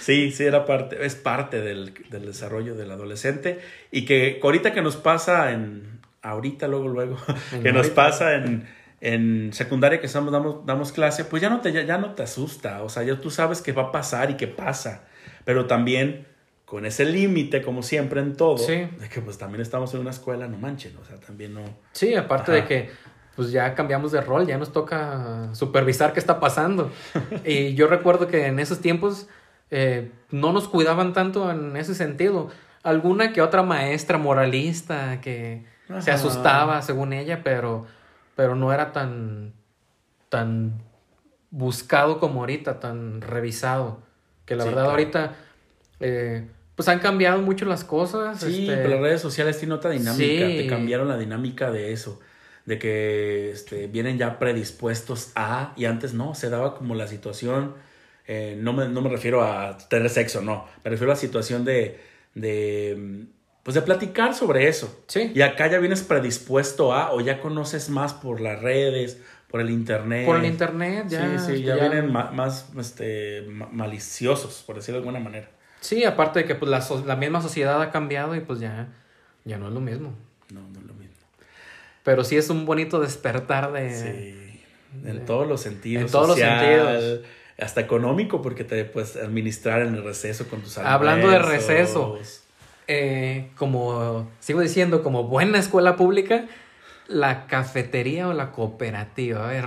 Sí, 0.05 0.33
sí, 0.33 0.45
era 0.45 0.67
parte, 0.67 1.07
es 1.07 1.15
parte 1.15 1.63
del, 1.63 1.95
del 2.11 2.27
desarrollo 2.27 2.75
del 2.75 2.91
adolescente. 2.91 3.61
Y 3.91 4.05
que 4.05 4.39
ahorita 4.43 4.75
que 4.75 4.83
nos 4.83 4.97
pasa 4.97 5.53
en. 5.53 6.01
Ahorita, 6.21 6.69
luego, 6.69 6.89
luego. 6.89 7.17
Que 7.63 7.73
nos 7.73 7.89
pasa 7.89 8.35
en, 8.35 8.69
en 9.05 9.53
secundaria 9.53 10.01
que 10.01 10.07
estamos, 10.07 10.33
damos, 10.33 10.65
damos 10.65 10.91
clase, 10.91 11.25
pues 11.27 11.43
ya 11.43 11.51
no, 11.51 11.61
te, 11.61 11.73
ya, 11.73 11.83
ya 11.83 11.99
no 11.99 12.15
te 12.15 12.23
asusta. 12.23 12.83
O 12.83 12.89
sea, 12.89 13.03
ya 13.03 13.21
tú 13.21 13.31
sabes 13.31 13.61
que 13.61 13.73
va 13.73 13.83
a 13.83 13.93
pasar 13.93 14.31
y 14.31 14.35
que 14.37 14.47
pasa. 14.49 15.03
Pero 15.45 15.67
también 15.67 16.27
con 16.65 16.87
ese 16.87 17.05
límite, 17.05 17.61
como 17.61 17.83
siempre 17.83 18.21
en 18.23 18.35
todo, 18.35 18.57
Sí. 18.57 18.89
de 18.99 19.09
que 19.13 19.21
pues 19.21 19.37
también 19.37 19.61
estamos 19.61 19.93
en 19.93 20.01
una 20.01 20.09
escuela, 20.11 20.49
no 20.49 20.57
manchen. 20.57 20.97
O 20.97 21.05
sea, 21.05 21.21
también 21.21 21.53
no. 21.53 21.61
Sí, 21.93 22.15
aparte 22.15 22.53
Ajá. 22.53 22.61
de 22.63 22.67
que 22.67 22.91
pues 23.37 23.51
ya 23.51 23.75
cambiamos 23.75 24.11
de 24.11 24.21
rol, 24.23 24.47
ya 24.47 24.57
nos 24.57 24.73
toca 24.73 25.51
supervisar 25.53 26.15
qué 26.15 26.21
está 26.21 26.41
pasando. 26.41 26.91
y 27.45 27.75
yo 27.75 27.89
recuerdo 27.89 28.27
que 28.27 28.47
en 28.47 28.59
esos 28.59 28.81
tiempos 28.81 29.27
eh, 29.71 30.11
no 30.31 30.53
nos 30.55 30.67
cuidaban 30.67 31.13
tanto 31.13 31.51
en 31.51 31.77
ese 31.77 31.95
sentido. 31.95 32.49
Alguna 32.83 33.33
que 33.35 33.43
otra 33.43 33.63
maestra 33.63 34.17
moralista 34.17 35.21
que 35.21 35.65
se 36.01 36.11
Ajá. 36.11 36.15
asustaba 36.15 36.81
según 36.81 37.13
ella, 37.13 37.43
pero, 37.45 37.87
pero 38.37 38.55
no 38.55 38.73
era 38.73 38.93
tan, 38.93 39.53
tan 40.29 40.81
buscado 41.51 42.19
como 42.19 42.41
ahorita, 42.41 42.81
tan 42.81 43.21
revisado. 43.21 44.01
Que 44.45 44.57
la 44.57 44.65
Sí, 44.65 44.69
verdad 44.69 44.83
claro. 44.83 44.91
ahorita 44.99 45.37
eh, 46.01 46.47
pues 46.75 46.89
han 46.89 46.99
cambiado 46.99 47.41
mucho 47.41 47.65
las 47.65 47.85
cosas. 47.85 48.41
Sí, 48.41 48.69
este, 48.69 48.77
pero 48.83 48.95
las 48.97 49.01
redes 49.01 49.21
sociales 49.21 49.59
tienen 49.59 49.77
otra 49.77 49.91
dinámica, 49.91 50.47
Sí. 50.47 50.57
te 50.59 50.67
cambiaron 50.67 51.09
la 51.09 51.17
dinámica 51.17 51.71
de 51.71 51.93
eso, 51.93 52.21
de 52.67 52.79
que 52.79 53.51
este, 53.53 53.87
vienen 53.87 54.19
ya 54.19 54.39
predispuestos 54.39 55.31
a, 55.37 55.73
y 55.77 55.85
antes 55.85 56.15
no, 56.15 56.35
se 56.35 56.51
daba 56.51 56.75
como 56.77 56.95
la 56.95 57.07
situación, 57.07 57.75
eh, 58.27 58.57
no, 58.59 58.73
me, 58.73 58.89
no 58.89 59.03
me 59.03 59.09
refiero 59.11 59.45
a 59.45 59.79
tener 59.89 60.11
sexo, 60.11 60.43
no, 60.43 60.67
me 60.83 60.91
refiero 60.91 61.13
a 61.13 61.15
la 61.15 61.21
situación 61.21 61.65
de, 61.65 62.01
de, 62.35 63.27
pues 63.65 63.75
de 63.75 63.83
platicar 63.83 64.35
sobre 64.35 64.69
eso. 64.69 65.03
Sí. 65.09 65.33
Y 65.35 65.41
acá 65.43 65.67
ya 65.69 65.79
vienes 65.81 66.03
predispuesto 66.03 66.93
a, 66.93 67.13
o 67.13 67.21
ya 67.21 67.41
conoces 67.41 67.89
más 67.91 68.15
por 68.15 68.41
las 68.41 68.61
redes, 68.63 69.21
por 69.51 69.61
el 69.61 69.71
internet. 69.71 70.27
Por 70.27 70.37
el 70.37 70.45
internet 70.45 71.07
ya. 71.09 71.39
sí, 71.39 71.57
sí, 71.57 71.63
ya, 71.63 71.75
vienen 71.75 72.13
ma- 72.13 72.31
más 72.31 72.67
este, 72.79 73.43
ma- 73.49 73.69
maliciosos, 73.73 74.63
por 74.67 74.77
decirlo 74.77 75.01
de 75.01 75.07
alguna 75.09 75.19
manera. 75.25 75.49
Sí, 75.81 76.05
aparte 76.05 76.41
de 76.41 76.45
que 76.45 76.55
pues, 76.55 76.71
la, 76.71 76.81
so- 76.81 77.05
la 77.05 77.17
misma 77.17 77.41
sociedad 77.43 77.81
ha 77.83 77.91
cambiado 77.91 78.35
y 78.37 78.41
pues 78.41 78.61
ya, 78.61 78.89
ya 79.45 79.59
no 79.59 79.69
es 79.69 79.75
lo 79.75 79.81
mismo. 79.81 80.15
No, 80.53 80.61
no 80.61 80.79
es 80.81 80.87
lo 80.87 80.95
mismo. 80.95 81.15
Pero 82.03 82.23
sí 82.23 82.37
es 82.37 82.51
un 82.51 82.67
bonito 82.67 83.01
despertar 83.01 83.73
de... 83.73 83.95
Sí, 83.95 84.63
en 85.09 85.25
todos 85.25 85.49
los 85.49 85.61
sentidos. 85.63 86.05
En 86.05 86.11
todos 86.11 86.29
los 86.29 86.39
sentidos. 86.39 87.21
Hasta 87.59 87.81
económico, 87.81 88.43
porque 88.43 88.65
te 88.65 88.85
puedes 88.85 89.17
administrar 89.17 89.83
en 89.83 89.95
el 89.95 90.05
receso 90.05 90.47
con 90.49 90.61
tus 90.61 90.77
Hablando 90.79 91.29
de 91.31 91.39
receso. 91.39 92.19
Eh, 92.89 93.51
como 93.57 94.31
sigo 94.41 94.61
diciendo, 94.61 95.03
como 95.03 95.25
buena 95.25 95.59
escuela 95.59 95.97
pública, 95.97 96.45
la 97.07 97.47
cafetería 97.47 98.29
o 98.29 98.33
la 98.33 98.51
cooperativa. 98.53 99.45
A 99.49 99.53
ver, 99.53 99.65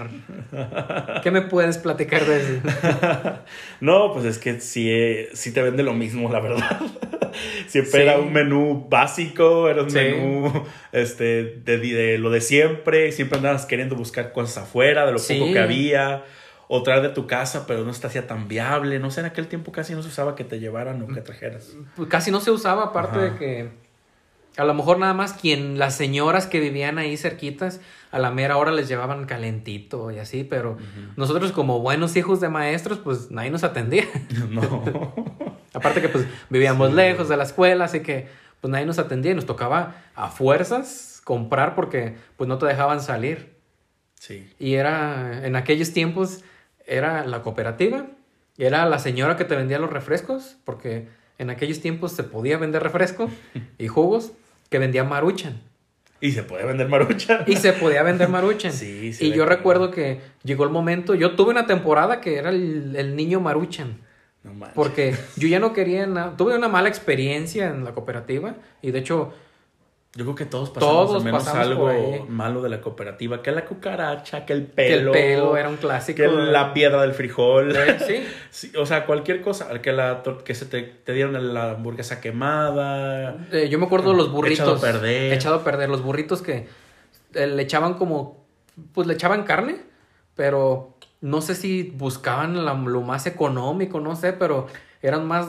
¿qué 1.24 1.32
me 1.32 1.42
puedes 1.44 1.78
platicar 1.78 2.26
de 2.26 2.38
eso? 2.38 2.62
no, 3.82 4.14
pues 4.14 4.26
es 4.26 4.38
que 4.40 4.60
sí, 4.60 4.90
eh, 4.92 5.30
sí 5.34 5.54
te 5.54 5.62
vende 5.62 5.84
lo 5.84 5.94
mismo, 5.94 6.32
la 6.32 6.40
verdad. 6.40 6.80
Siempre 7.68 7.92
Sí. 7.92 7.98
era 8.02 8.18
un 8.18 8.34
menú 8.34 8.88
básico, 8.90 9.70
era 9.70 9.84
un 9.84 9.92
Sí. 9.92 9.98
menú 10.00 10.52
este, 10.92 11.44
de, 11.64 11.78
de 11.78 12.18
lo 12.18 12.32
de 12.32 12.42
siempre. 12.42 13.12
Siempre 13.12 13.38
andabas 13.38 13.66
queriendo 13.68 13.96
buscar 13.96 14.32
cosas 14.32 14.64
afuera 14.64 15.06
de 15.06 15.12
lo 15.12 15.20
Sí. 15.20 15.36
poco 15.40 15.52
que 15.54 15.60
había. 15.60 16.24
O 16.70 16.84
traer 16.84 17.02
de 17.02 17.10
tu 17.10 17.28
casa, 17.28 17.66
pero 17.66 17.84
no 17.86 17.92
hacía 17.92 18.28
tan 18.28 18.48
viable. 18.48 19.00
No 19.00 19.10
sé, 19.12 19.22
en 19.22 19.28
aquel 19.28 19.48
tiempo 19.48 19.72
casi 19.72 19.94
no 19.94 20.02
se 20.04 20.10
usaba 20.10 20.36
que 20.36 20.44
te 20.44 20.60
llevaran 20.60 21.02
o 21.02 21.08
que 21.08 21.22
trajeras. 21.22 21.76
Pues 21.96 22.10
casi 22.10 22.30
no 22.32 22.42
se 22.42 22.52
usaba, 22.52 22.84
aparte 22.86 23.18
Ajá. 23.18 23.26
de 23.26 23.36
que 23.38 23.70
a 24.58 24.64
lo 24.66 24.74
mejor 24.74 24.98
nada 25.00 25.14
más 25.14 25.34
quien, 25.34 25.78
las 25.78 25.96
señoras 25.96 26.48
que 26.48 26.60
vivían 26.60 26.98
ahí 26.98 27.16
cerquitas, 27.16 27.80
a 28.12 28.18
la 28.20 28.32
mera 28.32 28.58
hora 28.58 28.72
les 28.72 28.88
llevaban 28.88 29.26
calentito 29.26 30.10
y 30.12 30.18
así, 30.18 30.44
pero 30.44 30.78
nosotros 31.16 31.52
como 31.52 31.80
buenos 31.80 32.16
hijos 32.18 32.42
de 32.42 32.50
maestros, 32.50 32.98
pues 32.98 33.30
nadie 33.32 33.52
nos 33.52 33.64
atendía. 33.64 34.06
No. 34.50 35.14
Aparte 35.74 36.02
que 36.02 36.10
pues 36.10 36.26
vivíamos 36.50 36.90
Sí. 36.90 36.96
lejos 36.96 37.30
de 37.30 37.38
la 37.38 37.44
escuela, 37.44 37.86
así 37.86 38.00
que 38.00 38.28
pues 38.60 38.72
nadie 38.72 38.88
nos 38.88 38.98
atendía 38.98 39.32
y 39.32 39.36
nos 39.36 39.46
tocaba 39.46 39.96
a 40.16 40.30
fuerzas 40.30 41.22
comprar 41.24 41.76
porque 41.76 42.16
pues 42.36 42.48
no 42.48 42.58
te 42.58 42.66
dejaban 42.66 43.00
salir. 43.02 43.54
sí. 44.16 44.52
Y 44.58 44.74
era, 44.74 45.46
en 45.46 45.56
aquellos 45.56 45.94
tiempos, 45.94 46.44
era 46.88 47.26
la 47.26 47.44
cooperativa, 47.44 48.08
y 48.58 48.66
era 48.66 48.86
la 48.88 49.00
señora 49.00 49.38
que 49.38 49.46
te 49.46 49.56
vendía 49.56 49.78
los 49.78 49.92
refrescos, 49.92 50.58
porque 50.64 51.08
en 51.38 51.50
aquellos 51.50 51.80
tiempos 51.82 52.14
se 52.14 52.24
podía 52.24 52.58
vender 52.58 52.82
refresco 52.82 53.30
y 53.78 53.88
jugos, 53.88 54.32
que 54.70 54.80
vendía 54.80 55.04
maruchan. 55.04 55.62
Y 56.20 56.32
se 56.32 56.42
puede 56.42 56.66
vender 56.66 56.90
marucha. 56.90 57.44
Y 57.46 57.58
se 57.58 57.74
podía 57.74 58.02
vender 58.02 58.28
maruchan. 58.30 58.72
Sí, 58.74 59.14
sí 59.14 59.28
y 59.28 59.34
yo 59.34 59.46
recuerdo 59.46 59.92
que 59.92 60.20
llegó 60.44 60.64
el 60.64 60.72
momento, 60.72 61.14
yo 61.14 61.36
tuve 61.36 61.52
una 61.52 61.68
temporada 61.68 62.22
que 62.22 62.38
era 62.38 62.50
el, 62.50 62.96
el 62.96 63.16
niño 63.16 63.40
maruchan. 63.40 64.02
No. 64.44 64.54
Porque 64.74 65.16
yo 65.36 65.48
ya 65.48 65.60
no 65.60 65.74
quería 65.74 66.08
nada. 66.08 66.36
Tuve 66.38 66.56
una 66.56 66.70
mala 66.70 66.90
experiencia 66.90 67.68
en 67.68 67.84
la 67.84 67.94
cooperativa. 67.94 68.56
Y 68.82 68.92
de 68.92 69.00
hecho, 69.00 69.34
Yo 70.18 70.24
creo 70.26 70.36
que 70.36 70.46
todos 70.46 70.72
pasamos 70.72 70.96
Todos 71.08 71.16
al 71.18 71.24
menos 71.26 71.44
pasamos 71.44 71.68
algo 71.68 72.26
malo 72.28 72.64
de 72.64 72.70
la 72.70 72.82
cooperativa. 72.82 73.44
Que 73.44 73.52
la 73.52 73.66
cucaracha, 73.66 74.46
que 74.48 74.54
el 74.54 74.66
que 74.72 74.94
el 74.94 75.00
pelo. 75.02 75.12
pelo 75.12 75.58
era 75.58 75.70
un 75.70 75.78
clásico. 75.78 76.18
Que 76.18 76.28
la 76.28 76.74
piedra 76.74 77.02
del 77.04 77.14
frijol. 77.14 77.76
Eh, 77.76 77.98
Sí. 78.06 78.24
Sí, 78.50 78.72
o 78.76 78.88
sea, 78.88 79.06
cualquier 79.06 79.42
cosa. 79.42 79.80
Que, 79.82 79.94
la, 79.94 80.24
que 80.44 80.56
se 80.56 80.66
te, 80.66 80.82
te 80.82 81.14
dieron 81.14 81.54
la 81.54 81.72
hamburguesa 81.72 82.20
quemada. 82.20 83.38
Eh, 83.52 83.70
yo 83.70 83.78
me 83.78 83.86
acuerdo 83.86 84.12
de 84.12 84.18
los 84.18 84.32
burritos. 84.32 84.60
Echado 84.60 84.76
a 84.78 84.82
perder. 84.82 85.34
Echado 85.34 85.56
a 85.58 85.64
perder. 85.64 85.90
Los 85.90 86.02
burritos 86.02 86.42
que 86.42 86.68
eh, 87.36 87.48
le 87.48 87.62
echaban 87.62 87.94
como. 87.94 88.44
Pues 88.94 89.06
le 89.08 89.14
echaban 89.14 89.44
carne. 89.44 89.78
Pero 90.36 90.96
no 91.22 91.42
sé 91.42 91.54
si 91.56 91.84
buscaban 91.96 92.66
la- 92.66 92.74
lo 92.74 93.02
más 93.02 93.26
económico, 93.28 94.00
no 94.00 94.16
sé, 94.16 94.34
pero 94.34 94.68
eran 95.02 95.28
más 95.28 95.48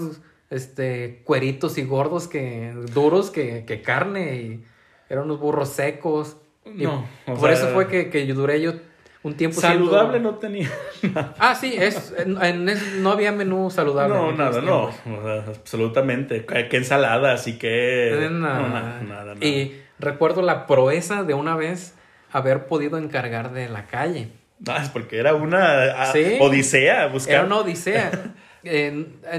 este 0.50 1.20
cueritos 1.24 1.78
y 1.78 1.82
gordos 1.84 2.26
que 2.28 2.72
duros 2.94 3.30
que, 3.30 3.64
que 3.66 3.82
carne 3.82 4.36
y 4.36 4.64
eran 5.08 5.24
unos 5.24 5.40
burros 5.40 5.68
secos. 5.70 6.36
Y 6.64 6.82
No, 6.84 7.06
por 7.26 7.38
sea, 7.38 7.52
eso 7.52 7.68
fue 7.68 7.88
que, 7.88 8.10
que 8.10 8.26
yo 8.26 8.34
duré 8.34 8.60
yo 8.60 8.74
un 9.22 9.34
tiempo 9.34 9.60
siendo- 9.60 9.86
Saludable 9.86 10.20
no 10.20 10.34
tenía. 10.36 10.70
Ah, 11.38 11.54
sí, 11.54 11.74
es, 11.78 12.14
en, 12.18 12.42
en 12.42 12.68
es- 12.68 12.94
no 12.96 13.10
había 13.12 13.32
menú 13.32 13.70
saludable. 13.70 14.14
No, 14.14 14.32
nada, 14.32 14.60
no. 14.60 14.90
tiempos. 14.90 15.18
O 15.20 15.22
sea, 15.22 15.44
absolutamente. 15.54 16.44
Que 16.46 16.76
ensalada, 16.76 17.32
así 17.32 17.58
que. 17.58 18.26
Eh, 18.26 18.30
nada. 18.30 18.58
No, 18.60 18.68
nada, 18.68 19.00
nada, 19.02 19.24
nada. 19.34 19.44
Y 19.46 19.80
recuerdo 19.98 20.42
la 20.42 20.66
proeza 20.66 21.24
de 21.24 21.34
una 21.34 21.56
vez 21.56 21.94
haber 22.32 22.66
podido 22.66 22.98
encargar 22.98 23.52
de 23.52 23.68
la 23.68 23.86
calle. 23.86 24.28
Ah, 24.66 24.80
es 24.82 24.88
porque 24.90 25.18
era 25.18 25.34
una 25.34 25.84
ah, 26.02 26.12
Sí. 26.12 26.36
odisea 26.40 27.06
buscar. 27.06 27.34
Era 27.36 27.44
una 27.44 27.56
odisea. 27.58 28.10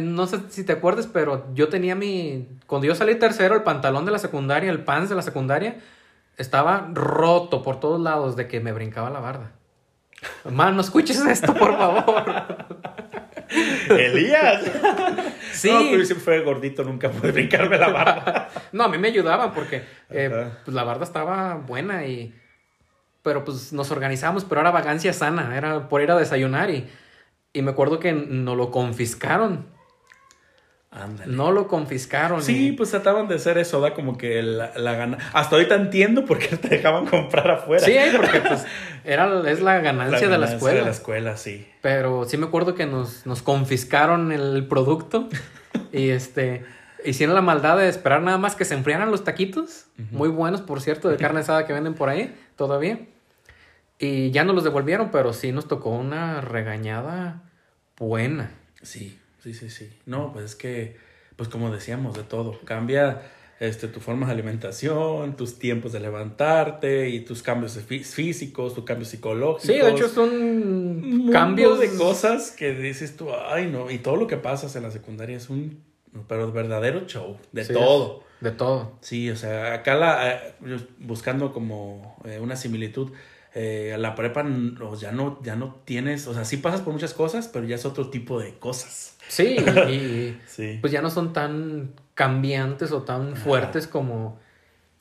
No 0.02 0.28
sé 0.28 0.40
si 0.50 0.64
te 0.64 0.74
acuerdas, 0.74 1.08
pero 1.08 1.46
yo 1.54 1.70
tenía 1.70 1.96
mi... 1.96 2.48
Cuando 2.68 2.88
yo 2.88 2.96
salí 2.96 3.16
tercero, 3.16 3.56
el 3.56 3.64
pantalón 3.64 4.06
de 4.06 4.12
la 4.12 4.20
secundaria, 4.20 4.70
el 4.70 4.84
pants 4.84 5.10
de 5.10 5.16
la 5.16 5.22
secundaria, 5.22 5.78
estaba 6.38 6.90
roto 6.94 7.62
por 7.62 7.80
todos 7.80 8.00
lados 8.00 8.36
de 8.36 8.48
que 8.48 8.60
me 8.60 8.72
brincaba 8.72 9.10
la 9.10 9.20
barda. 9.20 9.52
Man, 10.52 10.76
no 10.76 10.82
escuches 10.82 11.20
esto, 11.26 11.54
por 11.54 11.78
favor. 11.78 12.26
Elías. 13.90 14.64
Sí. 15.52 15.72
No, 15.72 15.80
pero 15.92 16.06
siempre 16.06 16.24
fue 16.24 16.42
gordito, 16.42 16.84
nunca 16.84 17.10
pude 17.10 17.32
brincarme 17.32 17.78
la 17.78 17.90
barba. 17.90 18.50
No, 18.72 18.84
a 18.84 18.88
mí 18.88 19.00
me 19.00 19.08
ayudaban 19.08 19.52
porque 19.54 19.84
eh, 20.12 20.52
pues, 20.64 20.76
la 20.76 20.84
barda 20.84 21.04
estaba 21.04 21.56
buena 21.56 22.06
y... 22.06 22.36
Pero 23.24 23.44
pues 23.44 23.74
nos 23.74 23.92
organizamos, 23.92 24.46
pero 24.46 24.62
era 24.62 24.72
vagancia 24.72 25.12
sana, 25.12 25.58
era 25.58 25.90
por 25.90 26.02
ir 26.02 26.10
a 26.12 26.18
desayunar 26.18 26.70
y, 26.70 26.88
y 27.54 27.62
me 27.62 27.72
acuerdo 27.72 28.00
que 28.00 28.14
nos 28.14 28.56
lo 28.58 28.72
confiscaron. 28.72 29.66
Ándale. 30.92 31.32
No 31.36 31.52
lo 31.52 31.68
confiscaron. 31.68 32.42
Sí, 32.42 32.70
y- 32.70 32.72
pues 32.72 32.90
trataban 32.90 33.28
de 33.28 33.36
hacer 33.36 33.60
eso, 33.60 33.80
da 33.80 33.94
como 33.94 34.18
que 34.18 34.42
la, 34.42 34.72
la 34.76 34.94
gana. 34.94 35.18
Hasta 35.34 35.56
ahorita 35.56 35.76
entiendo 35.76 36.26
por 36.26 36.40
qué 36.40 36.58
te 36.58 36.68
dejaban 36.68 37.06
comprar 37.06 37.50
afuera. 37.52 37.86
Sí, 37.86 37.96
porque 38.18 38.42
pues 38.42 38.66
era, 39.06 39.50
es 39.52 39.62
la 39.62 39.80
ganancia, 39.82 40.28
de 40.28 40.38
la 40.40 40.48
escuela. 40.52 40.80
de 40.80 40.86
la 40.86 40.92
escuela, 40.92 41.38
sí. 41.38 41.68
Pero 41.82 42.26
sí 42.26 42.38
me 42.38 42.48
acuerdo 42.48 42.74
que 42.74 42.88
nos, 42.88 43.26
nos 43.28 43.44
confiscaron 43.44 44.32
el 44.32 44.66
producto 44.68 45.30
y 45.94 46.10
este 46.10 46.66
hicieron 47.06 47.36
la 47.36 47.42
maldad 47.42 47.78
de 47.78 47.88
esperar 47.88 48.22
nada 48.24 48.38
más 48.40 48.56
que 48.56 48.66
se 48.66 48.74
enfriaran 48.74 49.10
los 49.12 49.24
taquitos, 49.24 49.86
muy 50.12 50.28
buenos 50.28 50.60
por 50.62 50.82
cierto, 50.82 51.08
de 51.08 51.16
carne 51.18 51.40
asada 51.42 51.66
que 51.66 51.72
venden 51.72 51.94
por 51.94 52.10
ahí 52.10 52.36
todavía. 52.58 53.00
Y 54.00 54.32
ya 54.32 54.44
nos 54.46 54.56
los 54.56 54.64
devolvieron, 54.64 55.12
pero 55.12 55.34
sí 55.34 55.52
nos 55.52 55.68
tocó 55.68 55.90
una 55.90 56.40
regañada 56.42 57.44
buena. 57.98 58.52
Sí, 58.82 59.20
sí, 59.44 59.54
sí, 59.54 59.70
sí. 59.70 59.90
No, 60.06 60.32
pues 60.32 60.46
es 60.46 60.56
que, 60.56 60.98
pues 61.36 61.50
como 61.50 61.70
decíamos, 61.72 62.16
de 62.16 62.24
todo. 62.24 62.58
Cambia 62.64 63.22
este, 63.60 63.90
tu 63.90 64.00
forma 64.00 64.28
de 64.28 64.32
alimentación, 64.34 65.36
tus 65.36 65.60
tiempos 65.60 65.92
de 65.92 66.00
levantarte 66.00 67.10
y 67.10 67.20
tus 67.26 67.44
cambios 67.44 67.78
fí- 67.90 68.04
físicos, 68.06 68.74
tus 68.74 68.86
cambios 68.86 69.10
psicológicos. 69.10 69.64
Sí, 69.64 69.74
de 69.74 69.92
hecho 69.92 70.08
son 70.08 71.30
cambios 71.32 71.80
de 71.80 71.94
cosas 71.98 72.52
que 72.52 72.74
dices 72.74 73.18
tú, 73.18 73.28
ay 73.34 73.68
no, 73.70 73.92
y 73.92 73.98
todo 73.98 74.16
lo 74.16 74.28
que 74.28 74.38
pasas 74.38 74.76
en 74.78 74.84
la 74.84 74.92
secundaria 74.92 75.36
es 75.36 75.50
un, 75.50 75.84
pero 76.30 76.50
verdadero 76.54 77.06
show, 77.06 77.38
de 77.52 77.66
Sí, 77.66 77.74
todo. 77.74 78.24
De 78.40 78.52
todo. 78.52 78.98
Sí, 79.02 79.30
o 79.30 79.36
sea, 79.36 79.74
acá 79.74 79.96
la, 79.96 80.32
eh, 80.32 80.56
buscando 81.00 81.52
como 81.52 82.18
eh, 82.24 82.40
una 82.40 82.56
similitud, 82.56 83.12
eh, 83.56 83.96
la 83.98 84.16
prepa 84.16 84.42
n- 84.42 84.74
o 84.82 84.96
ya 84.96 85.12
no, 85.12 85.40
ya 85.44 85.56
no 85.56 85.76
tienes, 85.86 86.28
o 86.28 86.34
sea, 86.34 86.46
sí 86.46 86.58
pasas 86.58 86.82
por 86.82 86.94
muchas 86.94 87.14
cosas, 87.14 87.48
pero 87.48 87.66
ya 87.66 87.76
es 87.76 87.86
otro 87.86 88.10
tipo 88.10 88.40
de 88.40 88.54
cosas. 88.60 89.16
Sí, 89.28 89.58
y, 89.90 90.40
Sí. 90.48 90.78
pues 90.82 90.92
ya 90.94 91.02
no 91.02 91.10
son 91.10 91.34
tan 91.34 91.94
cambiantes 92.14 92.92
o 92.92 93.04
tan 93.04 93.36
fuertes 93.36 93.88
como, 93.88 94.40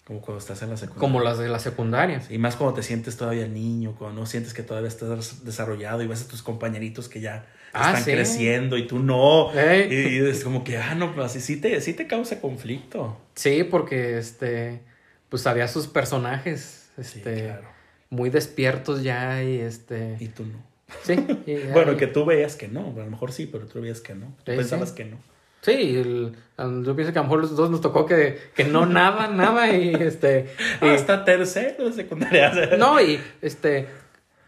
Como 0.06 0.20
cuando 0.20 0.38
estás 0.38 0.62
en 0.62 0.70
la 0.70 0.76
secundaria. 0.76 1.00
como 1.00 1.20
las 1.20 1.38
de 1.38 1.48
la 1.48 1.58
secundaria. 1.58 2.22
Y 2.30 2.38
más 2.38 2.56
cuando 2.56 2.74
te 2.74 2.82
sientes 2.82 3.16
todavía 3.16 3.46
niño, 3.48 3.94
cuando 3.98 4.20
no 4.20 4.26
sientes 4.26 4.54
que 4.54 4.62
todavía 4.62 4.88
estás 4.88 5.44
desarrollado 5.44 6.02
y 6.02 6.06
ves 6.06 6.22
a 6.22 6.28
tus 6.28 6.42
compañeritos 6.42 7.08
que 7.08 7.20
ya 7.20 7.46
Ah, 7.74 7.88
están 7.90 8.04
sí. 8.04 8.12
creciendo 8.12 8.78
y 8.78 8.86
tú 8.86 8.98
no. 8.98 9.50
Y, 9.52 9.94
y 9.94 10.18
es 10.26 10.42
como 10.42 10.64
que, 10.64 10.78
ah, 10.78 10.94
no, 10.94 11.12
pues 11.14 11.26
así 11.26 11.40
sí 11.42 11.60
te, 11.60 11.78
sí 11.82 11.92
te 11.92 12.06
causa 12.06 12.40
conflicto. 12.40 13.18
Sí, 13.34 13.62
porque 13.62 14.16
este, 14.16 14.80
pues 15.28 15.46
había 15.46 15.68
sus 15.68 15.86
personajes, 15.86 16.88
Sí, 16.96 17.02
este, 17.02 17.44
claro. 17.44 17.68
Muy 18.10 18.30
despiertos 18.30 19.02
ya 19.02 19.42
y 19.42 19.58
este, 19.60 20.16
Y 20.20 20.28
tú 20.28 20.44
no. 20.46 20.62
sí. 21.02 21.14
y- 21.46 21.56
Bueno, 21.72 21.92
y- 21.92 21.96
que 21.96 22.06
tú 22.06 22.24
veías 22.24 22.56
que 22.56 22.68
no, 22.68 22.94
a 22.96 23.04
lo 23.04 23.10
mejor 23.10 23.32
sí, 23.32 23.46
pero 23.46 23.66
tú 23.66 23.80
veías 23.80 24.00
que 24.00 24.14
no. 24.14 24.26
Tú 24.44 24.52
Sí, 24.52 24.56
pensabas 24.56 24.90
sí. 24.90 24.94
que 24.96 25.04
no. 25.06 25.18
Sí, 25.60 25.72
el- 25.72 26.36
yo 26.84 26.94
pienso 26.94 27.12
que 27.12 27.18
a 27.18 27.22
lo 27.22 27.28
mejor 27.28 27.40
los 27.40 27.56
dos 27.56 27.68
nos 27.70 27.80
tocó 27.80 28.06
que, 28.06 28.38
que 28.54 28.64
no 28.64 28.86
nada, 28.86 29.26
nada 29.28 29.70
y 29.72 29.92
este, 29.94 30.54
y- 30.82 30.86
Hasta 30.86 31.24
tercero 31.24 31.84
de 31.86 31.92
secundaria. 31.92 32.52
no 32.78 33.00
y 33.00 33.20
este, 33.42 33.88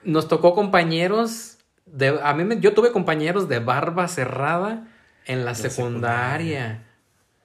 nos 0.05 0.29
tocó 0.29 0.55
compañeros 0.55 1.59
de, 1.85 2.19
a 2.23 2.33
mí 2.35 2.45
me, 2.45 2.61
yo 2.61 2.73
tuve 2.75 2.93
compañeros 2.93 3.49
de 3.49 3.59
barba 3.59 4.07
cerrada 4.07 4.87
en 5.27 5.41
la 5.45 5.47
La 5.47 5.55
secundaria. 5.57 6.85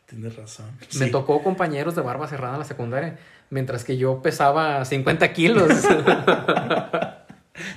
Tienes 0.05 0.35
razón. 0.35 0.67
Me 0.79 1.07
Sí. 1.07 1.11
tocó 1.11 1.41
compañeros 1.41 1.95
de 1.95 2.01
barba 2.03 2.27
cerrada 2.27 2.53
en 2.53 2.59
la 2.59 2.65
secundaria, 2.65 3.17
mientras 3.49 3.84
que 3.84 3.97
yo 3.97 4.22
pesaba 4.22 4.84
50 4.85 5.34
kilos. 5.34 5.69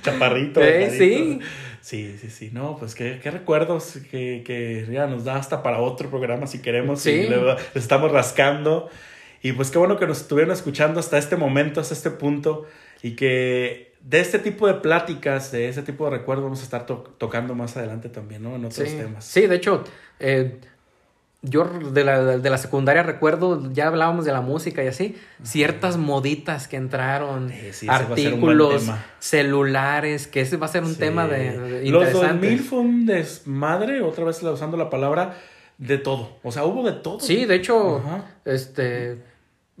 Chaparrito. 0.01 0.61
Eh, 0.61 0.89
sí. 0.97 1.39
Sí, 1.81 2.17
sí, 2.19 2.29
sí. 2.29 2.49
No, 2.51 2.75
pues 2.77 2.93
qué, 2.93 3.19
qué 3.23 3.31
recuerdos 3.31 3.97
que, 4.11 4.43
que 4.45 4.85
ya 4.91 5.07
nos 5.07 5.23
da 5.23 5.37
hasta 5.37 5.63
para 5.63 5.79
otro 5.79 6.09
programa 6.09 6.45
si 6.47 6.61
queremos. 6.61 6.99
Sí. 7.01 7.11
Y 7.11 7.29
luego 7.29 7.53
les 7.73 7.83
estamos 7.83 8.11
rascando. 8.11 8.89
Y 9.41 9.53
pues 9.53 9.71
qué 9.71 9.77
bueno 9.77 9.97
que 9.97 10.05
nos 10.05 10.19
estuvieron 10.21 10.51
escuchando 10.51 10.99
hasta 10.99 11.17
este 11.17 11.37
momento, 11.37 11.79
hasta 11.79 11.93
este 11.93 12.11
punto. 12.11 12.65
Y 13.01 13.15
que 13.15 13.93
de 14.01 14.19
este 14.19 14.39
tipo 14.39 14.67
de 14.67 14.73
pláticas, 14.75 15.51
de 15.53 15.69
ese 15.69 15.81
tipo 15.81 16.03
de 16.05 16.11
recuerdos, 16.17 16.43
vamos 16.43 16.59
a 16.59 16.63
estar 16.63 16.85
to- 16.85 17.15
tocando 17.17 17.55
más 17.55 17.77
adelante 17.77 18.09
también, 18.09 18.43
¿no? 18.43 18.55
En 18.57 18.65
otros 18.65 18.87
Sí, 18.89 18.97
temas. 18.97 19.23
sí, 19.23 19.47
de 19.47 19.55
hecho, 19.55 19.83
eh, 20.19 20.59
yo 21.41 21.63
de 21.63 22.03
la, 22.03 22.37
de 22.37 22.49
la 22.49 22.57
secundaria 22.57 23.01
recuerdo, 23.03 23.71
ya 23.71 23.87
hablábamos 23.87 24.25
de 24.25 24.31
la 24.33 24.41
música 24.41 24.83
y 24.83 24.87
así, 24.87 25.17
ciertas 25.41 25.95
moditas 25.97 26.67
que 26.67 26.75
entraron, 26.75 27.51
sí, 27.71 27.87
artículos, 27.89 28.89
celulares, 29.19 30.27
que 30.27 30.41
ese 30.41 30.57
va 30.57 30.65
a 30.65 30.69
ser 30.69 30.83
un 30.83 30.93
Sí. 30.93 30.99
tema 30.99 31.27
de, 31.27 31.57
de 31.57 31.69
Los 31.89 32.03
interesante. 32.03 32.47
2000 32.47 32.59
fue 32.59 32.79
un 32.79 33.05
desmadre, 33.05 34.01
otra 34.01 34.25
vez 34.25 34.41
usando 34.43 34.75
la 34.77 34.89
palabra, 34.89 35.37
de 35.77 35.97
todo. 35.97 36.37
O 36.43 36.51
sea, 36.51 36.65
hubo 36.65 36.83
de 36.85 36.91
todo. 36.91 37.21
Sí, 37.21 37.45
de 37.45 37.55
hecho, 37.55 37.99
Ajá. 37.99 38.25
este, 38.43 39.21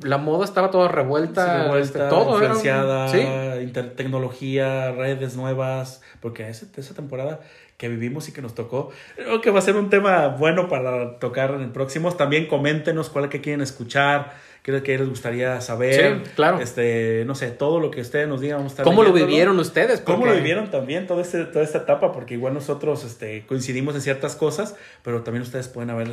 la 0.01 0.17
moda 0.17 0.45
estaba 0.45 0.71
toda 0.71 0.87
revuelta, 0.87 1.63
revuelta, 1.63 1.85
este, 1.85 1.99
todo 2.09 2.37
era 2.41 2.53
un- 2.53 2.55
influenciada, 2.55 3.11
tecnología, 3.97 4.91
redes 4.91 5.35
nuevas, 5.35 6.01
porque 6.21 6.47
ese- 6.47 6.67
esa 6.77 6.93
temporada 6.93 7.41
que 7.79 7.87
vivimos 7.87 8.27
y 8.27 8.33
que 8.33 8.41
nos 8.41 8.53
tocó, 8.55 8.91
creo 9.15 9.39
que 9.39 9.51
va 9.51 9.59
a 9.59 9.61
ser 9.61 9.77
un 9.77 9.89
tema 9.89 10.27
bueno 10.27 10.67
para 10.67 11.17
tocar 11.17 11.51
en 11.51 11.61
el 11.61 11.71
próximo. 11.71 12.11
También 12.11 12.45
coméntenos 12.45 13.09
cuál 13.09 13.29
que 13.29 13.39
quieren 13.39 13.61
escuchar, 13.61 14.33
qué 14.63 14.83
que 14.83 14.97
les 14.97 15.07
gustaría 15.07 15.61
saber. 15.61 16.23
Sí, 16.25 16.31
claro. 16.35 16.59
Este, 16.59 17.23
no 17.25 17.35
sé, 17.35 17.51
todo 17.51 17.79
lo 17.79 17.89
que 17.89 18.01
ustedes 18.01 18.27
nos 18.27 18.41
digan, 18.41 18.57
vamos 18.57 18.71
a 18.71 18.73
estar 18.73 18.83
¿Cómo 18.83 19.01
lo 19.01 19.13
vivieron 19.13 19.57
ustedes? 19.59 20.01
¿Cómo 20.01 20.25
lo 20.25 20.33
vivieron 20.33 20.69
también 20.69 21.07
toda, 21.07 21.21
este, 21.21 21.45
toda 21.45 21.63
esta 21.63 21.77
etapa? 21.77 22.11
Porque 22.11 22.33
igual 22.33 22.53
nosotros 22.53 23.05
este, 23.05 23.45
coincidimos 23.47 23.95
en 23.95 24.01
ciertas 24.01 24.35
cosas, 24.35 24.75
pero 25.01 25.23
también 25.23 25.43
ustedes 25.43 25.69
pueden 25.69 25.89
haber 25.89 26.09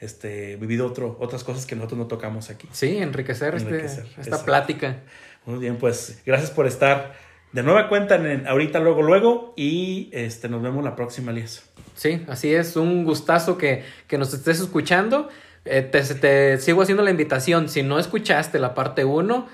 este, 0.00 0.56
vivido 0.56 0.86
otro, 0.86 1.18
otras 1.20 1.44
cosas 1.44 1.66
que 1.66 1.76
nosotros 1.76 1.98
no 1.98 2.06
tocamos 2.06 2.48
aquí. 2.48 2.66
Sí, 2.72 2.96
enriquecer, 2.96 3.54
este- 3.56 3.68
Enriquecer, 3.68 4.06
esta 4.06 4.22
exacto. 4.22 4.46
plática. 4.46 4.96
Muy 5.44 5.58
bien, 5.58 5.76
pues 5.76 6.22
gracias 6.24 6.50
por 6.50 6.66
estar 6.66 7.12
de 7.52 7.62
nueva 7.62 7.88
cuenta 7.88 8.16
en, 8.16 8.46
ahorita, 8.46 8.80
luego, 8.80 9.02
luego. 9.02 9.54
Y 9.56 10.08
este, 10.12 10.48
nos 10.48 10.62
vemos 10.62 10.84
la 10.84 10.96
próxima, 10.96 11.32
Elías. 11.32 11.68
Sí, 11.94 12.24
así 12.28 12.54
es, 12.54 12.76
un 12.76 13.04
gustazo 13.04 13.58
que, 13.58 13.84
que 14.06 14.18
nos 14.18 14.32
estés 14.32 14.60
escuchando. 14.60 15.28
Eh, 15.64 15.82
te, 15.82 16.02
te 16.02 16.58
sigo 16.58 16.82
haciendo 16.82 17.02
la 17.02 17.10
invitación. 17.10 17.68
Si 17.68 17.82
no 17.82 17.98
escuchaste 17.98 18.58
la 18.58 18.74
parte 18.74 19.04
1, 19.04 19.46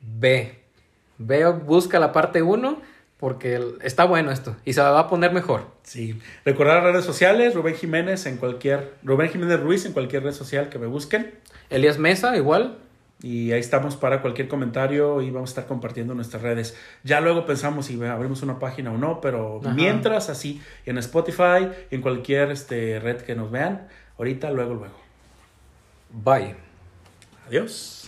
ve. 0.00 0.60
Ve, 1.18 1.46
busca 1.46 1.98
la 1.98 2.12
parte 2.12 2.42
1 2.42 2.80
porque 3.18 3.60
está 3.82 4.04
bueno 4.04 4.30
esto 4.30 4.56
y 4.64 4.74
se 4.74 4.82
va 4.82 4.98
a 4.98 5.08
poner 5.08 5.32
mejor. 5.32 5.68
Sí. 5.82 6.20
Recordar 6.44 6.82
las 6.82 6.92
redes 6.92 7.04
sociales, 7.04 7.54
Rubén 7.54 7.74
Jiménez 7.74 8.26
en 8.26 8.36
cualquier, 8.36 8.92
Rubén 9.02 9.30
Jiménez 9.30 9.60
Ruiz 9.60 9.86
en 9.86 9.92
cualquier 9.92 10.24
red 10.24 10.32
social 10.32 10.68
que 10.68 10.78
me 10.78 10.86
busquen. 10.86 11.32
Elías 11.70 11.98
Mesa, 11.98 12.36
igual. 12.36 12.78
Y 13.22 13.52
ahí 13.52 13.60
estamos 13.60 13.96
para 13.96 14.20
cualquier 14.20 14.46
comentario 14.46 15.22
y 15.22 15.30
vamos 15.30 15.50
a 15.50 15.52
estar 15.52 15.66
compartiendo 15.66 16.14
nuestras 16.14 16.42
redes. 16.42 16.76
Ya 17.02 17.20
luego 17.20 17.46
pensamos 17.46 17.86
si 17.86 18.02
abrimos 18.04 18.42
una 18.42 18.58
página 18.58 18.92
o 18.92 18.98
no, 18.98 19.20
pero 19.20 19.60
Ajá. 19.64 19.72
mientras 19.72 20.28
así, 20.28 20.60
en 20.84 20.98
Spotify, 20.98 21.68
en 21.90 22.02
cualquier 22.02 22.50
este, 22.50 23.00
red 23.00 23.22
que 23.22 23.34
nos 23.34 23.50
vean, 23.50 23.88
ahorita, 24.18 24.50
luego, 24.50 24.74
luego. 24.74 24.96
Bye. 26.10 26.56
Adiós. 27.46 28.05